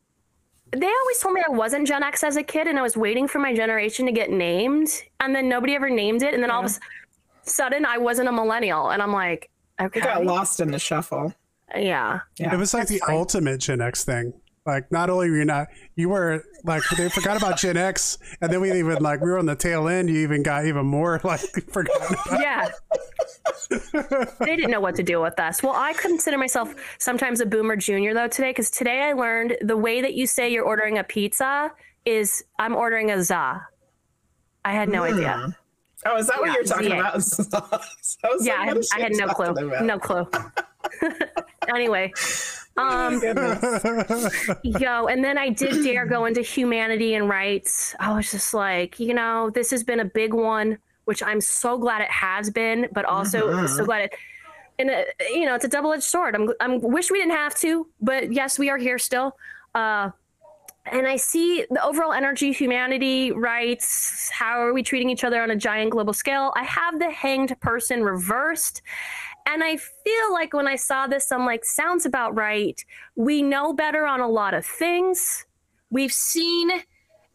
they 0.73 0.85
always 0.85 1.17
told 1.19 1.33
me 1.33 1.41
I 1.43 1.51
wasn't 1.51 1.87
Gen 1.87 2.03
X 2.03 2.23
as 2.23 2.35
a 2.37 2.43
kid, 2.43 2.67
and 2.67 2.77
I 2.77 2.83
was 2.83 2.95
waiting 2.95 3.27
for 3.27 3.39
my 3.39 3.51
generation 3.55 4.05
to 4.05 4.11
get 4.11 4.29
named, 4.29 4.89
and 5.19 5.33
then 5.35 5.49
nobody 5.49 5.73
ever 5.73 5.89
named 5.89 6.21
it, 6.21 6.35
and 6.35 6.43
then 6.43 6.51
all 6.51 6.63
of 6.65 6.71
a 6.71 7.49
sudden 7.49 7.83
I 7.83 7.97
wasn't 7.97 8.29
a 8.29 8.31
millennial, 8.31 8.91
and 8.91 9.01
I'm 9.01 9.11
like, 9.11 9.49
okay, 9.81 9.99
You 10.01 10.05
got 10.05 10.23
lost 10.23 10.59
in 10.59 10.69
the 10.69 10.77
shuffle. 10.77 11.33
yeah, 11.75 12.19
Yeah. 12.37 12.53
It 12.53 12.57
was 12.57 12.75
like 12.75 12.87
the 12.87 13.01
ultimate 13.09 13.59
Gen 13.59 13.81
X 13.81 14.03
thing. 14.05 14.33
Like 14.65 14.91
not 14.91 15.09
only 15.09 15.29
were 15.29 15.37
you 15.37 15.45
not, 15.45 15.69
you 15.95 16.09
were 16.09 16.43
like 16.63 16.83
they 16.95 17.09
forgot 17.09 17.35
about 17.35 17.57
Gen 17.57 17.77
X, 17.77 18.19
and 18.41 18.53
then 18.53 18.61
we 18.61 18.71
even 18.71 19.01
like 19.01 19.19
we 19.19 19.29
were 19.29 19.39
on 19.39 19.47
the 19.47 19.55
tail 19.55 19.87
end. 19.87 20.09
You 20.09 20.17
even 20.19 20.43
got 20.43 20.65
even 20.65 20.85
more 20.85 21.19
like 21.23 21.39
forgotten. 21.71 22.15
Yeah. 22.39 22.69
they 24.39 24.55
didn't 24.55 24.69
know 24.69 24.79
what 24.79 24.95
to 24.95 25.03
do 25.03 25.19
with 25.19 25.39
us. 25.39 25.63
Well, 25.63 25.73
I 25.75 25.93
consider 25.93 26.37
myself 26.37 26.75
sometimes 26.99 27.41
a 27.41 27.45
boomer 27.47 27.75
junior 27.75 28.13
though 28.13 28.27
today, 28.27 28.51
because 28.51 28.69
today 28.69 29.01
I 29.01 29.13
learned 29.13 29.57
the 29.61 29.77
way 29.77 29.99
that 30.01 30.13
you 30.13 30.27
say 30.27 30.51
you're 30.51 30.65
ordering 30.65 30.99
a 30.99 31.03
pizza 31.03 31.71
is 32.05 32.43
I'm 32.59 32.75
ordering 32.75 33.09
a 33.09 33.23
za. 33.23 33.65
I 34.63 34.73
had 34.73 34.89
no 34.89 35.03
hmm. 35.07 35.15
idea. 35.15 35.57
Oh, 36.05 36.17
is 36.17 36.27
that 36.27 36.39
what 36.39 36.53
you're 36.53 36.63
talking 36.63 36.89
ZA. 36.89 36.99
about? 36.99 37.13
I 38.23 38.27
was 38.27 38.45
Yeah, 38.45 38.53
like, 38.53 38.61
I 38.61 38.65
had, 38.65 38.77
I 38.95 38.99
had 38.99 39.11
no 39.13 39.27
clue. 39.27 39.45
about? 39.49 39.85
No 39.85 39.99
clue. 39.99 40.27
anyway, 41.73 42.11
um, 42.77 43.21
yo, 44.63 45.07
and 45.07 45.23
then 45.23 45.37
I 45.37 45.49
did 45.49 45.83
dare 45.83 46.05
go 46.05 46.25
into 46.25 46.41
humanity 46.41 47.15
and 47.15 47.27
rights. 47.29 47.95
I 47.99 48.15
was 48.15 48.31
just 48.31 48.53
like, 48.53 48.99
you 48.99 49.13
know, 49.13 49.49
this 49.49 49.71
has 49.71 49.83
been 49.83 49.99
a 49.99 50.05
big 50.05 50.33
one, 50.33 50.77
which 51.05 51.21
I'm 51.21 51.41
so 51.41 51.77
glad 51.77 52.01
it 52.01 52.11
has 52.11 52.49
been, 52.49 52.87
but 52.93 53.05
also 53.05 53.65
so 53.67 53.85
glad 53.85 54.03
it. 54.03 54.15
And 54.79 54.89
uh, 54.89 55.03
you 55.29 55.45
know, 55.45 55.55
it's 55.55 55.65
a 55.65 55.67
double-edged 55.67 56.03
sword. 56.03 56.33
I'm, 56.33 56.49
I'm 56.59 56.81
wish 56.81 57.11
we 57.11 57.19
didn't 57.19 57.35
have 57.35 57.55
to, 57.59 57.87
but 57.99 58.31
yes, 58.31 58.57
we 58.57 58.69
are 58.69 58.77
here 58.77 58.97
still. 58.97 59.37
Uh, 59.75 60.11
and 60.85 61.05
I 61.07 61.15
see 61.15 61.65
the 61.69 61.83
overall 61.85 62.11
energy, 62.11 62.51
humanity, 62.51 63.31
rights. 63.31 64.29
How 64.31 64.59
are 64.61 64.73
we 64.73 64.81
treating 64.81 65.09
each 65.09 65.23
other 65.23 65.41
on 65.43 65.51
a 65.51 65.55
giant 65.55 65.91
global 65.91 66.13
scale? 66.13 66.51
I 66.55 66.63
have 66.63 66.97
the 66.97 67.11
hanged 67.11 67.59
person 67.59 68.03
reversed. 68.03 68.81
And 69.45 69.63
I 69.63 69.77
feel 69.77 70.33
like 70.33 70.53
when 70.53 70.67
I 70.67 70.75
saw 70.75 71.07
this, 71.07 71.31
I'm 71.31 71.45
like, 71.45 71.65
sounds 71.65 72.05
about 72.05 72.35
right. 72.35 72.83
We 73.15 73.41
know 73.41 73.73
better 73.73 74.05
on 74.05 74.19
a 74.21 74.29
lot 74.29 74.53
of 74.53 74.65
things. 74.65 75.45
We've 75.89 76.13
seen 76.13 76.71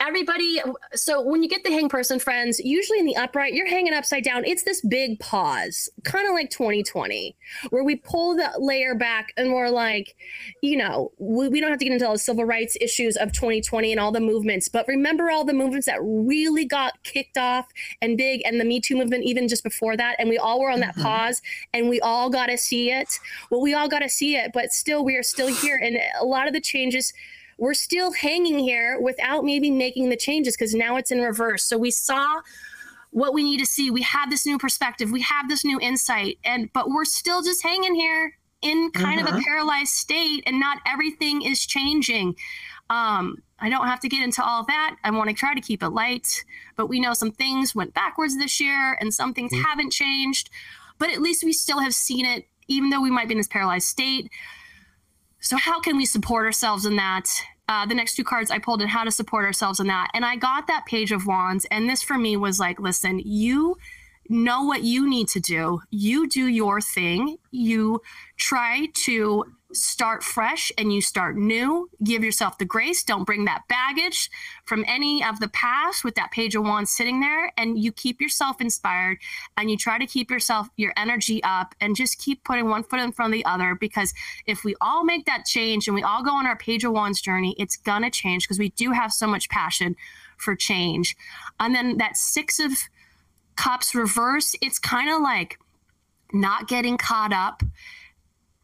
everybody. 0.00 0.60
So 0.94 1.20
when 1.22 1.42
you 1.42 1.48
get 1.48 1.64
the 1.64 1.70
hang 1.70 1.88
person, 1.88 2.18
friends, 2.18 2.60
usually 2.60 2.98
in 2.98 3.06
the 3.06 3.16
upright, 3.16 3.54
you're 3.54 3.68
hanging 3.68 3.94
upside 3.94 4.24
down. 4.24 4.44
It's 4.44 4.62
this 4.62 4.80
big 4.82 5.18
pause, 5.20 5.88
kind 6.04 6.28
of 6.28 6.34
like 6.34 6.50
2020, 6.50 7.34
where 7.70 7.84
we 7.84 7.96
pull 7.96 8.36
the 8.36 8.50
layer 8.58 8.94
back 8.94 9.32
and 9.36 9.52
we're 9.52 9.70
like, 9.70 10.14
you 10.62 10.76
know, 10.76 11.12
we, 11.18 11.48
we 11.48 11.60
don't 11.60 11.70
have 11.70 11.78
to 11.78 11.84
get 11.84 11.92
into 11.92 12.06
all 12.06 12.12
the 12.12 12.18
civil 12.18 12.44
rights 12.44 12.76
issues 12.80 13.16
of 13.16 13.32
2020 13.32 13.90
and 13.92 14.00
all 14.00 14.12
the 14.12 14.20
movements, 14.20 14.68
but 14.68 14.86
remember 14.86 15.30
all 15.30 15.44
the 15.44 15.54
movements 15.54 15.86
that 15.86 15.98
really 16.00 16.64
got 16.64 17.02
kicked 17.02 17.38
off 17.38 17.66
and 18.02 18.16
big, 18.16 18.42
and 18.44 18.60
the 18.60 18.64
Me 18.64 18.80
Too 18.80 18.96
movement, 18.96 19.24
even 19.24 19.48
just 19.48 19.62
before 19.62 19.96
that. 19.96 20.16
And 20.18 20.28
we 20.28 20.38
all 20.38 20.60
were 20.60 20.70
on 20.70 20.80
that 20.80 20.94
mm-hmm. 20.94 21.02
pause 21.02 21.42
and 21.72 21.88
we 21.88 22.00
all 22.00 22.30
got 22.30 22.46
to 22.46 22.58
see 22.58 22.90
it. 22.90 23.18
Well, 23.50 23.60
we 23.60 23.74
all 23.74 23.88
got 23.88 24.00
to 24.00 24.08
see 24.08 24.36
it, 24.36 24.50
but 24.52 24.72
still, 24.72 25.04
we 25.04 25.16
are 25.16 25.22
still 25.22 25.48
here. 25.48 25.78
And 25.82 25.98
a 26.20 26.24
lot 26.24 26.46
of 26.46 26.52
the 26.52 26.60
changes, 26.60 27.12
we're 27.58 27.74
still 27.74 28.12
hanging 28.12 28.58
here 28.58 29.00
without 29.00 29.44
maybe 29.44 29.70
making 29.70 30.10
the 30.10 30.16
changes 30.16 30.56
because 30.56 30.74
now 30.74 30.96
it's 30.96 31.10
in 31.10 31.20
reverse. 31.20 31.62
So 31.64 31.78
we 31.78 31.90
saw 31.90 32.40
what 33.10 33.32
we 33.32 33.42
need 33.42 33.58
to 33.58 33.66
see. 33.66 33.90
We 33.90 34.02
have 34.02 34.30
this 34.30 34.44
new 34.46 34.58
perspective. 34.58 35.10
We 35.10 35.22
have 35.22 35.48
this 35.48 35.64
new 35.64 35.80
insight, 35.80 36.38
and 36.44 36.70
but 36.72 36.88
we're 36.88 37.04
still 37.04 37.42
just 37.42 37.62
hanging 37.62 37.94
here 37.94 38.34
in 38.62 38.90
kind 38.90 39.20
of 39.20 39.34
a 39.34 39.38
paralyzed 39.40 39.92
state, 39.92 40.42
and 40.46 40.60
not 40.60 40.78
everything 40.86 41.42
is 41.42 41.64
changing. 41.64 42.34
Um, 42.90 43.42
I 43.58 43.70
don't 43.70 43.86
have 43.86 44.00
to 44.00 44.08
get 44.08 44.22
into 44.22 44.44
all 44.44 44.60
of 44.60 44.66
that. 44.66 44.96
I 45.02 45.10
want 45.10 45.30
to 45.30 45.34
try 45.34 45.54
to 45.54 45.60
keep 45.60 45.82
it 45.82 45.88
light, 45.90 46.44
but 46.76 46.88
we 46.88 47.00
know 47.00 47.14
some 47.14 47.32
things 47.32 47.74
went 47.74 47.94
backwards 47.94 48.36
this 48.36 48.60
year, 48.60 48.98
and 49.00 49.12
some 49.12 49.32
things 49.32 49.52
haven't 49.64 49.92
changed. 49.92 50.50
But 50.98 51.10
at 51.10 51.22
least 51.22 51.44
we 51.44 51.52
still 51.52 51.80
have 51.80 51.94
seen 51.94 52.26
it, 52.26 52.46
even 52.68 52.90
though 52.90 53.00
we 53.00 53.10
might 53.10 53.28
be 53.28 53.34
in 53.34 53.38
this 53.38 53.48
paralyzed 53.48 53.88
state. 53.88 54.30
So, 55.40 55.56
how 55.56 55.80
can 55.80 55.96
we 55.96 56.06
support 56.06 56.46
ourselves 56.46 56.86
in 56.86 56.96
that? 56.96 57.26
Uh, 57.68 57.84
the 57.84 57.94
next 57.94 58.14
two 58.14 58.24
cards 58.24 58.50
I 58.50 58.58
pulled 58.58 58.80
in 58.80 58.88
how 58.88 59.02
to 59.02 59.10
support 59.10 59.44
ourselves 59.44 59.80
in 59.80 59.88
that. 59.88 60.08
And 60.14 60.24
I 60.24 60.36
got 60.36 60.68
that 60.68 60.86
page 60.86 61.10
of 61.10 61.26
wands. 61.26 61.66
And 61.70 61.88
this 61.88 62.00
for 62.02 62.16
me 62.16 62.36
was 62.36 62.60
like, 62.60 62.78
listen, 62.78 63.20
you 63.24 63.76
know 64.28 64.62
what 64.62 64.82
you 64.84 65.08
need 65.08 65.28
to 65.28 65.40
do. 65.40 65.80
You 65.90 66.28
do 66.28 66.46
your 66.46 66.80
thing. 66.80 67.38
You 67.50 68.00
try 68.36 68.88
to 69.04 69.44
start 69.72 70.22
fresh 70.22 70.70
and 70.78 70.92
you 70.92 71.00
start 71.00 71.36
new. 71.36 71.90
Give 72.02 72.22
yourself 72.22 72.58
the 72.58 72.64
grace. 72.64 73.02
Don't 73.02 73.24
bring 73.24 73.44
that 73.46 73.62
baggage 73.68 74.30
from 74.64 74.84
any 74.86 75.24
of 75.24 75.40
the 75.40 75.48
past 75.48 76.04
with 76.04 76.14
that 76.14 76.30
page 76.30 76.54
of 76.54 76.62
wands 76.62 76.90
sitting 76.90 77.20
there. 77.20 77.52
And 77.56 77.78
you 77.78 77.92
keep 77.92 78.20
yourself 78.20 78.60
inspired 78.60 79.18
and 79.56 79.70
you 79.70 79.76
try 79.76 79.98
to 79.98 80.06
keep 80.06 80.30
yourself, 80.30 80.68
your 80.76 80.92
energy 80.96 81.42
up 81.42 81.74
and 81.80 81.96
just 81.96 82.18
keep 82.18 82.44
putting 82.44 82.68
one 82.68 82.84
foot 82.84 83.00
in 83.00 83.12
front 83.12 83.32
of 83.32 83.38
the 83.38 83.44
other. 83.44 83.74
Because 83.74 84.14
if 84.46 84.64
we 84.64 84.74
all 84.80 85.04
make 85.04 85.26
that 85.26 85.44
change 85.44 85.88
and 85.88 85.94
we 85.94 86.02
all 86.02 86.22
go 86.22 86.32
on 86.32 86.46
our 86.46 86.56
page 86.56 86.84
of 86.84 86.92
wands 86.92 87.20
journey, 87.20 87.54
it's 87.58 87.76
going 87.76 88.02
to 88.02 88.10
change 88.10 88.44
because 88.44 88.58
we 88.58 88.70
do 88.70 88.92
have 88.92 89.12
so 89.12 89.26
much 89.26 89.48
passion 89.48 89.96
for 90.36 90.54
change. 90.54 91.16
And 91.58 91.74
then 91.74 91.96
that 91.98 92.16
six 92.16 92.60
of 92.60 92.72
cups 93.56 93.94
reverse, 93.94 94.54
it's 94.60 94.78
kind 94.78 95.10
of 95.10 95.22
like 95.22 95.58
not 96.32 96.68
getting 96.68 96.96
caught 96.96 97.32
up 97.32 97.62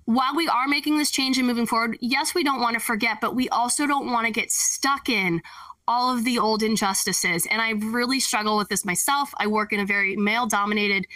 while 0.05 0.35
we 0.35 0.49
are 0.49 0.67
making 0.67 0.99
this 0.99 1.11
change 1.11 1.39
and 1.39 1.47
moving 1.47 1.67
forward, 1.67 1.97
yes, 2.01 2.35
we 2.35 2.43
don't 2.43 2.61
want 2.61 2.75
to 2.75 2.81
forget, 2.81 3.21
but 3.21 3.35
we 3.35 3.49
also 3.51 3.87
don't 3.87 4.11
want 4.11 4.27
to 4.27 4.33
get 4.33 4.51
stuck 4.51 5.09
in 5.09 5.43
all 5.89 6.15
of 6.15 6.25
the 6.25 6.39
old 6.39 6.63
injustices. 6.63 7.47
And 7.47 7.61
I 7.61 7.71
really 7.71 8.21
struggle 8.21 8.57
with 8.57 8.69
this 8.69 8.85
myself. 8.85 9.33
I 9.39 9.47
work 9.47 9.73
in 9.73 9.81
a 9.81 9.87
very 9.87 10.17
male 10.17 10.47
dominated 10.47 11.07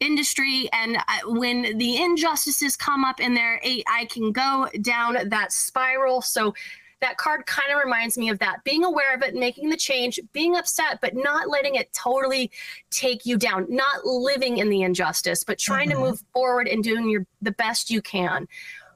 industry 0.00 0.68
and 0.72 0.96
I, 1.08 1.20
when 1.26 1.76
the 1.76 2.02
injustices 2.02 2.74
come 2.74 3.04
up 3.04 3.20
in 3.20 3.34
there 3.34 3.60
I, 3.62 3.82
I 3.86 4.06
can 4.06 4.32
go 4.32 4.66
down 4.80 5.28
that 5.28 5.52
spiral 5.52 6.22
so 6.22 6.54
that 7.00 7.16
card 7.16 7.46
kind 7.46 7.72
of 7.72 7.82
reminds 7.82 8.18
me 8.18 8.28
of 8.28 8.38
that 8.38 8.62
being 8.64 8.84
aware 8.84 9.14
of 9.14 9.22
it 9.22 9.34
making 9.34 9.70
the 9.70 9.76
change 9.76 10.20
being 10.32 10.56
upset 10.56 10.98
but 11.00 11.14
not 11.14 11.48
letting 11.48 11.74
it 11.76 11.92
totally 11.92 12.50
take 12.90 13.24
you 13.24 13.36
down 13.38 13.66
not 13.68 14.04
living 14.04 14.58
in 14.58 14.68
the 14.68 14.82
injustice 14.82 15.42
but 15.44 15.58
trying 15.58 15.88
Mhm. 15.88 15.92
to 15.92 15.98
move 16.00 16.22
forward 16.32 16.68
and 16.68 16.84
doing 16.84 17.08
your 17.08 17.26
the 17.42 17.52
best 17.52 17.90
you 17.90 18.02
can 18.02 18.46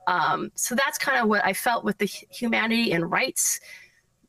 um, 0.07 0.53
so 0.55 0.75
that's 0.75 0.99
kind 0.99 1.19
of 1.19 1.29
what 1.29 1.45
i 1.45 1.53
felt 1.53 1.85
with 1.85 1.97
the 1.99 2.05
humanity 2.07 2.93
and 2.93 3.11
rights 3.11 3.61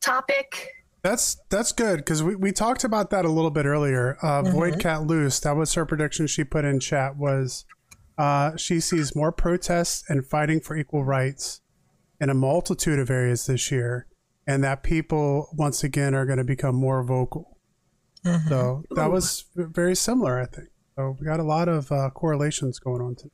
topic 0.01 0.69
That's 1.01 1.37
that's 1.49 1.71
good 1.71 1.97
because 1.97 2.23
we, 2.23 2.35
we 2.35 2.51
talked 2.51 2.83
about 2.83 3.09
that 3.11 3.25
a 3.25 3.29
little 3.29 3.51
bit 3.51 3.65
earlier. 3.65 4.17
Uh, 4.23 4.41
Void 4.41 4.79
Cat 4.79 5.05
Loose, 5.05 5.39
that 5.41 5.55
was 5.55 5.73
her 5.75 5.85
prediction 5.85 6.25
she 6.27 6.43
put 6.43 6.65
in 6.65 6.79
chat 6.79 7.15
was 7.15 7.65
uh, 8.17 8.55
she 8.55 8.79
sees 8.79 9.15
more 9.15 9.31
protests 9.31 10.03
and 10.09 10.25
fighting 10.25 10.59
for 10.61 10.75
equal 10.75 11.03
rights 11.05 11.61
in 12.19 12.29
a 12.29 12.33
multitude 12.33 12.99
of 12.99 13.09
areas 13.09 13.45
this 13.45 13.71
year, 13.71 14.07
and 14.47 14.63
that 14.63 14.83
people 14.83 15.49
once 15.53 15.83
again 15.83 16.13
are 16.15 16.25
going 16.25 16.37
to 16.37 16.43
become 16.43 16.75
more 16.75 17.03
vocal. 17.03 17.57
So 18.49 18.83
that 18.95 19.11
was 19.11 19.45
very 19.55 19.95
similar, 19.95 20.39
I 20.39 20.45
think. 20.45 20.69
So 20.95 21.15
we 21.19 21.27
got 21.27 21.39
a 21.39 21.43
lot 21.43 21.67
of 21.67 21.91
uh, 21.91 22.09
correlations 22.09 22.79
going 22.79 22.99
on. 23.01 23.15
Today. 23.15 23.29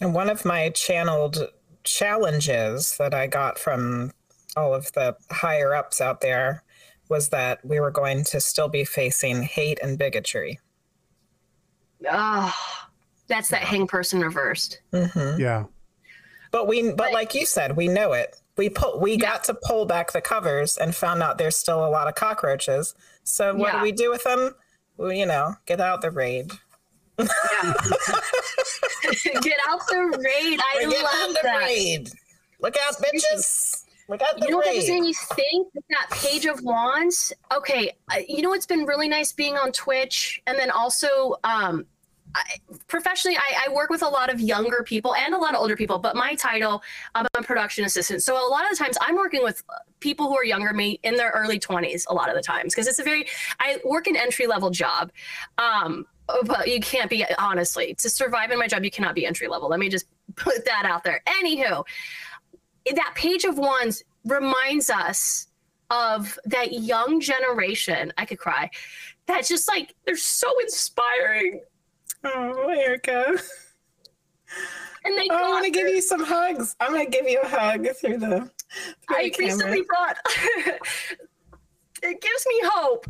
And 0.00 0.14
one 0.14 0.30
of 0.30 0.46
my 0.46 0.70
channeled 0.70 1.48
challenges 1.84 2.96
that 2.96 3.12
I 3.12 3.26
got 3.26 3.58
from 3.58 4.12
all 4.56 4.72
of 4.72 4.90
the 4.92 5.16
higher 5.30 5.74
ups 5.74 6.00
out 6.00 6.22
there 6.22 6.62
was 7.10 7.28
that 7.28 7.62
we 7.62 7.78
were 7.78 7.90
going 7.90 8.24
to 8.24 8.40
still 8.40 8.68
be 8.68 8.84
facing 8.84 9.42
hate 9.42 9.78
and 9.82 9.98
bigotry. 9.98 10.58
oh 12.10 12.54
that's 13.28 13.48
that 13.48 13.62
hang 13.62 13.86
person 13.86 14.20
reversed 14.20 14.80
hmm 14.92 15.36
Yeah, 15.38 15.64
But 16.52 16.68
we, 16.68 16.92
but 16.92 17.12
like 17.12 17.34
you 17.34 17.44
said, 17.46 17.76
we 17.76 17.88
know 17.88 18.12
it. 18.12 18.36
We 18.56 18.68
pull, 18.68 19.00
we 19.00 19.16
got 19.16 19.42
to 19.44 19.54
pull 19.54 19.86
back 19.86 20.12
the 20.12 20.20
covers 20.20 20.76
and 20.76 20.94
found 20.94 21.22
out 21.22 21.38
there's 21.38 21.56
still 21.56 21.84
a 21.84 21.88
lot 21.88 22.06
of 22.06 22.14
cockroaches. 22.14 22.94
So 23.24 23.54
what 23.54 23.72
Yeah. 23.72 23.78
do 23.78 23.82
we 23.82 23.92
do 23.92 24.10
with 24.10 24.22
them? 24.24 24.54
Well, 24.98 25.12
you 25.12 25.26
know, 25.26 25.54
get 25.66 25.80
out 25.80 26.02
the 26.02 26.10
raid. 26.10 26.52
Yeah. 27.18 27.26
get 29.42 29.58
out 29.68 29.80
the 29.88 30.18
raid 30.24 30.60
i 30.74 30.84
get 30.88 31.04
out 31.04 31.20
love 31.20 31.34
the 31.34 31.40
that 31.42 31.58
raid. 31.58 32.10
Look 32.60 32.76
out, 32.86 32.94
bitches! 32.96 33.84
Look 34.08 34.22
out 34.22 34.38
the 34.38 34.44
You 34.46 34.50
know 34.52 34.56
what 34.58 34.66
raid. 34.66 34.76
just 34.76 34.88
made 34.88 35.00
me 35.02 35.14
think? 35.14 35.68
That 35.90 36.10
page 36.10 36.46
of 36.46 36.60
wands. 36.62 37.32
Okay, 37.56 37.90
uh, 38.10 38.18
you 38.28 38.42
know 38.42 38.50
what's 38.50 38.66
been 38.66 38.84
really 38.84 39.08
nice 39.08 39.32
being 39.32 39.56
on 39.56 39.72
Twitch, 39.72 40.40
and 40.46 40.58
then 40.58 40.70
also 40.70 41.36
um, 41.44 41.84
I, 42.34 42.42
professionally, 42.86 43.36
I, 43.36 43.66
I 43.66 43.72
work 43.72 43.90
with 43.90 44.02
a 44.02 44.08
lot 44.08 44.32
of 44.32 44.40
younger 44.40 44.82
people 44.82 45.14
and 45.14 45.34
a 45.34 45.38
lot 45.38 45.54
of 45.54 45.60
older 45.60 45.76
people. 45.76 45.98
But 45.98 46.16
my 46.16 46.34
title, 46.34 46.82
I'm 47.14 47.26
a 47.36 47.42
production 47.42 47.84
assistant, 47.84 48.22
so 48.22 48.34
a 48.34 48.48
lot 48.48 48.64
of 48.64 48.76
the 48.76 48.82
times 48.82 48.96
I'm 49.00 49.16
working 49.16 49.42
with 49.42 49.62
people 50.00 50.28
who 50.28 50.36
are 50.36 50.44
younger 50.44 50.72
me 50.72 50.98
in 51.02 51.16
their 51.16 51.30
early 51.30 51.58
20s. 51.58 52.04
A 52.08 52.14
lot 52.14 52.28
of 52.28 52.34
the 52.34 52.42
times, 52.42 52.74
because 52.74 52.86
it's 52.86 52.98
a 52.98 53.04
very 53.04 53.26
I 53.60 53.78
work 53.84 54.06
an 54.06 54.16
entry 54.16 54.46
level 54.46 54.70
job. 54.70 55.12
Um, 55.58 56.06
but 56.44 56.68
you 56.68 56.80
can't 56.80 57.10
be 57.10 57.24
honestly 57.38 57.94
to 57.94 58.08
survive 58.08 58.50
in 58.50 58.58
my 58.58 58.66
job. 58.66 58.84
You 58.84 58.90
cannot 58.90 59.14
be 59.14 59.26
entry 59.26 59.48
level. 59.48 59.68
Let 59.68 59.80
me 59.80 59.88
just 59.88 60.06
put 60.36 60.64
that 60.64 60.84
out 60.84 61.04
there. 61.04 61.22
Anywho, 61.26 61.84
that 62.94 63.12
page 63.14 63.44
of 63.44 63.58
wands 63.58 64.04
reminds 64.24 64.88
us 64.88 65.48
of 65.90 66.38
that 66.46 66.72
young 66.72 67.20
generation. 67.20 68.12
I 68.16 68.24
could 68.24 68.38
cry. 68.38 68.70
That's 69.26 69.48
just 69.48 69.68
like 69.68 69.94
they're 70.04 70.16
so 70.16 70.48
inspiring, 70.60 71.60
Oh, 72.24 72.68
Erica. 72.68 73.36
and 75.04 75.18
they. 75.18 75.26
Oh, 75.30 75.36
I 75.36 75.50
want 75.50 75.64
to 75.64 75.70
give 75.70 75.88
you 75.88 76.02
some 76.02 76.22
hugs. 76.22 76.76
I'm 76.80 76.92
going 76.92 77.10
to 77.10 77.10
give 77.10 77.28
you 77.28 77.40
a 77.40 77.48
hug 77.48 77.86
through 77.96 78.18
the, 78.18 78.50
through 79.06 79.16
I 79.16 79.30
the 79.30 79.36
recently 79.38 79.82
thought 79.84 80.16
it 82.02 82.20
gives 82.20 82.46
me 82.46 82.60
hope, 82.64 83.06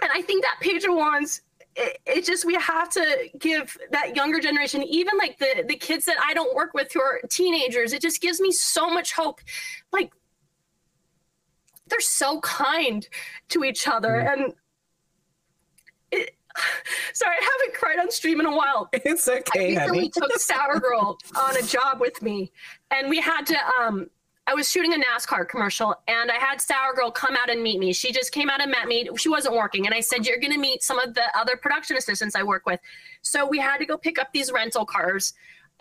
and 0.00 0.10
I 0.14 0.22
think 0.22 0.44
that 0.44 0.56
page 0.60 0.84
of 0.84 0.94
wands. 0.94 1.42
It, 1.74 1.98
it 2.04 2.24
just 2.26 2.44
we 2.44 2.54
have 2.56 2.90
to 2.90 3.30
give 3.38 3.74
that 3.92 4.14
younger 4.14 4.40
generation, 4.40 4.82
even 4.82 5.16
like 5.16 5.38
the 5.38 5.64
the 5.66 5.76
kids 5.76 6.04
that 6.04 6.16
I 6.22 6.34
don't 6.34 6.54
work 6.54 6.74
with 6.74 6.92
who 6.92 7.00
are 7.00 7.20
teenagers. 7.30 7.94
It 7.94 8.02
just 8.02 8.20
gives 8.20 8.40
me 8.40 8.52
so 8.52 8.90
much 8.90 9.14
hope. 9.14 9.40
Like 9.90 10.12
they're 11.88 12.00
so 12.00 12.40
kind 12.40 13.08
to 13.50 13.64
each 13.64 13.88
other, 13.88 14.10
mm-hmm. 14.10 14.42
and 14.42 14.52
it, 14.52 14.56
sorry, 17.12 17.36
I 17.40 17.42
haven't 17.42 17.74
cried 17.78 17.98
on 17.98 18.10
stream 18.10 18.40
in 18.40 18.46
a 18.46 18.56
while. 18.56 18.88
It's 19.04 19.28
I 19.28 19.38
okay, 19.38 19.70
recently 19.70 19.98
honey. 19.98 20.10
took 20.10 20.32
Sour 20.38 20.80
Girl 20.80 21.18
on 21.36 21.56
a 21.56 21.62
job 21.62 22.00
with 22.00 22.22
me, 22.22 22.52
and 22.90 23.08
we 23.08 23.20
had 23.20 23.46
to. 23.46 23.56
Um, 23.80 24.08
I 24.48 24.54
was 24.54 24.68
shooting 24.68 24.92
a 24.92 24.96
NASCAR 24.96 25.48
commercial, 25.48 25.94
and 26.08 26.30
I 26.30 26.34
had 26.34 26.60
Sour 26.60 26.94
Girl 26.94 27.10
come 27.12 27.36
out 27.36 27.48
and 27.48 27.62
meet 27.62 27.78
me. 27.78 27.92
She 27.92 28.10
just 28.12 28.32
came 28.32 28.50
out 28.50 28.60
and 28.60 28.70
met 28.70 28.88
me. 28.88 29.08
She 29.16 29.28
wasn't 29.28 29.54
working, 29.54 29.86
and 29.86 29.94
I 29.94 30.00
said, 30.00 30.26
"You're 30.26 30.38
going 30.38 30.52
to 30.52 30.58
meet 30.58 30.82
some 30.82 30.98
of 30.98 31.14
the 31.14 31.24
other 31.36 31.56
production 31.56 31.96
assistants 31.96 32.34
I 32.34 32.42
work 32.42 32.66
with." 32.66 32.80
So 33.22 33.46
we 33.46 33.58
had 33.58 33.78
to 33.78 33.86
go 33.86 33.96
pick 33.96 34.18
up 34.18 34.32
these 34.32 34.50
rental 34.52 34.84
cars, 34.84 35.34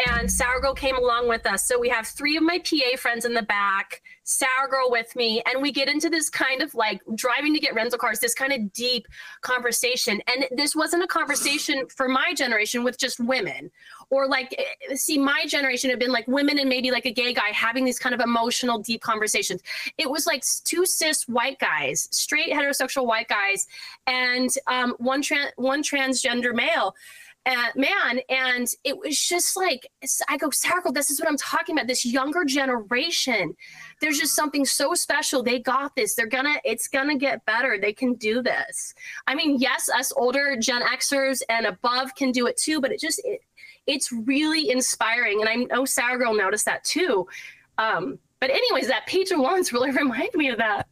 and 0.09 0.31
Sour 0.31 0.59
Girl 0.61 0.73
came 0.73 0.95
along 0.95 1.27
with 1.27 1.45
us. 1.45 1.67
So 1.67 1.79
we 1.79 1.89
have 1.89 2.07
three 2.07 2.37
of 2.37 2.43
my 2.43 2.59
PA 2.59 2.97
friends 2.97 3.25
in 3.25 3.33
the 3.33 3.43
back, 3.43 4.01
Sour 4.31 4.67
Girl 4.69 4.89
with 4.89 5.15
me, 5.15 5.41
and 5.45 5.61
we 5.61 5.71
get 5.71 5.89
into 5.89 6.09
this 6.09 6.29
kind 6.29 6.61
of 6.61 6.73
like 6.73 7.01
driving 7.15 7.53
to 7.53 7.59
get 7.59 7.75
rental 7.75 7.97
cars, 7.97 8.19
this 8.19 8.33
kind 8.33 8.53
of 8.53 8.71
deep 8.73 9.07
conversation. 9.41 10.21
And 10.27 10.45
this 10.51 10.75
wasn't 10.75 11.03
a 11.03 11.07
conversation 11.07 11.87
for 11.87 12.07
my 12.07 12.33
generation 12.33 12.83
with 12.83 12.97
just 12.97 13.19
women, 13.19 13.71
or 14.09 14.27
like, 14.27 14.55
eh, 14.57 14.95
see, 14.95 15.17
my 15.17 15.45
generation 15.47 15.89
had 15.89 15.99
been 15.99 16.11
like 16.11 16.27
women 16.27 16.59
and 16.59 16.69
maybe 16.69 16.91
like 16.91 17.05
a 17.05 17.11
gay 17.11 17.33
guy 17.33 17.49
having 17.49 17.85
these 17.85 17.99
kind 17.99 18.15
of 18.15 18.21
emotional, 18.21 18.79
deep 18.79 19.01
conversations. 19.01 19.61
It 19.97 20.09
was 20.09 20.25
like 20.25 20.43
two 20.63 20.85
cis 20.85 21.27
white 21.27 21.59
guys, 21.59 22.07
straight 22.11 22.51
heterosexual 22.51 23.05
white 23.05 23.27
guys, 23.27 23.67
and 24.07 24.49
um, 24.67 24.95
one 24.97 25.21
trans 25.21 25.51
one 25.57 25.83
transgender 25.83 26.53
male 26.53 26.95
uh, 27.45 27.67
man 27.75 28.19
and 28.29 28.67
it 28.83 28.97
was 28.97 29.19
just 29.19 29.57
like 29.57 29.89
i 30.29 30.37
go 30.37 30.49
Sarkle, 30.49 30.93
this 30.93 31.09
is 31.09 31.19
what 31.19 31.27
i'm 31.27 31.37
talking 31.37 31.75
about 31.75 31.87
this 31.87 32.05
younger 32.05 32.45
generation. 32.45 33.55
There's 33.99 34.19
just 34.19 34.35
something 34.35 34.65
so 34.65 34.93
special. 34.95 35.43
They 35.43 35.59
got 35.59 35.95
this. 35.95 36.15
They're 36.15 36.27
gonna 36.27 36.55
it's 36.63 36.87
gonna 36.87 37.17
get 37.17 37.45
better. 37.45 37.77
They 37.79 37.93
can 37.93 38.13
do 38.15 38.41
this. 38.41 38.93
I 39.27 39.35
mean 39.35 39.57
yes 39.59 39.89
us 39.89 40.11
older 40.15 40.55
gen 40.59 40.81
xers 40.83 41.41
and 41.49 41.65
above 41.65 42.13
can 42.15 42.31
do 42.31 42.47
it 42.47 42.57
too 42.57 42.79
but 42.79 42.91
it 42.91 42.99
just 42.99 43.21
it, 43.23 43.41
it's 43.87 44.11
really 44.11 44.69
inspiring 44.69 45.41
and 45.41 45.49
i 45.49 45.55
know 45.55 45.85
Sarah 45.85 46.17
girl 46.17 46.35
noticed 46.35 46.65
that 46.65 46.83
too. 46.83 47.27
Um 47.77 48.19
but 48.39 48.49
anyways 48.49 48.87
that 48.87 49.07
page 49.07 49.31
of 49.31 49.39
wands 49.39 49.71
really 49.71 49.91
reminded 50.03 50.35
me 50.35 50.49
of 50.49 50.57
that. 50.57 50.87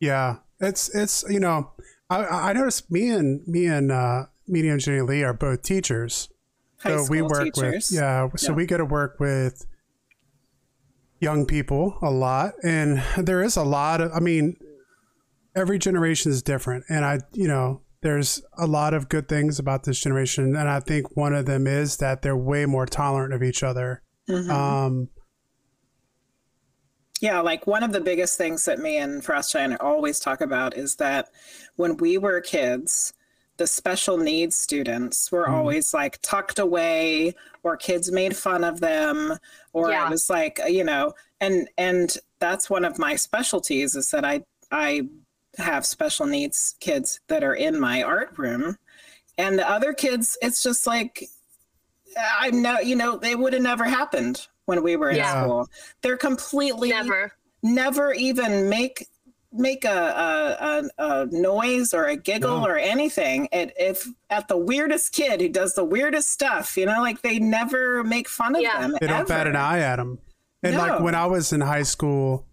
Yeah, 0.00 0.36
it's 0.60 0.94
it's 0.94 1.24
you 1.28 1.40
know, 1.40 1.70
I 2.10 2.24
I 2.24 2.52
noticed 2.52 2.90
me 2.90 3.08
and 3.10 3.46
me 3.46 3.66
and 3.66 3.92
uh, 3.92 4.26
Medium 4.48 4.78
Jenny 4.78 5.00
Lee 5.00 5.22
are 5.24 5.34
both 5.34 5.62
teachers, 5.62 6.28
High 6.80 6.96
so 6.96 7.06
we 7.10 7.22
work 7.22 7.44
teachers. 7.54 7.90
with 7.90 7.98
yeah, 8.00 8.28
so 8.36 8.52
Yeah. 8.52 8.56
we 8.56 8.66
get 8.66 8.76
to 8.78 8.84
work 8.84 9.16
with 9.18 9.66
young 11.20 11.46
people 11.46 11.98
a 12.02 12.10
lot, 12.10 12.52
and 12.62 13.02
there 13.16 13.42
is 13.42 13.56
a 13.56 13.64
lot 13.64 14.00
of 14.00 14.12
I 14.12 14.20
mean, 14.20 14.56
every 15.54 15.78
generation 15.78 16.30
is 16.32 16.42
different, 16.42 16.84
and 16.88 17.04
I 17.04 17.20
you 17.32 17.48
know. 17.48 17.82
There's 18.02 18.40
a 18.56 18.66
lot 18.68 18.94
of 18.94 19.08
good 19.08 19.26
things 19.26 19.58
about 19.58 19.82
this 19.82 19.98
generation, 19.98 20.54
and 20.54 20.68
I 20.68 20.78
think 20.78 21.16
one 21.16 21.34
of 21.34 21.46
them 21.46 21.66
is 21.66 21.96
that 21.96 22.22
they're 22.22 22.36
way 22.36 22.64
more 22.64 22.86
tolerant 22.86 23.32
of 23.34 23.42
each 23.42 23.64
other. 23.64 24.02
Mhm. 24.28 24.48
Um, 24.50 25.08
Yeah, 27.20 27.40
like 27.40 27.66
one 27.66 27.82
of 27.82 27.92
the 27.92 28.00
biggest 28.00 28.36
things 28.36 28.66
that 28.66 28.78
me 28.78 28.98
and 28.98 29.22
Frostshine 29.24 29.76
always 29.80 30.20
talk 30.20 30.40
about 30.42 30.76
is 30.76 30.96
that 30.96 31.30
when 31.76 31.96
we 31.96 32.18
were 32.18 32.40
kids, 32.42 33.14
the 33.56 33.66
special 33.66 34.18
needs 34.18 34.56
students 34.56 35.30
were 35.32 35.46
Mhm. 35.46 35.52
always 35.52 35.94
like 35.94 36.18
tucked 36.22 36.58
away 36.58 37.34
or 37.62 37.76
kids 37.76 38.10
made 38.12 38.36
fun 38.36 38.64
of 38.64 38.80
them 38.80 39.38
or 39.72 39.90
Yeah. 39.90 40.06
it 40.06 40.10
was 40.10 40.28
like, 40.28 40.60
you 40.68 40.84
know, 40.84 41.14
and 41.40 41.68
and 41.78 42.18
that's 42.38 42.68
one 42.68 42.84
of 42.84 42.98
my 42.98 43.16
specialties 43.16 43.94
is 43.96 44.10
that 44.10 44.24
I 44.24 44.42
I 44.70 45.08
have 45.58 45.86
special 45.86 46.26
needs 46.26 46.74
kids 46.80 47.20
that 47.28 47.42
are 47.42 47.54
in 47.54 47.80
my 47.80 48.02
art 48.02 48.36
room 48.38 48.76
and 49.38 49.58
the 49.58 49.68
other 49.68 49.92
kids 49.94 50.36
it's 50.42 50.62
just 50.62 50.86
like 50.86 51.24
I 52.18 52.50
know, 52.50 52.78
you 52.80 52.96
know, 52.96 53.16
they 53.18 53.34
would 53.34 53.52
have 53.52 53.62
never 53.62 53.84
happened 53.84 54.48
when 54.64 54.82
we 54.82 54.96
were 54.96 55.10
in 55.10 55.16
Yeah. 55.16 55.42
school. 55.42 55.68
They're 56.02 56.16
completely 56.16 56.90
never 56.90 57.32
never 57.62 58.12
even 58.12 58.68
make 58.68 59.08
make 59.52 59.84
a, 59.84 59.88
a, 59.88 61.02
a, 61.02 61.22
a 61.22 61.26
noise 61.26 61.94
or 61.94 62.04
a 62.06 62.16
giggle 62.16 62.60
No. 62.60 62.66
or 62.66 62.76
anything. 62.78 63.48
It, 63.52 63.72
if 63.78 64.06
at 64.30 64.48
the 64.48 64.56
weirdest 64.56 65.12
kid 65.12 65.40
who 65.40 65.48
does 65.48 65.74
the 65.74 65.84
weirdest 65.84 66.30
stuff, 66.30 66.76
you 66.76 66.86
know, 66.86 67.00
like 67.00 67.22
they 67.22 67.38
never 67.38 68.04
make 68.04 68.28
fun 68.28 68.54
of 68.56 68.62
Yeah. 68.62 68.80
them. 68.80 68.96
they 69.00 69.06
don't 69.06 69.28
bat 69.28 69.46
an 69.46 69.56
eye 69.56 69.80
at 69.80 69.96
them. 69.96 70.18
And 70.62 70.76
like 70.76 71.00
when 71.00 71.14
I 71.14 71.26
was 71.26 71.52
in 71.52 71.60
high 71.60 71.82
school, 71.84 72.46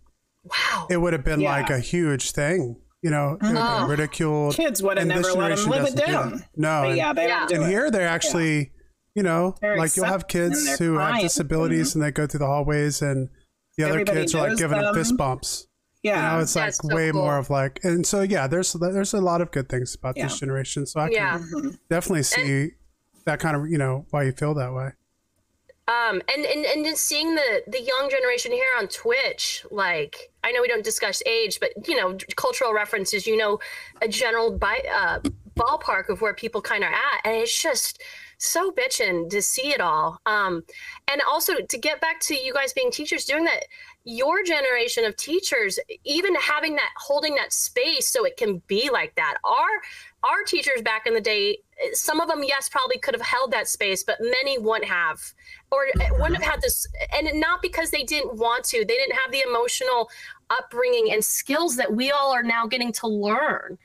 wow 0.44 0.88
it 0.90 0.98
would 0.98 1.14
have 1.14 1.24
been 1.24 1.42
Yeah. 1.42 1.52
like 1.52 1.70
a 1.70 1.80
huge 1.80 2.32
thing. 2.32 2.78
You 3.02 3.10
know, 3.10 3.32
it 3.34 3.42
would 3.42 3.42
have 3.44 3.54
been 3.54 3.58
uh-huh. 3.58 3.88
ridiculed. 3.88 4.56
Kids 4.56 4.82
would 4.82 4.98
have 4.98 5.10
and 5.10 5.12
this 5.12 5.28
never 5.28 5.40
let 5.40 5.50
them 5.56 5.58
generation 5.58 5.72
live 5.72 5.82
it 5.82 5.96
doesn't 5.98 6.06
do 6.06 6.12
down. 6.40 6.46
No, 6.56 6.84
and, 6.90 6.98
yeah, 6.98 7.12
they 7.14 7.28
Yeah. 7.28 7.40
don't 7.42 7.54
and 7.54 7.64
it. 7.64 7.70
here 7.70 7.92
they're 7.92 8.08
actually 8.08 8.72
you 9.16 9.22
know, 9.22 9.56
They're 9.62 9.78
like 9.78 9.96
you'll 9.96 10.06
have 10.06 10.28
kids 10.28 10.66
they're 10.66 10.78
who 10.78 10.94
have 10.98 11.02
fine. 11.10 11.14
Mm-hmm. 11.18 11.24
disabilities 11.26 11.94
and 11.94 12.04
they 12.04 12.10
go 12.12 12.26
through 12.26 12.40
the 12.40 12.48
hallways 12.48 13.02
and 13.02 13.30
the 13.78 13.84
other 13.84 13.94
Everybody 13.94 14.20
kids 14.22 14.34
are 14.36 14.50
like 14.50 14.58
giving 14.58 14.80
them 14.82 14.94
fist 14.94 15.16
bumps. 15.18 15.68
Yeah. 16.04 16.32
You 16.32 16.38
know, 16.38 16.42
it's 16.44 16.56
like 16.56 16.74
so 16.74 16.94
way 16.94 17.12
cool. 17.12 17.22
more 17.24 17.38
of 17.38 17.50
like, 17.50 17.80
and 17.84 18.06
so 18.06 18.22
yeah, 18.22 18.46
there's 18.48 18.74
there's 18.74 19.14
a 19.14 19.22
lot 19.22 19.42
of 19.42 19.52
good 19.52 19.70
things 19.70 19.96
about 19.96 20.16
this 20.16 20.38
generation. 20.40 20.86
So 20.86 21.00
I 21.00 21.06
can 21.08 21.14
Yeah. 21.14 21.40
Mhm. 21.40 21.80
definitely 21.90 22.24
see 22.24 22.72
that 23.26 23.40
kind 23.40 23.56
of 23.56 23.68
you 23.70 23.78
know 23.78 24.06
why 24.12 24.24
you 24.24 24.34
feel 24.34 24.54
that 24.56 24.74
way. 24.74 24.92
um 25.88 26.22
and 26.34 26.46
and 26.46 26.66
and 26.66 26.86
just 26.86 27.06
seeing 27.06 27.36
the 27.36 27.62
the 27.68 27.82
young 27.82 28.10
generation 28.10 28.54
here 28.54 28.72
on 28.80 28.88
twitch 28.88 29.66
like 29.70 30.32
i 30.46 30.50
know 30.54 30.62
we 30.62 30.68
don't 30.70 30.84
discuss 30.86 31.22
age 31.26 31.60
but 31.60 31.72
you 31.90 31.96
know 32.00 32.18
cultural 32.38 32.74
references 32.74 33.28
you 33.28 33.36
know 33.36 33.60
a 34.02 34.08
general 34.08 34.50
by 34.58 34.80
uh 35.00 35.20
ballpark 35.60 36.08
of 36.08 36.22
where 36.22 36.34
people 36.34 36.62
kind 36.62 36.86
of 36.86 36.90
at 36.90 37.20
and 37.26 37.36
it's 37.36 37.62
just 37.62 38.02
so 38.38 38.72
bitching 38.72 39.30
to 39.30 39.42
see 39.42 39.72
it 39.74 39.82
all 39.82 40.20
um 40.26 40.64
and 41.12 41.22
also 41.30 41.54
to 41.68 41.78
get 41.78 42.00
back 42.00 42.18
to 42.22 42.34
you 42.34 42.54
guys 42.54 42.72
being 42.72 42.90
teachers 42.90 43.26
doing 43.26 43.44
that 43.44 43.66
your 44.06 44.44
generation 44.44 45.06
of 45.06 45.16
teachers 45.16 45.80
even 46.04 46.36
having 46.36 46.76
that 46.76 46.90
holding 46.98 47.36
that 47.36 47.54
space 47.54 48.10
so 48.10 48.26
it 48.26 48.36
can 48.36 48.62
be 48.68 48.90
like 48.92 49.16
that. 49.16 49.38
Our 49.44 50.30
our 50.30 50.44
teachers 50.46 50.82
back 50.82 51.08
in 51.08 51.14
the 51.14 51.22
day 51.22 51.60
some 51.94 52.20
of 52.20 52.28
them 52.28 52.44
yes 52.44 52.68
probably 52.70 52.98
could 52.98 53.14
have 53.14 53.22
held 53.22 53.52
that 53.52 53.68
space 53.68 54.04
but 54.04 54.18
many 54.20 54.58
wouldn't 54.58 54.90
have 54.90 55.20
or 55.72 55.88
wouldn't 56.20 56.36
have 56.36 56.44
had 56.44 56.62
this 56.62 56.86
and 57.14 57.40
not 57.40 57.62
because 57.62 57.92
they 57.92 58.04
didn't 58.04 58.36
want 58.36 58.66
to. 58.66 58.80
They 58.80 58.96
didn't 58.96 59.16
have 59.16 59.32
the 59.32 59.44
emotional 59.48 60.10
upbringing 60.50 61.12
and 61.14 61.24
skills 61.24 61.78
that 61.78 61.94
we 61.94 62.12
all 62.12 62.34
are 62.34 62.44
now 62.44 62.68
getting 62.68 62.92
to 62.94 63.08
learn. 63.08 63.78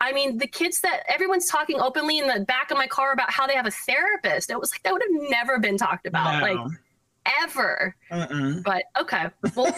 I 0.00 0.12
mean 0.12 0.38
the 0.38 0.48
kids 0.48 0.80
that 0.80 1.04
everyone's 1.08 1.46
talking 1.46 1.78
openly 1.78 2.18
in 2.18 2.26
the 2.26 2.40
back 2.40 2.72
of 2.72 2.76
my 2.76 2.88
car 2.88 3.12
about 3.12 3.30
how 3.30 3.46
they 3.46 3.54
have 3.54 3.66
a 3.66 3.70
therapist. 3.70 4.50
It 4.50 4.58
was 4.58 4.72
like 4.72 4.82
that 4.82 4.92
would 4.92 5.02
have 5.02 5.30
never 5.30 5.60
been 5.60 5.76
talked 5.76 6.06
about. 6.06 6.42
Like 6.42 6.56
No. 6.56 6.70
Ever 7.42 7.94
Mm-mm. 8.10 8.62
but 8.62 8.82
okay 9.00 9.26
well 9.56 9.66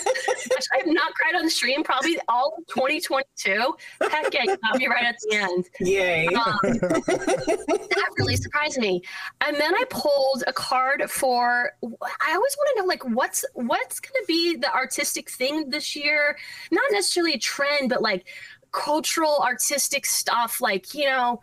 i 0.72 0.78
have 0.78 0.86
not 0.86 1.12
cried 1.14 1.34
on 1.34 1.44
the 1.44 1.50
stream 1.50 1.82
probably 1.82 2.18
all 2.28 2.54
of 2.58 2.66
2022 2.68 3.74
heck 4.10 4.32
yeah 4.32 4.42
you 4.44 4.56
got 4.56 4.78
me 4.78 4.86
right 4.86 5.04
at 5.04 5.16
the 5.28 5.36
end 5.36 5.64
Yay. 5.80 6.26
um, 6.28 6.56
that 6.62 8.10
really 8.18 8.36
surprised 8.36 8.78
me. 8.78 9.02
And 9.40 9.56
then 9.56 9.74
I 9.74 9.84
pulled 9.90 10.44
a 10.46 10.52
card 10.52 11.10
for. 11.10 11.72
I 11.82 12.34
always 12.34 12.56
want 12.56 12.76
to 12.76 12.80
know, 12.80 12.86
like, 12.86 13.04
what's 13.04 13.44
what's 13.54 14.00
going 14.00 14.20
to 14.20 14.24
be 14.26 14.56
the 14.56 14.72
artistic 14.72 15.30
thing 15.30 15.70
this 15.70 15.94
year? 15.96 16.36
Not 16.70 16.84
necessarily 16.90 17.34
a 17.34 17.38
trend, 17.38 17.88
but 17.88 18.02
like 18.02 18.26
cultural, 18.72 19.38
artistic 19.40 20.06
stuff. 20.06 20.60
Like, 20.60 20.94
you 20.94 21.06
know, 21.06 21.40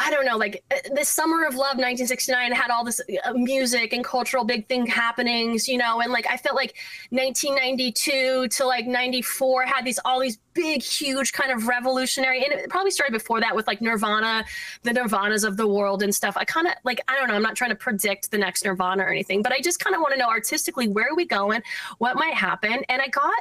I 0.00 0.10
don't 0.10 0.24
know, 0.24 0.36
like 0.36 0.62
uh, 0.70 0.76
the 0.94 1.04
Summer 1.04 1.44
of 1.44 1.54
Love 1.54 1.76
1969 1.76 2.52
had 2.52 2.70
all 2.70 2.84
this 2.84 3.00
uh, 3.24 3.32
music 3.32 3.92
and 3.92 4.04
cultural 4.04 4.44
big 4.44 4.68
thing 4.68 4.86
happenings, 4.86 5.66
you 5.66 5.76
know, 5.76 6.00
and 6.00 6.12
like 6.12 6.26
I 6.30 6.36
felt 6.36 6.54
like 6.54 6.76
1992 7.10 8.48
to 8.48 8.64
like 8.64 8.86
94 8.86 9.64
had 9.64 9.84
these 9.84 9.98
all 10.04 10.20
these 10.20 10.38
big, 10.54 10.82
huge 10.82 11.32
kind 11.32 11.50
of 11.50 11.66
revolutionary, 11.66 12.44
and 12.44 12.52
it 12.52 12.70
probably 12.70 12.90
started 12.90 13.12
before 13.12 13.40
that 13.40 13.54
with 13.56 13.66
like 13.66 13.80
Nirvana, 13.80 14.44
the 14.82 14.90
Nirvanas 14.90 15.44
of 15.44 15.56
the 15.56 15.66
world 15.66 16.02
and 16.02 16.14
stuff. 16.14 16.36
I 16.36 16.44
kind 16.44 16.68
of 16.68 16.74
like, 16.84 17.00
I 17.08 17.16
don't 17.16 17.28
know, 17.28 17.34
I'm 17.34 17.42
not 17.42 17.56
trying 17.56 17.70
to 17.70 17.76
predict 17.76 18.30
the 18.30 18.38
next 18.38 18.64
Nirvana 18.64 19.02
or 19.02 19.08
anything, 19.08 19.42
but 19.42 19.52
I 19.52 19.60
just 19.60 19.80
kind 19.80 19.96
of 19.96 20.00
want 20.00 20.14
to 20.14 20.18
know 20.18 20.28
artistically 20.28 20.88
where 20.88 21.08
are 21.10 21.16
we 21.16 21.26
going, 21.26 21.62
what 21.98 22.16
might 22.16 22.34
happen. 22.34 22.82
And 22.88 23.02
I 23.02 23.08
got, 23.08 23.34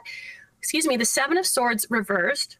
excuse 0.58 0.88
me, 0.88 0.98
the 0.98 1.06
Seven 1.06 1.38
of 1.38 1.46
Swords 1.46 1.86
reversed. 1.90 2.58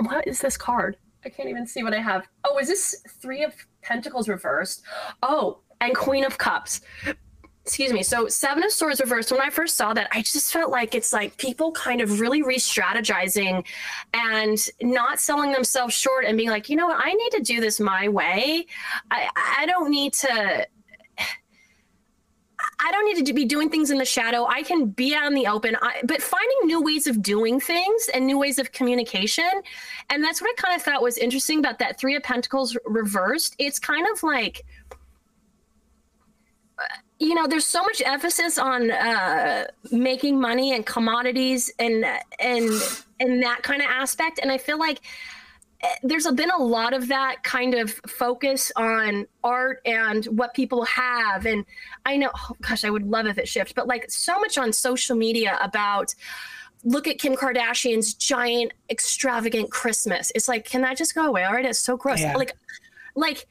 What 0.00 0.26
is 0.28 0.40
this 0.40 0.56
card? 0.56 0.96
I 1.28 1.30
can't 1.30 1.50
even 1.50 1.66
see 1.66 1.82
what 1.82 1.92
I 1.92 2.00
have. 2.00 2.26
Oh, 2.44 2.58
is 2.58 2.68
this 2.68 3.02
Three 3.20 3.44
of 3.44 3.54
Pentacles 3.82 4.30
reversed? 4.30 4.82
Oh, 5.22 5.58
and 5.82 5.94
Queen 5.94 6.24
of 6.24 6.38
Cups. 6.38 6.80
Excuse 7.66 7.92
me. 7.92 8.02
So 8.02 8.28
Seven 8.28 8.64
of 8.64 8.72
Swords 8.72 8.98
reversed. 8.98 9.30
When 9.30 9.42
I 9.42 9.50
first 9.50 9.76
saw 9.76 9.92
that, 9.92 10.08
I 10.10 10.22
just 10.22 10.50
felt 10.54 10.70
like 10.70 10.94
it's 10.94 11.12
like 11.12 11.36
people 11.36 11.70
kind 11.72 12.00
of 12.00 12.18
really 12.18 12.40
re-strategizing 12.40 13.62
and 14.14 14.58
not 14.80 15.20
selling 15.20 15.52
themselves 15.52 15.92
short 15.92 16.24
and 16.24 16.38
being 16.38 16.48
like, 16.48 16.70
you 16.70 16.76
know 16.76 16.86
what, 16.86 16.98
I 16.98 17.12
need 17.12 17.30
to 17.32 17.42
do 17.42 17.60
this 17.60 17.78
my 17.78 18.08
way. 18.08 18.64
I 19.10 19.28
I 19.58 19.66
don't 19.66 19.90
need 19.90 20.14
to. 20.14 20.66
I 22.80 22.92
don't 22.92 23.04
need 23.04 23.26
to 23.26 23.32
be 23.32 23.44
doing 23.44 23.70
things 23.70 23.90
in 23.90 23.98
the 23.98 24.04
shadow. 24.04 24.46
I 24.46 24.62
can 24.62 24.86
be 24.86 25.14
out 25.14 25.26
in 25.26 25.34
the 25.34 25.46
open, 25.48 25.76
I, 25.82 26.00
but 26.04 26.22
finding 26.22 26.58
new 26.64 26.80
ways 26.80 27.06
of 27.06 27.22
doing 27.22 27.58
things 27.58 28.08
and 28.14 28.26
new 28.26 28.38
ways 28.38 28.58
of 28.58 28.70
communication. 28.70 29.50
And 30.10 30.22
that's 30.22 30.40
what 30.40 30.50
I 30.50 30.62
kind 30.62 30.76
of 30.76 30.82
thought 30.82 31.02
was 31.02 31.18
interesting 31.18 31.58
about 31.58 31.80
that 31.80 31.98
Three 31.98 32.14
of 32.14 32.22
Pentacles 32.22 32.76
reversed. 32.84 33.56
It's 33.58 33.80
kind 33.80 34.06
of 34.12 34.22
like, 34.22 34.64
uh, 36.78 36.82
you 37.18 37.34
know, 37.34 37.48
there's 37.48 37.66
so 37.66 37.82
much 37.82 38.00
emphasis 38.06 38.58
on 38.58 38.92
uh, 38.92 39.66
making 39.90 40.40
money 40.40 40.72
and 40.72 40.86
commodities 40.86 41.72
and 41.80 42.04
and 42.38 42.70
and 43.18 43.42
that 43.42 43.64
kind 43.64 43.82
of 43.82 43.88
aspect. 43.90 44.38
And 44.40 44.52
I 44.52 44.58
feel 44.58 44.78
like 44.78 45.00
there's 46.02 46.26
been 46.32 46.50
a 46.50 46.62
lot 46.62 46.92
of 46.92 47.08
that 47.08 47.42
kind 47.44 47.74
of 47.74 47.90
focus 48.08 48.72
on 48.76 49.26
art 49.44 49.80
and 49.84 50.24
what 50.26 50.54
people 50.54 50.84
have. 50.84 51.46
And 51.46 51.64
i 52.06 52.16
know 52.16 52.30
oh 52.34 52.56
gosh 52.60 52.84
i 52.84 52.90
would 52.90 53.06
love 53.06 53.26
if 53.26 53.38
it 53.38 53.48
shifts 53.48 53.72
but 53.72 53.86
like 53.86 54.10
so 54.10 54.38
much 54.40 54.58
on 54.58 54.72
social 54.72 55.16
media 55.16 55.58
about 55.60 56.14
look 56.84 57.06
at 57.06 57.18
kim 57.18 57.34
kardashian's 57.34 58.14
giant 58.14 58.72
extravagant 58.90 59.70
christmas. 59.70 60.32
It's 60.34 60.48
like 60.48 60.64
can 60.64 60.82
that 60.82 60.96
just 60.96 61.14
go 61.14 61.26
away? 61.26 61.44
All 61.44 61.52
right 61.52 61.64
it's 61.64 61.78
so 61.78 61.96
gross. 61.96 62.20
Yeah. 62.20 62.36
like 62.36 62.52
like 63.14 63.46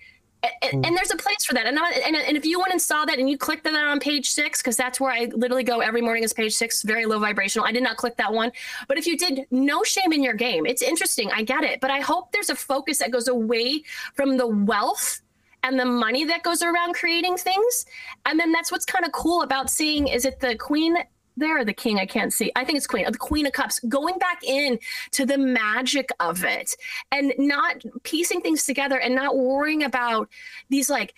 and, 0.62 0.72
hmm. 0.72 0.86
and 0.86 0.98
there's 0.98 1.12
a 1.12 1.18
place 1.18 1.46
for 1.46 1.54
that. 1.54 1.66
And, 1.66 1.78
I, 1.80 1.92
and 1.92 2.16
and 2.16 2.38
if 2.38 2.46
you 2.46 2.60
went 2.60 2.72
and 2.72 2.82
saw 2.82 3.06
that 3.06 3.20
and 3.20 3.30
you 3.30 3.38
clicked 3.38 3.64
that 3.64 3.76
on 3.76 4.00
page 4.00 4.30
six 4.30 4.62
because 4.62 4.78
that's 4.78 5.00
where 5.00 5.12
i 5.12 5.30
literally 5.36 5.64
go 5.64 5.80
every 5.80 6.02
morning 6.02 6.24
is 6.24 6.34
page 6.34 6.56
six 6.56 6.84
very 6.84 7.06
low 7.06 7.20
vibrational. 7.20 7.68
I 7.68 7.72
did 7.72 7.84
not 7.84 7.98
click 7.98 8.18
that 8.18 8.32
one. 8.32 8.52
But 8.88 8.98
if 8.98 9.08
you 9.08 9.18
did 9.18 9.46
no 9.52 9.84
shame 9.84 10.14
in 10.14 10.24
your 10.24 10.34
game. 10.34 10.66
It's 10.66 10.82
interesting. 10.82 11.30
I 11.32 11.44
get 11.44 11.64
it. 11.64 11.80
But 11.82 11.92
i 11.92 12.00
hope 12.00 12.32
there's 12.32 12.50
a 12.50 12.56
focus 12.56 13.00
that 13.00 13.12
goes 13.12 13.28
away 13.28 13.84
from 14.14 14.38
the 14.38 14.48
wealth 14.48 15.22
and 15.64 15.80
the 15.80 15.86
money 15.86 16.24
that 16.26 16.44
goes 16.44 16.62
around 16.62 16.96
creating 16.96 17.38
things. 17.38 17.86
And 18.26 18.40
then 18.40 18.52
that's 18.52 18.72
what's 18.72 18.86
kind 18.86 19.06
of 19.06 19.12
cool 19.12 19.42
about 19.42 19.70
seeing 19.70 20.08
is 20.08 20.26
it 20.26 20.40
the 20.40 20.56
queen 20.56 20.98
there 21.38 21.64
the 21.64 21.74
king 21.74 22.00
i 22.00 22.06
can't 22.06 22.34
see 22.34 22.52
i 22.56 22.66
think 22.66 22.78
it's 22.78 22.88
queen 22.88 23.06
uh, 23.06 23.12
the 23.12 23.18
queen 23.18 23.46
of 23.46 23.54
cups 23.54 23.80
going 23.88 24.18
back 24.18 24.44
in 24.44 24.78
to 25.12 25.26
the 25.26 25.38
magic 25.38 26.10
of 26.20 26.44
it 26.44 26.76
and 27.12 27.34
not 27.38 27.84
piecing 28.04 28.42
things 28.42 28.66
together 28.66 29.00
and 29.00 29.16
not 29.16 29.38
worrying 29.38 29.84
about 29.84 30.30
these 30.70 30.90
like 30.90 31.14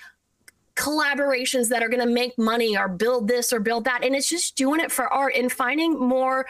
collaborations 0.75 1.67
that 1.69 1.83
are 1.83 1.89
going 1.89 2.05
to 2.05 2.13
make 2.13 2.37
money 2.37 2.77
or 2.77 2.87
build 2.87 3.27
this 3.27 3.51
or 3.51 3.59
build 3.59 3.83
that 3.85 4.03
and 4.03 4.15
it's 4.15 4.29
just 4.29 4.55
doing 4.55 4.79
it 4.79 4.91
for 4.91 5.11
art 5.11 5.33
and 5.35 5.51
finding 5.51 5.97
more 5.99 6.45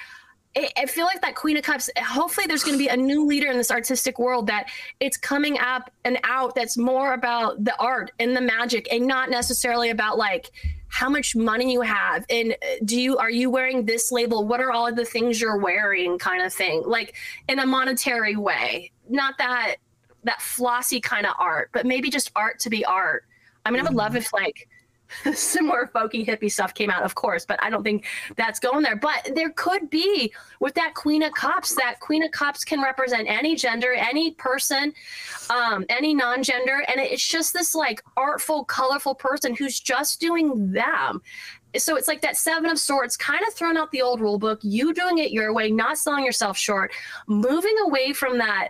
I- 0.58 0.72
I 0.78 0.86
feel 0.88 1.06
like 1.06 1.22
that 1.22 1.36
Queen 1.36 1.58
of 1.58 1.64
Cups. 1.64 1.90
Hopefully, 2.00 2.48
there's 2.48 2.64
going 2.64 2.74
to 2.74 2.84
be 2.84 2.88
a 2.88 2.98
new 2.98 3.24
leader 3.24 3.52
in 3.52 3.58
this 3.58 3.70
artistic 3.70 4.18
world 4.18 4.48
that 4.48 4.70
it's 5.00 5.16
coming 5.16 5.60
up 5.60 5.92
and 6.06 6.18
out. 6.24 6.56
That's 6.56 6.76
more 6.76 7.14
about 7.14 7.64
the 7.64 7.78
art 7.80 8.12
and 8.20 8.36
the 8.36 8.42
magic, 8.42 8.88
and 8.92 9.06
not 9.06 9.30
necessarily 9.30 9.92
about 9.92 10.18
like 10.18 10.50
how 10.90 11.10
much 11.10 11.36
money 11.36 11.72
you 11.72 11.82
have 11.82 12.26
and 12.30 12.52
uh, 12.52 12.56
do 12.84 13.00
you 13.00 13.18
are 13.18 13.30
you 13.30 13.50
wearing 13.50 13.86
this 13.86 14.12
label? 14.12 14.46
What 14.46 14.60
are 14.60 14.72
all 14.72 14.88
of 14.88 14.96
the 14.96 15.06
things 15.06 15.40
you're 15.40 15.58
wearing, 15.58 16.18
kind 16.18 16.42
of 16.42 16.54
thing, 16.54 16.84
like 16.86 17.16
in 17.48 17.60
a 17.60 17.66
monetary 17.66 18.36
way. 18.36 18.92
Not 19.08 19.38
that 19.38 19.76
that 20.24 20.42
flossy 20.42 21.00
kind 21.00 21.26
of 21.26 21.34
art, 21.40 21.70
but 21.74 21.86
maybe 21.86 22.10
just 22.10 22.32
art 22.36 22.60
to 22.60 22.70
be 22.70 22.84
art. 22.84 23.26
I 23.66 23.72
mean, 23.72 23.80
I 23.80 23.84
would 23.84 23.94
love 23.94 24.16
if 24.16 24.34
like 24.34 24.68
some 25.34 25.68
more 25.68 25.88
folky 25.88 26.26
hippie 26.26 26.52
stuff 26.52 26.74
came 26.74 26.90
out, 26.90 27.04
of 27.04 27.16
course, 27.16 27.46
but 27.46 27.62
I 27.64 27.70
don't 27.70 27.84
think 27.84 28.06
that's 28.36 28.60
going 28.60 28.84
there. 28.84 28.96
But 28.96 29.32
there 29.36 29.50
could 29.52 29.90
be 29.90 30.34
with 30.60 30.74
that 30.76 30.94
Queen 30.94 31.24
of 31.24 31.34
Cups. 31.34 31.76
That 31.76 32.00
Queen 32.00 32.24
of 32.24 32.32
Cups 32.32 32.64
can 32.64 32.82
represent 32.82 33.28
any 33.28 33.56
gender, 33.56 33.94
any 33.94 34.32
person, 34.32 34.94
um, 35.50 35.86
any 35.90 36.14
non-gender, 36.14 36.84
and 36.88 37.00
it's 37.00 37.28
just 37.28 37.54
this 37.54 37.76
like 37.76 38.02
artful, 38.18 38.66
colorful 38.66 39.16
person 39.16 39.56
who's 39.56 39.80
just 39.80 40.20
doing 40.20 40.72
them. 40.72 41.22
So 41.78 41.98
it's 41.98 42.08
like 42.08 42.22
that 42.22 42.36
Seven 42.36 42.70
of 42.70 42.80
Swords, 42.80 43.16
kind 43.16 43.42
of 43.48 43.54
throwing 43.54 43.78
out 43.78 43.92
the 43.92 44.02
old 44.02 44.22
rule 44.22 44.40
book, 44.40 44.60
you 44.64 44.94
doing 44.94 45.20
it 45.20 45.32
your 45.32 45.54
way, 45.54 45.70
not 45.70 45.98
selling 45.98 46.26
yourself 46.26 46.58
short, 46.58 46.92
moving 47.28 47.76
away 47.86 48.14
from 48.14 48.38
that 48.40 48.70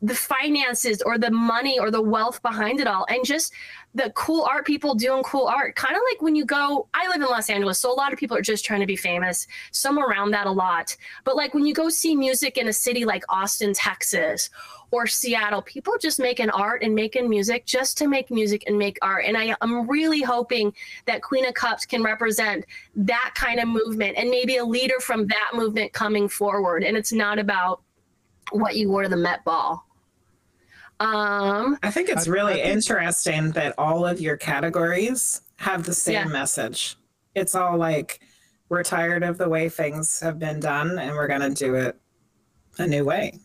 the 0.00 0.14
finances 0.14 1.02
or 1.02 1.18
the 1.18 1.30
money 1.30 1.78
or 1.78 1.90
the 1.90 2.00
wealth 2.00 2.40
behind 2.42 2.80
it 2.80 2.86
all 2.86 3.04
and 3.10 3.24
just 3.24 3.52
the 3.94 4.10
cool 4.10 4.46
art 4.50 4.66
people 4.66 4.94
doing 4.94 5.22
cool 5.22 5.46
art. 5.46 5.74
Kind 5.74 5.96
of 5.96 6.02
like 6.10 6.20
when 6.22 6.36
you 6.36 6.44
go 6.44 6.88
i 6.94 7.06
live 7.08 7.16
in 7.16 7.22
los 7.22 7.50
angeles 7.50 7.78
so 7.78 7.92
a 7.92 7.94
lot 7.94 8.12
of 8.12 8.18
people 8.18 8.36
are 8.36 8.42
just 8.42 8.64
trying 8.64 8.80
to 8.80 8.86
be 8.86 8.96
famous. 8.96 9.46
Some 9.72 9.98
around 9.98 10.30
that 10.32 10.46
a 10.46 10.50
lot. 10.50 10.96
But 11.24 11.36
like 11.36 11.54
when 11.54 11.66
you 11.66 11.74
go 11.74 11.88
see 11.88 12.14
music 12.14 12.58
in 12.58 12.68
a 12.68 12.72
city 12.72 13.04
like 13.04 13.24
austin 13.28 13.72
texas 13.72 14.50
or 14.90 15.06
seattle 15.06 15.62
people 15.62 15.94
just 16.00 16.18
making 16.18 16.48
art 16.50 16.82
and 16.82 16.94
making 16.94 17.28
music 17.28 17.66
just 17.66 17.98
to 17.98 18.06
make 18.06 18.30
music 18.30 18.64
and 18.66 18.78
make 18.78 18.98
art. 19.02 19.24
And 19.26 19.36
I, 19.36 19.54
i'm 19.60 19.88
really 19.88 20.22
hoping 20.22 20.72
that 21.06 21.22
queen 21.22 21.46
of 21.46 21.54
cups 21.54 21.86
can 21.86 22.02
represent 22.02 22.64
that 22.94 23.32
kind 23.34 23.58
of 23.58 23.68
movement 23.68 24.16
and 24.18 24.30
maybe 24.30 24.58
a 24.58 24.64
leader 24.64 25.00
from 25.00 25.26
that 25.28 25.50
movement 25.54 25.92
coming 25.92 26.28
forward. 26.28 26.84
And 26.84 26.96
it's 26.96 27.12
not 27.12 27.38
about 27.38 27.82
what 28.50 28.76
you 28.76 28.90
wore 28.90 29.02
to 29.02 29.08
the 29.08 29.16
Met 29.16 29.44
Ball. 29.44 29.84
Um, 31.00 31.78
I 31.82 31.90
think 31.90 32.08
it's 32.08 32.26
really 32.26 32.60
interesting 32.60 33.52
that 33.52 33.74
all 33.78 34.04
of 34.06 34.20
your 34.20 34.36
categories 34.36 35.42
have 35.56 35.84
the 35.84 35.94
same 35.94 36.14
Yeah. 36.14 36.24
message. 36.24 36.96
It's 37.34 37.54
all 37.54 37.76
like, 37.76 38.20
we're 38.68 38.82
tired 38.82 39.22
of 39.22 39.38
the 39.38 39.48
way 39.48 39.68
things 39.68 40.20
have 40.20 40.38
been 40.38 40.60
done 40.60 40.98
and 40.98 41.14
we're 41.14 41.28
going 41.28 41.40
to 41.40 41.50
do 41.50 41.74
it 41.74 41.98
a 42.78 42.86
new 42.86 43.04
way. 43.04 43.38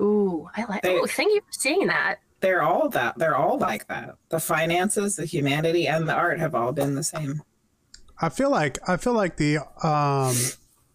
ooh, 0.00 0.48
I 0.56 0.64
like. 0.68 0.82
They- 0.82 0.96
Oh, 0.96 1.06
thank 1.06 1.34
you 1.34 1.40
for 1.40 1.52
saying 1.52 1.86
that. 1.88 2.18
They're 2.40 2.62
all 2.62 2.88
that. 2.90 3.18
They're 3.18 3.34
all 3.36 3.58
like 3.58 3.88
that. 3.88 4.14
The 4.28 4.38
finances, 4.38 5.16
the 5.16 5.24
humanity, 5.24 5.88
and 5.88 6.08
the 6.08 6.14
art 6.14 6.38
have 6.38 6.54
all 6.54 6.70
been 6.72 6.94
the 6.94 7.02
same. 7.02 7.42
I 8.20 8.28
feel 8.28 8.48
like 8.50 8.78
I 8.88 8.96
feel 8.96 9.12
like 9.14 9.36
the 9.38 9.58
um 9.82 10.36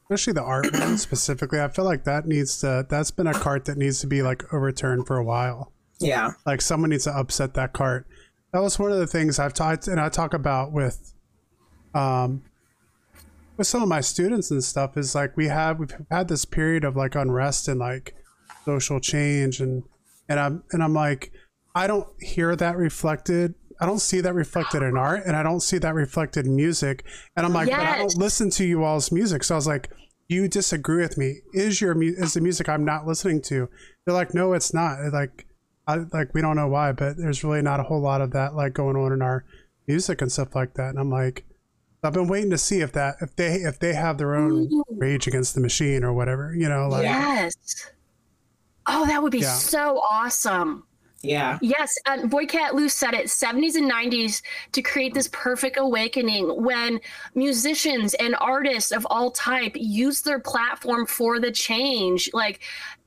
especially 0.03 0.33
the 0.33 0.43
art 0.43 0.71
one 0.73 0.97
specifically, 0.97 1.59
I 1.59 1.67
feel 1.69 1.85
like 1.85 2.03
that 2.03 2.25
needs 2.25 2.59
to 2.61 2.85
that's 2.89 3.11
been 3.11 3.27
a 3.27 3.33
cart 3.33 3.65
that 3.65 3.77
needs 3.77 4.01
to 4.01 4.07
be 4.07 4.21
like 4.21 4.53
overturned 4.53 5.07
for 5.07 5.17
a 5.17 5.23
while. 5.23 5.71
Yeah. 5.99 6.31
Like 6.45 6.61
someone 6.61 6.89
needs 6.89 7.05
to 7.05 7.17
upset 7.17 7.53
that 7.55 7.73
cart. 7.73 8.07
That 8.51 8.61
was 8.61 8.77
one 8.77 8.91
of 8.91 8.99
the 8.99 9.07
things 9.07 9.39
I've 9.39 9.53
taught 9.53 9.87
and 9.87 9.99
I 9.99 10.09
talk 10.09 10.33
about 10.33 10.71
with 10.71 11.13
um 11.93 12.43
with 13.57 13.67
some 13.67 13.83
of 13.83 13.89
my 13.89 14.01
students 14.01 14.51
and 14.51 14.63
stuff 14.63 14.97
is 14.97 15.15
like 15.15 15.37
we 15.37 15.47
have 15.47 15.79
we've 15.79 15.95
had 16.11 16.27
this 16.27 16.45
period 16.45 16.83
of 16.83 16.95
like 16.95 17.15
unrest 17.15 17.67
and 17.67 17.79
like 17.79 18.15
social 18.65 18.99
change 18.99 19.59
and 19.59 19.83
and 20.27 20.39
I'm 20.39 20.63
and 20.71 20.83
I'm 20.83 20.93
like 20.93 21.31
I 21.75 21.87
don't 21.87 22.07
hear 22.21 22.55
that 22.55 22.77
reflected 22.77 23.55
I 23.79 23.85
don't 23.85 23.99
see 23.99 24.21
that 24.21 24.33
reflected 24.33 24.83
in 24.83 24.97
art 24.97 25.23
and 25.25 25.35
I 25.35 25.43
don't 25.43 25.61
see 25.61 25.77
that 25.79 25.93
reflected 25.93 26.45
in 26.45 26.55
music. 26.55 27.05
And 27.35 27.45
I'm 27.45 27.53
like 27.53 27.69
but 27.69 27.79
I 27.79 27.97
don't 27.97 28.17
listen 28.17 28.49
to 28.51 28.65
you 28.65 28.83
all's 28.83 29.11
music. 29.11 29.43
So 29.43 29.55
I 29.55 29.57
was 29.57 29.67
like 29.67 29.89
you 30.27 30.47
disagree 30.47 31.01
with 31.01 31.17
me. 31.17 31.41
Is 31.53 31.81
your 31.81 31.95
mu- 31.95 32.15
is 32.17 32.33
the 32.33 32.41
music 32.41 32.69
I'm 32.69 32.85
not 32.85 33.05
listening 33.05 33.41
to? 33.43 33.69
They're 34.05 34.15
like 34.15 34.33
no 34.33 34.53
it's 34.53 34.73
not. 34.73 34.97
They're 34.97 35.11
like 35.11 35.47
I 35.87 35.97
like 36.11 36.33
we 36.33 36.41
don't 36.41 36.55
know 36.55 36.67
why 36.67 36.91
but 36.91 37.17
there's 37.17 37.43
really 37.43 37.61
not 37.61 37.79
a 37.79 37.83
whole 37.83 38.01
lot 38.01 38.21
of 38.21 38.31
that 38.31 38.55
like 38.55 38.73
going 38.73 38.95
on 38.95 39.11
in 39.11 39.21
our 39.21 39.45
music 39.87 40.21
and 40.21 40.31
stuff 40.31 40.55
like 40.55 40.75
that. 40.75 40.89
And 40.89 40.99
I'm 40.99 41.09
like 41.09 41.45
I've 42.03 42.13
been 42.13 42.27
waiting 42.27 42.51
to 42.51 42.57
see 42.57 42.81
if 42.81 42.91
that 42.93 43.15
if 43.21 43.35
they 43.35 43.55
if 43.55 43.79
they 43.79 43.93
have 43.93 44.17
their 44.17 44.35
own 44.35 44.69
mm. 44.69 44.83
rage 44.89 45.27
against 45.27 45.55
the 45.55 45.61
machine 45.61 46.03
or 46.03 46.13
whatever 46.13 46.53
you 46.53 46.67
know 46.67 46.87
like 46.89 47.03
Yes. 47.03 47.55
Oh, 48.85 49.05
that 49.05 49.23
would 49.23 49.31
be 49.31 49.39
Yeah. 49.39 49.53
so 49.53 49.99
awesome. 49.99 50.85
Yeah. 51.23 51.57
Yes, 51.61 51.97
and 52.05 52.29
Boycat 52.29 52.73
Lou 52.73 52.89
said 52.89 53.13
it 53.13 53.27
70s 53.27 53.75
and 53.75 53.89
90s 53.89 54.41
to 54.73 54.81
create 54.81 55.13
this 55.13 55.29
perfect 55.31 55.77
awakening 55.79 56.47
when 56.63 56.99
musicians 57.33 58.13
and 58.15 58.35
artists 58.39 58.91
of 58.91 59.07
all 59.09 59.31
type 59.31 59.71
use 59.75 60.21
their 60.21 60.39
platform 60.39 61.05
for 61.05 61.39
the 61.39 61.49
change. 61.51 62.29
Like 62.33 62.59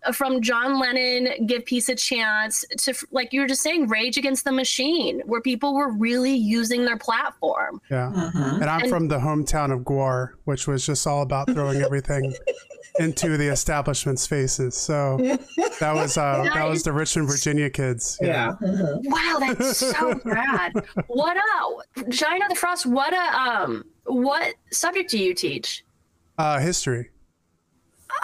uh, 0.04 0.12
from 0.12 0.40
John 0.40 0.80
Lennon, 0.80 1.46
Give 1.46 1.64
Peace 1.64 1.88
a 1.90 1.94
Chance, 1.94 2.64
to 2.78 2.94
like 3.10 3.32
you 3.32 3.42
were 3.42 3.46
just 3.46 3.62
saying, 3.62 3.88
Rage 3.88 4.16
Against 4.16 4.44
the 4.44 4.52
Machine, 4.52 5.20
where 5.26 5.40
people 5.40 5.74
were 5.74 5.90
really 5.92 6.34
using 6.34 6.84
their 6.84 6.96
platform. 6.98 7.80
yeah 7.90 8.10
Mhm. 8.14 8.60
and 8.62 8.64
I'm 8.64 8.80
And- 8.82 8.90
from 8.90 9.08
the 9.08 9.18
hometown 9.18 9.72
of 9.72 9.80
GWAR 9.80 10.30
which 10.44 10.66
was 10.66 10.86
just 10.86 11.06
all 11.06 11.22
about 11.22 11.50
throwing 11.50 11.82
everything 11.82 12.34
into 12.98 13.36
the 13.36 13.46
establishment's 13.48 14.26
faces 14.26 14.74
so 14.76 15.16
that 15.80 15.92
was 15.94 16.16
uh 16.16 16.48
that 16.54 16.68
was 16.68 16.82
the 16.82 16.92
Richmond 16.92 17.28
Virginia 17.28 17.68
kids 17.70 18.18
Yeah. 18.20 18.52
Mhm. 18.62 19.00
Wow, 19.04 19.36
that's 19.40 19.76
so 19.78 20.20
rad. 20.24 20.72
What 21.08 21.36
a 21.36 22.04
Gina 22.10 22.48
the 22.48 22.54
Frost, 22.54 22.86
what 22.86 23.12
a 23.12 23.38
um 23.40 23.84
what 24.04 24.54
subject 24.72 25.10
do 25.10 25.18
you 25.18 25.34
teach? 25.34 25.84
uh 26.38 26.58
history 26.58 27.10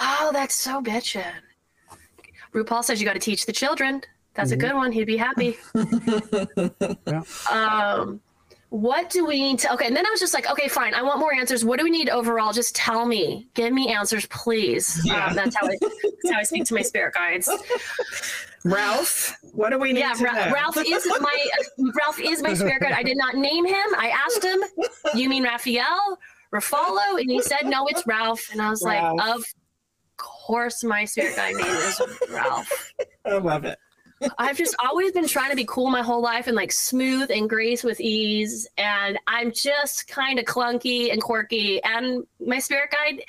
Oh, 0.01 0.31
that's 0.33 0.55
so 0.55 0.81
bitchin'. 0.81 1.25
RuPaul 2.55 2.83
says 2.85 3.01
you 3.01 3.07
got 3.07 3.13
to 3.15 3.19
teach 3.19 3.45
the 3.47 3.53
children. 3.53 4.03
That's 4.35 4.53
a 4.53 4.57
good 4.57 4.75
one. 4.75 4.93
He'd 4.93 5.05
be 5.07 5.17
happy. 5.19 5.57
Yeah. 7.07 7.23
Um, 7.51 8.21
what 8.73 9.11
do 9.11 9.27
we 9.27 9.39
need 9.39 9.59
to? 9.59 9.73
Okay, 9.75 9.87
and 9.87 9.95
then 9.95 10.07
I 10.07 10.11
was 10.11 10.19
just 10.19 10.33
like, 10.33 10.49
okay, 10.51 10.67
fine. 10.67 10.95
I 10.95 11.03
want 11.03 11.21
more 11.21 11.35
answers. 11.35 11.63
What 11.63 11.79
do 11.79 11.85
we 11.85 11.91
need 11.91 12.09
overall? 12.09 12.55
Just 12.55 12.75
tell 12.75 13.05
me. 13.05 13.47
Give 13.53 13.71
me 13.71 13.93
answers, 13.93 14.25
please. 14.27 14.99
Yeah. 15.05 15.27
Um, 15.27 15.35
that's 15.35 15.55
how 15.55 15.67
I. 15.67 15.77
That's 15.81 16.33
how 16.35 16.39
I 16.41 16.43
speak 16.45 16.65
to 16.67 16.75
my 16.75 16.81
spirit 16.83 17.13
guides. 17.15 17.51
Ralph, 18.65 19.37
what 19.53 19.71
do 19.71 19.79
we 19.79 19.93
need 19.93 20.01
Yeah, 20.01 20.13
to 20.15 20.25
Ra-? 20.25 20.53
Ralph 20.53 20.77
is 20.79 21.07
my 21.21 21.47
Ralph 22.01 22.19
is 22.21 22.43
my 22.43 22.55
spirit 22.55 22.81
guide. 22.81 22.93
I 22.93 23.03
did 23.03 23.17
not 23.19 23.35
name 23.35 23.67
him. 23.67 23.87
I 23.99 24.09
asked 24.09 24.43
him, 24.45 24.63
"You 25.15 25.29
mean 25.29 25.43
Raphael, 25.45 26.19
Rafalo?" 26.55 27.21
And 27.21 27.29
he 27.31 27.43
said, 27.43 27.65
"No, 27.67 27.87
it's 27.89 28.07
Ralph." 28.07 28.49
And 28.53 28.63
I 28.63 28.71
was 28.71 28.83
Ralph. 28.87 29.19
like, 29.19 29.37
"Of 29.37 29.45
course, 30.17 30.83
my 30.85 31.05
spirit 31.05 31.37
guide 31.37 31.57
name 31.57 31.67
is 31.67 32.01
Ralph." 32.31 32.93
I 33.27 33.37
love 33.39 33.65
it. 33.65 33.79
I've 34.39 34.57
just 34.57 34.75
always 34.85 35.13
been 35.13 35.27
trying 35.27 35.51
to 35.51 35.57
be 35.57 35.65
cool 35.65 35.91
my 35.91 36.03
whole 36.03 36.23
life 36.23 36.47
and 36.47 36.57
like 36.57 36.73
smooth 36.73 37.31
and 37.31 37.49
grace 37.49 37.83
with 37.83 38.01
ease. 38.01 38.69
And 38.79 39.19
I'm 39.27 39.53
just 39.53 40.09
kind 40.09 40.39
of 40.39 40.45
clunky 40.45 41.13
and 41.13 41.23
quirky. 41.23 41.83
And 41.83 42.27
my 42.45 42.59
spirit 42.59 42.91
guide 42.91 43.23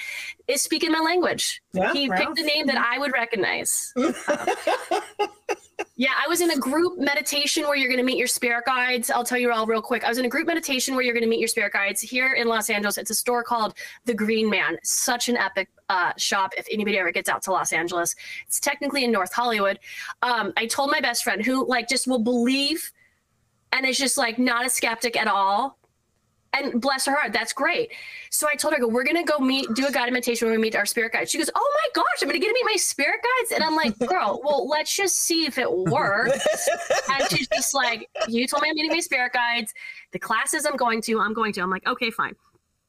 is 0.48 0.62
speaking 0.62 0.92
my 0.92 1.00
language. 1.00 1.62
Yeah, 1.74 1.94
he 1.94 2.10
Ralph. 2.10 2.36
picked 2.36 2.40
a 2.40 2.44
name 2.44 2.66
that 2.68 2.78
I 2.78 3.00
would 3.00 3.14
recognize. 3.14 3.94
yeah, 5.96 6.12
I 6.24 6.28
was 6.28 6.42
in 6.42 6.52
a 6.52 6.58
group 6.58 7.00
meditation 7.00 7.64
where 7.64 7.76
you're 7.76 7.88
going 7.88 8.00
to 8.00 8.06
meet 8.06 8.18
your 8.18 8.28
spirit 8.28 8.66
guides. 8.66 9.10
I'll 9.10 9.24
tell 9.24 9.38
you 9.38 9.52
all 9.52 9.66
real 9.66 9.82
quick. 9.82 10.04
I 10.04 10.10
was 10.10 10.18
in 10.18 10.26
a 10.26 10.30
group 10.30 10.48
meditation 10.48 10.96
where 10.96 11.04
you're 11.04 11.14
going 11.14 11.24
to 11.24 11.30
meet 11.30 11.40
your 11.40 11.48
spirit 11.48 11.74
guides 11.74 12.02
here 12.02 12.34
in 12.34 12.48
Los 12.48 12.70
Angeles. 12.70 12.98
It's 12.98 13.10
a 13.10 13.16
store 13.16 13.44
called 13.44 13.76
The 14.06 14.14
Green 14.14 14.50
Man. 14.50 14.78
Such 14.84 15.30
an 15.30 15.38
epic 15.38 15.70
uh, 15.90 16.12
shop 16.18 16.52
if 16.58 16.68
anybody 16.72 16.98
ever 16.98 17.12
gets 17.12 17.30
out 17.30 17.42
to 17.44 17.52
Los 17.52 17.72
Angeles. 17.72 18.16
It's 18.46 18.60
technically 18.60 19.06
in 19.06 19.12
North 19.12 19.34
Hollywood. 19.34 19.80
Um, 20.22 20.52
I 20.58 20.66
told 20.66 20.92
my 20.92 21.00
best 21.00 21.24
friend 21.24 21.44
who 21.44 21.66
like 21.68 21.88
just 21.88 22.08
will 22.08 22.20
believe 22.20 22.92
and 23.72 23.86
is 23.86 23.98
just 23.98 24.18
like 24.18 24.38
not 24.38 24.66
a 24.66 24.70
skeptic 24.70 25.16
at 25.16 25.28
all. 25.28 25.78
And 26.54 26.80
bless 26.80 27.06
her 27.06 27.14
heart, 27.14 27.34
that's 27.34 27.52
great. 27.52 27.92
So 28.30 28.48
I 28.48 28.56
told 28.56 28.74
her, 28.74 28.78
I 28.78 28.82
go, 28.82 28.88
we're 28.88 29.04
gonna 29.04 29.24
go 29.24 29.40
meet, 29.40 29.68
do 29.74 29.88
a 29.88 29.92
guided 29.92 30.14
meditation 30.14 30.48
when 30.48 30.56
we 30.56 30.62
meet 30.62 30.76
our 30.76 30.86
spirit 30.86 31.14
guides. 31.14 31.32
She 31.32 31.40
goes, 31.40 31.50
Oh 31.56 31.74
my 31.76 32.02
gosh, 32.02 32.22
I'm 32.22 32.28
gonna 32.28 32.40
get 32.40 32.48
to 32.48 32.54
meet 32.54 32.66
my 32.66 32.76
spirit 32.76 33.20
guides. 33.40 33.52
And 33.52 33.64
I'm 33.64 33.76
like, 33.76 33.98
girl, 34.00 34.40
well, 34.44 34.68
let's 34.68 34.96
just 34.96 35.18
see 35.18 35.46
if 35.46 35.58
it 35.58 35.72
works. 35.72 36.48
and 37.10 37.30
she's 37.30 37.48
just 37.48 37.74
like, 37.74 38.10
You 38.28 38.48
told 38.48 38.62
me 38.64 38.70
I'm 38.70 38.76
meeting 38.76 38.92
my 38.92 39.00
spirit 39.00 39.34
guides. 39.34 39.74
The 40.12 40.20
classes 40.20 40.66
I'm 40.66 40.78
going 40.78 41.02
to, 41.04 41.20
I'm 41.20 41.34
going 41.34 41.54
to. 41.54 41.62
I'm 41.62 41.72
like, 41.72 41.88
okay, 41.88 42.12
fine. 42.12 42.36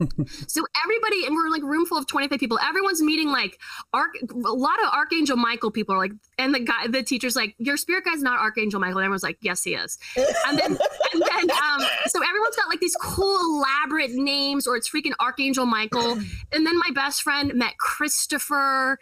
so 0.49 0.65
everybody, 0.83 1.27
and 1.27 1.35
we're 1.35 1.49
like 1.51 1.63
room 1.63 1.87
full 1.87 1.99
of 1.99 2.07
25 2.07 2.39
people. 2.39 2.59
Everyone's 2.59 3.03
meeting 3.03 3.29
like 3.29 3.59
arc 3.93 4.15
a 4.23 4.53
lot 4.53 4.79
of 4.81 4.93
Archangel 4.93 5.37
Michael 5.37 5.71
people 5.71 5.95
are 5.95 5.99
like, 5.99 6.13
and 6.39 6.55
the 6.55 6.61
guy, 6.61 6.87
the 6.89 7.03
teacher's 7.03 7.37
like, 7.37 7.55
Your 7.59 7.77
spirit 7.77 8.05
guide's 8.05 8.23
not 8.23 8.41
Archangel 8.41 8.81
Michael. 8.81 8.99
And 8.99 9.05
everyone's 9.05 9.23
like, 9.23 9.39
Yes, 9.41 9.63
he 9.63 9.75
is. 9.75 9.99
And 10.17 10.59
then 10.59 10.79
and 11.15 11.23
then 11.23 11.51
um 11.51 11.81
so 12.07 12.21
everyone's 12.23 12.57
got 12.57 12.69
like 12.69 12.81
these 12.81 12.97
cool 13.01 13.39
elaborate 13.41 14.11
names 14.13 14.67
or 14.67 14.77
it's 14.77 14.89
freaking 14.89 15.13
archangel 15.21 15.65
michael 15.65 16.13
and 16.53 16.67
then 16.67 16.79
my 16.79 16.91
best 16.95 17.23
friend 17.23 17.53
met 17.55 17.77
christopher 17.79 18.99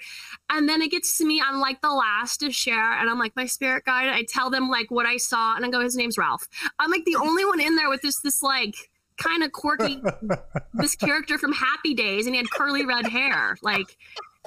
and 0.51 0.69
then 0.69 0.83
it 0.83 0.91
gets 0.91 1.17
to 1.19 1.25
me 1.25 1.43
i'm 1.45 1.61
like 1.61 1.81
the 1.81 1.91
last 1.91 2.39
to 2.39 2.51
share 2.51 2.93
and 2.93 3.09
i'm 3.09 3.19
like 3.19 3.35
my 3.35 3.47
spirit 3.47 3.85
guide 3.85 4.09
i 4.09 4.23
tell 4.29 4.51
them 4.51 4.69
like 4.69 4.91
what 4.91 5.07
i 5.07 5.17
saw 5.17 5.57
and 5.57 5.65
i 5.65 5.69
go 5.69 5.81
his 5.81 5.97
name's 5.97 6.19
ralph 6.19 6.49
i'm 6.79 6.91
like 6.91 7.05
the 7.05 7.17
only 7.17 7.45
one 7.45 7.61
in 7.61 7.77
there 7.77 7.89
with 7.89 8.03
this 8.03 8.21
this 8.21 8.43
like 8.43 8.91
kind 9.19 9.43
of 9.43 9.53
quirky 9.53 10.03
this 10.75 10.97
character 10.97 11.39
from 11.39 11.53
happy 11.53 11.95
days 11.95 12.27
and 12.27 12.35
he 12.35 12.39
had 12.39 12.51
curly 12.51 12.85
red 12.87 13.07
hair 13.07 13.57
like 13.63 13.97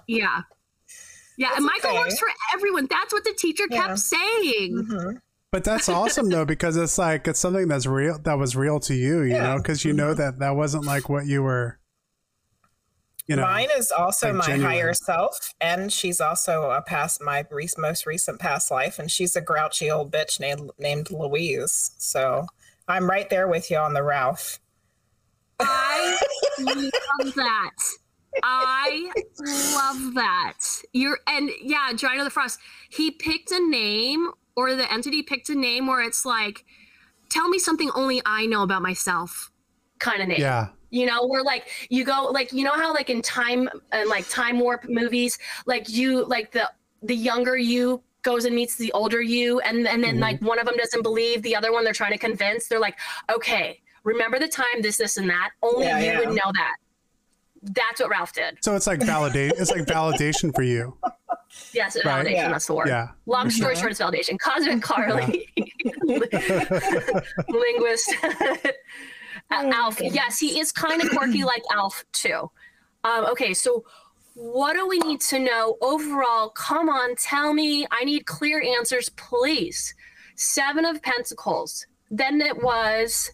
yeah 0.08 0.42
yeah 1.38 1.50
and 1.56 1.66
michael 1.66 1.90
okay. 1.92 2.00
works 2.00 2.18
for 2.20 2.28
everyone 2.54 2.88
that's 2.90 3.14
what 3.14 3.24
the 3.24 3.34
teacher 3.38 3.64
Yeah. 3.70 3.88
kept 3.88 4.00
saying 4.00 4.88
Mhm. 4.90 5.22
But 5.52 5.64
that's 5.64 5.88
awesome 5.88 6.30
though, 6.30 6.44
because 6.44 6.76
it's 6.76 6.98
like 6.98 7.30
it's 7.30 7.40
something 7.40 7.70
that's 7.70 7.86
real 7.86 8.20
that 8.24 8.38
was 8.38 8.58
real 8.58 8.78
to 8.82 8.94
you, 8.94 9.22
you 9.22 9.36
Yeah. 9.36 9.44
know, 9.44 9.58
because 9.58 9.86
you 9.86 9.94
know 9.94 10.14
that 10.14 10.40
that 10.40 10.58
wasn't 10.58 10.84
like 10.84 11.08
what 11.08 11.28
you 11.28 11.44
were, 11.44 11.80
you 13.26 13.38
know. 13.38 13.44
Mine 13.44 13.70
is 13.78 13.90
also 13.90 14.28
like 14.28 14.36
my 14.36 14.46
genuine. 14.48 14.70
higher 14.72 14.94
self, 14.94 15.54
and 15.62 15.94
she's 15.94 16.20
also 16.20 16.72
a 16.72 16.82
past 16.82 17.22
my 17.22 17.46
re- 17.50 17.70
most 17.78 18.06
recent 18.06 18.40
past 18.42 18.70
life, 18.70 19.00
and 19.00 19.10
she's 19.10 19.38
a 19.38 19.42
grouchy 19.42 19.90
old 19.90 20.12
bitch 20.12 20.42
named 20.42 20.72
named 20.78 21.10
Louise. 21.10 21.92
So 22.00 22.48
I'm 22.88 23.10
right 23.10 23.30
there 23.30 23.48
with 23.48 23.72
you 23.72 23.78
on 23.78 23.94
the 23.94 24.04
Ralph. 24.04 24.60
I 25.60 26.18
love 26.60 27.34
that. 27.36 27.76
I 28.44 29.12
love 29.40 30.14
that. 30.16 30.58
You're 30.94 31.20
and 31.28 31.50
yeah, 31.62 31.92
Gino 31.96 32.24
the 32.24 32.30
Frost. 32.30 32.60
He 32.90 33.12
picked 33.12 33.52
a 33.52 33.60
name, 33.60 34.32
or 34.56 34.76
the 34.76 34.92
entity 34.92 35.24
picked 35.24 35.50
a 35.50 35.56
name 35.56 35.88
where 35.88 36.02
it's 36.02 36.26
like, 36.26 36.66
tell 37.30 37.50
me 37.50 37.60
something 37.60 37.90
only 37.96 38.22
I 38.26 38.46
know 38.46 38.64
about 38.64 38.82
myself, 38.82 39.52
kind 40.00 40.22
of 40.22 40.28
name. 40.28 40.42
Yeah, 40.42 40.68
You 40.90 41.06
know, 41.06 41.26
where 41.26 41.44
like 41.44 41.70
you 41.90 42.04
go 42.04 42.30
like 42.32 42.52
you 42.52 42.64
know 42.64 42.74
how 42.74 42.94
like 42.94 43.10
in 43.10 43.22
time 43.22 43.70
and 43.92 44.10
like 44.10 44.28
time 44.30 44.60
warp 44.60 44.88
movies, 44.90 45.40
like 45.66 45.90
you 45.90 46.26
like 46.26 46.52
the 46.52 46.70
the 47.02 47.16
younger 47.16 47.58
you 47.58 48.04
goes 48.26 48.44
and 48.46 48.54
meets 48.54 48.76
the 48.76 48.92
older 48.92 49.22
you 49.22 49.60
and 49.62 49.88
and 49.88 50.04
then 50.04 50.18
Mhm. 50.18 50.22
like 50.28 50.42
one 50.42 50.60
of 50.60 50.66
them 50.66 50.76
doesn't 50.76 51.04
believe 51.04 51.42
the 51.44 51.56
other 51.56 51.72
one 51.72 51.84
they're 51.86 51.94
trying 51.94 52.12
to 52.12 52.18
convince 52.18 52.68
they're 52.68 52.80
like 52.88 52.98
okay 53.32 53.80
remember 54.04 54.38
the 54.40 54.48
time 54.50 54.82
this 54.82 54.98
this 54.98 55.16
and 55.18 55.30
that 55.30 55.52
only 55.64 55.86
Yeah, 55.86 56.00
you 56.00 56.06
yeah. 56.06 56.20
would 56.20 56.30
know 56.30 56.52
that 56.62 56.76
That's 57.62 58.00
what 58.02 58.10
Ralph 58.12 58.34
did. 58.34 58.58
So 58.62 58.76
it's 58.76 58.86
like 58.86 59.02
validate. 59.02 59.54
it's 59.58 59.72
like 59.72 59.86
validation 59.86 60.54
for 60.54 60.64
you. 60.64 60.98
Yes, 61.74 61.96
Right. 61.96 62.26
validation. 62.26 62.32
Yeah. 62.42 62.50
That's 62.50 62.68
the 62.68 62.74
word. 62.76 62.88
Yeah. 62.90 63.08
Long 63.28 63.50
story 63.50 63.76
short, 63.78 63.90
it's 63.92 64.02
validation. 64.02 64.38
Cosmic 64.40 64.82
Carly, 64.84 65.48
linguist. 67.48 68.14
Uh, 69.52 69.72
Alf, 69.74 70.02
yes, 70.02 70.40
he 70.40 70.60
is 70.60 70.72
kind 70.72 71.02
of 71.04 71.10
quirky 71.12 71.44
like 71.44 71.64
Alf 71.72 72.04
too. 72.12 72.50
Um, 73.04 73.26
okay, 73.26 73.54
so 73.54 73.86
what 74.36 74.74
do 74.74 74.86
we 74.86 75.00
need 75.00 75.22
to 75.22 75.40
know 75.40 75.78
overall? 75.82 76.50
Come 76.50 76.90
on, 76.90 77.16
tell 77.16 77.54
me. 77.54 77.88
I 77.90 78.04
need 78.04 78.26
clear 78.26 78.62
answers, 78.62 79.10
please. 79.10 79.96
Seven 80.36 80.84
of 80.84 81.02
Pentacles. 81.02 81.88
Then 82.12 82.42
it 82.42 82.62
was 82.62 83.32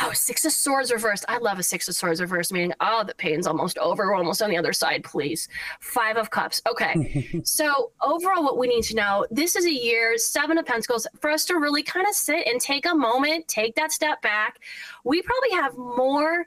oh 0.00 0.12
Six 0.12 0.44
of 0.44 0.52
Swords 0.52 0.92
reversed. 0.92 1.24
I 1.28 1.38
love 1.38 1.58
a 1.58 1.64
Six 1.64 1.88
of 1.88 1.96
Swords 1.96 2.20
reversed, 2.20 2.52
meaning 2.52 2.72
oh 2.80 3.02
the 3.04 3.14
pain's 3.16 3.48
almost 3.48 3.76
over. 3.78 4.06
We're 4.06 4.14
almost 4.14 4.40
on 4.40 4.50
the 4.50 4.56
other 4.56 4.72
side, 4.72 5.02
please. 5.02 5.48
Five 5.80 6.16
of 6.16 6.30
Cups. 6.30 6.62
Okay. 6.70 7.30
So 7.44 7.92
overall, 8.00 8.44
what 8.44 8.58
we 8.58 8.68
need 8.68 8.82
to 8.84 8.94
know, 8.94 9.26
this 9.30 9.56
is 9.56 9.66
a 9.66 9.72
year, 9.72 10.16
seven 10.16 10.58
of 10.58 10.64
pentacles, 10.64 11.06
for 11.20 11.28
us 11.28 11.44
to 11.46 11.54
really 11.58 11.82
kind 11.82 12.06
of 12.06 12.14
sit 12.14 12.46
and 12.46 12.60
take 12.60 12.86
a 12.86 12.94
moment, 12.94 13.48
take 13.48 13.74
that 13.74 13.92
step 13.92 14.22
back. 14.22 14.60
We 15.04 15.22
probably 15.22 15.50
have 15.50 15.76
more 15.76 16.46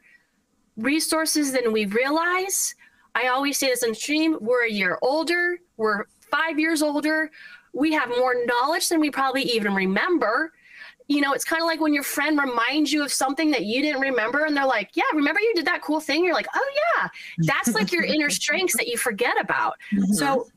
resources 0.77 1.51
than 1.51 1.73
we 1.73 1.85
realize. 1.85 2.73
I 3.17 3.29
always 3.29 3.57
say 3.57 3.69
this 3.69 3.81
in 3.81 3.95
stream, 3.95 4.37
we're 4.39 4.65
a 4.65 4.71
year 4.71 4.99
older, 5.01 5.57
we're 5.77 6.05
five 6.29 6.59
years 6.59 6.83
older, 6.83 7.31
we 7.73 7.91
have 7.93 8.09
more 8.09 8.45
knowledge 8.45 8.89
than 8.89 8.99
we 8.99 9.09
probably 9.09 9.41
even 9.41 9.73
remember. 9.73 10.53
You 11.07 11.21
know, 11.21 11.33
it's 11.33 11.43
kind 11.43 11.61
of 11.61 11.65
like 11.65 11.79
when 11.79 11.95
your 11.95 12.03
friend 12.03 12.37
reminds 12.37 12.93
you 12.93 13.03
of 13.03 13.11
something 13.11 13.49
that 13.51 13.65
you 13.65 13.81
didn't 13.81 14.01
remember, 14.01 14.45
and 14.45 14.55
they're 14.55 14.67
like, 14.67 14.91
Yeah, 14.93 15.05
remember 15.15 15.39
you 15.39 15.53
did 15.55 15.65
that 15.65 15.81
cool 15.81 15.99
thing? 15.99 16.23
You're 16.23 16.35
like, 16.35 16.47
Oh, 16.53 16.71
yeah. 16.75 17.07
That's 17.39 17.73
like 17.73 17.91
your 17.91 18.03
inner 18.03 18.29
strengths 18.41 18.77
that 18.77 18.87
you 18.87 18.97
forget 18.97 19.39
about. 19.41 19.73
Mm-hmm. 19.91 20.13
So 20.13 20.47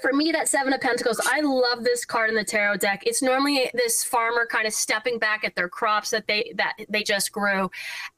for 0.00 0.12
me, 0.12 0.30
that 0.30 0.48
Seven 0.48 0.72
of 0.72 0.80
Pentacles, 0.80 1.20
I 1.24 1.40
love 1.40 1.82
this 1.82 2.04
card 2.04 2.30
in 2.30 2.36
the 2.36 2.44
tarot 2.44 2.76
deck. 2.76 3.02
It's 3.04 3.20
normally 3.20 3.68
this 3.74 4.04
farmer 4.04 4.46
kind 4.46 4.66
of 4.66 4.72
stepping 4.72 5.18
back 5.18 5.44
at 5.44 5.56
their 5.56 5.68
crops 5.68 6.10
that 6.10 6.28
they 6.28 6.52
that 6.56 6.74
they 6.88 7.02
just 7.02 7.32
grew, 7.32 7.68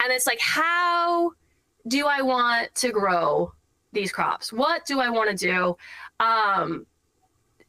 and 0.02 0.12
it's 0.12 0.26
like, 0.26 0.40
how 0.40 1.32
do 1.88 2.06
I 2.06 2.20
want 2.20 2.74
to 2.76 2.90
grow 2.90 3.52
these 3.92 4.12
crops? 4.12 4.52
What 4.52 4.86
do 4.86 5.00
I 5.00 5.10
want 5.10 5.36
to 5.36 5.46
do? 5.46 5.76
Um, 6.20 6.86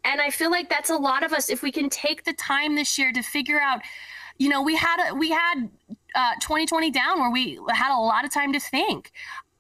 and 0.06 0.22
I 0.22 0.30
feel 0.30 0.52
like 0.52 0.70
that's 0.70 0.90
a 0.90 0.96
lot 0.96 1.24
of 1.24 1.34
us. 1.34 1.50
If 1.50 1.64
we 1.64 1.72
can 1.72 1.90
take 1.90 2.24
the 2.24 2.34
time 2.34 2.76
this 2.76 2.98
year 2.98 3.12
to 3.14 3.22
figure 3.22 3.60
out, 3.60 3.82
you 4.38 4.50
know, 4.50 4.62
we 4.62 4.76
had 4.76 5.10
a, 5.10 5.16
we 5.16 5.30
had 5.30 5.70
uh, 6.16 6.34
2020 6.42 6.92
down 6.92 7.20
where 7.20 7.32
we 7.32 7.60
had 7.70 7.96
a 7.96 8.00
lot 8.00 8.26
of 8.26 8.34
time 8.34 8.52
to 8.54 8.60
think 8.60 9.12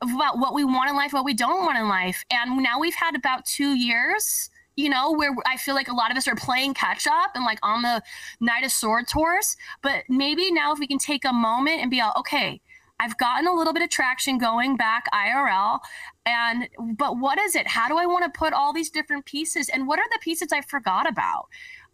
about 0.02 0.38
what 0.38 0.54
we 0.54 0.64
want 0.64 0.90
in 0.90 0.96
life, 0.96 1.14
what 1.14 1.26
we 1.26 1.34
don't 1.34 1.66
want 1.66 1.78
in 1.78 1.88
life. 1.88 2.24
And 2.30 2.62
now 2.62 2.80
we've 2.80 2.96
had 2.96 3.16
about 3.16 3.46
two 3.46 3.76
years, 3.76 4.50
you 4.76 4.90
know, 4.90 5.12
where 5.12 5.34
I 5.46 5.56
feel 5.56 5.76
like 5.76 5.88
a 5.88 5.94
lot 5.94 6.12
of 6.12 6.18
us 6.18 6.28
are 6.28 6.36
playing 6.36 6.74
catch 6.74 7.08
up 7.08 7.32
and 7.36 7.46
like 7.46 7.60
on 7.64 7.84
the 7.84 8.02
Knight 8.42 8.66
of 8.66 8.72
Swords 8.72 9.12
horse. 9.12 9.56
But 9.82 10.04
maybe 10.10 10.52
now 10.52 10.74
if 10.74 10.80
we 10.80 10.88
can 10.88 10.98
take 10.98 11.24
a 11.24 11.32
moment 11.32 11.82
and 11.82 11.90
be 11.90 12.02
all, 12.02 12.14
okay, 12.18 12.60
I've 13.00 13.18
gotten 13.18 13.48
a 13.48 13.54
little 13.54 13.74
bit 13.74 13.84
of 13.84 13.90
traction 13.90 14.38
going 14.38 14.78
back 14.78 15.06
IRL. 15.14 15.80
And, 16.26 16.70
but 16.98 17.18
what 17.18 17.40
is 17.40 17.56
it? 17.56 17.68
How 17.68 17.88
do 17.88 17.98
I 17.98 18.06
want 18.06 18.24
to 18.24 18.38
put 18.38 18.54
all 18.54 18.72
these 18.72 18.90
different 18.90 19.26
pieces? 19.26 19.70
And 19.70 19.88
what 19.88 20.00
are 20.00 20.06
the 20.12 20.20
pieces 20.22 20.54
I 20.54 20.62
forgot 20.62 21.08
about? 21.08 21.48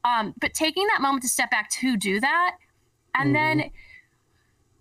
Um, 0.03 0.33
but 0.39 0.53
taking 0.53 0.87
that 0.87 1.01
moment 1.01 1.23
to 1.23 1.29
step 1.29 1.51
back 1.51 1.69
to 1.71 1.97
do 1.97 2.19
that. 2.19 2.57
And 3.15 3.35
then 3.35 3.71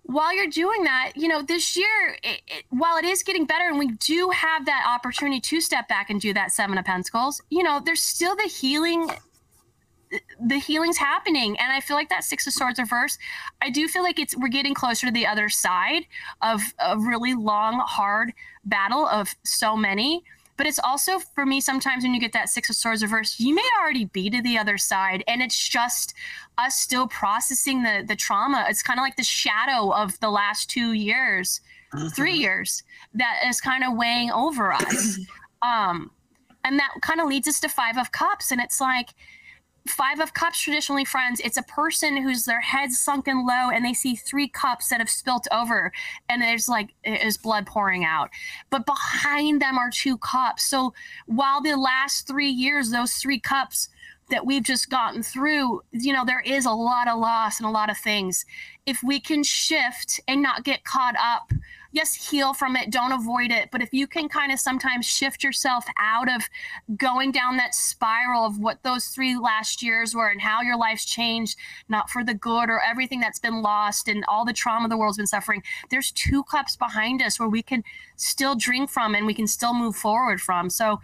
while 0.08 0.34
you're 0.34 0.48
doing 0.48 0.84
that, 0.84 1.12
you 1.16 1.28
know, 1.28 1.42
this 1.42 1.76
year, 1.76 2.16
it, 2.22 2.40
it, 2.46 2.64
while 2.70 2.96
it 2.96 3.04
is 3.04 3.22
getting 3.22 3.44
better 3.44 3.68
and 3.68 3.78
we 3.78 3.88
do 3.88 4.30
have 4.30 4.64
that 4.64 4.86
opportunity 4.88 5.40
to 5.40 5.60
step 5.60 5.86
back 5.86 6.08
and 6.08 6.20
do 6.20 6.32
that 6.32 6.50
Seven 6.50 6.78
of 6.78 6.84
Pentacles, 6.84 7.42
you 7.50 7.62
know, 7.62 7.80
there's 7.84 8.02
still 8.02 8.34
the 8.34 8.44
healing. 8.48 9.10
The 10.40 10.58
healing's 10.58 10.96
happening, 10.96 11.58
and 11.58 11.72
I 11.72 11.80
feel 11.80 11.96
like 11.96 12.08
that 12.08 12.24
Six 12.24 12.46
of 12.46 12.52
Swords 12.52 12.78
reverse. 12.78 13.18
I 13.60 13.70
do 13.70 13.88
feel 13.88 14.02
like 14.02 14.18
it's 14.18 14.36
we're 14.36 14.48
getting 14.48 14.74
closer 14.74 15.06
to 15.06 15.12
the 15.12 15.26
other 15.26 15.48
side 15.48 16.06
of 16.42 16.62
a 16.78 16.98
really 16.98 17.34
long, 17.34 17.82
hard 17.86 18.32
battle 18.64 19.06
of 19.06 19.34
so 19.44 19.76
many. 19.76 20.22
But 20.56 20.66
it's 20.66 20.80
also 20.80 21.20
for 21.20 21.46
me 21.46 21.60
sometimes 21.60 22.02
when 22.02 22.12
you 22.12 22.20
get 22.20 22.32
that 22.32 22.48
Six 22.48 22.68
of 22.68 22.76
Swords 22.76 23.02
reverse, 23.02 23.38
you 23.38 23.54
may 23.54 23.68
already 23.80 24.06
be 24.06 24.28
to 24.28 24.42
the 24.42 24.58
other 24.58 24.76
side, 24.76 25.22
and 25.28 25.40
it's 25.40 25.68
just 25.68 26.14
us 26.58 26.76
still 26.76 27.06
processing 27.06 27.82
the 27.84 28.04
the 28.06 28.16
trauma. 28.16 28.66
It's 28.68 28.82
kind 28.82 28.98
of 28.98 29.02
like 29.02 29.16
the 29.16 29.22
shadow 29.22 29.92
of 29.94 30.18
the 30.20 30.30
last 30.30 30.68
two 30.68 30.92
years, 30.94 31.60
three 32.14 32.34
years 32.34 32.82
that 33.14 33.40
is 33.46 33.60
kind 33.60 33.84
of 33.84 33.96
weighing 33.96 34.30
over 34.32 34.72
us. 34.72 35.18
um, 35.62 36.10
and 36.64 36.78
that 36.78 36.92
kind 37.02 37.20
of 37.20 37.28
leads 37.28 37.46
us 37.46 37.60
to 37.60 37.68
Five 37.68 37.96
of 37.96 38.10
Cups, 38.10 38.50
and 38.50 38.60
it's 38.60 38.80
like 38.80 39.10
Five 39.88 40.20
of 40.20 40.34
Cups 40.34 40.60
traditionally, 40.60 41.04
friends, 41.04 41.40
it's 41.40 41.56
a 41.56 41.62
person 41.62 42.16
who's 42.16 42.44
their 42.44 42.60
head's 42.60 43.00
sunken 43.00 43.46
low 43.46 43.70
and 43.70 43.84
they 43.84 43.94
see 43.94 44.14
three 44.14 44.48
cups 44.48 44.88
that 44.88 45.00
have 45.00 45.10
spilt 45.10 45.46
over 45.50 45.92
and 46.28 46.42
there's 46.42 46.68
like 46.68 46.94
is 47.04 47.36
blood 47.36 47.66
pouring 47.66 48.04
out. 48.04 48.30
But 48.70 48.86
behind 48.86 49.60
them 49.60 49.78
are 49.78 49.90
two 49.90 50.18
cups. 50.18 50.64
So 50.64 50.94
while 51.26 51.60
the 51.60 51.76
last 51.76 52.26
three 52.26 52.48
years, 52.48 52.90
those 52.90 53.14
three 53.14 53.40
cups 53.40 53.88
that 54.30 54.44
we've 54.44 54.62
just 54.62 54.90
gotten 54.90 55.22
through, 55.22 55.82
you 55.92 56.12
know, 56.12 56.24
there 56.24 56.42
is 56.42 56.66
a 56.66 56.70
lot 56.70 57.08
of 57.08 57.18
loss 57.18 57.58
and 57.58 57.66
a 57.66 57.72
lot 57.72 57.90
of 57.90 57.96
things. 57.96 58.44
If 58.86 59.02
we 59.02 59.20
can 59.20 59.42
shift 59.42 60.20
and 60.28 60.42
not 60.42 60.64
get 60.64 60.84
caught 60.84 61.16
up, 61.18 61.50
yes, 61.92 62.30
heal 62.30 62.52
from 62.52 62.76
it, 62.76 62.90
don't 62.90 63.12
avoid 63.12 63.50
it. 63.50 63.70
But 63.70 63.82
if 63.82 63.88
you 63.92 64.06
can 64.06 64.28
kind 64.28 64.52
of 64.52 64.60
sometimes 64.60 65.06
shift 65.06 65.42
yourself 65.42 65.84
out 65.98 66.28
of 66.28 66.42
going 66.96 67.32
down 67.32 67.56
that 67.56 67.74
spiral 67.74 68.44
of 68.44 68.58
what 68.58 68.82
those 68.82 69.06
three 69.06 69.36
last 69.38 69.82
years 69.82 70.14
were 70.14 70.28
and 70.28 70.40
how 70.40 70.60
your 70.60 70.76
life's 70.76 71.04
changed, 71.04 71.56
not 71.88 72.10
for 72.10 72.22
the 72.22 72.34
good 72.34 72.68
or 72.70 72.82
everything 72.82 73.20
that's 73.20 73.38
been 73.38 73.62
lost 73.62 74.08
and 74.08 74.24
all 74.28 74.44
the 74.44 74.52
trauma 74.52 74.88
the 74.88 74.96
world's 74.96 75.16
been 75.16 75.26
suffering, 75.26 75.62
there's 75.90 76.12
two 76.12 76.44
cups 76.44 76.76
behind 76.76 77.22
us 77.22 77.40
where 77.40 77.48
we 77.48 77.62
can 77.62 77.82
still 78.16 78.54
drink 78.54 78.90
from 78.90 79.14
and 79.14 79.26
we 79.26 79.34
can 79.34 79.46
still 79.46 79.74
move 79.74 79.96
forward 79.96 80.40
from. 80.40 80.70
So, 80.70 81.00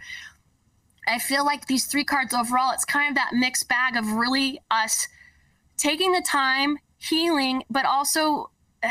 I 1.07 1.19
feel 1.19 1.45
like 1.45 1.67
these 1.67 1.85
three 1.85 2.03
cards 2.03 2.33
overall, 2.33 2.71
it's 2.73 2.83
kind 2.85 3.09
of 3.09 3.15
that 3.15 3.31
mixed 3.33 3.67
bag 3.67 3.95
of 3.95 4.11
really 4.13 4.59
us 4.71 5.07
taking 5.77 6.13
the 6.13 6.21
time, 6.25 6.79
healing, 6.97 7.63
but 7.69 7.85
also 7.85 8.49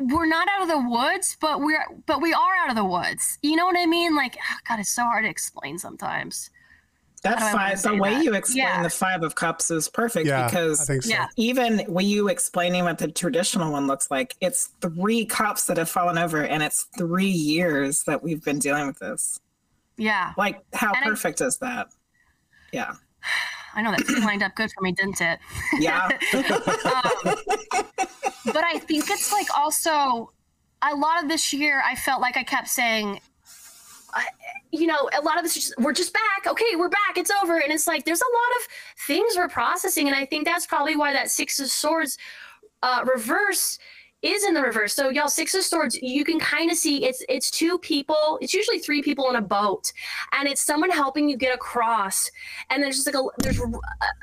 we're 0.00 0.26
not 0.26 0.48
out 0.48 0.62
of 0.62 0.68
the 0.68 0.88
woods, 0.88 1.36
but 1.40 1.60
we're 1.60 1.84
but 2.06 2.20
we 2.22 2.32
are 2.32 2.54
out 2.62 2.70
of 2.70 2.76
the 2.76 2.84
woods. 2.84 3.38
You 3.42 3.56
know 3.56 3.66
what 3.66 3.76
I 3.78 3.86
mean? 3.86 4.16
Like, 4.16 4.36
God, 4.68 4.80
it's 4.80 4.90
so 4.90 5.02
hard 5.02 5.24
to 5.24 5.30
explain 5.30 5.78
sometimes. 5.78 6.50
That's 7.22 7.42
How 7.42 7.50
do 7.52 7.56
I 7.58 7.62
wanna 7.64 7.76
five, 7.76 7.82
the 7.82 7.96
way 8.02 8.14
that? 8.14 8.24
you 8.24 8.34
explain 8.34 8.64
Yeah. 8.64 8.82
the 8.82 8.88
Five 8.88 9.22
of 9.22 9.34
Cups 9.34 9.70
is 9.70 9.90
perfect 9.90 10.26
Yeah, 10.26 10.44
I 10.44 10.46
because 10.46 10.86
think 10.86 11.02
so. 11.02 11.10
Yeah. 11.10 11.26
even 11.36 11.80
when 11.80 12.06
you 12.06 12.28
explaining 12.28 12.84
what 12.84 12.96
the 12.96 13.08
traditional 13.08 13.72
one 13.72 13.86
looks 13.86 14.10
like, 14.10 14.34
it's 14.40 14.70
three 14.80 15.26
cups 15.26 15.66
that 15.66 15.76
have 15.76 15.90
fallen 15.90 16.16
over, 16.16 16.42
and 16.46 16.62
it's 16.62 16.86
three 16.96 17.26
years 17.26 18.04
that 18.04 18.22
we've 18.22 18.42
been 18.42 18.58
dealing 18.58 18.86
with 18.86 18.98
this. 19.00 19.38
Yeah, 19.98 20.32
Like, 20.38 20.62
how 20.72 20.94
And 20.94 21.04
I- 21.04 21.08
perfect 21.10 21.42
is 21.42 21.58
that? 21.58 21.88
Yeah. 22.72 22.94
I 23.74 23.82
know 23.82 23.92
that 23.92 24.08
lined 24.24 24.42
up 24.42 24.54
good 24.54 24.70
for 24.72 24.82
me, 24.82 24.92
didn't 24.92 25.20
it? 25.20 25.38
Yeah. 25.78 26.06
um, 26.34 27.36
but 28.46 28.64
I 28.64 28.78
think 28.78 29.10
it's 29.10 29.32
like 29.32 29.46
also 29.56 30.32
a 30.82 30.94
lot 30.94 31.22
of 31.22 31.28
this 31.28 31.52
year. 31.52 31.82
I 31.86 31.94
felt 31.94 32.20
like 32.20 32.36
I 32.36 32.42
kept 32.42 32.68
saying, 32.68 33.20
I, 34.14 34.26
you 34.72 34.86
know, 34.86 35.08
a 35.16 35.22
lot 35.22 35.36
of 35.36 35.44
this 35.44 35.56
is 35.56 35.64
just, 35.64 35.78
we're 35.78 35.92
just 35.92 36.12
back. 36.12 36.46
Okay, 36.46 36.76
we're 36.76 36.88
back. 36.88 37.16
It's 37.16 37.30
over. 37.42 37.58
And 37.58 37.72
it's 37.72 37.86
like 37.86 38.04
there's 38.04 38.20
a 38.20 38.24
lot 38.24 38.60
of 38.60 38.68
things 39.06 39.34
we're 39.36 39.48
processing, 39.48 40.08
and 40.08 40.16
I 40.16 40.26
think 40.26 40.44
that's 40.44 40.66
probably 40.66 40.96
why 40.96 41.12
that 41.12 41.30
Six 41.30 41.60
of 41.60 41.68
Swords 41.68 42.18
uh, 42.82 43.04
reverse 43.12 43.78
is 44.22 44.44
in 44.44 44.54
the 44.54 44.60
reverse. 44.60 44.92
So 44.92 45.08
y'all, 45.08 45.28
Six 45.28 45.54
of 45.54 45.62
Swords, 45.62 45.98
you 46.02 46.24
can 46.24 46.38
kind 46.38 46.70
of 46.70 46.76
see 46.76 47.04
it's 47.06 47.24
it's 47.28 47.50
two 47.50 47.78
people. 47.78 48.38
It's 48.40 48.52
usually 48.52 48.78
three 48.78 49.02
people 49.02 49.30
in 49.30 49.36
a 49.36 49.42
boat, 49.42 49.92
and 50.32 50.46
it's 50.46 50.62
someone 50.62 50.90
helping 50.90 51.28
you 51.28 51.36
get 51.36 51.54
across. 51.54 52.30
And 52.68 52.82
there's 52.82 52.96
just 52.96 53.06
like 53.06 53.16
a 53.16 53.22
there's 53.38 53.60
a, 53.60 53.66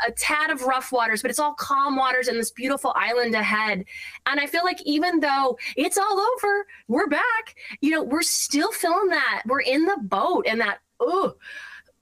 a 0.07 0.11
tad 0.11 0.49
of 0.51 0.63
rough 0.63 0.91
waters, 0.91 1.21
but 1.21 1.31
it's 1.31 1.39
all 1.39 1.53
calm 1.53 1.95
waters 1.95 2.27
and 2.27 2.37
this 2.37 2.51
beautiful 2.51 2.93
island 2.95 3.33
ahead. 3.33 3.85
And 4.27 4.39
I 4.39 4.45
feel 4.45 4.63
like 4.63 4.81
even 4.85 5.19
though 5.19 5.57
it's 5.75 5.97
all 5.97 6.19
over, 6.19 6.67
we're 6.87 7.07
back. 7.07 7.55
You 7.81 7.91
know, 7.91 8.03
we're 8.03 8.21
still 8.21 8.71
feeling 8.71 9.09
that. 9.09 9.43
We're 9.45 9.61
in 9.61 9.85
the 9.85 9.97
boat 10.03 10.45
and 10.47 10.61
that. 10.61 10.79
Oh, 10.99 11.35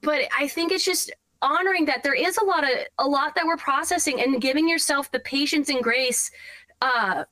but 0.02 0.22
I 0.38 0.48
think 0.48 0.72
it's 0.72 0.84
just 0.84 1.12
honoring 1.42 1.84
that 1.86 2.02
there 2.02 2.14
is 2.14 2.36
a 2.38 2.44
lot 2.44 2.64
of 2.64 2.70
a 2.98 3.06
lot 3.06 3.34
that 3.34 3.46
we're 3.46 3.56
processing 3.56 4.20
and 4.20 4.40
giving 4.40 4.68
yourself 4.68 5.10
the 5.12 5.20
patience 5.20 5.68
and 5.68 5.82
grace 5.82 6.30
uh 6.80 7.24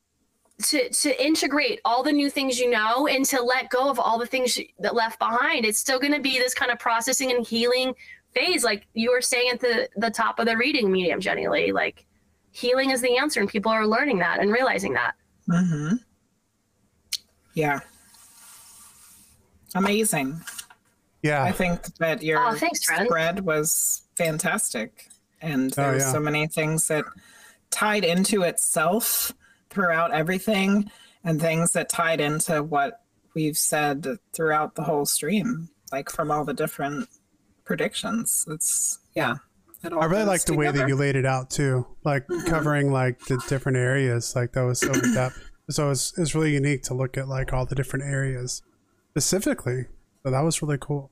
to 0.63 0.89
to 0.91 1.25
integrate 1.25 1.81
all 1.85 2.03
the 2.03 2.13
new 2.13 2.31
things 2.31 2.59
you 2.59 2.71
know 2.71 3.07
and 3.09 3.25
to 3.25 3.43
let 3.43 3.69
go 3.71 3.91
of 3.91 3.99
all 3.99 4.19
the 4.19 4.27
things 4.27 4.59
that 4.79 4.95
left 4.95 5.19
behind 5.19 5.65
it's 5.65 5.81
still 5.81 5.99
going 5.99 6.13
to 6.13 6.21
be 6.21 6.39
this 6.39 6.55
kind 6.55 6.71
of 6.71 6.79
processing 6.79 7.33
and 7.33 7.45
healing 7.47 7.93
phase 8.35 8.63
like 8.63 8.87
you 8.95 9.11
were 9.11 9.21
saying 9.21 9.51
at 9.53 9.59
the 9.61 9.89
the 9.97 10.11
top 10.11 10.39
of 10.39 10.47
the 10.47 10.57
reading 10.57 10.93
medium 10.93 11.21
jenny 11.21 11.49
lee 11.49 11.73
like 11.73 12.07
healing 12.53 12.91
is 12.91 13.01
the 13.01 13.17
answer 13.17 13.41
and 13.41 13.49
people 13.49 13.73
are 13.73 13.85
learning 13.85 14.19
that 14.21 14.39
and 14.41 14.53
realizing 14.53 14.93
that 14.93 15.15
hmm 15.51 15.95
Yeah. 17.55 17.81
amazing. 19.75 20.41
Yeah. 21.23 21.43
I 21.43 21.53
think 21.53 21.83
that 21.97 22.23
your 22.23 22.39
Oh, 22.39 22.55
thanks, 22.55 22.85
friend. 22.85 23.07
spread 23.07 23.41
was 23.45 24.03
fantastic. 24.17 25.09
And 25.41 25.73
Oh, 25.73 25.75
there 25.83 25.93
were 25.93 25.99
yeah. 25.99 26.13
so 26.13 26.21
many 26.21 26.47
things 26.47 26.87
that 26.89 27.05
tied 27.71 28.05
into 28.05 28.43
itself 28.43 29.33
throughout 29.75 30.13
everything 30.13 30.91
and 31.25 31.41
things 31.41 31.73
that 31.73 31.89
tied 31.89 32.21
into 32.21 32.63
what 32.63 33.01
we've 33.35 33.59
said 33.59 34.07
throughout 34.33 34.75
the 34.75 34.83
whole 34.83 35.05
stream, 35.05 35.69
like 35.93 36.09
from 36.09 36.31
all 36.31 36.45
the 36.45 36.55
different 36.55 37.09
predictions. 37.65 38.45
It's 38.49 38.99
yeah. 39.15 39.37
it 39.83 39.93
all 39.93 40.03
I 40.03 40.07
really 40.07 40.25
like 40.25 40.45
the 40.45 40.55
way 40.55 40.71
that 40.71 40.89
you 40.89 40.97
laid 40.97 41.17
it 41.17 41.27
out 41.27 41.51
too, 41.51 41.87
like 42.05 42.27
covering 42.47 42.93
like 42.93 43.19
the 43.27 43.43
different 43.49 43.79
areas. 43.79 44.35
Like 44.37 44.53
that 44.53 44.63
was 44.63 44.81
so 44.81 44.93
in 44.93 45.15
depth. 45.15 45.39
So 45.71 45.91
it's 45.91 46.17
it's 46.19 46.35
really 46.35 46.53
unique 46.53 46.83
to 46.85 46.95
look 46.95 47.17
at 47.17 47.27
like 47.27 47.53
all 47.53 47.65
the 47.67 47.75
different 47.75 48.05
areas 48.05 48.63
specifically. 49.11 49.87
So 50.23 50.31
that 50.31 50.41
was 50.41 50.61
really 50.63 50.79
cool. 50.81 51.11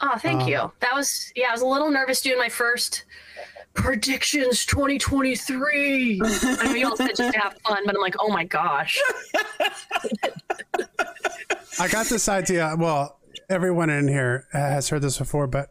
Oh, 0.00 0.16
thank 0.16 0.42
Um, 0.42 0.48
you. 0.48 0.72
That 0.80 0.94
was 0.94 1.30
yeah. 1.36 1.48
I 1.50 1.52
was 1.52 1.60
a 1.60 1.66
little 1.66 1.90
nervous 1.90 2.22
doing 2.22 2.38
my 2.38 2.48
first 2.48 3.04
predictions 3.74 4.66
2023. 4.66 6.20
I 6.22 6.64
know 6.64 6.74
you 6.74 6.88
all 6.88 6.96
said 6.96 7.16
just 7.16 7.32
to 7.32 7.38
have 7.38 7.56
fun, 7.66 7.82
but 7.84 7.94
I'm 7.94 8.00
like, 8.00 8.16
oh 8.18 8.30
my 8.30 8.44
gosh. 8.44 9.00
I 11.78 11.88
got 11.88 12.06
this 12.06 12.28
idea. 12.28 12.74
Well, 12.78 13.18
everyone 13.48 13.90
in 13.90 14.08
here 14.08 14.46
has 14.52 14.88
heard 14.88 15.02
this 15.02 15.18
before, 15.18 15.46
but 15.46 15.70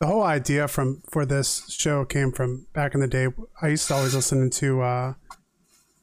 the 0.00 0.06
whole 0.06 0.22
idea 0.22 0.66
from 0.66 1.02
for 1.08 1.24
this 1.24 1.70
show 1.70 2.04
came 2.04 2.32
from 2.32 2.66
back 2.72 2.94
in 2.94 3.00
the 3.00 3.06
day. 3.06 3.28
I 3.60 3.68
used 3.68 3.86
to 3.88 3.94
always 3.94 4.14
listen 4.14 4.50
to 4.50 4.82
uh, 4.82 5.14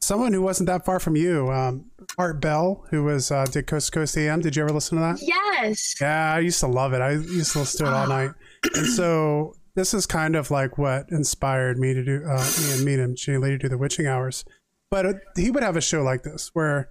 someone 0.00 0.32
who 0.32 0.42
wasn't 0.42 0.68
that 0.68 0.84
far 0.84 0.98
from 0.98 1.16
you, 1.16 1.50
um, 1.50 1.90
Art 2.16 2.40
Bell, 2.40 2.86
who 2.90 3.04
was 3.04 3.30
uh, 3.30 3.44
did 3.44 3.66
Coast 3.66 3.92
to 3.92 3.92
Coast 3.92 4.16
AM. 4.16 4.40
Did 4.40 4.56
you 4.56 4.62
ever 4.62 4.72
listen 4.72 4.96
to 4.96 5.02
that? 5.02 5.20
Yes. 5.20 5.96
Yeah, 6.00 6.34
I 6.34 6.38
used 6.38 6.60
to 6.60 6.66
love 6.66 6.92
it. 6.92 7.00
I 7.00 7.12
used 7.12 7.52
to 7.52 7.60
listen 7.60 7.84
to 7.84 7.92
it 7.92 7.94
all 7.94 8.06
night. 8.06 8.30
And 8.74 8.86
so 8.86 9.54
this 9.74 9.94
is 9.94 10.06
kind 10.06 10.36
of 10.36 10.50
like 10.50 10.78
what 10.78 11.06
inspired 11.10 11.78
me 11.78 11.94
to 11.94 12.04
do, 12.04 12.22
uh, 12.28 12.50
me 12.60 12.72
and 12.72 12.84
me 12.84 12.94
and 12.94 13.16
Jenny 13.16 13.38
Lee 13.38 13.50
to 13.50 13.58
do 13.58 13.68
the 13.68 13.78
witching 13.78 14.06
hours. 14.06 14.44
But 14.90 15.06
uh, 15.06 15.12
he 15.36 15.50
would 15.50 15.62
have 15.62 15.76
a 15.76 15.80
show 15.80 16.02
like 16.02 16.22
this 16.24 16.50
where 16.52 16.88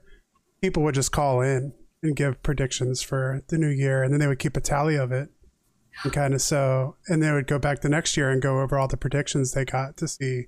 people 0.61 0.83
would 0.83 0.95
just 0.95 1.11
call 1.11 1.41
in 1.41 1.73
and 2.01 2.15
give 2.15 2.41
predictions 2.43 3.01
for 3.01 3.41
the 3.49 3.57
new 3.57 3.67
year, 3.69 4.01
and 4.03 4.13
then 4.13 4.19
they 4.19 4.27
would 4.27 4.39
keep 4.39 4.55
a 4.55 4.61
tally 4.61 4.95
of 4.95 5.11
it. 5.11 5.29
And 6.03 6.13
kind 6.13 6.33
of 6.33 6.41
so, 6.41 6.95
and 7.09 7.21
they 7.21 7.31
would 7.31 7.47
go 7.47 7.59
back 7.59 7.81
the 7.81 7.89
next 7.89 8.15
year 8.15 8.29
and 8.29 8.41
go 8.41 8.61
over 8.61 8.77
all 8.79 8.87
the 8.87 8.95
predictions 8.95 9.51
they 9.51 9.65
got 9.65 9.97
to 9.97 10.07
see, 10.07 10.45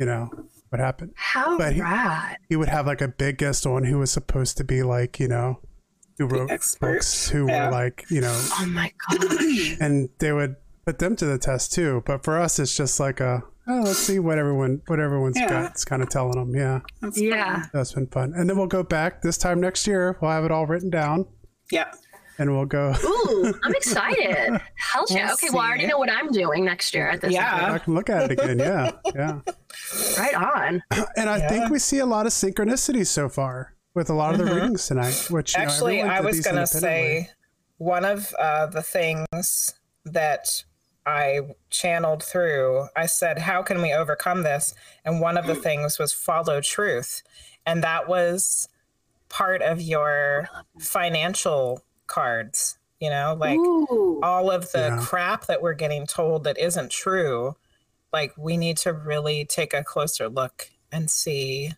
you 0.00 0.06
know, 0.06 0.28
what 0.70 0.80
happened. 0.80 1.12
How 1.14 1.56
But 1.56 1.74
he- 1.74 1.80
rad. 1.80 2.38
He 2.48 2.56
would 2.56 2.68
have 2.68 2.86
like 2.88 3.00
a 3.00 3.06
big 3.06 3.38
guest 3.38 3.66
on 3.66 3.84
who 3.84 3.98
was 3.98 4.10
supposed 4.10 4.56
to 4.56 4.64
be 4.64 4.82
like, 4.82 5.20
you 5.20 5.28
know, 5.28 5.60
who 6.18 6.26
wrote 6.26 6.50
books, 6.80 7.28
who 7.28 7.46
Yeah. 7.46 7.66
were 7.66 7.70
like, 7.72 8.04
you 8.10 8.20
know, 8.20 8.32
Oh 8.58 8.66
my 8.66 8.92
gosh. 9.10 9.76
and 9.80 10.08
they 10.18 10.32
would 10.32 10.56
put 10.90 10.98
them 10.98 11.16
to 11.16 11.24
the 11.26 11.38
test 11.38 11.72
too. 11.72 12.02
But 12.06 12.24
for 12.24 12.38
us, 12.38 12.58
it's 12.58 12.76
just 12.76 12.98
like 13.00 13.20
a 13.20 13.42
oh, 13.68 13.80
let's 13.84 13.98
see 13.98 14.18
what 14.18 14.38
everyone 14.38 14.82
what 14.88 14.98
everyone's 15.00 15.38
Yeah. 15.38 15.48
got. 15.48 15.70
It's 15.72 15.84
kind 15.84 16.02
of 16.02 16.08
telling 16.08 16.32
them, 16.38 16.54
yeah, 16.54 16.80
That's 17.00 17.20
yeah. 17.20 17.60
fun. 17.60 17.70
that's 17.72 17.92
been 17.94 18.06
fun. 18.08 18.32
And 18.36 18.48
then 18.50 18.56
we'll 18.56 18.66
go 18.66 18.82
back 18.82 19.22
this 19.22 19.38
time 19.38 19.60
next 19.60 19.86
year. 19.86 20.16
We'll 20.20 20.30
have 20.32 20.44
it 20.44 20.50
all 20.50 20.66
written 20.66 20.90
down, 20.90 21.26
Yeah. 21.70 21.90
and 22.38 22.50
we'll 22.50 22.64
go. 22.66 22.92
Ooh, 23.04 23.54
I'm 23.62 23.74
excited. 23.80 24.60
Hell 24.74 25.06
yeah. 25.10 25.26
We'll 25.26 25.34
Okay, 25.34 25.48
well, 25.50 25.60
I 25.60 25.68
already 25.68 25.86
know 25.86 25.98
what 25.98 26.10
I'm 26.10 26.32
doing 26.32 26.64
next 26.64 26.94
year 26.94 27.08
at 27.08 27.20
this. 27.20 27.32
Yeah. 27.32 27.72
I 27.74 27.78
can 27.78 27.94
look 27.94 28.10
at 28.10 28.30
it 28.30 28.32
again. 28.32 28.58
Yeah, 28.58 28.90
yeah. 29.14 29.40
Right 30.18 30.34
on. 30.34 30.82
And 31.16 31.30
I 31.30 31.38
Yeah. 31.38 31.48
think 31.48 31.70
we 31.70 31.78
see 31.78 31.98
a 32.00 32.06
lot 32.06 32.26
of 32.26 32.32
synchronicities 32.32 33.06
so 33.06 33.28
far 33.28 33.74
with 33.94 34.10
a 34.10 34.14
lot 34.14 34.32
of 34.34 34.38
the 34.38 34.52
readings 34.52 34.86
tonight. 34.88 35.26
Which 35.30 35.54
you 35.54 35.60
know, 35.60 35.66
Mm-hmm. 35.66 35.70
Actually, 35.72 36.02
I 36.02 36.20
was 36.20 36.40
going 36.40 36.56
to 36.56 36.66
say 36.66 37.30
one 37.78 38.04
of 38.04 38.34
uh, 38.38 38.66
the 38.66 38.82
things 38.82 39.74
that 40.04 40.64
I 41.06 41.40
channeled 41.70 42.22
through, 42.22 42.86
I 42.96 43.06
said, 43.06 43.38
How 43.38 43.62
can 43.62 43.82
we 43.82 43.92
overcome 43.92 44.42
this? 44.42 44.74
And 45.04 45.20
one 45.20 45.36
of 45.36 45.46
the 45.46 45.54
mm. 45.54 45.62
things 45.62 45.98
was 45.98 46.12
follow 46.12 46.60
truth. 46.60 47.22
And 47.66 47.82
that 47.82 48.08
was 48.08 48.68
part 49.28 49.62
of 49.62 49.80
your 49.80 50.48
financial 50.78 51.82
cards, 52.06 52.78
you 53.00 53.10
know, 53.10 53.36
like 53.38 53.58
Ooh. 53.58 54.20
all 54.22 54.50
of 54.50 54.72
the 54.72 54.96
Yeah. 54.96 55.00
crap 55.00 55.46
that 55.46 55.62
we're 55.62 55.74
getting 55.74 56.06
told 56.06 56.44
that 56.44 56.58
isn't 56.58 56.90
true. 56.90 57.56
Like, 58.12 58.32
we 58.36 58.56
need 58.56 58.76
to 58.78 58.92
really 58.92 59.44
take 59.44 59.72
a 59.72 59.84
closer 59.84 60.28
look 60.28 60.70
and 60.92 61.10
see 61.10 61.72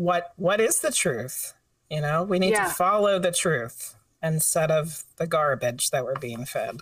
what 0.00 0.32
what 0.36 0.60
is 0.62 0.80
the 0.80 0.90
truth 0.90 1.52
you 1.90 2.00
know 2.00 2.22
we 2.22 2.38
need 2.38 2.52
Yeah. 2.52 2.64
to 2.64 2.70
follow 2.70 3.18
the 3.18 3.32
truth 3.32 3.96
instead 4.22 4.70
of 4.70 5.04
the 5.16 5.26
garbage 5.26 5.90
that 5.90 6.04
we're 6.04 6.18
being 6.18 6.46
fed 6.46 6.80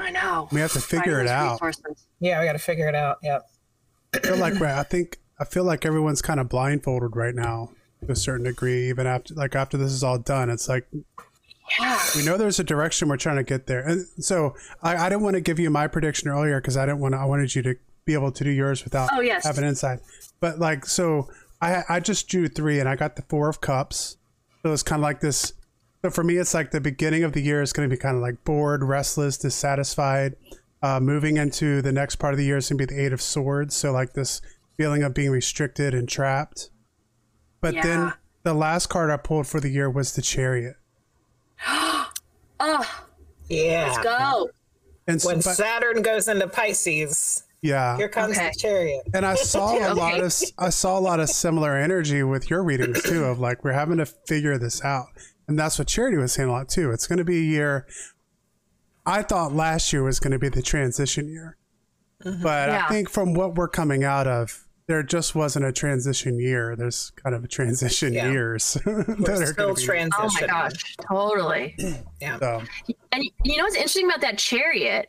I 0.00 0.10
know. 0.10 0.48
We 0.52 0.60
have 0.60 0.72
to 0.72 0.80
figure 0.80 1.20
it 1.20 1.26
out. 1.28 1.60
resources. 1.62 2.06
yeah 2.20 2.40
we 2.40 2.46
got 2.46 2.52
to 2.52 2.58
figure 2.58 2.88
it 2.88 2.94
out 2.94 3.18
yep 3.22 3.48
I 4.14 4.18
feel 4.20 4.36
like 4.36 4.60
I 4.62 4.82
think 4.84 5.18
I 5.40 5.44
feel 5.44 5.64
like 5.64 5.84
everyone's 5.84 6.22
kind 6.22 6.38
of 6.38 6.48
blindfolded 6.48 7.16
right 7.16 7.34
now 7.34 7.70
to 8.06 8.12
a 8.12 8.16
certain 8.16 8.44
degree. 8.44 8.88
Even 8.88 9.06
after 9.08 9.34
like 9.34 9.56
after 9.56 9.76
this 9.76 9.90
is 9.90 10.04
all 10.04 10.18
done, 10.18 10.48
it's 10.50 10.68
like 10.68 10.86
Yeah. 11.80 11.98
we 12.14 12.24
know 12.24 12.36
there's 12.36 12.60
a 12.60 12.64
direction 12.64 13.08
we're 13.08 13.16
trying 13.16 13.36
to 13.36 13.42
get 13.42 13.66
there. 13.66 13.80
And 13.80 14.06
so 14.20 14.54
I, 14.82 14.96
I 14.96 15.08
didn't 15.08 15.22
want 15.22 15.34
to 15.34 15.40
give 15.40 15.58
you 15.58 15.70
my 15.70 15.88
prediction 15.88 16.28
earlier 16.28 16.60
because 16.60 16.76
I 16.76 16.86
didn't 16.86 17.00
want 17.00 17.14
to, 17.14 17.18
I 17.18 17.24
wanted 17.24 17.54
you 17.56 17.62
to 17.62 17.74
be 18.04 18.14
able 18.14 18.30
to 18.30 18.44
do 18.44 18.50
yours 18.50 18.84
without 18.84 19.08
Oh, 19.12 19.20
yes. 19.20 19.44
having 19.44 19.64
insight. 19.64 19.98
But 20.38 20.60
like 20.60 20.86
so 20.86 21.28
I 21.60 21.82
I 21.88 21.98
just 22.00 22.28
drew 22.28 22.46
three 22.48 22.78
and 22.78 22.88
I 22.88 22.94
got 22.94 23.16
the 23.16 23.22
four 23.22 23.48
of 23.48 23.60
cups. 23.60 24.16
So 24.62 24.72
it's 24.72 24.82
kind 24.84 25.00
of 25.00 25.02
like 25.02 25.20
this. 25.20 25.54
So 26.04 26.10
for 26.10 26.22
me, 26.22 26.36
it's 26.36 26.52
like 26.52 26.70
the 26.70 26.82
beginning 26.82 27.24
of 27.24 27.32
the 27.32 27.40
year 27.40 27.62
is 27.62 27.72
going 27.72 27.88
to 27.88 27.96
be 27.96 27.98
kind 27.98 28.14
of 28.14 28.20
like 28.20 28.44
bored, 28.44 28.84
restless, 28.84 29.38
dissatisfied. 29.38 30.34
Uh, 30.82 31.00
moving 31.00 31.38
into 31.38 31.80
the 31.80 31.92
next 31.92 32.16
part 32.16 32.34
of 32.34 32.38
the 32.38 32.44
year 32.44 32.58
is 32.58 32.68
going 32.68 32.76
to 32.76 32.86
be 32.86 32.94
the 32.94 33.00
eight 33.02 33.14
of 33.14 33.22
swords. 33.22 33.74
So 33.74 33.90
like 33.90 34.12
this 34.12 34.42
feeling 34.76 35.02
of 35.02 35.14
being 35.14 35.30
restricted 35.30 35.94
and 35.94 36.06
trapped. 36.06 36.68
But 37.62 37.76
then 37.82 38.12
the 38.42 38.52
last 38.52 38.88
card 38.88 39.10
I 39.10 39.16
pulled 39.16 39.46
for 39.46 39.60
the 39.60 39.70
year 39.70 39.88
was 39.88 40.14
the 40.14 40.20
chariot. 40.20 40.76
Oh, 42.60 43.04
yeah 43.48 43.88
let's 43.88 43.98
go. 44.04 44.48
And 45.08 45.20
so, 45.20 45.28
when 45.30 45.38
but- 45.38 45.56
saturn 45.56 46.02
goes 46.02 46.28
into 46.28 46.46
pisces 46.46 47.42
yeah, 47.62 47.96
here 47.96 48.08
comes 48.08 48.36
Okay. 48.36 48.50
the 48.52 48.58
chariot 48.58 49.02
and 49.12 49.26
I 49.26 49.34
saw 49.34 49.72
a 49.72 49.76
Okay. 49.90 49.92
lot 49.92 50.20
of 50.20 50.32
I 50.58 50.68
saw 50.70 50.98
a 50.98 51.00
lot 51.00 51.18
of 51.18 51.28
similar 51.28 51.76
energy 51.76 52.22
with 52.22 52.48
your 52.50 52.62
readings 52.62 53.02
too. 53.02 53.24
Of 53.24 53.40
like 53.40 53.64
we're 53.64 53.72
having 53.72 53.96
to 53.98 54.06
figure 54.06 54.56
this 54.56 54.84
out, 54.84 55.08
and 55.48 55.58
that's 55.58 55.78
what 55.78 55.88
Charity 55.88 56.16
was 56.16 56.32
saying 56.32 56.48
a 56.48 56.52
lot 56.52 56.68
too. 56.68 56.90
It's 56.90 57.06
going 57.06 57.18
to 57.18 57.24
be 57.24 57.38
a 57.38 57.44
year. 57.44 57.86
I 59.06 59.22
thought 59.22 59.52
last 59.52 59.92
year 59.92 60.02
was 60.02 60.18
going 60.18 60.32
to 60.32 60.38
be 60.38 60.48
the 60.48 60.62
transition 60.62 61.28
year, 61.28 61.56
mm-hmm. 62.24 62.42
but 62.42 62.68
Yeah. 62.70 62.86
I 62.86 62.88
think 62.88 63.10
from 63.10 63.34
what 63.34 63.54
we're 63.54 63.68
coming 63.68 64.04
out 64.04 64.26
of, 64.26 64.64
there 64.86 65.02
just 65.02 65.34
wasn't 65.34 65.64
a 65.64 65.72
transition 65.72 66.38
year. 66.38 66.76
There's 66.76 67.10
kind 67.22 67.34
of 67.34 67.42
a 67.44 67.48
transition 67.48 68.12
Yeah. 68.12 68.30
years 68.30 68.74
that 68.84 68.86
we're 68.86 69.42
are 69.42 69.46
still 69.46 69.54
going 69.54 69.74
to 69.74 69.80
be. 69.80 69.86
transitioning 69.86 70.10
Oh 70.18 70.28
my 70.40 70.46
gosh, 70.46 70.96
totally. 71.08 71.74
yeah 72.20 72.38
So, 72.38 72.62
And 73.12 73.24
you 73.44 73.56
know 73.56 73.64
what's 73.64 73.76
interesting 73.76 74.06
about 74.06 74.20
that 74.22 74.38
chariot? 74.38 75.08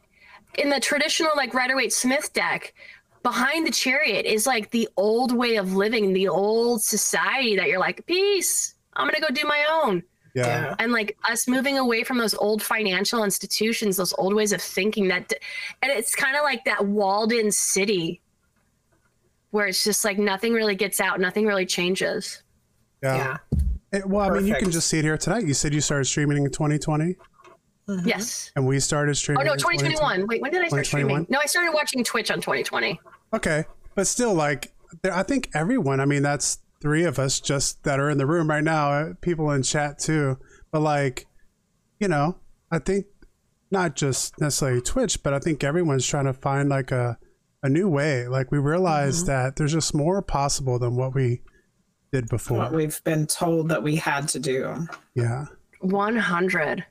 In 0.58 0.70
the 0.70 0.80
traditional 0.80 1.32
like 1.36 1.54
Rider 1.54 1.76
Waite 1.76 1.92
Smith 1.92 2.32
deck, 2.32 2.74
behind 3.24 3.66
the 3.68 3.72
chariot 3.72 4.26
is 4.26 4.46
like 4.48 4.72
the 4.72 4.88
old 4.98 5.36
way 5.36 5.56
of 5.58 5.74
living, 5.74 6.14
the 6.14 6.28
old 6.28 6.82
society 6.82 7.56
that 7.58 7.68
you're 7.68 7.80
like, 7.80 8.06
peace. 8.06 8.76
I'm 8.94 9.08
gonna 9.08 9.20
go 9.20 9.34
do 9.34 9.46
my 9.46 9.66
own. 9.84 10.04
Yeah. 10.36 10.46
yeah 10.46 10.76
And 10.80 10.92
like 10.92 11.18
us 11.30 11.48
moving 11.48 11.78
away 11.80 12.04
from 12.04 12.18
those 12.18 12.34
old 12.36 12.62
financial 12.62 13.24
institutions, 13.24 13.98
those 13.98 14.14
old 14.18 14.36
ways 14.36 14.52
of 14.52 14.62
thinking 14.62 15.08
that 15.08 15.34
and 15.82 15.92
it's 15.92 16.14
kind 16.14 16.36
of 16.36 16.44
like 16.44 16.66
that 16.66 16.86
walled 16.86 17.32
in 17.32 17.52
city 17.52 18.22
where 19.52 19.68
it's 19.68 19.84
just 19.84 20.04
like 20.04 20.18
nothing 20.20 20.54
really 20.54 20.76
gets 20.76 21.00
out, 21.00 21.20
nothing 21.20 21.46
really 21.46 21.66
changes. 21.66 22.44
yeah, 23.02 23.16
yeah 23.16 23.38
It- 24.00 24.06
well, 24.06 24.30
I 24.30 24.38
mean, 24.38 24.48
you 24.48 24.56
can 24.56 24.70
just 24.72 24.88
see 24.88 25.00
it 25.00 25.06
here 25.06 25.18
tonight. 25.18 25.46
You 25.48 25.54
said 25.54 25.74
you 25.74 25.80
started 25.82 26.06
streaming 26.06 26.44
in 26.44 26.52
2020, 26.52 27.16
mm-hmm. 27.88 28.08
Yes. 28.08 28.52
and 28.58 28.68
we 28.68 28.80
started 28.82 29.16
streaming. 29.16 29.44
Oh 29.44 29.46
no, 29.46 29.54
in 29.54 29.60
2021. 29.60 30.28
Wait, 30.28 30.42
when 30.42 30.52
did 30.52 30.62
I 30.62 30.68
start 30.68 30.84
2021? 30.86 31.10
streaming? 31.10 31.28
No, 31.30 31.40
I 31.42 31.46
started 31.46 31.72
watching 31.74 32.04
Twitch 32.04 32.30
on 32.32 32.42
2020. 32.42 33.00
Okay, 33.34 33.64
but 33.96 34.08
still, 34.08 34.34
like, 34.34 34.74
I 35.10 35.24
think 35.24 35.50
everyone. 35.54 36.02
I 36.02 36.06
mean, 36.06 36.24
that's 36.24 36.60
three 36.86 37.04
of 37.04 37.18
us 37.18 37.40
just 37.40 37.82
that 37.84 38.00
are 38.00 38.12
in 38.12 38.20
the 38.20 38.28
room 38.28 38.48
right 38.48 38.64
now. 38.64 38.92
uh, 38.92 39.14
People 39.22 39.50
in 39.50 39.64
chat 39.64 39.98
too, 39.98 40.38
but 40.72 40.82
like, 40.82 41.26
you 42.00 42.08
know, 42.08 42.38
I 42.72 42.78
think 42.78 43.08
not 43.72 43.96
just 43.96 44.40
necessarily 44.40 44.82
Twitch, 44.82 45.24
but 45.24 45.34
I 45.34 45.40
think 45.40 45.64
everyone's 45.64 46.06
trying 46.06 46.26
to 46.26 46.34
find 46.34 46.70
like 46.70 46.92
a 46.92 47.18
a 47.64 47.70
new 47.70 47.90
way. 47.90 48.28
Like, 48.28 48.52
we 48.52 48.60
realize 48.60 49.18
Mm-hmm. 49.24 49.28
that 49.32 49.56
there's 49.56 49.74
just 49.74 49.96
more 49.96 50.22
possible 50.22 50.78
than 50.78 50.96
what 50.96 51.16
we 51.16 51.42
did 52.12 52.30
before. 52.30 52.60
what 52.60 52.72
we've 52.74 53.04
been 53.04 53.26
told 53.26 53.70
that 53.70 53.82
we 53.82 53.96
had 53.96 54.28
to 54.30 54.40
do 54.40 54.86
yeah. 55.16 55.46
100. 55.82 56.86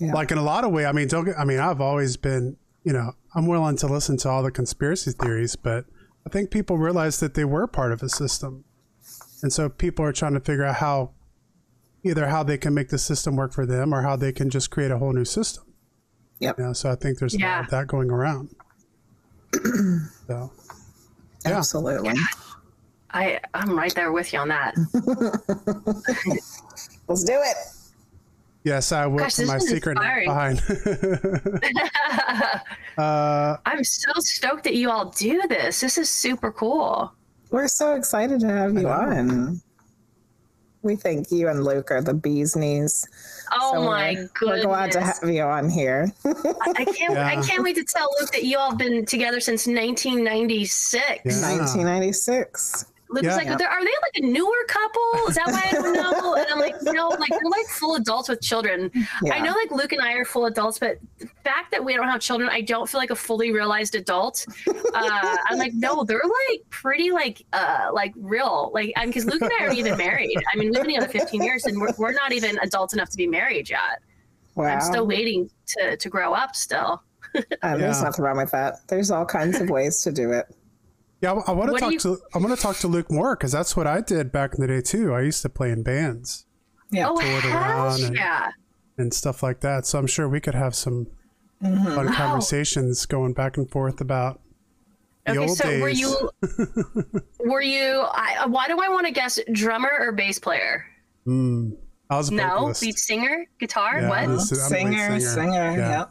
Yeah. 0.00 0.12
like 0.12 0.30
in 0.32 0.38
a 0.38 0.42
lot 0.42 0.62
of 0.64 0.70
way 0.72 0.86
i 0.86 0.92
mean 0.92 1.08
don't 1.08 1.24
get, 1.24 1.36
i 1.38 1.44
mean 1.44 1.58
i've 1.58 1.80
always 1.80 2.16
been 2.16 2.56
you 2.84 2.92
know 2.92 3.12
i'm 3.34 3.46
willing 3.48 3.76
to 3.78 3.86
listen 3.88 4.16
to 4.18 4.28
all 4.28 4.42
the 4.44 4.50
conspiracy 4.52 5.10
theories 5.10 5.56
but 5.56 5.86
i 6.24 6.30
think 6.30 6.50
people 6.52 6.78
realize 6.78 7.18
that 7.20 7.34
they 7.34 7.44
were 7.44 7.66
part 7.66 7.90
of 7.92 8.00
a 8.02 8.08
system 8.08 8.64
and 9.42 9.52
so 9.52 9.68
people 9.68 10.04
are 10.04 10.12
trying 10.12 10.34
to 10.34 10.40
figure 10.40 10.64
out 10.64 10.76
how 10.76 11.10
either 12.04 12.28
how 12.28 12.42
they 12.42 12.58
can 12.58 12.74
make 12.74 12.88
the 12.88 12.98
system 12.98 13.36
work 13.36 13.52
for 13.52 13.66
them 13.66 13.92
or 13.94 14.02
how 14.02 14.16
they 14.16 14.32
can 14.32 14.50
just 14.50 14.70
create 14.70 14.90
a 14.90 14.98
whole 14.98 15.12
new 15.12 15.24
system. 15.24 15.64
Yep. 16.40 16.58
You 16.58 16.64
know, 16.66 16.72
so 16.72 16.90
I 16.90 16.94
think 16.94 17.18
there's 17.18 17.34
a 17.34 17.38
lot 17.38 17.44
Yeah. 17.44 17.60
of 17.64 17.70
that 17.70 17.86
going 17.88 18.10
around. 18.10 18.54
so 20.26 20.52
Yeah. 21.44 21.58
Absolutely. 21.58 22.14
I 23.10 23.40
I'm 23.54 23.76
right 23.76 23.94
there 23.94 24.12
with 24.12 24.32
you 24.32 24.38
on 24.40 24.48
that. 24.48 24.74
Let's 27.08 27.24
do 27.24 27.32
it. 27.32 27.56
yes, 28.64 28.92
I 28.92 29.06
will 29.06 29.18
Gosh, 29.18 29.36
put 29.36 29.46
my 29.46 29.58
secret 29.58 29.98
behind. 29.98 30.60
uh, 32.98 33.56
I'm 33.64 33.82
so 33.84 34.12
stoked 34.18 34.64
that 34.64 34.74
you 34.74 34.90
all 34.90 35.06
do 35.10 35.40
this. 35.48 35.80
This 35.80 35.96
is 35.98 36.10
super 36.10 36.52
cool. 36.52 37.12
We're 37.50 37.68
so 37.68 37.94
excited 37.94 38.40
to 38.40 38.48
have 38.48 38.74
you 38.74 38.82
know. 38.82 38.88
on. 38.90 39.60
We 40.82 40.94
think 40.96 41.30
you 41.32 41.48
and 41.48 41.64
Luke 41.64 41.90
are 41.90 42.00
the 42.02 42.14
bee's 42.14 42.54
knees. 42.54 43.06
Oh 43.52 43.72
So 43.74 43.82
my 43.82 44.12
we're- 44.14 44.28
goodness! 44.38 44.64
We're 44.64 44.70
glad 44.70 44.92
to 44.92 45.00
have 45.00 45.18
you 45.28 45.42
on 45.42 45.68
here. 45.68 46.12
I 46.24 46.84
can't. 46.84 47.16
I 47.18 47.42
can't 47.42 47.64
wait 47.64 47.74
to 47.76 47.84
tell 47.84 48.08
Luke 48.20 48.30
that 48.32 48.44
you 48.44 48.58
all 48.58 48.70
have 48.70 48.78
been 48.78 49.04
together 49.04 49.40
since 49.40 49.66
1996. 49.66 50.94
Yeah. 51.24 51.32
1996. 51.58 52.86
Luke's 53.10 53.26
Yeah. 53.26 53.36
like, 53.36 53.48
"Are 53.48 53.56
they 53.56 53.64
are 53.64 53.80
they 53.80 53.86
like 53.86 54.16
a 54.16 54.20
newer 54.26 54.64
couple? 54.68 55.02
Is 55.28 55.36
that 55.36 55.46
why 55.46 55.62
I 55.68 55.72
don't 55.72 55.92
know? 55.94 56.34
And 56.34 56.46
I'm 56.50 56.58
like, 56.58 56.74
no, 56.82 57.08
like 57.08 57.30
they're 57.30 57.40
like 57.50 57.66
full 57.68 57.94
adults 57.96 58.28
with 58.28 58.40
children. 58.42 58.90
I 59.32 59.40
know 59.40 59.52
like 59.52 59.70
Luke 59.70 59.92
and 59.92 60.02
I 60.02 60.12
are 60.12 60.24
full 60.24 60.46
adults, 60.46 60.78
but 60.78 60.98
the 61.18 61.26
fact 61.44 61.70
that 61.70 61.82
we 61.84 61.94
don't 61.94 62.08
have 62.08 62.20
children, 62.20 62.48
I 62.52 62.60
don't 62.60 62.88
feel 62.88 63.00
like 63.00 63.10
a 63.10 63.16
fully 63.16 63.50
realized 63.52 63.94
adult. 63.94 64.44
Uh, 64.68 65.36
I'm 65.48 65.58
like, 65.58 65.72
no, 65.74 66.04
they're 66.04 66.20
like 66.50 66.60
pretty 66.70 67.10
like 67.10 67.44
uh 67.52 67.88
like 67.92 68.12
real 68.16 68.70
like 68.74 68.92
I'm 68.96 69.08
because 69.08 69.24
Luke 69.24 69.40
and 69.42 69.50
I 69.58 69.64
aren't 69.64 69.78
even 69.78 69.96
married. 69.96 70.36
I 70.52 70.56
mean, 70.56 70.68
we've 70.68 70.74
been 70.82 70.86
together 70.94 71.08
15 71.08 71.42
years 71.42 71.64
and 71.64 71.80
we're, 71.80 71.92
we're 71.98 72.12
not 72.12 72.32
even 72.32 72.58
adults 72.62 72.94
enough 72.94 73.10
to 73.10 73.16
be 73.16 73.26
married 73.26 73.70
yet. 73.70 74.00
Wow. 74.54 74.66
I'm 74.66 74.80
still 74.80 75.06
waiting 75.06 75.48
to 75.68 75.96
to 75.96 76.08
grow 76.08 76.34
up 76.34 76.54
still. 76.56 77.02
Uh, 77.62 77.76
There's 77.76 78.02
nothing 78.02 78.24
wrong 78.24 78.38
with 78.38 78.50
that. 78.52 78.86
There's 78.88 79.10
all 79.10 79.24
kinds 79.26 79.60
of 79.60 79.68
ways 79.70 80.02
to 80.02 80.10
do 80.10 80.32
it. 80.32 80.46
Yeah, 81.20 81.32
I, 81.32 81.52
want 81.52 81.72
to 81.72 81.78
talk 81.78 81.92
you- 81.92 81.98
to 82.00 82.18
I 82.34 82.38
want 82.38 82.54
to 82.56 82.60
talk 82.62 82.76
to 82.78 82.88
Luke 82.88 83.10
more 83.10 83.36
because 83.36 83.52
that's 83.52 83.76
what 83.76 83.86
I 83.86 84.00
did 84.00 84.30
back 84.32 84.54
in 84.54 84.60
the 84.60 84.66
day 84.68 84.80
too. 84.80 85.12
I 85.14 85.22
used 85.22 85.42
to 85.42 85.48
play 85.48 85.70
in 85.70 85.82
bands 85.82 86.46
Yeah. 86.90 87.08
oh 87.08 87.18
hell 87.18 87.94
and- 87.94 88.14
yeah! 88.16 88.50
and 88.96 89.12
stuff 89.14 89.42
like 89.42 89.60
that. 89.60 89.86
So 89.86 89.98
I'm 89.98 90.06
sure 90.06 90.28
we 90.28 90.40
could 90.40 90.54
have 90.54 90.74
some 90.74 91.08
Mm-hmm. 91.62 91.92
fun 91.92 92.12
conversations 92.14 93.04
going 93.04 93.32
back 93.32 93.56
and 93.56 93.68
forth 93.68 94.00
about 94.00 94.40
the 95.26 95.32
Okay, 95.32 95.40
old 95.40 95.56
so 95.58 95.64
days. 95.68 95.82
were 95.82 95.88
you 95.88 96.30
were 97.40 97.60
you? 97.60 98.04
I, 98.12 98.46
why 98.46 98.68
do 98.68 98.78
I 98.80 98.88
want 98.88 99.06
to 99.08 99.12
guess 99.12 99.40
drummer 99.52 99.90
or 99.98 100.12
bass 100.12 100.38
player? 100.38 100.84
Mm, 101.26 101.76
I 102.10 102.16
was 102.16 102.28
a 102.28 102.34
No, 102.34 102.48
vocalist. 102.48 102.82
lead 102.82 102.96
singer, 102.96 103.44
guitar. 103.58 104.00
Yeah, 104.02 104.08
what? 104.08 104.18
I'm 104.20 104.30
a 104.30 104.36
lead 104.36 104.40
Singer, 104.46 105.18
singer. 105.18 105.20
singer. 105.20 105.52
Yeah. 105.76 105.98
Yep. 105.98 106.10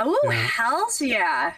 Oh, 0.00 0.20
Yeah. 0.24 0.32
hells 0.32 1.00
yeah. 1.00 1.52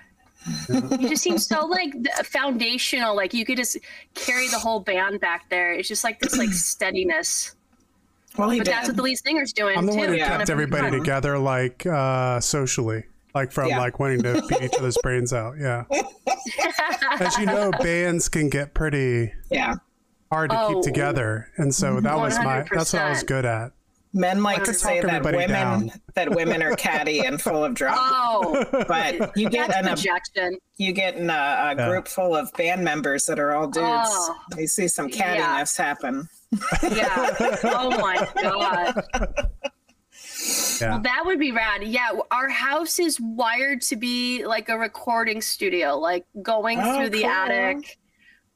You 0.69 1.09
just 1.09 1.23
seem 1.23 1.39
so 1.39 1.67
like 1.67 1.93
foundational. 2.25 3.15
Like 3.17 3.33
you 3.35 3.45
could 3.45 3.57
just 3.57 3.77
carry 4.15 4.49
the 4.49 4.59
whole 4.59 4.81
band 4.81 5.21
back 5.21 5.49
there. 5.51 5.73
It's 5.73 5.89
just 5.89 6.05
like 6.05 6.21
this 6.21 6.37
like 6.37 6.49
steadiness. 6.53 7.55
Well, 8.37 8.51
he 8.51 8.59
But 8.61 8.67
did. 8.67 8.75
that's 8.75 8.89
what 8.89 8.97
the 8.97 9.03
lead 9.03 9.17
singer's 9.17 9.53
doing 9.53 9.77
I'm 9.77 9.87
the 9.87 9.93
too. 9.93 9.99
one 9.99 10.09
who 10.11 10.15
Yeah. 10.15 10.37
kept 10.37 10.51
everybody 10.51 10.91
together, 10.97 11.39
like 11.39 11.85
uh, 11.87 12.39
socially, 12.41 13.05
like 13.35 13.51
from 13.51 13.69
Yeah. 13.71 13.79
like 13.81 13.99
wanting 13.99 14.23
to 14.23 14.43
beat 14.49 14.63
each 14.63 14.75
other's 14.79 14.99
brains 15.03 15.33
out. 15.33 15.55
Yeah, 15.59 15.85
as 17.21 17.37
you 17.39 17.47
know, 17.47 17.71
bands 17.81 18.29
can 18.29 18.49
get 18.49 18.75
pretty 18.75 19.33
yeah. 19.51 19.75
hard 20.31 20.51
to 20.51 20.61
Oh. 20.61 20.75
keep 20.75 20.83
together, 20.83 21.51
and 21.57 21.75
so 21.75 22.01
that 22.01 22.17
was 22.17 22.39
my 22.39 22.65
that's 22.73 22.93
what 22.93 23.03
I 23.03 23.11
was 23.11 23.23
good 23.25 23.45
at. 23.45 23.73
Men 24.15 24.43
like 24.43 24.65
to 24.65 24.73
say 24.75 25.01
that 25.01 25.23
women 25.23 25.51
down. 25.51 25.91
that 26.15 26.31
women 26.35 26.63
are 26.63 26.75
catty 26.77 27.21
and 27.21 27.41
full 27.41 27.63
of 27.65 27.75
drama. 27.75 27.99
oh, 28.01 28.85
But 28.89 29.37
you 29.37 29.51
get 29.51 29.75
an 29.75 29.87
objection. 29.89 30.57
you 30.79 30.93
get 30.93 31.17
in 31.17 31.29
a, 31.29 31.33
a 31.33 31.75
Yeah. 31.77 31.89
group 31.89 32.09
full 32.09 32.35
of 32.35 32.53
band 32.55 32.83
members 32.83 33.27
that 33.27 33.39
are 33.39 33.55
all 33.55 33.67
dudes. 33.67 33.85
Oh. 33.87 34.37
You 34.57 34.67
see 34.67 34.89
some 34.89 35.09
Yeah. 35.11 35.37
cattiness 35.63 35.77
happen. 35.77 36.29
Yeah. 36.91 37.37
Oh 37.65 37.91
my 38.01 38.27
god. 38.43 39.05
Yeah, 40.81 40.91
Well, 40.93 41.01
that 41.01 41.23
would 41.27 41.39
be 41.39 41.53
rad. 41.53 41.83
Yeah, 41.83 42.11
our 42.31 42.49
house 42.49 42.99
is 42.99 43.21
wired 43.21 43.83
to 43.83 43.97
be 43.97 44.45
like 44.47 44.69
a 44.69 44.79
recording 44.79 45.43
studio, 45.43 45.99
like 45.99 46.25
going 46.43 46.79
Oh, 46.81 46.97
through 46.97 47.11
the 47.11 47.23
cool. 47.23 47.31
attic, 47.31 47.99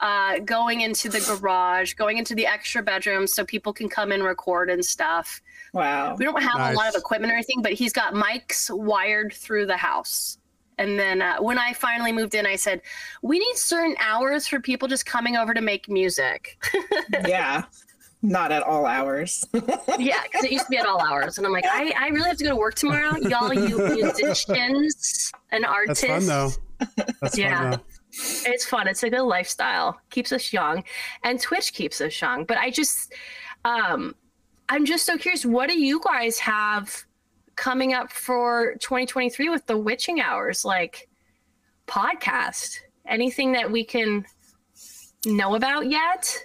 uh, 0.02 0.40
going 0.40 0.80
into 0.80 1.08
the 1.08 1.20
garage, 1.20 1.94
going 1.94 2.18
into 2.18 2.34
the 2.34 2.44
extra 2.44 2.82
bedrooms 2.82 3.32
so 3.32 3.44
people 3.44 3.72
can 3.72 3.88
come 3.88 4.10
and 4.12 4.22
record 4.24 4.68
and 4.68 4.84
stuff. 4.84 5.40
Wow. 5.72 6.16
We 6.16 6.24
don't 6.24 6.42
have 6.42 6.72
a 6.72 6.76
lot 6.76 6.88
of 6.88 6.96
equipment 6.96 7.32
or 7.32 7.36
anything, 7.36 7.62
but 7.62 7.72
he's 7.72 7.92
got 7.92 8.12
mics 8.12 8.68
wired 8.68 9.32
through 9.32 9.66
the 9.66 9.76
house. 9.76 10.38
And 10.78 10.98
then 10.98 11.22
uh, 11.22 11.36
when 11.38 11.56
I 11.58 11.72
finally 11.72 12.10
moved 12.10 12.34
in, 12.34 12.46
I 12.46 12.56
said, 12.56 12.82
we 13.22 13.38
need 13.38 13.56
certain 13.56 13.94
hours 14.00 14.48
for 14.48 14.58
people 14.58 14.88
just 14.88 15.06
coming 15.06 15.36
over 15.36 15.54
to 15.54 15.60
make 15.60 15.88
music. 15.88 16.58
yeah. 17.26 17.64
Not 18.22 18.50
at 18.50 18.62
all 18.62 18.86
hours. 18.86 19.44
yeah, 19.98 20.22
because 20.24 20.44
it 20.44 20.50
used 20.52 20.66
to 20.66 20.70
be 20.70 20.78
at 20.78 20.86
all 20.86 21.00
hours. 21.00 21.38
And 21.38 21.46
I'm 21.46 21.52
like, 21.52 21.66
I, 21.70 21.92
I 21.96 22.08
really 22.08 22.28
have 22.28 22.38
to 22.38 22.44
go 22.44 22.50
to 22.50 22.56
work 22.56 22.74
tomorrow. 22.74 23.16
Y'all, 23.18 23.52
you 23.52 23.78
musicians 23.78 25.32
and 25.52 25.64
artists. 25.64 26.02
that's 26.02 26.10
artists. 26.10 26.26
fun 26.26 26.26
though. 26.26 27.04
That's 27.20 27.38
Yeah. 27.38 27.58
fun 27.58 27.70
though. 27.70 27.80
It's 28.12 28.66
fun. 28.66 28.88
It's 28.88 29.02
a 29.02 29.10
good 29.10 29.22
lifestyle. 29.22 29.98
Keeps 30.10 30.32
us 30.32 30.52
young. 30.52 30.84
And 31.24 31.40
Twitch 31.40 31.72
keeps 31.72 32.00
us 32.00 32.20
young. 32.20 32.44
But 32.44 32.58
I 32.58 32.70
just 32.70 33.12
um 33.64 34.14
I'm 34.68 34.84
just 34.84 35.04
so 35.04 35.18
curious, 35.18 35.44
what 35.44 35.68
do 35.68 35.78
you 35.78 36.00
guys 36.04 36.38
have 36.38 37.04
coming 37.56 37.92
up 37.92 38.10
for 38.10 38.74
2023 38.80 39.48
with 39.48 39.66
the 39.66 39.76
witching 39.76 40.20
hours? 40.20 40.64
Like 40.64 41.08
podcast? 41.86 42.78
Anything 43.06 43.52
that 43.52 43.70
we 43.70 43.84
can 43.84 44.24
know 45.26 45.54
about 45.54 45.90
yet? 45.90 46.36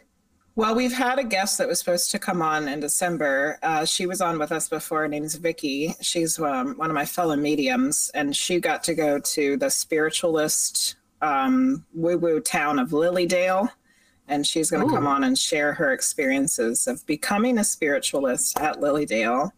Well, 0.56 0.74
we've 0.74 0.94
had 0.94 1.20
a 1.20 1.24
guest 1.24 1.60
that 1.60 1.68
was 1.68 1.78
supposed 1.78 2.10
to 2.12 2.20
come 2.20 2.42
on 2.42 2.68
in 2.68 2.80
December. 2.80 3.60
Uh, 3.62 3.86
she 3.86 4.08
was 4.08 4.22
on 4.22 4.40
with 4.40 4.52
us 4.52 4.68
before. 4.68 5.02
Her 5.02 5.08
name's 5.08 5.36
Vicky. 5.36 5.94
She's 6.02 6.40
um, 6.40 6.76
one 6.78 6.90
of 6.90 6.96
my 6.96 7.06
fellow 7.06 7.36
mediums, 7.36 8.10
and 8.16 8.36
she 8.36 8.60
got 8.60 8.84
to 8.86 8.96
go 8.96 9.20
to 9.20 9.58
the 9.58 9.70
spiritualist 9.70 10.96
um, 11.22 11.86
woo 11.94 12.18
woo 12.18 12.40
town 12.40 12.80
of 12.80 12.90
Lilydale. 12.90 13.70
And 14.30 14.46
she's 14.46 14.70
going 14.70 14.86
to 14.86 14.94
come 14.94 15.08
on 15.08 15.24
and 15.24 15.38
share 15.38 15.72
her 15.74 15.94
experiences 15.94 16.86
of 16.86 17.06
becoming 17.06 17.60
a 17.60 17.64
spiritualist 17.64 18.60
at 18.60 18.82
Lilydale. 18.82 19.52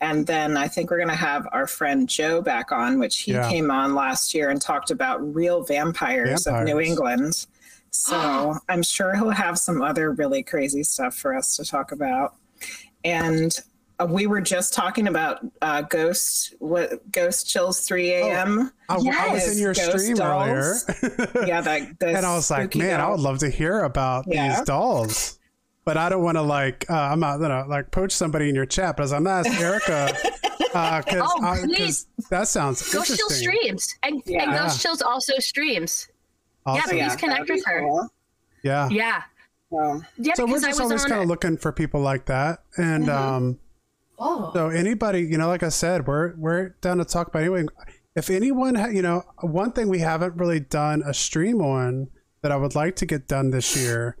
And 0.00 0.26
then 0.26 0.56
I 0.56 0.68
think 0.68 0.90
we're 0.90 0.98
going 0.98 1.08
to 1.08 1.14
have 1.16 1.48
our 1.52 1.66
friend 1.66 2.08
Joe 2.08 2.40
back 2.40 2.70
on, 2.70 3.00
which 3.00 3.20
he 3.20 3.32
Yeah. 3.32 3.48
came 3.48 3.70
on 3.70 3.94
last 3.96 4.32
year 4.32 4.50
and 4.50 4.60
talked 4.62 4.90
about 4.92 5.34
real 5.34 5.62
vampires, 5.64 6.46
of 6.46 6.62
New 6.64 6.78
England. 6.78 7.46
So 7.90 8.54
I'm 8.68 8.82
sure 8.82 9.14
he'll 9.16 9.30
have 9.30 9.58
some 9.58 9.82
other 9.82 10.12
really 10.12 10.42
crazy 10.44 10.84
stuff 10.84 11.16
for 11.16 11.34
us 11.34 11.56
to 11.56 11.64
talk 11.64 11.90
about. 11.92 12.36
And 13.04 13.58
we 14.08 14.26
were 14.26 14.40
just 14.40 14.74
talking 14.74 15.08
about 15.08 15.38
uh, 15.62 15.82
Ghost, 15.82 16.54
what 16.58 17.10
Ghost 17.10 17.48
Chills 17.48 17.80
3 17.80 18.10
a.m. 18.12 18.72
I, 18.88 18.94
I 18.96 19.32
was 19.32 19.50
in 19.56 19.58
your 19.58 19.72
Ghost 19.74 19.98
stream 20.00 20.16
dolls. 20.16 20.84
earlier. 21.02 21.46
Yeah, 21.46 21.60
that. 21.62 21.98
the 22.00 22.08
and 22.08 22.26
I 22.26 22.34
was 22.34 22.50
like, 22.50 22.72
spooky 22.72 22.80
man, 22.80 23.00
I 23.00 23.08
would 23.10 23.20
love 23.20 23.38
to 23.38 23.48
hear 23.50 23.80
about 23.84 24.24
Yeah. 24.28 24.56
these 24.56 24.66
dolls. 24.66 25.38
But 25.84 25.96
I 25.96 26.08
don't 26.08 26.22
want 26.24 26.36
to 26.36 26.42
like, 26.42 26.84
uh, 26.90 26.94
I'm 26.94 27.20
not 27.20 27.38
gonna 27.38 27.64
like 27.68 27.90
poach 27.92 28.10
somebody 28.12 28.48
in 28.48 28.54
your 28.54 28.66
chat, 28.66 28.96
but 28.96 29.12
I'm 29.12 29.22
not 29.22 29.46
asking 29.46 29.64
Erika 29.64 30.12
because 30.58 31.04
Oh, 31.14 31.56
please. 31.64 32.06
that 32.28 32.48
sounds 32.48 32.82
Ghost 32.92 33.06
Chill 33.16 33.26
interesting. 33.28 33.50
streams. 33.52 33.94
And, 34.02 34.22
and 34.26 34.52
Ghost 34.52 34.82
Chills 34.82 35.00
also 35.00 35.34
streams. 35.38 36.08
Awesome. 36.66 36.96
Yeah, 36.96 37.04
Yeah, 37.04 37.08
please 37.08 37.16
connect 37.20 37.48
with 37.48 37.64
her. 37.66 37.80
cool. 37.82 38.08
Yeah. 38.64 38.88
Yeah. 38.90 39.22
Well, 39.70 40.04
Yeah, 40.18 40.34
So 40.34 40.44
we're 40.46 40.60
just 40.60 40.80
always 40.80 41.04
kind 41.04 41.22
of 41.22 41.28
looking 41.28 41.56
for 41.56 41.70
people 41.72 42.00
like 42.00 42.26
that, 42.26 42.62
and 42.76 43.08
um, 43.08 43.58
Oh. 44.18 44.50
so 44.54 44.68
anybody, 44.68 45.20
you 45.20 45.36
know, 45.38 45.48
like 45.48 45.62
I 45.62 45.68
said, 45.68 46.06
we're 46.06 46.34
we're 46.36 46.70
down 46.80 46.98
to 46.98 47.04
talk 47.04 47.28
about 47.28 47.42
anyway. 47.42 47.66
If 48.14 48.30
anyone, 48.30 48.74
ha- 48.74 48.86
you 48.86 49.02
know, 49.02 49.22
one 49.42 49.72
thing 49.72 49.88
we 49.88 49.98
haven't 49.98 50.36
really 50.36 50.60
done 50.60 51.02
a 51.04 51.12
stream 51.12 51.60
on 51.60 52.08
that 52.42 52.50
I 52.50 52.56
would 52.56 52.74
like 52.74 52.96
to 52.96 53.06
get 53.06 53.28
done 53.28 53.50
this 53.50 53.76
year, 53.76 54.16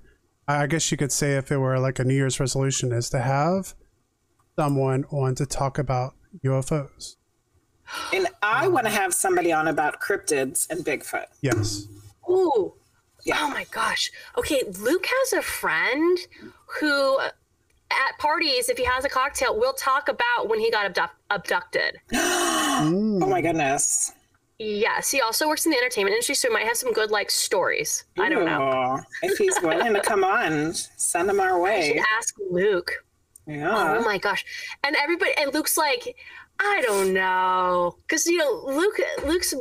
I 0.46 0.64
I 0.64 0.66
guess 0.66 0.90
you 0.90 0.96
could 0.96 1.12
say 1.12 1.36
if 1.36 1.50
it 1.50 1.58
were 1.58 1.78
like 1.78 1.98
a 1.98 2.04
New 2.04 2.14
Year's 2.14 2.38
resolution, 2.38 2.92
is 2.92 3.08
to 3.10 3.20
have 3.20 3.74
someone 4.58 5.04
on 5.10 5.34
to 5.36 5.46
talk 5.46 5.78
about 5.78 6.14
UFOs. 6.44 7.16
and 8.12 8.26
I 8.42 8.66
um, 8.66 8.72
want 8.72 8.86
to 8.86 8.92
have 8.92 9.14
somebody 9.14 9.52
on 9.52 9.68
about 9.68 10.00
cryptids 10.00 10.68
and 10.70 10.84
Bigfoot. 10.84 11.26
Yes. 11.40 11.86
Ooh. 12.28 12.74
Yeah. 13.24 13.38
Oh 13.40 13.50
my 13.50 13.66
gosh. 13.70 14.10
Okay, 14.38 14.62
Luke 14.78 15.06
has 15.06 15.32
a 15.32 15.42
friend 15.42 16.18
who 16.80 17.18
at 17.90 18.18
parties, 18.18 18.68
if 18.68 18.76
he 18.78 18.84
has 18.84 19.04
a 19.04 19.08
cocktail, 19.08 19.58
we'll 19.58 19.72
talk 19.74 20.08
about 20.08 20.48
when 20.48 20.58
he 20.60 20.70
got 20.70 20.86
abduct- 20.86 21.16
abducted. 21.30 21.98
Oh 22.78 23.26
my 23.26 23.40
goodness. 23.40 24.12
Yes, 24.58 25.10
he 25.10 25.22
also 25.22 25.48
works 25.48 25.64
in 25.64 25.72
the 25.72 25.78
entertainment 25.78 26.12
industry, 26.12 26.34
so 26.34 26.48
he 26.48 26.54
might 26.54 26.66
have 26.66 26.76
some 26.76 26.92
good 26.92 27.10
like 27.10 27.30
stories. 27.30 28.04
I 28.18 28.28
don't 28.28 28.44
know. 28.44 29.00
If 29.22 29.38
he's 29.38 29.56
willing 29.62 29.94
to 29.94 30.00
come 30.02 30.22
on, 30.24 30.74
send 30.74 31.30
him 31.30 31.40
our 31.40 31.52
I 31.66 31.80
should 31.80 31.94
way. 31.96 32.02
ask 32.18 32.34
Luke. 32.50 32.92
Yeah. 33.46 33.96
Oh 33.98 34.02
my 34.02 34.18
gosh. 34.18 34.44
And 34.84 34.94
everybody 34.96 35.32
and 35.38 35.54
Luke's 35.54 35.76
like, 35.78 36.16
I 36.60 36.82
don't 36.84 37.14
know. 37.14 37.96
Cause 38.08 38.26
you 38.26 38.36
know, 38.38 38.62
Luke 38.66 38.98
Luke's 39.26 39.54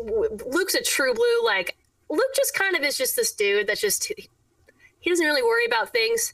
Luke's 0.45 0.75
a 0.75 0.81
true 0.83 1.13
blue, 1.13 1.45
like 1.45 1.77
Luke 2.09 2.33
just 2.35 2.53
kind 2.53 2.75
of 2.75 2.83
is 2.83 2.97
just 2.97 3.15
this 3.15 3.33
dude 3.33 3.67
that's 3.67 3.81
just 3.81 4.11
he 4.99 5.09
doesn't 5.09 5.25
really 5.25 5.43
worry 5.43 5.65
about 5.65 5.91
things. 5.91 6.33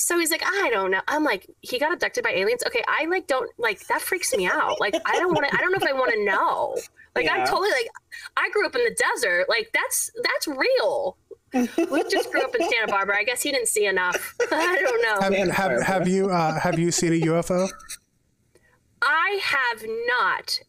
So 0.00 0.18
he's 0.18 0.30
like, 0.30 0.42
I 0.42 0.70
don't 0.70 0.90
know. 0.90 1.02
I'm 1.08 1.24
like, 1.24 1.46
he 1.60 1.78
got 1.78 1.92
abducted 1.92 2.24
by 2.24 2.30
aliens. 2.30 2.62
Okay, 2.66 2.82
I 2.88 3.04
like 3.04 3.26
don't 3.26 3.50
like 3.58 3.86
that 3.88 4.00
freaks 4.00 4.34
me 4.34 4.46
out. 4.46 4.80
Like, 4.80 4.94
I 5.04 5.18
don't 5.18 5.34
want 5.34 5.46
to. 5.46 5.54
I 5.54 5.58
don't 5.58 5.72
know 5.72 5.76
if 5.76 5.86
I 5.86 5.92
want 5.92 6.10
to 6.12 6.24
know. 6.24 6.78
Like, 7.14 7.28
I'm 7.30 7.46
totally 7.46 7.70
like, 7.70 7.88
I 8.34 8.48
grew 8.50 8.64
up 8.64 8.74
in 8.74 8.82
the 8.82 8.94
desert. 8.94 9.46
Like, 9.50 9.68
that's 9.74 10.10
that's 10.22 10.48
real. 10.48 11.18
Luke 11.52 12.10
just 12.10 12.32
grew 12.32 12.40
up 12.40 12.54
in 12.54 12.66
Santa 12.70 12.86
Barbara. 12.86 13.18
I 13.18 13.24
guess 13.24 13.42
he 13.42 13.52
didn't 13.52 13.68
see 13.68 13.84
enough. 13.84 14.34
I 14.50 14.78
don't 14.80 15.02
know. 15.02 15.20
Have, 15.20 15.34
Santa 15.34 15.52
have, 15.52 15.82
have 15.82 16.08
you 16.08 16.30
uh, 16.30 16.58
have 16.58 16.78
you 16.78 16.90
seen 16.90 17.12
a 17.12 17.26
UFO? 17.26 17.68
I 19.02 19.38
have 19.42 19.84
not. 20.06 20.60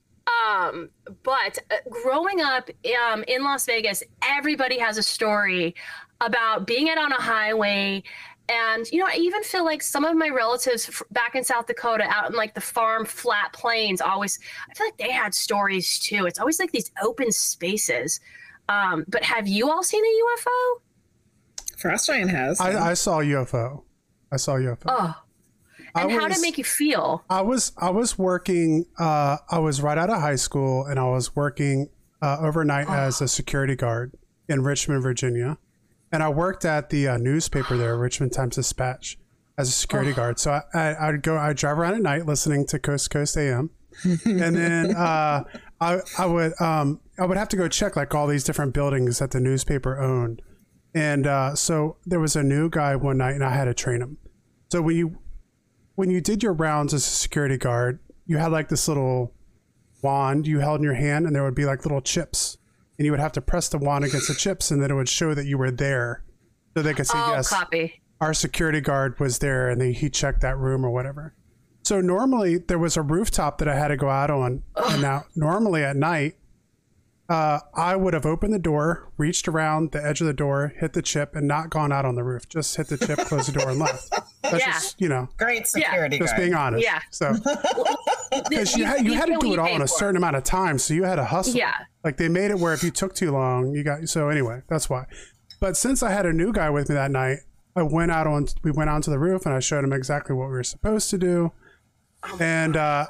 Um, 0.45 0.89
but 1.23 1.57
uh, 1.71 1.75
growing 2.03 2.41
up 2.41 2.69
um, 3.09 3.23
in 3.29 3.45
Las 3.45 3.65
Vegas, 3.65 4.03
everybody 4.21 4.77
has 4.77 4.97
a 4.97 5.03
story 5.03 5.73
about 6.21 6.67
being 6.67 6.89
out 6.89 6.97
on 6.97 7.11
a 7.11 7.21
highway. 7.21 8.03
And, 8.51 8.91
you 8.91 8.99
know, 8.99 9.05
I 9.07 9.15
even 9.15 9.43
feel 9.43 9.63
like 9.63 9.81
some 9.81 10.03
of 10.03 10.17
my 10.17 10.27
relatives 10.27 10.89
f- 10.89 11.03
back 11.11 11.35
in 11.35 11.43
South 11.43 11.67
Dakota, 11.67 12.03
out 12.09 12.31
in 12.31 12.35
like 12.35 12.53
the 12.53 12.61
farm 12.61 13.05
flat 13.05 13.53
plains, 13.53 14.01
always, 14.01 14.39
I 14.69 14.73
feel 14.73 14.87
like 14.87 14.97
they 14.97 15.11
had 15.11 15.33
stories 15.33 15.99
too. 15.99 16.25
It's 16.25 16.39
always 16.39 16.59
like 16.59 16.71
these 16.71 16.91
open 17.01 17.31
spaces. 17.31 18.19
Um, 18.67 19.05
but 19.07 19.23
have 19.23 19.47
you 19.47 19.69
all 19.69 19.83
seen 19.83 20.03
a 20.03 20.07
UFO? 20.07 20.81
Frost 21.77 22.07
Giant 22.07 22.31
has. 22.31 22.59
I, 22.59 22.89
I 22.89 22.93
saw 22.93 23.19
a 23.19 23.23
UFO. 23.23 23.83
I 24.31 24.37
saw 24.37 24.55
a 24.55 24.59
UFO. 24.59 24.83
Oh, 24.87 25.15
I 25.95 26.03
and 26.03 26.11
how 26.11 26.27
did 26.27 26.37
it 26.37 26.41
make 26.41 26.57
you 26.57 26.63
feel? 26.63 27.23
I 27.29 27.41
was 27.41 27.73
I 27.77 27.89
was 27.89 28.17
working. 28.17 28.85
Uh, 28.97 29.37
I 29.49 29.59
was 29.59 29.81
right 29.81 29.97
out 29.97 30.09
of 30.09 30.21
high 30.21 30.35
school, 30.35 30.85
and 30.85 30.99
I 30.99 31.05
was 31.05 31.35
working 31.35 31.89
uh, 32.21 32.37
overnight 32.39 32.87
as 32.89 33.21
a 33.21 33.27
security 33.27 33.75
guard 33.75 34.13
in 34.47 34.63
Richmond, 34.63 35.03
Virginia. 35.03 35.57
And 36.11 36.21
I 36.21 36.29
worked 36.29 36.65
at 36.65 36.89
the 36.89 37.07
uh, 37.07 37.17
newspaper 37.17 37.77
there, 37.77 37.97
Richmond 37.97 38.33
Times 38.33 38.55
Dispatch, 38.55 39.17
as 39.57 39.69
a 39.69 39.71
security 39.71 40.13
guard. 40.13 40.39
So 40.39 40.51
I, 40.51 40.63
I, 40.73 41.07
I'd 41.07 41.23
go, 41.23 41.38
I'd 41.38 41.57
drive 41.57 41.77
around 41.77 41.95
at 41.95 42.01
night 42.01 42.25
listening 42.25 42.65
to 42.67 42.79
Coast 42.79 43.05
to 43.05 43.17
Coast 43.17 43.38
AM, 43.38 43.69
and 44.03 44.55
then 44.55 44.95
uh, 44.95 45.43
I 45.79 45.99
I 46.17 46.25
would 46.25 46.59
um, 46.61 46.99
I 47.19 47.25
would 47.25 47.38
have 47.38 47.49
to 47.49 47.57
go 47.57 47.67
check 47.67 47.95
like 47.95 48.13
all 48.13 48.27
these 48.27 48.43
different 48.43 48.73
buildings 48.73 49.19
that 49.19 49.31
the 49.31 49.39
newspaper 49.39 49.99
owned. 49.99 50.41
And 50.93 51.25
uh, 51.25 51.55
so 51.55 51.97
there 52.05 52.19
was 52.19 52.35
a 52.35 52.43
new 52.43 52.69
guy 52.69 52.95
one 52.95 53.17
night, 53.17 53.35
and 53.35 53.43
I 53.43 53.53
had 53.53 53.65
to 53.65 53.73
train 53.73 54.01
him. 54.01 54.17
So 54.71 54.81
when 54.81 54.95
you 54.95 55.19
when 55.95 56.09
you 56.09 56.21
did 56.21 56.43
your 56.43 56.53
rounds 56.53 56.93
as 56.93 57.05
a 57.05 57.09
security 57.09 57.57
guard, 57.57 57.99
you 58.25 58.38
had 58.38 58.51
like 58.51 58.69
this 58.69 58.88
little 58.88 59.33
wand 60.01 60.47
you 60.47 60.59
held 60.59 60.79
in 60.79 60.83
your 60.83 60.95
hand, 60.95 61.25
and 61.25 61.35
there 61.35 61.43
would 61.43 61.55
be 61.55 61.65
like 61.65 61.85
little 61.85 62.01
chips, 62.01 62.57
and 63.01 63.05
you 63.07 63.11
would 63.11 63.19
have 63.19 63.31
to 63.31 63.41
press 63.41 63.67
the 63.67 63.79
wand 63.79 64.05
against 64.05 64.27
the 64.27 64.35
chips, 64.35 64.69
and 64.69 64.79
then 64.79 64.91
it 64.91 64.93
would 64.93 65.09
show 65.09 65.33
that 65.33 65.47
you 65.47 65.57
were 65.57 65.71
there, 65.71 66.23
so 66.77 66.83
they 66.83 66.93
could 66.93 67.07
see 67.07 67.17
Oh, 67.17 67.31
yes, 67.31 67.49
copy. 67.49 67.99
our 68.19 68.31
security 68.31 68.79
guard 68.79 69.19
was 69.19 69.39
there, 69.39 69.69
and 69.71 69.81
they, 69.81 69.91
he 69.91 70.07
checked 70.07 70.41
that 70.41 70.55
room 70.55 70.85
or 70.85 70.91
whatever. 70.91 71.33
So 71.81 71.99
normally 71.99 72.59
there 72.59 72.77
was 72.77 72.95
a 72.97 73.01
rooftop 73.01 73.57
that 73.57 73.67
I 73.67 73.75
had 73.75 73.87
to 73.87 73.97
go 73.97 74.09
out 74.11 74.29
on, 74.29 74.61
and 74.75 75.01
now 75.01 75.25
normally 75.35 75.83
at 75.83 75.95
night. 75.95 76.35
Uh, 77.31 77.59
I 77.73 77.95
would 77.95 78.13
have 78.13 78.25
opened 78.25 78.53
the 78.53 78.59
door, 78.59 79.09
reached 79.17 79.47
around 79.47 79.93
the 79.93 80.03
edge 80.05 80.19
of 80.19 80.27
the 80.27 80.33
door, 80.33 80.73
hit 80.77 80.91
the 80.91 81.01
chip, 81.01 81.33
and 81.33 81.47
not 81.47 81.69
gone 81.69 81.91
out 81.93 82.03
on 82.03 82.15
the 82.15 82.23
roof. 82.23 82.49
Just 82.49 82.75
hit 82.75 82.87
the 82.87 82.97
chip, 82.97 83.19
close 83.19 83.45
the 83.47 83.53
door, 83.57 83.69
and 83.69 83.79
left. 83.79 84.09
That's 84.41 84.59
Yeah. 84.59 84.71
just 84.73 84.99
you 84.99 85.07
know, 85.07 85.29
Great 85.37 85.65
security 85.65 86.17
just 86.19 86.31
guard. 86.33 86.41
being 86.41 86.53
honest. 86.53 86.83
Yeah. 86.83 86.99
So 87.09 87.33
because 88.49 88.75
you 88.75 88.83
had 88.85 89.05
you 89.05 89.13
had 89.13 89.27
to 89.27 89.37
do 89.39 89.53
it 89.53 89.59
all 89.59 89.67
in 89.67 89.81
a 89.81 89.87
for. 89.87 89.97
certain 89.99 90.17
amount 90.17 90.35
of 90.35 90.43
time, 90.43 90.77
so 90.77 90.93
you 90.93 91.03
had 91.03 91.15
to 91.15 91.23
hustle. 91.25 91.55
Yeah. 91.55 91.73
Like 92.03 92.17
they 92.17 92.27
made 92.27 92.51
it 92.51 92.59
where 92.59 92.73
if 92.73 92.83
you 92.83 92.91
took 92.91 93.13
too 93.15 93.31
long, 93.31 93.73
you 93.73 93.83
got 93.83 94.07
so 94.09 94.27
anyway. 94.29 94.61
That's 94.67 94.89
why. 94.89 95.05
But 95.61 95.77
since 95.77 96.03
I 96.03 96.11
had 96.11 96.25
a 96.25 96.33
new 96.33 96.51
guy 96.51 96.69
with 96.69 96.89
me 96.89 96.95
that 96.95 97.11
night, 97.11 97.37
I 97.75 97.83
went 97.83 98.11
out 98.11 98.27
on 98.27 98.47
we 98.63 98.71
went 98.71 98.89
onto 98.89 99.09
the 99.11 99.19
roof 99.19 99.45
and 99.45 99.55
I 99.55 99.59
showed 99.59 99.83
him 99.85 99.93
exactly 99.93 100.35
what 100.35 100.47
we 100.47 100.53
were 100.53 100.63
supposed 100.63 101.09
to 101.11 101.17
do, 101.17 101.53
and 102.41 102.75
uh, 102.75 103.07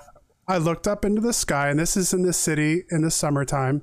I 0.47 0.57
looked 0.57 0.87
up 0.87 1.05
into 1.05 1.21
the 1.21 1.33
sky, 1.33 1.69
and 1.69 1.79
this 1.79 1.95
is 1.97 2.13
in 2.13 2.21
the 2.23 2.33
city 2.33 2.83
in 2.91 3.01
the 3.01 3.09
summertime, 3.11 3.81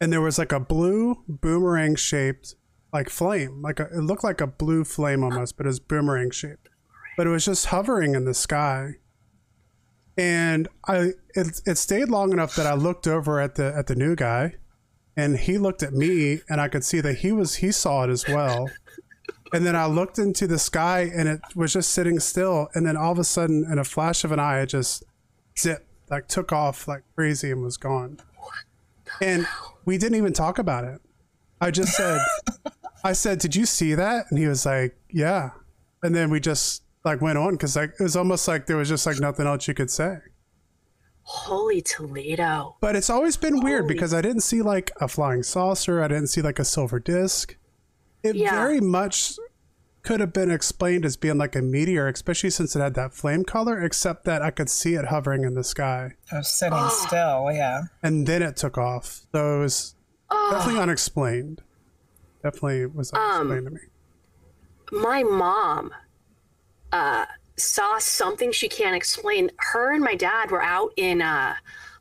and 0.00 0.12
there 0.12 0.20
was 0.20 0.38
like 0.38 0.52
a 0.52 0.60
blue 0.60 1.22
boomerang 1.28 1.96
shaped 1.96 2.54
like 2.92 3.10
flame, 3.10 3.62
like 3.62 3.80
a, 3.80 3.84
it 3.84 4.02
looked 4.02 4.24
like 4.24 4.40
a 4.40 4.46
blue 4.46 4.84
flame 4.84 5.22
almost, 5.22 5.56
but 5.56 5.66
it 5.66 5.68
was 5.68 5.80
boomerang 5.80 6.30
shaped, 6.30 6.68
but 7.16 7.26
it 7.26 7.30
was 7.30 7.44
just 7.44 7.66
hovering 7.66 8.14
in 8.14 8.24
the 8.24 8.34
sky 8.34 8.94
and 10.16 10.68
I 10.86 11.12
it, 11.34 11.60
it 11.66 11.78
stayed 11.78 12.08
long 12.08 12.32
enough 12.32 12.54
that 12.56 12.66
I 12.66 12.74
looked 12.74 13.06
over 13.06 13.40
at 13.40 13.56
the 13.56 13.74
at 13.76 13.86
the 13.86 13.94
new 13.94 14.16
guy, 14.16 14.54
and 15.16 15.38
he 15.38 15.58
looked 15.58 15.82
at 15.82 15.92
me, 15.92 16.40
and 16.48 16.60
I 16.60 16.68
could 16.68 16.84
see 16.84 17.00
that 17.00 17.18
he 17.18 17.32
was 17.32 17.56
he 17.56 17.70
saw 17.72 18.04
it 18.04 18.10
as 18.10 18.26
well. 18.26 18.70
And 19.52 19.64
then 19.64 19.76
I 19.76 19.86
looked 19.86 20.18
into 20.18 20.46
the 20.46 20.58
sky, 20.58 21.10
and 21.14 21.28
it 21.28 21.40
was 21.54 21.72
just 21.72 21.90
sitting 21.90 22.18
still. 22.18 22.68
And 22.74 22.84
then 22.84 22.96
all 22.96 23.12
of 23.12 23.18
a 23.18 23.24
sudden, 23.24 23.64
in 23.70 23.78
a 23.78 23.84
flash 23.84 24.24
of 24.24 24.32
an 24.32 24.40
eye, 24.40 24.60
it 24.60 24.66
just 24.66 25.04
zip 25.56 25.86
like 26.10 26.26
took 26.28 26.52
off 26.52 26.88
like 26.88 27.02
crazy 27.14 27.52
and 27.52 27.62
was 27.62 27.76
gone. 27.76 28.18
And 29.20 29.46
we 29.84 29.98
didn't 29.98 30.16
even 30.18 30.32
talk 30.32 30.58
about 30.58 30.84
it. 30.84 31.00
I 31.60 31.70
just 31.70 31.94
said, 31.94 32.20
I 33.04 33.12
said, 33.12 33.38
"Did 33.38 33.56
you 33.56 33.64
see 33.66 33.94
that?" 33.94 34.26
And 34.30 34.38
he 34.38 34.46
was 34.46 34.66
like, 34.66 34.96
"Yeah." 35.10 35.50
And 36.02 36.14
then 36.14 36.30
we 36.30 36.40
just 36.40 36.82
like 37.04 37.20
went 37.20 37.38
on 37.38 37.52
because 37.52 37.76
like 37.76 37.94
it 37.98 38.02
was 38.02 38.16
almost 38.16 38.46
like 38.46 38.66
there 38.66 38.76
was 38.76 38.88
just 38.88 39.06
like 39.06 39.18
nothing 39.20 39.46
else 39.46 39.66
you 39.68 39.74
could 39.74 39.90
say. 39.90 40.18
Holy 41.22 41.80
Toledo. 41.82 42.76
But 42.80 42.94
it's 42.94 43.10
always 43.10 43.36
been 43.36 43.60
weird 43.60 43.88
because 43.88 44.14
I 44.14 44.20
didn't 44.20 44.42
see 44.42 44.62
like 44.62 44.92
a 45.00 45.08
flying 45.08 45.42
saucer. 45.42 46.02
I 46.02 46.08
didn't 46.08 46.28
see 46.28 46.40
like 46.42 46.58
a 46.58 46.64
silver 46.64 47.00
disc. 47.00 47.56
It 48.22 48.36
Yeah. 48.36 48.54
very 48.54 48.80
much 48.80 49.36
could 50.06 50.20
have 50.20 50.32
been 50.32 50.52
explained 50.52 51.04
as 51.04 51.16
being 51.16 51.36
like 51.36 51.56
a 51.56 51.60
meteor, 51.60 52.06
especially 52.06 52.50
since 52.50 52.76
it 52.76 52.80
had 52.80 52.94
that 52.94 53.12
flame 53.12 53.44
color, 53.44 53.82
except 53.82 54.24
that 54.24 54.40
I 54.40 54.52
could 54.52 54.70
see 54.70 54.94
it 54.94 55.06
hovering 55.06 55.42
in 55.42 55.54
the 55.54 55.64
sky. 55.64 56.12
I 56.30 56.38
was 56.38 56.48
sitting 56.48 56.88
still. 56.90 57.50
Yeah. 57.52 57.82
And 58.04 58.24
then 58.24 58.40
it 58.40 58.56
took 58.56 58.78
off. 58.78 59.22
So 59.32 59.56
it 59.56 59.58
was 59.58 59.96
definitely 60.30 60.80
unexplained. 60.80 61.62
Definitely 62.40 62.86
was 62.86 63.12
unexplained 63.12 63.66
to 63.66 63.72
me. 63.72 63.80
my 65.02 65.24
mom 65.24 65.92
uh, 66.92 67.26
saw 67.56 67.98
something 67.98 68.52
she 68.52 68.68
can't 68.68 68.94
explain. 68.94 69.50
Her 69.56 69.92
and 69.92 70.04
my 70.04 70.14
dad 70.14 70.52
were 70.52 70.62
out 70.62 70.92
in 70.96 71.20
uh, 71.20 71.54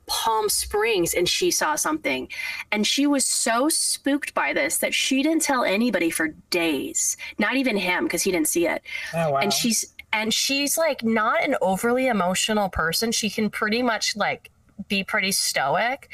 Palm 0.07 0.49
Springs 0.49 1.13
and 1.13 1.27
she 1.27 1.51
saw 1.51 1.75
something. 1.75 2.27
And 2.71 2.85
she 2.85 3.07
was 3.07 3.25
so 3.25 3.69
spooked 3.69 4.33
by 4.33 4.53
this 4.53 4.77
that 4.79 4.93
she 4.93 5.23
didn't 5.23 5.41
tell 5.41 5.63
anybody 5.63 6.09
for 6.09 6.29
days, 6.49 7.17
not 7.37 7.55
even 7.55 7.77
him, 7.77 8.05
because 8.05 8.21
he 8.21 8.31
didn't 8.31 8.47
see 8.47 8.67
it. 8.67 8.81
Oh 9.13 9.31
wow. 9.31 9.37
And 9.37 9.53
she's 9.53 9.93
and 10.13 10.33
she's 10.33 10.77
like 10.77 11.03
not 11.03 11.43
an 11.43 11.55
overly 11.61 12.07
emotional 12.07 12.69
person. 12.69 13.11
She 13.11 13.29
can 13.29 13.49
pretty 13.49 13.81
much 13.81 14.15
like 14.15 14.49
be 14.87 15.03
pretty 15.03 15.31
stoic. 15.31 16.09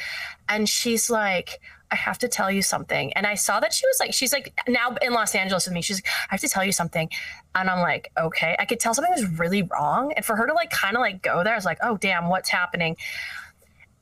And 0.50 0.68
she's 0.68 1.10
like, 1.10 1.60
I 1.92 1.96
have 1.96 2.18
to 2.20 2.30
tell 2.30 2.50
you 2.50 2.62
something. 2.62 3.12
And 3.14 3.28
I 3.28 3.36
saw 3.36 3.60
that 3.60 3.74
she 3.74 3.86
was 3.86 4.00
like, 4.00 4.14
she's 4.14 4.32
like 4.32 4.58
now 4.68 4.96
in 5.02 5.12
Los 5.12 5.36
Angeles 5.36 5.66
with 5.66 5.74
me. 5.74 5.82
She's 5.82 5.98
like, 5.98 6.08
I 6.08 6.34
have 6.34 6.40
to 6.40 6.48
tell 6.48 6.64
you 6.64 6.72
something. 6.72 7.10
And 7.54 7.70
I'm 7.70 7.80
like, 7.80 8.12
okay. 8.18 8.56
I 8.58 8.66
could 8.66 8.80
tell 8.80 8.94
something 8.94 9.14
was 9.14 9.28
really 9.38 9.64
wrong. 9.64 10.14
And 10.14 10.24
for 10.24 10.38
her 10.38 10.48
to 10.48 10.54
like 10.54 10.70
kind 10.70 10.96
of 10.96 11.02
like 11.02 11.22
go 11.22 11.44
there, 11.44 11.54
I 11.54 11.58
was 11.58 11.66
like, 11.66 11.80
oh 11.84 11.98
damn, 11.98 12.30
what's 12.30 12.50
happening? 12.50 12.96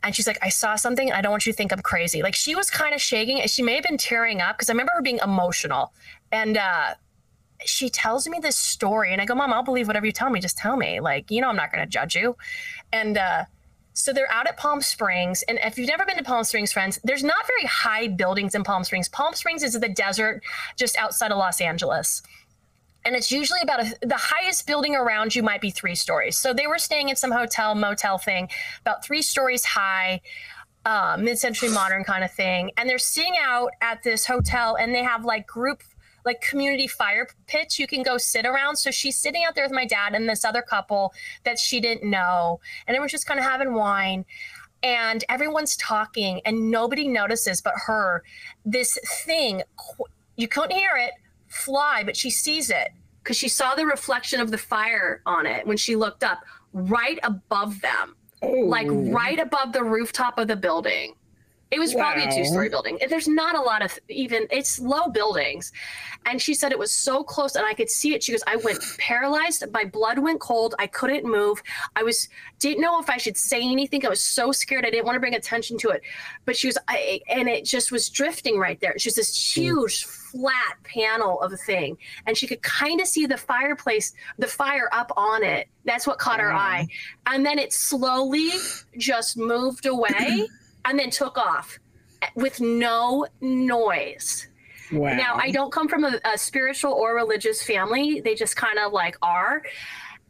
And 0.03 0.15
she's 0.15 0.27
like, 0.27 0.39
I 0.41 0.49
saw 0.49 0.75
something. 0.75 1.11
I 1.11 1.21
don't 1.21 1.31
want 1.31 1.45
you 1.45 1.51
to 1.51 1.57
think 1.57 1.73
I'm 1.73 1.81
crazy. 1.81 2.21
Like 2.21 2.35
she 2.35 2.55
was 2.55 2.69
kind 2.69 2.95
of 2.95 3.01
shaking. 3.01 3.45
She 3.47 3.61
may 3.61 3.75
have 3.75 3.83
been 3.83 3.97
tearing 3.97 4.41
up 4.41 4.57
because 4.57 4.69
I 4.69 4.73
remember 4.73 4.93
her 4.95 5.01
being 5.01 5.19
emotional. 5.23 5.91
And 6.31 6.57
uh 6.57 6.95
she 7.65 7.89
tells 7.89 8.27
me 8.27 8.39
this 8.39 8.55
story 8.55 9.11
and 9.11 9.21
I 9.21 9.25
go, 9.25 9.35
Mom, 9.35 9.51
I'll 9.53 9.63
believe 9.63 9.87
whatever 9.87 10.05
you 10.05 10.11
tell 10.11 10.29
me. 10.29 10.39
Just 10.39 10.57
tell 10.57 10.77
me. 10.77 10.99
Like, 10.99 11.29
you 11.29 11.41
know, 11.41 11.49
I'm 11.49 11.55
not 11.55 11.71
going 11.71 11.83
to 11.83 11.89
judge 11.89 12.15
you. 12.15 12.35
And 12.93 13.17
uh, 13.17 13.45
so 13.93 14.13
they're 14.13 14.31
out 14.31 14.47
at 14.47 14.57
Palm 14.57 14.81
Springs. 14.81 15.43
And 15.43 15.59
if 15.63 15.77
you've 15.77 15.89
never 15.89 16.05
been 16.05 16.17
to 16.17 16.23
Palm 16.23 16.43
Springs, 16.43 16.71
friends, 16.71 16.99
there's 17.03 17.23
not 17.23 17.45
very 17.47 17.67
high 17.67 18.07
buildings 18.07 18.55
in 18.55 18.63
Palm 18.63 18.83
Springs. 18.83 19.09
Palm 19.09 19.33
Springs 19.33 19.63
is 19.63 19.73
the 19.73 19.89
desert 19.89 20.41
just 20.77 20.97
outside 20.97 21.31
of 21.31 21.37
Los 21.37 21.59
Angeles. 21.59 22.21
And 23.05 23.15
it's 23.15 23.31
usually 23.31 23.61
about 23.61 23.81
a, 23.81 23.95
the 24.01 24.17
highest 24.17 24.67
building 24.67 24.95
around 24.95 25.35
you 25.35 25.43
might 25.43 25.61
be 25.61 25.71
three 25.71 25.95
stories. 25.95 26.37
So 26.37 26.53
they 26.53 26.67
were 26.67 26.77
staying 26.77 27.09
in 27.09 27.15
some 27.15 27.31
hotel, 27.31 27.75
motel 27.75 28.17
thing, 28.17 28.49
about 28.81 29.03
three 29.03 29.21
stories 29.21 29.65
high 29.65 30.21
uh, 30.85 31.17
mid-century 31.19 31.69
modern 31.69 32.03
kind 32.03 32.23
of 32.23 32.31
thing. 32.31 32.71
And 32.77 32.89
they're 32.89 32.97
sitting 32.97 33.35
out 33.41 33.71
at 33.81 34.01
this 34.03 34.25
hotel 34.25 34.75
and 34.75 34.93
they 34.93 35.03
have 35.03 35.25
like 35.25 35.45
group 35.45 35.83
like 36.25 36.41
community 36.41 36.87
fire 36.87 37.27
pits 37.47 37.79
you 37.79 37.87
can 37.87 38.03
go 38.03 38.17
sit 38.17 38.45
around. 38.45 38.75
So 38.75 38.91
she's 38.91 39.17
sitting 39.17 39.43
out 39.45 39.55
there 39.55 39.65
with 39.65 39.71
my 39.71 39.85
dad 39.85 40.13
and 40.13 40.27
this 40.27 40.43
other 40.43 40.61
couple 40.61 41.13
that 41.43 41.57
she 41.57 41.79
didn't 41.79 42.09
know. 42.09 42.59
And 42.85 42.95
they 42.95 42.99
were 42.99 43.07
just 43.07 43.25
kind 43.25 43.39
of 43.39 43.45
having 43.45 43.73
wine 43.73 44.25
and 44.83 45.23
everyone's 45.29 45.75
talking 45.77 46.41
and 46.45 46.71
nobody 46.71 47.07
notices 47.07 47.61
but 47.61 47.73
her. 47.85 48.23
This 48.65 48.97
thing 49.25 49.63
you 50.35 50.47
couldn't 50.47 50.75
hear 50.75 50.91
it 50.97 51.11
fly 51.49 52.03
but 52.03 52.15
she 52.15 52.29
sees 52.29 52.69
it. 52.69 52.89
Because 53.23 53.37
she 53.37 53.49
saw 53.49 53.75
the 53.75 53.85
reflection 53.85 54.39
of 54.39 54.49
the 54.49 54.57
fire 54.57 55.21
on 55.25 55.45
it 55.45 55.67
when 55.67 55.77
she 55.77 55.95
looked 55.95 56.23
up 56.23 56.39
right 56.73 57.19
above 57.23 57.79
them, 57.81 58.15
like 58.41 58.87
oh. 58.89 59.11
right 59.11 59.39
above 59.39 59.73
the 59.73 59.83
rooftop 59.83 60.39
of 60.39 60.47
the 60.47 60.55
building. 60.55 61.13
It 61.71 61.77
was 61.77 61.93
probably 61.93 62.23
a 62.23 62.31
two 62.31 62.45
story 62.45 62.67
building. 62.67 62.97
There's 63.09 63.27
not 63.27 63.55
a 63.55 63.61
lot 63.61 63.83
of 63.83 63.97
even, 64.09 64.47
it's 64.49 64.79
low 64.79 65.07
buildings. 65.07 65.71
And 66.25 66.41
she 66.41 66.55
said 66.55 66.71
it 66.71 66.79
was 66.79 66.91
so 66.91 67.23
close 67.23 67.55
and 67.55 67.65
I 67.65 67.75
could 67.75 67.91
see 67.91 68.15
it. 68.15 68.23
She 68.23 68.31
goes, 68.31 68.43
I 68.47 68.55
went 68.55 68.79
paralyzed. 68.97 69.63
My 69.71 69.85
blood 69.85 70.17
went 70.17 70.39
cold. 70.39 70.73
I 70.79 70.87
couldn't 70.87 71.25
move. 71.25 71.61
I 71.95 72.01
was, 72.01 72.27
didn't 72.57 72.81
know 72.81 72.99
if 72.99 73.07
I 73.09 73.17
should 73.17 73.37
say 73.37 73.61
anything. 73.61 74.03
I 74.03 74.09
was 74.09 74.21
so 74.21 74.51
scared. 74.51 74.83
I 74.83 74.89
didn't 74.89 75.05
want 75.05 75.15
to 75.15 75.19
bring 75.19 75.35
attention 75.35 75.77
to 75.79 75.89
it. 75.89 76.01
But 76.45 76.57
she 76.57 76.67
was, 76.67 76.77
I, 76.87 77.21
and 77.29 77.47
it 77.47 77.65
just 77.65 77.91
was 77.91 78.09
drifting 78.09 78.57
right 78.57 78.79
there. 78.81 78.97
She 78.97 79.09
was 79.09 79.15
this 79.15 79.53
hmm. 79.55 79.61
huge 79.61 80.05
flat 80.05 80.75
panel 80.83 81.39
of 81.41 81.53
a 81.53 81.57
thing. 81.57 81.99
And 82.25 82.35
she 82.35 82.47
could 82.47 82.63
kind 82.63 82.99
of 82.99 83.07
see 83.07 83.27
the 83.27 83.37
fireplace, 83.37 84.13
the 84.39 84.47
fire 84.47 84.89
up 84.91 85.11
on 85.15 85.43
it. 85.43 85.67
That's 85.85 86.07
what 86.07 86.17
caught 86.17 86.39
her 86.39 86.49
Wow. 86.49 86.57
eye. 86.57 86.87
And 87.27 87.45
then 87.45 87.59
it 87.59 87.73
slowly 87.73 88.49
just 88.97 89.37
moved 89.37 89.85
away 89.85 90.47
and 90.85 90.97
then 90.97 91.09
took 91.09 91.37
off 91.37 91.79
with 92.35 92.59
no 92.59 93.25
noise. 93.41 94.47
Wow. 94.91 95.13
Now, 95.13 95.35
I 95.35 95.51
don't 95.51 95.71
come 95.71 95.87
from 95.87 96.03
a, 96.03 96.19
a 96.25 96.37
spiritual 96.37 96.93
or 96.93 97.15
religious 97.15 97.63
family. 97.63 98.21
They 98.21 98.35
just 98.35 98.55
kind 98.55 98.79
of 98.79 98.91
like 98.91 99.15
are. 99.21 99.61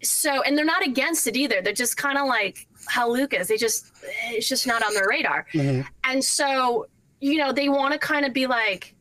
So, 0.03 0.41
and 0.41 0.57
they're 0.57 0.65
not 0.65 0.85
against 0.85 1.27
it 1.27 1.35
either. 1.35 1.61
They're 1.61 1.73
just 1.73 1.97
kind 1.97 2.17
of 2.17 2.27
like 2.27 2.67
how 2.87 3.09
Luke 3.09 3.33
is. 3.33 3.47
They 3.47 3.57
just, 3.57 3.91
it's 4.25 4.47
just 4.47 4.67
not 4.67 4.83
on 4.83 4.93
their 4.93 5.07
radar. 5.07 5.45
Mhm. 5.53 5.85
And 6.03 6.23
so, 6.23 6.87
you 7.21 7.37
know, 7.37 7.51
they 7.51 7.69
want 7.69 7.93
to 7.93 7.99
kind 7.99 8.25
of 8.25 8.33
be 8.33 8.47
like, 8.47 8.95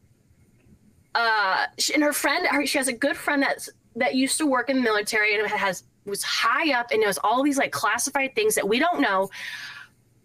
uh, 1.15 1.67
and 1.93 2.03
her 2.03 2.13
friend, 2.13 2.69
she 2.69 2.79
has 2.79 2.89
a 2.89 2.93
good 2.93 3.17
friend 3.17 3.43
that's 3.43 3.69
that 3.97 4.15
used 4.15 4.39
to 4.39 4.47
work 4.47 4.71
in 4.71 4.77
the 4.77 4.83
military 4.83 5.37
and 5.37 5.47
has 5.49 5.85
was 6.05 6.23
high 6.23 6.73
up 6.73 6.91
and 6.93 7.03
knows 7.03 7.19
all 7.25 7.43
these 7.43 7.59
like 7.59 7.73
classified 7.73 8.35
things 8.35 8.55
that 8.55 8.67
we 8.67 8.79
don't 8.79 9.01
know. 9.01 9.29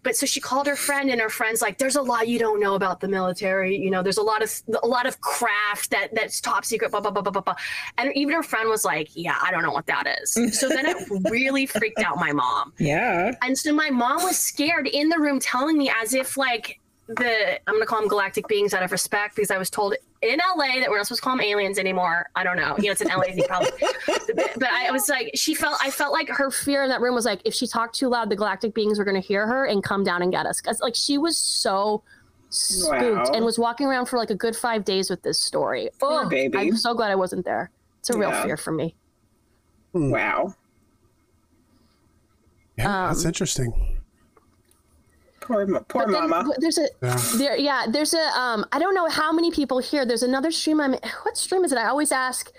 But 0.03 0.15
so 0.15 0.25
she 0.25 0.39
called 0.39 0.67
her 0.67 0.75
friend, 0.75 1.09
and 1.09 1.19
her 1.21 1.29
friend's 1.29 1.61
like, 1.61 1.77
"There's 1.77 1.95
a 1.95 2.01
lot 2.01 2.27
you 2.27 2.37
don't 2.37 2.59
know 2.59 2.75
about 2.75 2.99
the 2.99 3.07
military. 3.07 3.75
You 3.75 3.89
know, 3.89 4.03
there's 4.03 4.17
a 4.17 4.21
lot 4.23 4.43
of 4.43 4.51
a 4.83 4.87
lot 4.87 5.05
of 5.05 5.19
craft 5.21 5.89
that 5.91 6.13
that's 6.13 6.39
top 6.41 6.65
secret." 6.65 6.91
Blah 6.91 6.99
blah 7.01 7.11
blah 7.11 7.21
blah 7.21 7.31
blah. 7.31 7.41
blah. 7.41 7.55
And 7.97 8.11
even 8.15 8.35
her 8.35 8.43
friend 8.43 8.69
was 8.69 8.83
like, 8.85 9.09
"Yeah, 9.15 9.37
I 9.41 9.49
don't 9.51 9.63
know 9.63 9.71
what 9.71 9.85
that 9.87 10.05
is." 10.21 10.37
So 10.63 10.69
then 10.69 10.85
it 10.85 10.97
really 11.31 11.65
freaked 11.65 11.99
out 11.99 12.17
my 12.17 12.31
mom. 12.31 12.73
yeah. 12.77 13.33
And 13.41 13.57
so 13.57 13.73
my 13.73 13.89
mom 13.89 14.23
was 14.23 14.37
scared 14.37 14.87
in 14.87 15.09
the 15.09 15.17
room 15.19 15.39
telling 15.39 15.77
me 15.77 15.91
as 16.01 16.13
if 16.13 16.37
like 16.37 16.79
the 17.07 17.59
I'm 17.67 17.75
gonna 17.75 17.85
call 17.85 17.99
them 17.99 18.07
galactic 18.07 18.47
beings 18.47 18.73
out 18.73 18.83
of 18.83 18.91
respect 18.91 19.35
because 19.35 19.51
I 19.51 19.57
was 19.57 19.69
told 19.69 19.95
in 20.23 20.39
LA 20.57 20.79
that 20.79 20.89
we're 20.89 20.97
not 20.97 21.07
supposed 21.07 21.21
to 21.21 21.23
call 21.23 21.35
them 21.37 21.45
aliens 21.45 21.77
anymore. 21.77 22.29
I 22.35 22.43
don't 22.43 22.55
know. 22.57 22.75
You 22.77 22.85
know, 22.85 22.91
it's 22.91 23.01
an 23.01 23.07
LA 23.09 23.23
thing 23.23 23.43
probably. 23.47 23.71
but 24.55 24.69
I 24.71 24.89
was 24.91 25.09
like, 25.09 25.31
she 25.35 25.53
felt 25.53 25.77
I 25.81 25.91
felt 25.91 26.13
like 26.13 26.29
her 26.29 26.49
fear 26.49 26.83
in 26.83 26.89
that 26.89 27.01
room 27.01 27.13
was 27.15 27.25
like 27.25 27.41
if 27.45 27.53
she 27.53 27.67
talked 27.67 27.95
too 27.95 28.07
loud, 28.07 28.29
the 28.29 28.35
galactic 28.35 28.73
beings 28.73 28.97
were 28.97 29.05
gonna 29.05 29.19
hear 29.19 29.45
her 29.47 29.65
and 29.65 29.83
come 29.83 30.03
down 30.03 30.21
and 30.21 30.31
get 30.31 30.45
us. 30.45 30.59
Cause 30.61 30.79
like 30.81 30.95
she 30.95 31.17
was 31.17 31.37
so 31.37 32.03
spooked 32.49 33.01
Wow. 33.29 33.31
and 33.33 33.43
was 33.45 33.57
walking 33.57 33.87
around 33.87 34.05
for 34.05 34.17
like 34.17 34.29
a 34.29 34.35
good 34.35 34.55
five 34.55 34.85
days 34.85 35.09
with 35.09 35.23
this 35.23 35.39
story. 35.39 35.89
Oh, 36.01 36.29
baby. 36.29 36.57
I'm 36.57 36.77
so 36.77 36.93
glad 36.93 37.09
I 37.11 37.15
wasn't 37.15 37.45
there. 37.45 37.71
It's 37.99 38.09
a 38.11 38.17
real 38.17 38.29
Yeah. 38.29 38.43
fear 38.43 38.57
for 38.57 38.71
me. 38.71 38.95
Wow. 39.93 40.53
Yeah, 42.77 43.07
that's 43.07 43.21
Um, 43.23 43.27
interesting. 43.27 43.92
Poor, 45.43 45.65
poor 45.65 46.05
But 46.05 46.11
then 46.11 46.29
mama. 46.29 46.35
w- 46.49 46.55
There's 46.59 46.77
a 46.77 46.87
Yeah. 47.01 47.17
there 47.37 47.57
yeah, 47.57 47.85
there's 47.89 48.13
a 48.13 48.25
um 48.39 48.65
I 48.71 48.79
don't 48.79 48.95
know 48.95 49.07
how 49.09 49.31
many 49.31 49.51
people 49.51 49.79
here. 49.79 50.05
There's 50.05 50.23
another 50.23 50.51
stream 50.51 50.79
I'm 50.81 50.93
what 51.23 51.37
stream 51.37 51.63
is 51.65 51.71
it? 51.71 51.77
I 51.77 51.87
always 51.87 52.11
ask 52.11 52.51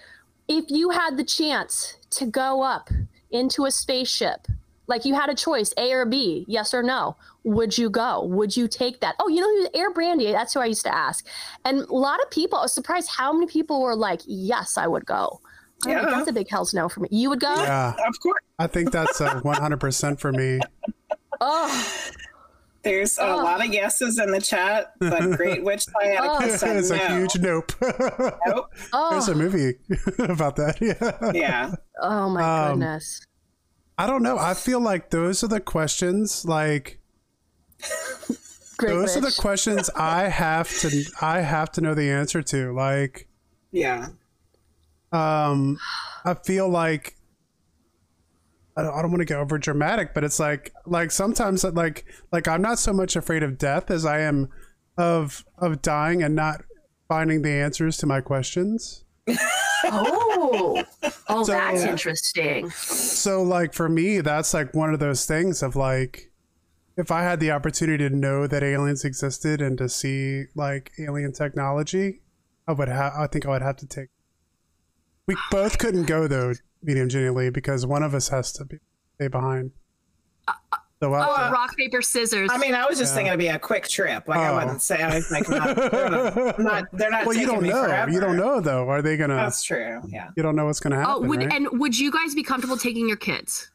if 0.49 0.65
you 0.69 0.91
had 0.91 1.17
the 1.17 1.25
chance 1.25 1.97
to 2.11 2.27
go 2.27 2.63
up 2.63 2.91
into 3.31 3.65
a 3.65 3.71
spaceship, 3.71 4.47
like 4.87 5.05
you 5.05 5.15
had 5.15 5.31
a 5.31 5.35
choice, 5.35 5.73
A 5.77 5.93
or 5.93 6.05
B, 6.05 6.45
yes 6.47 6.75
or 6.75 6.83
no, 6.83 7.17
would 7.43 7.77
you 7.79 7.89
go? 7.91 8.25
Would 8.27 8.57
you 8.57 8.69
take 8.69 9.01
that? 9.01 9.15
Oh, 9.19 9.29
you 9.29 9.41
know 9.41 9.49
who 9.49 9.79
Air 9.81 9.91
Brandy, 9.91 10.31
that's 10.33 10.53
who 10.55 10.61
I 10.61 10.67
used 10.67 10.83
to 10.85 10.95
ask. 10.95 11.27
And 11.65 11.81
a 11.81 11.95
lot 11.95 12.21
of 12.23 12.31
people, 12.31 12.59
I 12.59 12.63
was 12.63 12.75
surprised 12.75 13.09
how 13.09 13.33
many 13.33 13.47
people 13.47 13.81
were 13.83 13.97
like, 13.97 14.21
Yes, 14.27 14.77
I 14.77 14.87
would 14.87 15.07
go. 15.07 15.41
I'm 15.87 15.93
like, 15.93 16.03
Yeah. 16.03 16.11
that's 16.11 16.29
a 16.29 16.33
big 16.33 16.49
hell's 16.51 16.73
no 16.75 16.89
for 16.89 17.01
me. 17.01 17.09
You 17.11 17.31
would 17.31 17.41
go? 17.41 17.55
Yeah, 17.55 17.95
Of 18.07 18.21
course. 18.21 18.41
I 18.59 18.67
think 18.67 18.93
that's 18.93 19.21
a 19.21 19.41
100% 19.41 20.21
for 20.21 20.31
me. 20.33 20.61
Oh, 21.41 21.87
There's 22.85 23.19
a 23.19 23.23
Oh. 23.27 23.37
lot 23.39 23.65
of 23.65 23.73
yeses 23.73 24.19
in 24.19 24.31
the 24.31 24.41
chat, 24.41 24.93
but 25.01 25.37
Great 25.37 25.65
Witch 25.69 25.85
Sciatica 25.85 26.53
Oh. 26.53 26.57
said 26.57 26.77
it's 26.77 26.91
a 26.91 26.99
huge 27.17 27.37
nope. 27.39 27.73
Nope. 28.47 28.73
There's 29.11 29.29
a 29.29 29.33
oh, 29.33 29.35
movie 29.35 29.75
about 30.19 30.57
that. 30.57 30.79
Yeah. 30.81 31.33
Yeah. 31.33 31.75
oh 32.01 32.29
my 32.31 32.43
Um, 32.69 32.79
goodness. 32.81 33.25
I 33.97 34.07
don't 34.07 34.23
know. 34.23 34.39
I 34.39 34.55
feel 34.55 34.81
like 34.81 35.11
those 35.11 35.43
are 35.43 35.49
the 35.49 35.61
questions 35.61 36.45
like 36.45 37.01
Great 38.77 38.91
those 38.93 39.17
are 39.17 39.21
the 39.21 39.35
questions 39.39 39.89
I 39.95 40.29
have 40.29 40.69
to 40.81 41.05
I 41.21 41.41
have 41.41 41.71
to 41.73 41.81
know 41.81 41.95
the 41.95 42.11
answer 42.11 42.43
to. 42.43 42.73
Like 42.75 43.29
Yeah. 43.71 44.09
um 45.13 45.79
I 46.25 46.35
feel 46.35 46.69
like 46.69 47.17
I 48.77 48.83
don't, 48.83 48.95
I 48.95 49.03
don't 49.03 49.11
want 49.11 49.21
to 49.21 49.25
get 49.27 49.39
over 49.39 49.57
dramatic, 49.59 50.15
but 50.15 50.25
it's 50.25 50.41
like 50.41 50.73
like 50.87 51.11
sometimes 51.11 51.65
like 51.65 52.05
like 52.33 52.49
I'm 52.49 52.63
not 52.63 52.79
so 52.79 52.93
much 52.93 53.15
afraid 53.17 53.43
of 53.43 53.57
death 53.59 53.91
as 53.91 54.05
I 54.05 54.21
am 54.21 54.49
of 54.99 55.45
of 55.59 55.81
dying 55.83 56.23
and 56.23 56.35
not 56.35 56.63
finding 57.09 57.43
the 57.43 57.51
answers 57.51 57.97
to 57.99 58.07
my 58.07 58.21
questions. 58.21 59.05
Oh, 59.87 60.83
oh, 61.29 61.45
So- 61.45 61.53
that's 61.53 61.83
interesting. 61.83 62.71
So 62.71 63.43
like 63.43 63.75
for 63.75 63.87
me, 63.89 64.23
that's 64.23 64.55
like 64.55 64.73
one 64.75 64.95
of 64.95 64.99
those 64.99 65.27
things 65.27 65.63
of 65.63 65.77
like 65.77 66.33
if 66.97 67.11
I 67.11 67.23
had 67.23 67.39
the 67.39 67.51
opportunity 67.51 68.09
to 68.09 68.15
know 68.15 68.47
that 68.47 68.63
aliens 68.63 69.05
existed 69.05 69.61
and 69.61 69.77
to 69.79 69.89
see 69.91 70.45
like 70.55 70.93
alien 70.99 71.33
technology, 71.33 72.23
I 72.67 72.73
would 72.73 72.89
have 72.89 73.13
I 73.15 73.27
think 73.27 73.45
I 73.45 73.51
would 73.51 73.61
have 73.63 73.77
to 73.77 73.87
take 73.87 74.09
we 75.27 75.37
both 75.51 75.79
couldn't 75.79 76.05
go 76.05 76.27
though, 76.29 76.53
medium 76.83 77.09
Jenny 77.09 77.31
Lee, 77.31 77.51
because 77.51 77.87
one 77.87 78.03
of 78.03 78.15
us 78.15 78.29
has 78.29 78.53
to 78.53 78.65
be 78.65 78.77
stay 79.17 79.29
behind. 79.29 79.71
So 81.03 81.13
I, 81.13 81.27
Oh, 81.27 81.33
uh, 81.49 81.51
rock 81.53 81.77
paper 81.77 82.01
scissors. 82.01 82.49
I 82.53 82.57
mean, 82.57 82.75
I 82.75 82.87
was 82.87 82.99
just 82.99 83.13
Yeah. 83.13 83.17
thinking 83.17 83.27
it'd 83.29 83.39
be 83.39 83.49
a 83.49 83.59
quick 83.59 83.89
trip. 83.89 84.27
Like 84.29 84.39
Oh. 84.39 84.43
I 84.43 84.53
wouldn't 84.65 84.81
say 84.81 85.03
I 85.03 85.15
was 85.15 85.31
like, 85.31 85.49
not, 85.49 85.77
they're 85.91 86.11
not, 86.11 86.59
I'm 86.59 86.65
not- 86.65 86.85
they're 86.93 87.11
not 87.11 87.27
well, 87.27 87.37
you 87.37 87.47
don't 87.47 87.63
me 87.63 87.69
know. 87.71 87.85
forever. 87.85 88.11
You 88.11 88.21
don't 88.21 88.37
know 88.37 88.61
though. 88.61 88.89
Are 88.89 89.03
they 89.03 89.17
gonna? 89.17 89.35
That's 89.35 89.63
true. 89.63 90.01
Yeah. 90.09 90.29
you 90.37 90.43
don't 90.43 90.57
know 90.57 90.65
what's 90.67 90.81
gonna 90.81 90.97
oh, 90.97 90.99
happen. 91.01 91.29
would 91.29 91.39
right? 91.41 91.53
and 91.53 91.69
would 91.81 91.99
you 91.99 92.11
guys 92.11 92.35
be 92.35 92.43
comfortable 92.43 92.77
taking 92.77 93.07
your 93.09 93.17
kids? 93.19 93.71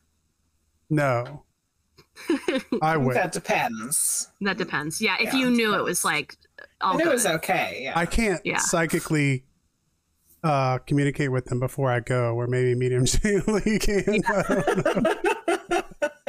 no. 0.89 1.43
I 2.81 2.97
would. 2.97 3.15
That 3.15 3.31
depends. 3.31 4.29
That 4.41 4.57
depends. 4.57 5.01
Yeah, 5.01 5.15
if 5.21 5.33
Yeah, 5.33 5.39
you 5.39 5.47
it 5.47 5.51
knew 5.51 5.73
it 5.75 5.83
was 5.83 6.03
like 6.03 6.35
all 6.81 6.95
I 6.95 6.97
knew 6.97 7.09
it 7.09 7.13
was 7.13 7.25
okay. 7.25 7.79
Yeah. 7.83 7.93
I 7.95 8.05
can't 8.05 8.41
Yeah. 8.43 8.57
psychically 8.57 9.45
uh, 10.43 10.77
communicate 10.79 11.31
with 11.31 11.45
them 11.45 11.59
before 11.59 11.91
I 11.91 11.99
go, 11.99 12.33
or 12.35 12.47
maybe 12.47 12.75
medium 12.75 13.03
Lee 13.47 13.79
can. 13.79 14.21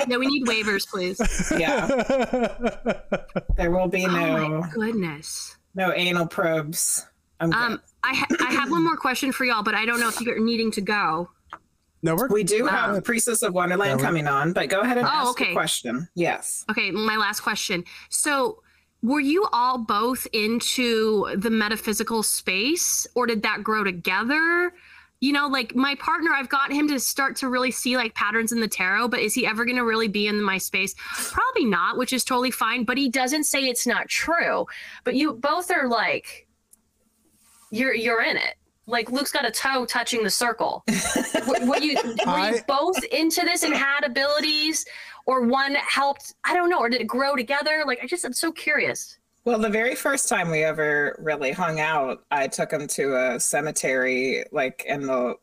no, 0.09 0.19
we 0.19 0.27
need 0.27 0.47
waivers, 0.47 0.89
please. 0.89 1.21
yeah. 1.59 1.87
There 3.57 3.71
will 3.71 3.89
be 3.89 4.07
Oh 4.07 4.09
no 4.11 4.61
my 4.61 4.71
goodness. 4.71 5.57
no 5.75 5.93
anal 5.93 6.27
probes. 6.27 7.07
I'm 7.41 7.51
good. 7.51 7.59
Um, 7.59 7.81
I 8.03 8.15
ha- 8.15 8.27
I 8.49 8.53
have 8.53 8.71
one 8.71 8.83
more 8.85 8.97
question 8.97 9.33
for 9.33 9.45
y'all, 9.45 9.63
but 9.63 9.75
I 9.75 9.85
don't 9.85 10.01
know 10.01 10.09
if 10.09 10.21
you're 10.21 10.43
needing 10.43 10.71
to 10.73 10.81
go. 10.81 11.31
no, 12.03 12.15
we're 12.17 12.29
we 12.29 12.43
do 12.43 12.65
Wow. 12.65 12.95
have 12.95 13.05
Priestess 13.05 13.43
of 13.43 13.53
Wonderland 13.53 13.91
Yeah, 13.91 13.97
we- 13.97 14.03
coming 14.03 14.27
on, 14.27 14.53
but 14.55 14.69
go 14.71 14.81
ahead 14.81 14.97
and 14.99 15.07
Oh, 15.07 15.11
ask 15.11 15.31
okay. 15.33 15.49
the 15.49 15.53
question. 15.53 16.09
Yes. 16.15 16.65
Okay, 16.71 16.91
my 16.91 17.17
last 17.17 17.41
question. 17.41 17.85
So, 18.09 18.63
were 19.03 19.21
you 19.21 19.47
all 19.53 19.79
both 19.79 20.27
into 20.33 21.35
the 21.37 21.51
metaphysical 21.51 22.23
space, 22.23 23.07
or 23.15 23.27
did 23.27 23.43
that 23.43 23.63
grow 23.65 23.83
together? 23.83 24.73
You 25.21 25.33
know, 25.33 25.49
like 25.49 25.75
my 25.75 25.95
partner, 25.97 26.31
I've 26.33 26.49
got 26.49 26.73
him 26.73 26.89
to 26.89 26.99
start 26.99 27.37
to 27.37 27.49
really 27.49 27.71
see 27.71 27.97
like 27.97 28.15
patterns 28.15 28.53
in 28.53 28.61
the 28.61 28.69
tarot, 28.69 29.09
but 29.09 29.21
is 29.21 29.35
he 29.35 29.47
ever 29.47 29.65
going 29.65 29.77
to 29.77 29.85
really 29.85 30.09
be 30.09 30.27
in 30.27 30.43
my 30.43 30.59
space? 30.59 30.95
Probably 31.15 31.67
not, 31.67 31.99
which 31.99 32.13
is 32.13 32.25
totally 32.25 32.51
fine. 32.51 32.85
But 32.85 32.97
he 32.97 33.11
doesn't 33.11 33.45
say 33.45 33.65
it's 33.65 33.87
not 33.87 34.09
true. 34.09 34.67
But 35.05 35.17
you 35.17 35.35
both 35.35 35.71
are 35.71 35.89
like, 35.89 36.47
you're 37.71 37.95
you're 37.95 38.23
in 38.23 38.37
it. 38.37 38.55
Like 38.87 39.11
Luke's 39.11 39.31
got 39.31 39.47
a 39.47 39.51
toe 39.51 39.87
touching 39.87 40.25
the 40.25 40.31
circle. 40.31 40.85
were, 41.47 41.67
were 41.67 41.79
you 41.79 41.97
were 42.27 42.51
you 42.51 42.61
both 42.67 43.03
into 43.05 43.43
this 43.43 43.63
and 43.63 43.75
had 43.75 44.05
abilities, 44.05 44.85
or 45.31 45.43
one 45.47 45.75
helped? 45.77 46.35
I 46.45 46.55
don't 46.55 46.69
know, 46.69 46.81
or 46.81 46.89
did 46.89 47.01
it 47.01 47.07
grow 47.07 47.37
together? 47.37 47.85
Like 47.87 48.01
I 48.03 48.07
just 48.07 48.25
I'm 48.25 48.33
so 48.33 48.51
curious. 48.51 49.17
Well, 49.45 49.59
the 49.59 49.71
very 49.71 49.95
first 49.95 50.29
time 50.29 50.51
we 50.51 50.65
ever 50.65 51.17
really 51.23 51.53
hung 51.53 51.79
out, 51.81 52.25
I 52.31 52.47
took 52.49 52.73
him 52.73 52.87
to 52.89 53.17
a 53.35 53.41
cemetery, 53.41 54.45
like 54.53 54.85
in 54.87 55.07
the 55.07 55.37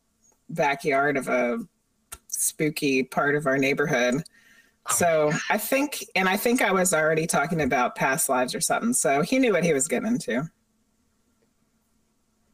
backyard 0.50 1.16
of 1.16 1.26
a 1.28 1.58
spooky 2.28 3.02
part 3.02 3.34
of 3.34 3.46
our 3.46 3.56
neighborhood. 3.58 4.22
Oh 4.90 4.94
so 4.94 5.32
I 5.50 5.58
think, 5.58 6.04
and 6.14 6.28
I 6.28 6.36
think 6.36 6.62
I 6.62 6.70
was 6.70 6.94
already 6.94 7.26
talking 7.26 7.62
about 7.62 7.94
past 7.96 8.28
lives 8.28 8.54
or 8.54 8.60
something. 8.60 8.92
So 8.92 9.22
he 9.22 9.38
knew 9.38 9.52
what 9.52 9.64
he 9.64 9.72
was 9.72 9.88
getting 9.88 10.08
into. 10.08 10.48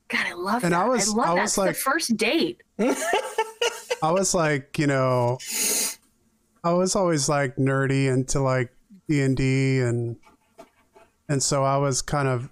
God, 0.08 0.26
I 0.26 0.32
love 0.34 0.64
And 0.64 0.72
that. 0.72 0.80
I 0.84 0.88
was- 0.88 1.10
I 1.10 1.12
love 1.16 1.28
I 1.30 1.34
was 1.42 1.50
It's 1.50 1.58
like- 1.58 1.68
the 1.70 1.74
first 1.74 2.16
date. 2.16 2.62
I 4.02 4.10
was 4.10 4.34
like, 4.34 4.78
you 4.78 4.86
know, 4.86 5.38
I 6.64 6.72
was 6.72 6.96
always 6.96 7.28
like 7.28 7.56
nerdy 7.56 8.12
into 8.12 8.40
like 8.40 8.70
D 9.08 9.20
and 9.20 9.36
D, 9.36 9.80
and 9.80 10.16
and 11.28 11.42
so 11.42 11.62
I 11.62 11.76
was 11.76 12.02
kind 12.02 12.26
of 12.26 12.50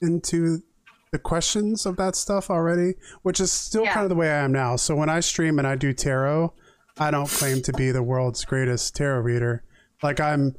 into 0.00 0.62
the 1.10 1.18
questions 1.18 1.86
of 1.86 1.96
that 1.96 2.14
stuff 2.14 2.50
already, 2.50 2.94
which 3.22 3.40
is 3.40 3.50
still 3.50 3.84
Yeah. 3.84 3.94
kind 3.94 4.04
of 4.04 4.10
the 4.10 4.14
way 4.14 4.30
I 4.30 4.44
am 4.44 4.52
now. 4.52 4.76
So 4.76 4.94
when 4.94 5.08
I 5.08 5.20
stream 5.20 5.58
and 5.58 5.66
I 5.66 5.74
do 5.74 5.92
tarot, 5.94 6.52
I 6.98 7.10
don't 7.10 7.28
claim 7.30 7.62
to 7.62 7.72
be 7.72 7.90
the 7.90 8.02
world's 8.02 8.44
greatest 8.44 8.94
tarot 8.94 9.20
reader. 9.20 9.64
Like 10.02 10.20
I'm, 10.20 10.54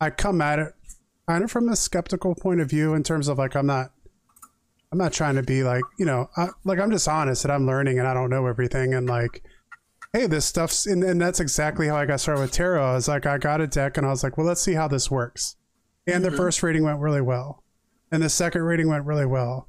I 0.00 0.10
come 0.10 0.42
at 0.42 0.58
it 0.58 0.74
kind 1.26 1.42
of 1.42 1.50
from 1.50 1.70
a 1.70 1.76
skeptical 1.76 2.34
point 2.34 2.60
of 2.60 2.68
view 2.68 2.92
in 2.92 3.02
terms 3.02 3.28
of 3.28 3.38
like 3.38 3.56
I'm 3.56 3.66
not 3.66 3.92
I'm 4.92 4.98
not 4.98 5.12
trying 5.14 5.34
to 5.36 5.42
be 5.42 5.62
like, 5.64 5.82
you 5.98 6.04
know, 6.04 6.28
I, 6.36 6.48
like 6.64 6.78
I'm 6.78 6.90
just 6.90 7.08
honest 7.08 7.42
that 7.42 7.50
I'm 7.50 7.66
learning 7.66 7.98
and 7.98 8.06
I 8.06 8.12
don't 8.14 8.30
know 8.30 8.46
everything. 8.46 8.92
And 8.94 9.08
like, 9.08 9.42
hey, 10.14 10.28
this 10.28 10.46
stuff's, 10.46 10.86
and, 10.86 11.02
and 11.02 11.20
that's 11.20 11.40
exactly 11.40 11.88
how 11.88 11.96
I 11.96 12.06
got 12.06 12.20
started 12.20 12.40
with 12.40 12.52
tarot. 12.52 12.90
I 12.90 12.94
was 12.94 13.08
like, 13.08 13.26
I 13.26 13.36
got 13.36 13.60
a 13.60 13.66
deck 13.66 13.96
and 13.96 14.06
I 14.06 14.10
was 14.10 14.22
like, 14.22 14.38
well, 14.38 14.46
let's 14.46 14.60
see 14.60 14.74
how 14.74 14.86
this 14.86 15.10
works. 15.10 15.56
And 16.06 16.24
the 16.24 16.28
mm-hmm. 16.28 16.36
first 16.36 16.62
reading 16.62 16.84
went 16.84 17.00
really 17.00 17.20
well. 17.20 17.64
And 18.12 18.22
the 18.22 18.28
second 18.28 18.62
reading 18.62 18.88
went 18.88 19.06
really 19.06 19.26
well. 19.26 19.68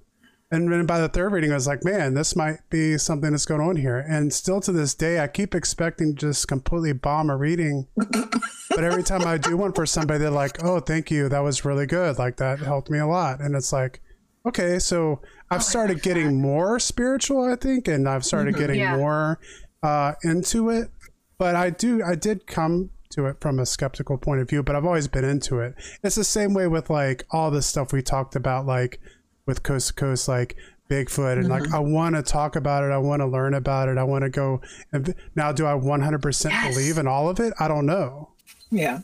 And 0.52 0.72
then 0.72 0.86
by 0.86 1.00
the 1.00 1.10
third 1.10 1.32
reading, 1.32 1.52
I 1.52 1.56
was 1.56 1.66
like, 1.66 1.84
man, 1.84 2.14
this 2.14 2.36
might 2.36 2.60
be 2.70 2.96
something 3.00 3.32
that's 3.32 3.48
going 3.48 3.60
on 3.62 3.76
here. 3.78 3.98
And 3.98 4.32
still 4.32 4.62
to 4.62 4.72
this 4.72 4.94
day, 4.94 5.20
I 5.20 5.28
keep 5.28 5.56
expecting 5.56 6.14
to 6.14 6.28
just 6.28 6.48
completely 6.48 6.94
bomb 6.94 7.32
a 7.32 7.36
reading. 7.36 7.88
but 7.96 8.84
every 8.84 9.02
time 9.02 9.26
I 9.26 9.40
do 9.40 9.58
one 9.58 9.74
for 9.74 9.88
somebody, 9.88 10.20
they're 10.20 10.30
like, 10.30 10.64
oh, 10.64 10.80
thank 10.80 11.10
you. 11.10 11.28
That 11.28 11.40
was 11.40 11.66
really 11.66 11.88
good. 11.88 12.20
Like 12.20 12.38
that 12.38 12.60
helped 12.60 12.92
me 12.92 13.00
a 13.00 13.08
lot. 13.08 13.42
And 13.42 13.56
it's 13.56 13.74
like, 13.74 14.00
okay, 14.46 14.78
so 14.78 15.22
I've 15.50 15.62
oh 15.62 15.64
started 15.64 16.04
getting 16.04 16.40
more 16.40 16.80
spiritual, 16.80 17.52
I 17.52 17.56
think, 17.56 17.88
and 17.88 18.08
I've 18.08 18.24
started 18.24 18.54
mm-hmm. 18.54 18.62
getting 18.62 18.80
Yeah. 18.80 18.98
more 18.98 19.40
uh, 19.86 20.14
into 20.24 20.70
it. 20.70 20.90
But 21.38 21.56
I 21.56 21.70
do, 21.70 22.02
I 22.04 22.16
did 22.16 22.48
come 22.48 22.90
to 23.10 23.28
it 23.28 23.38
from 23.40 23.60
a 23.60 23.66
skeptical 23.66 24.18
point 24.18 24.42
of 24.42 24.50
view, 24.50 24.64
but 24.64 24.76
I've 24.76 24.86
always 24.86 25.08
been 25.08 25.26
into 25.26 25.60
it. 25.60 25.76
It's 26.04 26.16
the 26.16 26.24
same 26.24 26.54
way 26.54 26.68
with 26.68 26.90
like 26.90 27.26
all 27.32 27.52
the 27.52 27.62
stuff 27.62 27.94
we 27.94 28.02
talked 28.02 28.36
about, 28.36 28.66
like 28.66 29.00
with 29.46 29.64
Coast 29.64 29.90
to 29.90 29.94
Coast, 29.94 30.28
like 30.28 30.56
Bigfoot, 30.90 31.38
and 31.38 31.50
like 31.50 31.72
I 31.74 31.80
want 31.80 32.16
to 32.16 32.22
talk 32.24 32.56
about 32.56 32.84
it, 32.84 32.92
I 32.92 32.98
want 32.98 33.22
to 33.22 33.26
learn 33.26 33.54
about 33.54 33.90
it, 33.90 33.98
I 33.98 34.04
want 34.04 34.24
to 34.24 34.30
go. 34.30 34.62
And 34.92 35.14
now, 35.36 35.52
do 35.52 35.66
I 35.66 35.74
100% 35.74 36.50
Yes. 36.52 36.74
believe 36.74 36.98
in 36.98 37.08
all 37.08 37.28
of 37.30 37.40
it? 37.40 37.54
I 37.60 37.68
don't 37.68 37.86
know, 37.86 38.30
Yeah. 38.72 39.00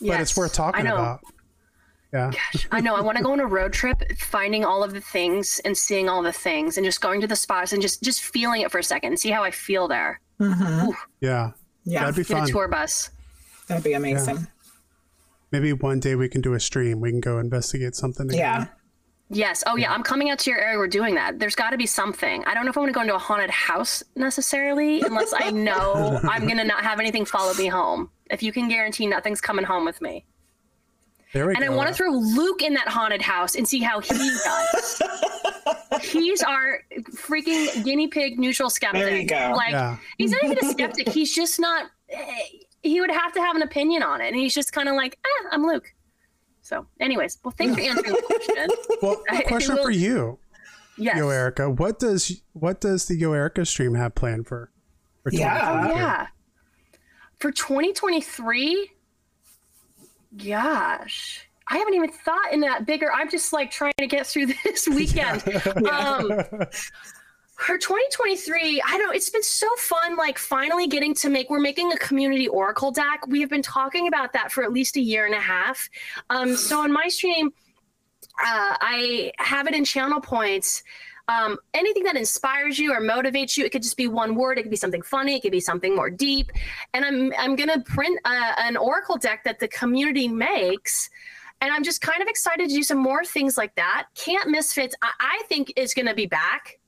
but 0.00 0.20
it's 0.20 0.36
worth 0.36 0.52
talking 0.54 0.86
about. 0.86 1.20
Yeah. 2.12 2.30
Gosh, 2.30 2.66
I 2.70 2.80
know. 2.80 2.94
I 2.94 3.00
want 3.00 3.16
to 3.18 3.24
go 3.24 3.32
on 3.32 3.40
a 3.40 3.46
road 3.46 3.72
trip, 3.72 4.02
finding 4.18 4.64
all 4.64 4.84
of 4.84 4.92
the 4.92 5.00
things 5.00 5.60
and 5.64 5.76
seeing 5.76 6.08
all 6.08 6.22
the 6.22 6.32
things, 6.32 6.76
and 6.76 6.84
just 6.84 7.00
going 7.00 7.20
to 7.22 7.26
the 7.26 7.36
spots 7.36 7.72
and 7.72 7.80
just 7.80 8.02
just 8.02 8.22
feeling 8.22 8.60
it 8.60 8.70
for 8.70 8.78
a 8.78 8.84
second, 8.84 9.08
and 9.12 9.18
see 9.18 9.30
how 9.30 9.42
I 9.42 9.50
feel 9.50 9.88
there. 9.88 10.20
Mm-hmm. 10.38 10.90
Yeah. 11.20 11.52
Yeah. 11.84 12.00
That'd 12.00 12.16
be 12.16 12.24
Get 12.24 12.38
fun. 12.38 12.48
a 12.48 12.52
tour 12.52 12.68
bus. 12.68 13.10
That'd 13.68 13.84
be 13.84 13.94
amazing. 13.94 14.36
Yeah. 14.36 14.42
Maybe 15.52 15.72
one 15.72 16.00
day 16.00 16.14
we 16.14 16.28
can 16.28 16.40
do 16.40 16.54
a 16.54 16.60
stream. 16.60 17.00
We 17.00 17.10
can 17.10 17.20
go 17.20 17.38
investigate 17.38 17.94
something. 17.94 18.30
Yeah. 18.30 18.66
Yes. 19.28 19.64
Oh, 19.66 19.76
yeah. 19.76 19.92
I'm 19.92 20.02
coming 20.02 20.28
out 20.30 20.38
to 20.40 20.50
your 20.50 20.60
area. 20.60 20.76
We're 20.78 20.86
doing 20.88 21.14
that. 21.14 21.38
There's 21.38 21.54
got 21.54 21.70
to 21.70 21.78
be 21.78 21.86
something. 21.86 22.44
I 22.44 22.52
don't 22.54 22.64
know 22.64 22.70
if 22.70 22.76
I 22.76 22.80
want 22.80 22.90
to 22.90 22.94
go 22.94 23.00
into 23.00 23.14
a 23.14 23.18
haunted 23.18 23.50
house 23.50 24.02
necessarily, 24.14 25.00
unless 25.00 25.32
I 25.32 25.50
know 25.52 26.20
I'm 26.24 26.46
gonna 26.46 26.64
not 26.64 26.82
have 26.84 27.00
anything 27.00 27.24
follow 27.24 27.54
me 27.54 27.66
home. 27.66 28.10
If 28.30 28.42
you 28.42 28.52
can 28.52 28.68
guarantee 28.68 29.06
nothing's 29.06 29.40
coming 29.40 29.64
home 29.64 29.84
with 29.86 30.00
me, 30.02 30.26
There 31.32 31.46
we 31.46 31.54
and 31.54 31.64
I 31.64 31.70
want 31.70 31.88
to 31.88 31.94
throw 31.94 32.10
Luke 32.10 32.62
in 32.62 32.74
that 32.74 32.88
haunted 32.88 33.22
house 33.22 33.54
and 33.54 33.66
see 33.66 33.80
how 33.80 34.00
he 34.00 34.10
does. 34.14 35.02
He's 36.02 36.42
our 36.42 36.80
freaking 37.12 37.84
guinea 37.84 38.08
pig 38.08 38.38
neutral 38.38 38.68
skeptic. 38.70 39.00
There 39.02 39.16
you 39.16 39.26
go. 39.26 39.52
Like 39.56 39.72
Yeah. 39.72 39.96
he's 40.18 40.30
not 40.32 40.44
even 40.44 40.58
a 40.58 40.70
skeptic. 40.70 41.08
He's 41.08 41.34
just 41.34 41.58
not. 41.60 41.90
eh, 42.10 42.24
He 42.82 43.00
would 43.00 43.10
have 43.10 43.32
to 43.34 43.40
have 43.40 43.56
an 43.56 43.62
opinion 43.62 44.02
on 44.02 44.20
it, 44.20 44.28
and 44.28 44.36
he's 44.36 44.54
just 44.54 44.72
kind 44.72 44.88
of 44.88 44.94
like, 44.96 45.18
eh, 45.24 45.48
"I'm 45.52 45.64
Luke." 45.66 45.92
So, 46.62 46.86
anyways, 47.00 47.38
well, 47.44 47.54
thanks 47.56 47.74
for 47.76 47.80
answering 47.80 48.12
the 48.12 48.22
question. 48.22 48.68
Well, 49.02 49.22
I- 49.30 49.38
I 49.38 49.42
question 49.42 49.76
will- 49.76 49.84
for 49.84 49.90
you, 49.90 50.38
Yes. 50.98 51.16
YoErika. 51.18 51.76
What 51.78 51.98
does 51.98 52.42
what 52.52 52.80
does 52.80 53.06
the 53.06 53.20
YoErika 53.20 53.66
stream 53.66 53.94
have 53.94 54.14
planned 54.14 54.46
for? 54.46 54.70
for 55.22 55.30
Yeah. 55.32 55.54
2022? 55.58 55.98
Yeah. 56.00 56.26
For 57.38 57.52
2023, 57.52 58.90
gosh, 60.36 61.48
I 61.68 61.78
haven't 61.78 61.94
even 61.94 62.10
thought 62.10 62.52
in 62.52 62.60
that 62.60 62.86
bigger. 62.86 63.12
I'm 63.12 63.30
just 63.30 63.52
like 63.52 63.70
trying 63.70 63.94
to 63.98 64.06
get 64.06 64.26
through 64.26 64.46
this 64.64 64.88
weekend. 64.88 65.42
Um, 65.88 66.28
for 67.56 67.78
2023, 67.78 68.82
I 68.86 68.98
don't. 68.98 69.14
It's 69.14 69.30
been 69.30 69.42
so 69.42 69.68
fun. 69.76 70.16
Like 70.16 70.38
finally 70.38 70.86
getting 70.86 71.14
to 71.16 71.28
make. 71.28 71.50
We're 71.50 71.60
making 71.60 71.92
a 71.92 71.96
community 71.96 72.48
oracle 72.48 72.90
deck. 72.90 73.26
We 73.26 73.40
have 73.40 73.50
been 73.50 73.62
talking 73.62 74.08
about 74.08 74.32
that 74.32 74.52
for 74.52 74.64
at 74.64 74.72
least 74.72 74.96
a 74.96 75.00
year 75.00 75.26
and 75.26 75.34
a 75.34 75.40
half. 75.40 75.88
Um, 76.30 76.56
so 76.56 76.80
on 76.80 76.92
my 76.92 77.08
stream, 77.08 77.52
uh, 78.40 78.76
I 78.80 79.32
have 79.38 79.66
it 79.66 79.74
in 79.74 79.84
channel 79.84 80.20
points. 80.20 80.82
Um, 81.28 81.58
anything 81.72 82.02
that 82.04 82.16
inspires 82.16 82.78
you 82.78 82.92
or 82.92 83.00
motivates 83.00 83.56
you, 83.56 83.64
it 83.64 83.72
could 83.72 83.82
just 83.82 83.96
be 83.96 84.08
one 84.08 84.34
word. 84.34 84.58
It 84.58 84.62
could 84.62 84.70
be 84.70 84.76
something 84.76 85.02
funny. 85.02 85.36
It 85.36 85.42
could 85.42 85.52
be 85.52 85.60
something 85.60 85.94
more 85.94 86.10
deep. 86.10 86.50
And 86.94 87.04
I'm 87.04 87.32
I'm 87.38 87.56
gonna 87.56 87.80
print 87.80 88.18
uh 88.24 88.52
an 88.58 88.76
oracle 88.76 89.16
deck 89.16 89.44
that 89.44 89.60
the 89.60 89.68
community 89.68 90.28
makes. 90.28 91.10
And 91.60 91.72
I'm 91.72 91.84
just 91.84 92.00
kind 92.00 92.20
of 92.20 92.26
excited 92.26 92.68
to 92.68 92.74
do 92.74 92.82
some 92.82 92.98
more 92.98 93.24
things 93.24 93.56
like 93.56 93.76
that. 93.76 94.08
Camp 94.16 94.48
Misfits, 94.48 94.96
I, 95.00 95.10
I 95.20 95.42
think 95.48 95.72
is 95.76 95.94
going 95.94 96.06
to 96.06 96.14
be 96.14 96.26
back. 96.26 96.80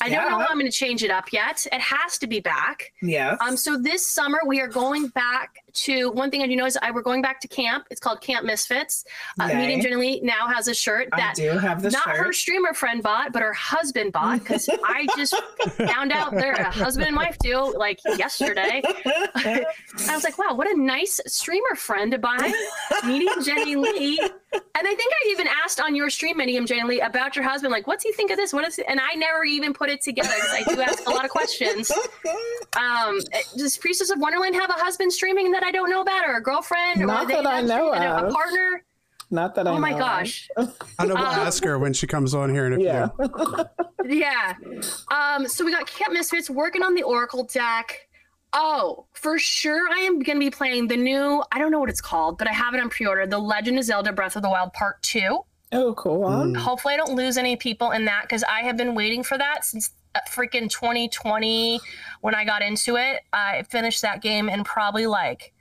I 0.00 0.08
don't 0.08 0.30
know 0.30 0.38
how 0.38 0.46
I'm 0.48 0.58
going 0.58 0.70
to 0.70 0.76
change 0.76 1.04
it 1.04 1.10
up 1.10 1.32
yet. 1.32 1.66
It 1.70 1.80
has 1.80 2.18
to 2.18 2.26
be 2.26 2.40
back. 2.40 2.92
Yeah. 3.02 3.36
Um, 3.40 3.56
so 3.56 3.76
this 3.76 4.04
summer 4.04 4.40
we 4.44 4.60
are 4.60 4.66
going 4.66 5.08
back 5.08 5.62
to 5.74 6.10
one 6.10 6.30
thing 6.30 6.42
I 6.42 6.46
do 6.46 6.56
know 6.56 6.66
is 6.66 6.78
I 6.82 6.90
we're 6.90 7.02
going 7.02 7.22
back 7.22 7.40
to 7.40 7.48
camp. 7.48 7.86
It's 7.90 8.00
called 8.00 8.20
Camp 8.20 8.44
Misfits. 8.44 9.04
Uh, 9.40 9.46
Yay. 9.46 9.56
Medium 9.56 9.80
Jenny 9.80 9.96
Lee 9.96 10.20
now 10.22 10.48
has 10.48 10.68
a 10.68 10.74
shirt 10.74 11.08
I 11.12 11.16
that 11.18 11.34
do 11.34 11.50
have 11.50 11.82
the 11.82 11.90
not 11.90 12.04
shirt. 12.04 12.16
her 12.16 12.32
streamer 12.32 12.74
friend 12.74 13.02
bought, 13.02 13.32
but 13.32 13.42
her 13.42 13.52
husband 13.52 14.12
bought 14.12 14.40
because 14.40 14.68
I 14.84 15.06
just 15.16 15.34
found 15.72 16.12
out 16.12 16.32
they're 16.32 16.52
a 16.52 16.70
husband 16.70 17.08
and 17.08 17.16
wife 17.16 17.38
deal 17.38 17.76
like 17.78 18.00
yesterday. 18.16 18.82
I 19.34 19.64
was 20.08 20.24
like, 20.24 20.38
wow, 20.38 20.54
what 20.54 20.68
a 20.68 20.80
nice 20.80 21.20
streamer 21.26 21.74
friend 21.76 22.12
to 22.12 22.18
buy 22.18 22.52
Medium 23.06 23.42
Jenny 23.44 23.76
Lee. 23.76 24.18
And 24.52 24.88
I 24.88 24.94
think 24.94 25.12
I 25.12 25.30
even 25.30 25.46
asked 25.46 25.80
on 25.80 25.94
your 25.94 26.10
stream, 26.10 26.38
Medium 26.38 26.66
Jenny 26.66 26.82
Lee, 26.82 27.00
about 27.00 27.36
your 27.36 27.44
husband. 27.44 27.70
Like, 27.72 27.86
what's 27.86 28.02
he 28.02 28.12
think 28.12 28.30
of 28.30 28.36
this? 28.36 28.52
What 28.52 28.66
is 28.66 28.78
it? 28.78 28.86
And 28.88 28.98
I 29.00 29.14
never 29.14 29.44
even 29.44 29.72
put 29.72 29.90
it 29.90 30.00
together 30.00 30.28
because 30.34 30.50
I 30.52 30.74
do 30.74 30.80
ask 30.80 31.06
a 31.06 31.10
lot 31.10 31.24
of 31.24 31.30
questions. 31.30 31.90
Um, 32.76 33.18
does 33.56 33.76
Priestess 33.76 34.10
of 34.10 34.20
Wonderland 34.20 34.54
have 34.54 34.70
a 34.70 34.74
husband 34.74 35.12
streaming 35.12 35.50
that 35.52 35.59
I 35.64 35.70
don't 35.70 35.90
know 35.90 36.00
about, 36.02 36.26
or 36.28 36.36
a 36.36 36.42
girlfriend, 36.42 37.02
or 37.02 37.06
Not 37.06 37.28
they 37.28 37.34
that 37.34 37.46
I 37.46 37.60
know 37.62 37.92
streaming, 37.92 38.08
a- 38.08 38.26
a 38.28 38.32
partner? 38.32 38.84
Not 39.32 39.54
that 39.54 39.66
I 39.68 39.70
know. 39.70 39.76
Oh 39.76 39.80
my 39.80 39.90
know 39.92 39.98
gosh. 39.98 40.48
I 40.98 41.06
know 41.06 41.14
we'll 41.14 41.18
Um, 41.18 41.38
ask 41.40 41.62
her 41.64 41.78
when 41.78 41.92
she 41.92 42.06
comes 42.08 42.34
on 42.34 42.52
here 42.52 42.66
in 42.66 42.72
a 42.74 42.80
Yeah. 42.82 43.08
few. 43.16 43.64
Yeah. 44.04 44.54
Um, 45.10 45.46
so 45.46 45.64
we 45.64 45.70
got 45.72 45.86
Camp 45.86 46.12
Misfits 46.12 46.48
working 46.50 46.82
on 46.82 46.94
the 46.94 47.02
Oracle 47.02 47.44
deck. 47.44 48.08
Oh, 48.52 49.06
for 49.12 49.38
sure 49.38 49.88
I 49.92 49.98
am 50.00 50.18
gonna 50.20 50.40
be 50.40 50.50
playing 50.50 50.88
the 50.88 50.96
new, 50.96 51.44
I 51.52 51.58
don't 51.58 51.70
know 51.70 51.78
what 51.78 51.90
it's 51.90 52.00
called, 52.00 52.38
but 52.38 52.48
I 52.48 52.52
have 52.52 52.74
it 52.74 52.80
on 52.80 52.88
pre-order, 52.90 53.26
The 53.26 53.38
Legend 53.38 53.78
of 53.78 53.84
Zelda 53.84 54.12
Breath 54.12 54.34
of 54.36 54.42
the 54.42 54.48
Wild 54.48 54.72
Part 54.72 55.00
2. 55.02 55.38
Oh, 55.72 55.94
cool. 55.94 56.22
Mm. 56.28 56.56
Hopefully 56.56 56.94
I 56.94 56.96
don't 56.96 57.14
lose 57.14 57.36
any 57.36 57.54
people 57.54 57.92
in 57.92 58.06
that 58.06 58.22
because 58.22 58.42
I 58.42 58.62
have 58.62 58.76
been 58.76 58.96
waiting 58.96 59.22
for 59.22 59.38
that 59.38 59.64
since 59.64 59.90
freaking 60.30 60.70
2020 60.70 61.80
when 62.20 62.34
I 62.34 62.44
got 62.44 62.62
into 62.62 62.96
it. 62.96 63.20
I 63.32 63.62
finished 63.64 64.02
that 64.02 64.22
game 64.22 64.48
in 64.48 64.64
probably 64.64 65.06
like 65.06 65.52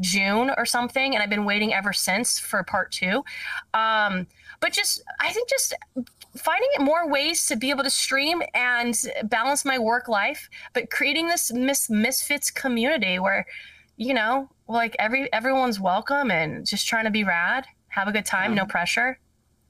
June 0.00 0.50
or 0.56 0.66
something, 0.66 1.14
and 1.14 1.22
I've 1.22 1.30
been 1.30 1.44
waiting 1.44 1.72
ever 1.72 1.92
since 1.92 2.38
for 2.38 2.62
part 2.62 2.92
two. 2.92 3.24
Um, 3.74 4.26
but 4.60 4.72
just, 4.72 5.02
I 5.20 5.32
think 5.32 5.48
just 5.48 5.74
finding 6.36 6.68
more 6.80 7.08
ways 7.08 7.46
to 7.46 7.56
be 7.56 7.70
able 7.70 7.84
to 7.84 7.90
stream 7.90 8.42
and 8.54 8.96
balance 9.24 9.64
my 9.64 9.78
work 9.78 10.08
life, 10.08 10.48
but 10.74 10.90
creating 10.90 11.28
this 11.28 11.52
mis- 11.52 11.88
misfits 11.88 12.50
community 12.50 13.18
where, 13.18 13.46
you 13.96 14.14
know, 14.14 14.50
like 14.68 14.94
every 14.98 15.32
everyone's 15.32 15.80
welcome 15.80 16.30
and 16.30 16.66
just 16.66 16.86
trying 16.86 17.04
to 17.04 17.10
be 17.10 17.24
rad, 17.24 17.66
have 17.88 18.08
a 18.08 18.12
good 18.12 18.26
time, 18.26 18.54
no 18.54 18.66
pressure. 18.66 19.18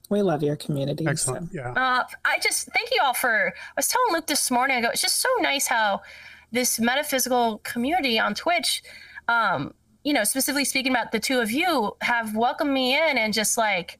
We 0.09 0.21
love 0.21 0.41
your 0.43 0.55
community. 0.55 1.05
Excellent. 1.07 1.51
so- 1.51 1.57
Yeah. 1.57 1.71
Uh, 1.71 2.03
I 2.25 2.39
just 2.41 2.67
thank 2.73 2.89
you 2.91 3.01
all 3.03 3.13
for. 3.13 3.53
I 3.55 3.71
was 3.75 3.87
telling 3.87 4.13
Luke 4.13 4.27
this 4.27 4.49
morning. 4.51 4.77
I 4.77 4.81
go, 4.81 4.89
it's 4.89 5.01
just 5.01 5.21
so 5.21 5.29
nice 5.39 5.67
how 5.67 6.01
this 6.51 6.79
metaphysical 6.79 7.59
community 7.59 8.17
on 8.19 8.33
Twitch, 8.33 8.81
um, 9.27 9.73
you 10.03 10.13
know, 10.13 10.23
specifically 10.23 10.65
speaking 10.65 10.91
about 10.91 11.11
the 11.11 11.19
two 11.19 11.39
of 11.39 11.51
you, 11.51 11.95
have 12.01 12.35
welcomed 12.35 12.71
me 12.71 12.95
in 12.97 13.17
and 13.19 13.33
just 13.33 13.57
like, 13.57 13.99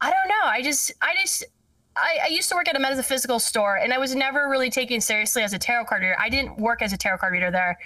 I 0.00 0.10
don't 0.12 0.28
know. 0.28 0.44
I 0.44 0.62
just, 0.62 0.92
I 1.02 1.14
just, 1.20 1.44
I, 1.96 2.18
I 2.24 2.28
used 2.28 2.48
to 2.50 2.54
work 2.56 2.68
at 2.68 2.76
a 2.76 2.80
metaphysical 2.80 3.38
store, 3.38 3.76
and 3.76 3.92
I 3.92 3.98
was 3.98 4.14
never 4.14 4.48
really 4.48 4.68
taken 4.70 5.00
seriously 5.00 5.42
as 5.42 5.52
a 5.52 5.58
tarot 5.58 5.86
card 5.86 6.02
reader. 6.02 6.16
I 6.18 6.28
didn't 6.28 6.58
work 6.58 6.82
as 6.82 6.92
a 6.92 6.96
tarot 6.96 7.18
card 7.18 7.32
reader 7.32 7.50
there, 7.50 7.78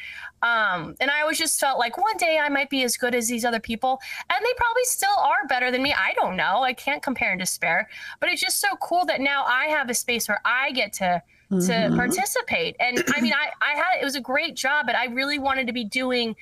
um, 0.42 0.94
and 1.00 1.10
I 1.10 1.22
always 1.22 1.38
just 1.38 1.58
felt 1.58 1.78
like 1.78 1.96
one 1.96 2.16
day 2.16 2.38
I 2.38 2.48
might 2.48 2.70
be 2.70 2.82
as 2.84 2.96
good 2.96 3.14
as 3.14 3.28
these 3.28 3.44
other 3.44 3.60
people, 3.60 4.00
and 4.30 4.38
they 4.44 4.52
probably 4.56 4.84
still 4.84 5.16
are 5.18 5.46
better 5.48 5.70
than 5.70 5.82
me. 5.82 5.92
I 5.92 6.12
don't 6.14 6.36
know. 6.36 6.62
I 6.62 6.72
can't 6.72 7.02
compare 7.02 7.30
and 7.30 7.40
despair, 7.40 7.88
but 8.20 8.28
it's 8.30 8.40
just 8.40 8.60
so 8.60 8.68
cool 8.82 9.04
that 9.06 9.20
now 9.20 9.44
I 9.44 9.66
have 9.66 9.90
a 9.90 9.94
space 9.94 10.28
where 10.28 10.40
I 10.44 10.70
get 10.72 10.92
to 10.94 11.22
to 11.50 11.54
Mhm. 11.56 11.96
participate. 11.96 12.76
And 12.78 13.02
I 13.16 13.22
mean, 13.22 13.32
I 13.32 13.50
I 13.62 13.74
had 13.74 14.00
it 14.02 14.04
was 14.04 14.16
a 14.16 14.20
great 14.20 14.54
job, 14.54 14.84
but 14.86 14.94
I 14.94 15.06
really 15.06 15.38
wanted 15.38 15.66
to 15.68 15.72
be 15.72 15.82
doing 15.84 16.36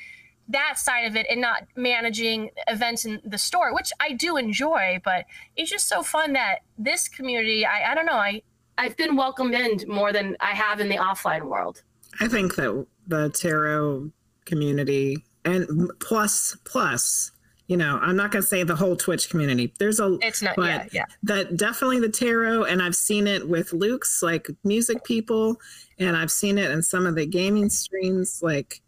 that 0.48 0.78
side 0.78 1.06
of 1.06 1.16
it 1.16 1.26
and 1.30 1.40
not 1.40 1.62
managing 1.76 2.50
events 2.68 3.04
in 3.04 3.20
the 3.24 3.38
store, 3.38 3.72
which 3.74 3.92
I 4.00 4.12
do 4.12 4.36
enjoy, 4.36 5.00
but 5.04 5.24
it's 5.56 5.70
just 5.70 5.88
so 5.88 6.02
fun 6.02 6.32
that 6.34 6.60
this 6.78 7.08
community, 7.08 7.64
I, 7.66 7.92
I 7.92 7.94
don't 7.94 8.06
know, 8.06 8.12
I, 8.12 8.42
I've 8.78 8.96
been 8.96 9.16
welcomed 9.16 9.54
in 9.54 9.80
more 9.88 10.12
than 10.12 10.36
I 10.40 10.52
have 10.54 10.78
in 10.80 10.88
the 10.88 10.98
offline 10.98 11.42
world. 11.44 11.82
I 12.20 12.28
think 12.28 12.54
that 12.56 12.86
the 13.06 13.30
tarot 13.30 14.10
community 14.44 15.24
and 15.44 15.90
plus 16.00 16.56
plus, 16.64 17.30
you 17.68 17.76
know, 17.76 17.98
I'm 18.00 18.16
not 18.16 18.30
going 18.30 18.42
to 18.42 18.48
say 18.48 18.62
the 18.62 18.76
whole 18.76 18.96
Twitch 18.96 19.28
community. 19.30 19.72
There's 19.78 20.00
a 20.00 20.18
It's 20.22 20.42
not, 20.42 20.56
But- 20.56 20.66
yeah, 20.66 20.86
yeah. 20.92 21.04
that 21.24 21.56
definitely 21.56 22.00
the 22.00 22.08
tarot 22.08 22.64
and 22.64 22.80
I've 22.82 22.96
seen 22.96 23.26
it 23.26 23.48
with 23.48 23.72
Luke's 23.72 24.22
like 24.22 24.48
music 24.64 25.04
people 25.04 25.60
and 25.98 26.16
I've 26.16 26.30
seen 26.30 26.58
it 26.58 26.70
in 26.70 26.82
some 26.82 27.06
of 27.06 27.14
the 27.14 27.26
gaming 27.26 27.68
streams 27.70 28.40
like 28.42 28.80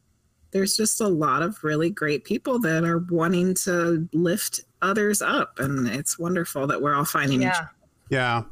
there's 0.50 0.76
just 0.76 1.00
a 1.00 1.08
lot 1.08 1.42
of 1.42 1.62
really 1.62 1.90
great 1.90 2.24
people 2.24 2.58
that 2.60 2.82
are 2.84 3.04
wanting 3.10 3.52
to 3.54 4.08
lift 4.12 4.60
others 4.80 5.20
up 5.20 5.58
and 5.58 5.86
it's 5.88 6.18
wonderful 6.18 6.66
that 6.68 6.80
we're 6.80 6.94
all 6.94 7.04
finding 7.04 7.42
each 7.42 7.48
Yeah. 7.48 7.66
Yeah. 8.10 8.42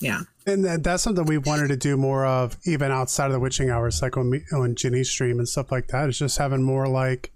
Yeah 0.00 0.22
And 0.46 0.64
that, 0.64 0.82
that's 0.82 1.02
something 1.02 1.24
we 1.24 1.38
wanted 1.38 1.68
to 1.68 1.76
do 1.76 1.96
more 1.96 2.24
of, 2.24 2.56
even 2.64 2.90
outside 2.90 3.26
of 3.26 3.32
the 3.32 3.40
witching 3.40 3.70
hours, 3.70 4.00
like 4.02 4.16
on 4.16 4.30
me, 4.30 4.40
on 4.52 4.74
Jenny's 4.74 5.10
stream 5.10 5.38
and 5.38 5.48
stuff 5.48 5.70
like 5.70 5.88
that. 5.88 6.08
Is 6.08 6.18
just 6.18 6.38
having 6.38 6.62
more 6.62 6.86
like 6.86 7.32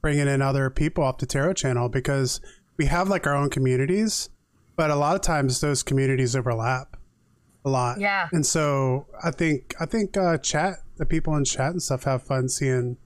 bringing 0.00 0.28
in 0.28 0.42
other 0.42 0.70
people 0.70 1.04
off 1.04 1.18
the 1.18 1.26
tarot 1.26 1.54
channel 1.54 1.88
because 1.88 2.40
we 2.76 2.86
have 2.86 3.08
like 3.08 3.26
our 3.26 3.34
own 3.34 3.50
communities, 3.50 4.30
but 4.76 4.90
a 4.90 4.96
lot 4.96 5.16
of 5.16 5.22
times 5.22 5.60
those 5.60 5.82
communities 5.82 6.36
overlap 6.36 6.96
a 7.64 7.70
lot. 7.70 8.00
Yeah. 8.00 8.28
And 8.32 8.46
so 8.46 9.06
I 9.22 9.30
think 9.30 9.74
I 9.80 9.86
think 9.86 10.16
uh, 10.16 10.38
chat, 10.38 10.78
the 10.96 11.06
people 11.06 11.36
in 11.36 11.44
chat 11.44 11.72
and 11.72 11.82
stuff 11.82 12.04
have 12.04 12.22
fun 12.22 12.48
seeing. 12.48 12.96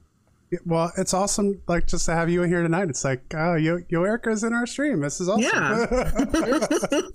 Well, 0.65 0.91
it's 0.97 1.13
awesome, 1.13 1.61
like 1.67 1.87
just 1.87 2.05
to 2.07 2.13
have 2.13 2.29
you 2.29 2.43
in 2.43 2.49
here 2.49 2.61
tonight. 2.63 2.89
It's 2.89 3.03
like, 3.03 3.21
oh, 3.35 3.55
yo, 3.55 3.79
yo, 3.89 4.03
Erika's 4.03 4.43
in 4.43 4.53
our 4.53 4.65
stream. 4.65 4.99
This 5.01 5.19
is 5.21 5.29
awesome. 5.29 5.43
Yeah. 5.43 6.09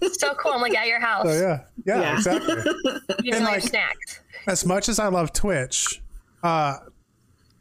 So 0.13 0.35
cool. 0.35 0.53
I'm 0.53 0.61
like 0.61 0.77
at 0.77 0.87
your 0.87 1.01
house. 1.01 1.27
so 1.27 1.33
yeah, 1.33 1.61
yeah, 1.85 2.01
Yeah. 2.01 2.15
exactly. 2.15 2.55
You 2.65 2.73
know, 2.73 3.01
And, 3.19 3.25
your 3.25 3.41
like- 3.43 3.63
snacks. 3.63 4.21
as 4.47 4.65
much 4.67 4.89
as 4.89 4.99
I 4.99 5.09
love 5.09 5.33
Twitch, 5.33 6.03
uh, 6.43 6.77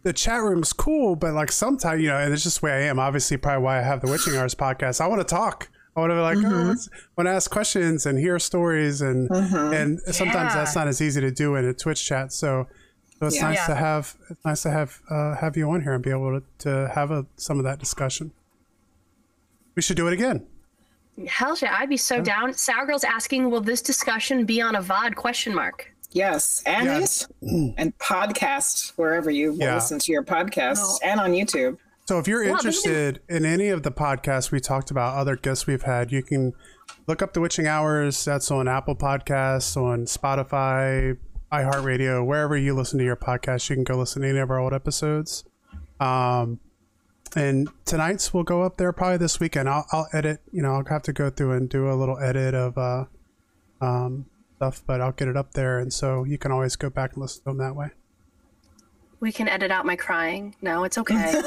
the 0.04 0.14
chat 0.14 0.42
room's 0.42 0.72
cool, 0.74 1.16
but 1.16 1.34
like 1.34 1.52
sometimes, 1.52 2.02
you 2.02 2.08
know, 2.10 2.18
and 2.18 2.34
it's 2.34 2.44
just 2.44 2.62
the 2.62 2.66
way 2.66 2.72
I 2.74 2.82
am. 2.90 2.98
Obviously, 3.00 3.38
probably 3.38 3.64
why 3.64 3.80
I 3.80 3.82
have 3.82 4.02
the 4.02 4.08
Witching 4.10 4.36
Hours 4.36 4.56
podcast. 4.56 5.02
I 5.02 5.08
want 5.08 5.20
to 5.22 5.26
talk. 5.28 5.70
I 5.96 6.00
want 6.00 6.12
to 6.12 6.16
be 6.16 6.22
like, 6.22 6.38
oh, 6.38 6.64
let's, 6.68 6.90
want 7.18 7.26
to 7.28 7.32
ask 7.32 7.50
questions 7.50 8.06
and 8.06 8.18
hear 8.20 8.38
stories, 8.40 9.02
and 9.02 9.30
and 9.32 10.00
sometimes 10.14 10.54
Yeah. 10.54 10.56
that's 10.58 10.76
not 10.76 10.88
as 10.88 11.02
easy 11.02 11.20
to 11.22 11.32
do 11.32 11.56
in 11.56 11.66
a 11.66 11.74
Twitch 11.74 12.06
chat. 12.06 12.32
So, 12.32 12.68
so 13.20 13.26
it's 13.28 13.36
Yeah. 13.36 13.42
nice 13.44 13.58
Yeah. 13.58 13.68
to 13.68 13.76
have 13.76 14.16
it's 14.30 14.46
nice 14.46 14.62
to 14.64 14.72
have 14.72 15.02
uh, 15.10 15.36
have 15.36 15.58
you 15.58 15.70
on 15.72 15.82
here 15.82 15.94
and 15.94 16.04
be 16.04 16.10
able 16.12 16.40
to, 16.40 16.46
to 16.60 16.92
have 16.94 17.12
a, 17.12 17.26
some 17.36 17.58
of 17.58 17.64
that 17.64 17.80
discussion. 17.80 18.32
We 19.76 19.82
should 19.82 19.98
do 19.98 20.08
it 20.08 20.14
again. 20.14 20.46
Hell 21.28 21.58
yeah, 21.62 21.76
I'd 21.78 21.90
be 21.90 21.98
so 21.98 22.22
down. 22.22 22.54
Sour 22.54 22.86
Girl's 22.86 23.04
asking, 23.04 23.50
will 23.50 23.62
this 23.62 23.82
discussion 23.82 24.46
be 24.46 24.62
on 24.62 24.76
a 24.76 24.82
VOD 24.82 25.16
question 25.16 25.54
mark? 25.54 25.92
yes 26.12 26.64
and 26.66 26.86
Yes. 26.86 27.28
and 27.42 27.96
podcast 27.98 28.94
wherever 28.96 29.30
you 29.30 29.54
Yeah. 29.60 29.76
listen 29.76 30.00
to 30.00 30.12
your 30.12 30.24
podcasts 30.24 30.78
Oh. 30.82 31.00
and 31.04 31.20
on 31.20 31.32
YouTube 31.34 31.78
So 32.08 32.18
if 32.18 32.30
you're 32.30 32.46
Well, 32.46 32.56
this 32.64 32.78
is- 32.78 32.86
interested 32.86 33.22
in 33.28 33.46
any 33.46 33.68
of 33.68 33.84
the 33.84 33.92
podcasts 33.92 34.50
we 34.50 34.62
talked 34.62 34.90
about, 34.90 35.16
other 35.18 35.36
guests 35.36 35.68
we've 35.68 35.82
had, 35.82 36.14
you 36.14 36.24
can 36.24 36.54
look 37.08 37.22
up 37.22 37.34
the 37.34 37.42
Witching 37.42 37.68
Hours. 37.68 38.24
That's 38.24 38.50
on 38.50 38.70
Apple 38.70 38.96
Podcasts, 38.96 39.76
on 39.76 40.06
Spotify, 40.06 41.18
iHeartRadio, 41.52 42.26
wherever 42.26 42.58
you 42.58 42.76
listen 42.76 43.00
to 43.00 43.06
your 43.06 43.16
podcast. 43.16 43.70
You 43.70 43.76
can 43.76 43.84
go 43.84 43.98
listen 43.98 44.22
to 44.22 44.30
any 44.30 44.40
of 44.40 44.50
our 44.50 44.60
old 44.60 44.74
episodes. 44.74 45.46
Um, 46.00 46.60
and 47.36 47.70
tonight's 47.86 48.34
will 48.34 48.44
go 48.44 48.64
up 48.64 48.78
there 48.78 48.92
probably 48.94 49.18
this 49.18 49.40
weekend. 49.40 49.70
I'll, 49.70 49.86
I'll 49.92 50.08
edit. 50.14 50.42
You 50.52 50.62
know, 50.62 50.76
I'll 50.76 50.86
have 50.86 51.04
to 51.04 51.14
go 51.14 51.30
through 51.30 51.54
and 51.54 51.70
do 51.70 51.90
a 51.90 51.96
little 51.96 52.18
edit 52.20 52.54
of 52.54 52.78
uh, 52.78 53.06
um, 53.82 54.26
stuff, 54.58 54.84
but 54.86 55.02
I'll 55.02 55.12
get 55.12 55.28
it 55.28 55.38
up 55.38 55.54
there, 55.54 55.80
and 55.80 55.92
so 55.92 56.24
you 56.24 56.38
can 56.38 56.52
always 56.52 56.76
go 56.76 56.90
back 56.90 57.14
and 57.14 57.22
listen 57.22 57.44
to 57.44 57.50
them 57.50 57.58
that 57.58 57.76
way. 57.76 57.90
We 59.20 59.32
can 59.32 59.48
edit 59.48 59.72
out 59.72 59.86
my 59.86 59.96
crying. 59.96 60.56
No, 60.62 60.84
it's 60.84 60.98
okay. 61.00 61.42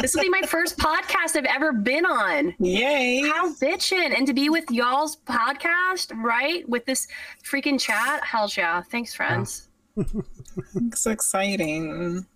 this 0.00 0.14
will 0.14 0.22
be 0.22 0.28
my 0.28 0.42
first 0.42 0.76
podcast 0.78 1.36
I've 1.36 1.44
ever 1.44 1.72
been 1.72 2.04
on. 2.04 2.54
yay 2.58 3.22
How 3.22 3.52
bitchin'. 3.54 4.16
And 4.16 4.26
to 4.26 4.34
be 4.34 4.50
with 4.50 4.70
y'all's 4.70 5.16
podcast, 5.16 6.14
right? 6.22 6.68
With 6.68 6.84
this 6.84 7.08
freaking 7.42 7.80
chat. 7.80 8.22
Hell 8.24 8.50
yeah. 8.56 8.82
Thanks, 8.82 9.14
friends. 9.14 9.68
it's 9.96 11.06
exciting 11.06 12.26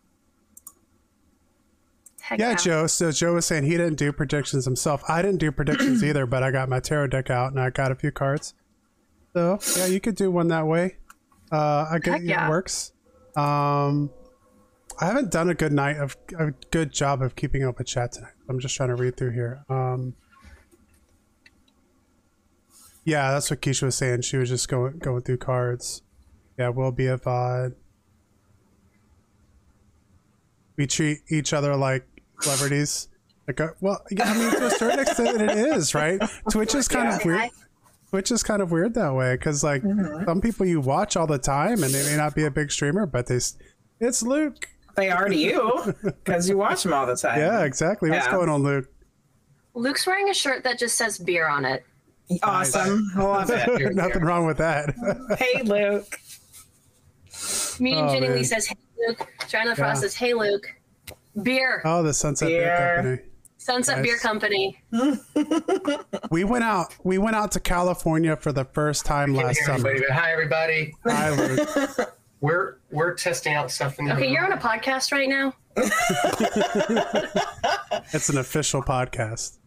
Heck 2.30 2.38
Yeah, 2.38 2.54
Joe. 2.54 2.86
So 2.86 3.10
Joe 3.10 3.34
was 3.34 3.46
saying 3.46 3.64
he 3.64 3.72
didn't 3.72 3.96
do 3.96 4.12
predictions 4.12 4.64
himself. 4.64 5.02
I 5.08 5.20
didn't 5.20 5.38
do 5.38 5.50
predictions 5.50 6.04
either, 6.04 6.26
but 6.26 6.44
I 6.44 6.52
got 6.52 6.68
my 6.68 6.78
tarot 6.78 7.08
deck 7.08 7.28
out 7.28 7.50
and 7.50 7.60
I 7.60 7.70
got 7.70 7.90
a 7.90 7.96
few 7.96 8.12
cards. 8.12 8.54
So 9.34 9.58
yeah, 9.76 9.86
you 9.86 10.00
could 10.00 10.14
do 10.14 10.30
one 10.30 10.46
that 10.48 10.66
way. 10.66 10.96
Uh, 11.50 11.86
I 11.90 11.98
get 11.98 12.12
Heck 12.12 12.22
yeah. 12.22 12.46
it 12.46 12.50
works. 12.50 12.92
Um, 13.36 14.10
I 15.00 15.06
haven't 15.06 15.30
done 15.30 15.48
a 15.48 15.54
good 15.54 15.72
night 15.72 15.96
of 15.96 16.16
a 16.38 16.50
good 16.70 16.92
job 16.92 17.22
of 17.22 17.36
keeping 17.36 17.64
up 17.64 17.78
with 17.78 17.86
chat 17.86 18.12
tonight. 18.12 18.32
I'm 18.48 18.58
just 18.58 18.76
trying 18.76 18.90
to 18.90 18.96
read 18.96 19.16
through 19.16 19.30
here. 19.30 19.64
Um, 19.68 20.14
yeah, 23.04 23.32
that's 23.32 23.50
what 23.50 23.62
Keisha 23.62 23.84
was 23.84 23.96
saying. 23.96 24.22
She 24.22 24.36
was 24.36 24.48
just 24.48 24.68
going 24.68 24.98
going 24.98 25.22
through 25.22 25.38
cards. 25.38 26.02
Yeah, 26.58 26.68
we'll 26.68 26.92
be 26.92 27.06
a 27.06 27.16
VOD. 27.16 27.74
We 30.76 30.86
treat 30.86 31.20
each 31.30 31.52
other 31.52 31.74
like 31.76 32.06
celebrities. 32.40 33.08
Like, 33.46 33.60
uh, 33.60 33.68
well, 33.80 34.02
yeah, 34.10 34.30
I 34.30 34.38
mean, 34.38 34.50
to 34.50 34.66
a 34.66 34.70
certain 34.70 35.00
extent, 35.00 35.40
it 35.40 35.50
is 35.50 35.94
right. 35.94 36.20
Twitch 36.50 36.74
is 36.74 36.88
kind 36.88 37.08
of 37.08 37.24
weird. 37.24 37.50
Twitch 38.10 38.30
is 38.32 38.42
kind 38.42 38.60
of 38.60 38.72
weird 38.72 38.94
that 38.94 39.14
way 39.14 39.34
because, 39.36 39.62
like, 39.62 39.82
mm-hmm. 39.82 40.24
some 40.24 40.40
people 40.40 40.66
you 40.66 40.80
watch 40.80 41.16
all 41.16 41.28
the 41.28 41.38
time, 41.38 41.84
and 41.84 41.94
they 41.94 42.02
may 42.04 42.16
not 42.16 42.34
be 42.34 42.44
a 42.44 42.50
big 42.50 42.72
streamer, 42.72 43.06
but 43.06 43.26
they, 43.28 43.38
it's 44.00 44.22
Luke. 44.22 44.68
they 44.96 45.10
are 45.10 45.28
to 45.28 45.36
you 45.36 45.94
because 46.02 46.48
you 46.48 46.56
watch 46.58 46.82
them 46.82 46.92
all 46.92 47.06
the 47.06 47.14
time 47.16 47.38
Yeah, 47.38 47.62
exactly. 47.62 48.10
What's 48.10 48.26
going 48.26 48.48
on, 48.48 48.62
Luke? 48.64 48.88
Luke's 49.74 50.06
wearing 50.06 50.28
a 50.28 50.34
shirt 50.34 50.64
that 50.64 50.78
just 50.78 50.96
says 50.96 51.18
beer 51.18 51.46
on 51.46 51.64
it. 51.64 51.84
awesome 52.42 53.10
love 53.16 53.48
it 53.50 53.94
Nothing 53.94 54.22
wrong 54.22 54.46
with 54.46 54.58
that. 54.58 54.94
hey 55.38 55.62
luke 55.62 56.18
Me 57.78 57.92
and 57.92 58.08
Oh, 58.08 58.12
Jenny 58.12 58.28
man. 58.28 58.36
Lee 58.36 58.44
says, 58.44 58.66
hey, 58.66 58.76
Luke. 59.06 59.26
Joanna 59.48 59.76
Frost 59.76 59.98
Yeah. 59.98 60.08
says, 60.08 60.14
hey, 60.14 60.34
Luke. 60.34 60.66
Beer. 61.42 61.80
oh, 61.84 62.02
the 62.02 62.12
Sunset 62.12 62.48
Beer 62.48 62.60
Beer. 62.76 62.96
Company. 62.96 63.29
Sunset 63.70 63.98
nice. 63.98 64.06
Beer 64.06 64.18
Company. 64.18 64.82
We 66.32 66.42
went 66.44 66.64
out. 66.64 66.94
We 67.04 67.18
went 67.18 67.36
out 67.36 67.52
to 67.52 67.60
California 67.60 68.36
for 68.36 68.52
the 68.52 68.64
first 68.64 69.04
time 69.06 69.34
last 69.34 69.58
hear 69.58 69.66
summer. 69.66 69.90
anybody, 69.90 70.04
but 70.08 70.16
hi 70.16 70.32
everybody. 70.32 70.94
Hi, 71.06 71.30
Luke. 71.30 72.16
We're 72.40 72.76
we're 72.90 73.14
testing 73.14 73.54
out 73.54 73.70
stuff 73.70 73.98
in 73.98 74.06
the 74.06 74.12
Okay, 74.14 74.22
room. 74.24 74.32
you're 74.32 74.44
on 74.44 74.52
a 74.52 74.56
podcast 74.56 75.12
right 75.12 75.28
now? 75.28 75.52
It's 78.12 78.28
an 78.28 78.38
official 78.38 78.82
podcast. 78.82 79.58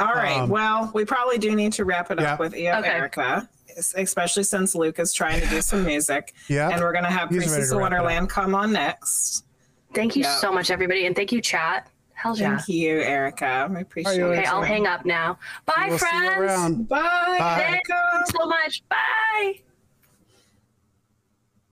all 0.00 0.12
right 0.14 0.38
Um, 0.40 0.48
well 0.50 0.90
we 0.94 1.04
probably 1.04 1.38
do 1.38 1.54
need 1.54 1.72
to 1.74 1.84
wrap 1.84 2.10
it 2.10 2.20
Yeah. 2.20 2.34
up 2.34 2.40
with 2.40 2.56
eo 2.56 2.78
Okay. 2.78 2.88
Erika 2.88 3.48
especially 3.76 4.42
since 4.44 4.74
luke 4.74 4.98
is 4.98 5.12
trying 5.12 5.40
to 5.40 5.46
do 5.48 5.60
some 5.60 5.84
music 5.84 6.32
Yeah. 6.48 6.70
and 6.70 6.80
we're 6.80 6.92
going 6.92 7.04
to 7.04 7.10
have 7.10 7.28
He's 7.28 7.38
ready 7.40 7.50
priestess 7.50 7.68
to 7.70 7.76
of 7.76 7.82
wrap 7.82 7.92
it 7.92 7.96
up. 7.96 8.02
wonderland 8.04 8.30
come 8.30 8.54
on 8.56 8.72
next 8.72 9.44
Thank 9.94 10.16
you 10.16 10.22
Yeah. 10.24 10.34
so 10.36 10.50
much, 10.52 10.72
everybody. 10.72 11.06
And 11.06 11.14
thank 11.14 11.30
you, 11.30 11.40
chat. 11.40 11.88
Hell 12.24 12.38
yeah. 12.38 12.56
thank 12.56 12.68
you 12.68 13.00
Erika 13.00 13.70
I 13.70 13.80
appreciate 13.80 14.16
you, 14.16 14.32
it 14.32 14.38
Okay, 14.38 14.46
I'll 14.46 14.62
hang 14.62 14.86
up 14.86 15.04
now. 15.04 15.38
Bye, 15.66 15.86
We'll 15.90 15.98
see 15.98 16.06
you 16.16 16.30
friends. 16.30 16.40
around. 16.40 16.88
bye 16.88 17.36
Bye. 17.38 17.64
Erika 17.68 18.24
so 18.36 18.46
much. 18.46 18.82
Bye. 18.88 19.60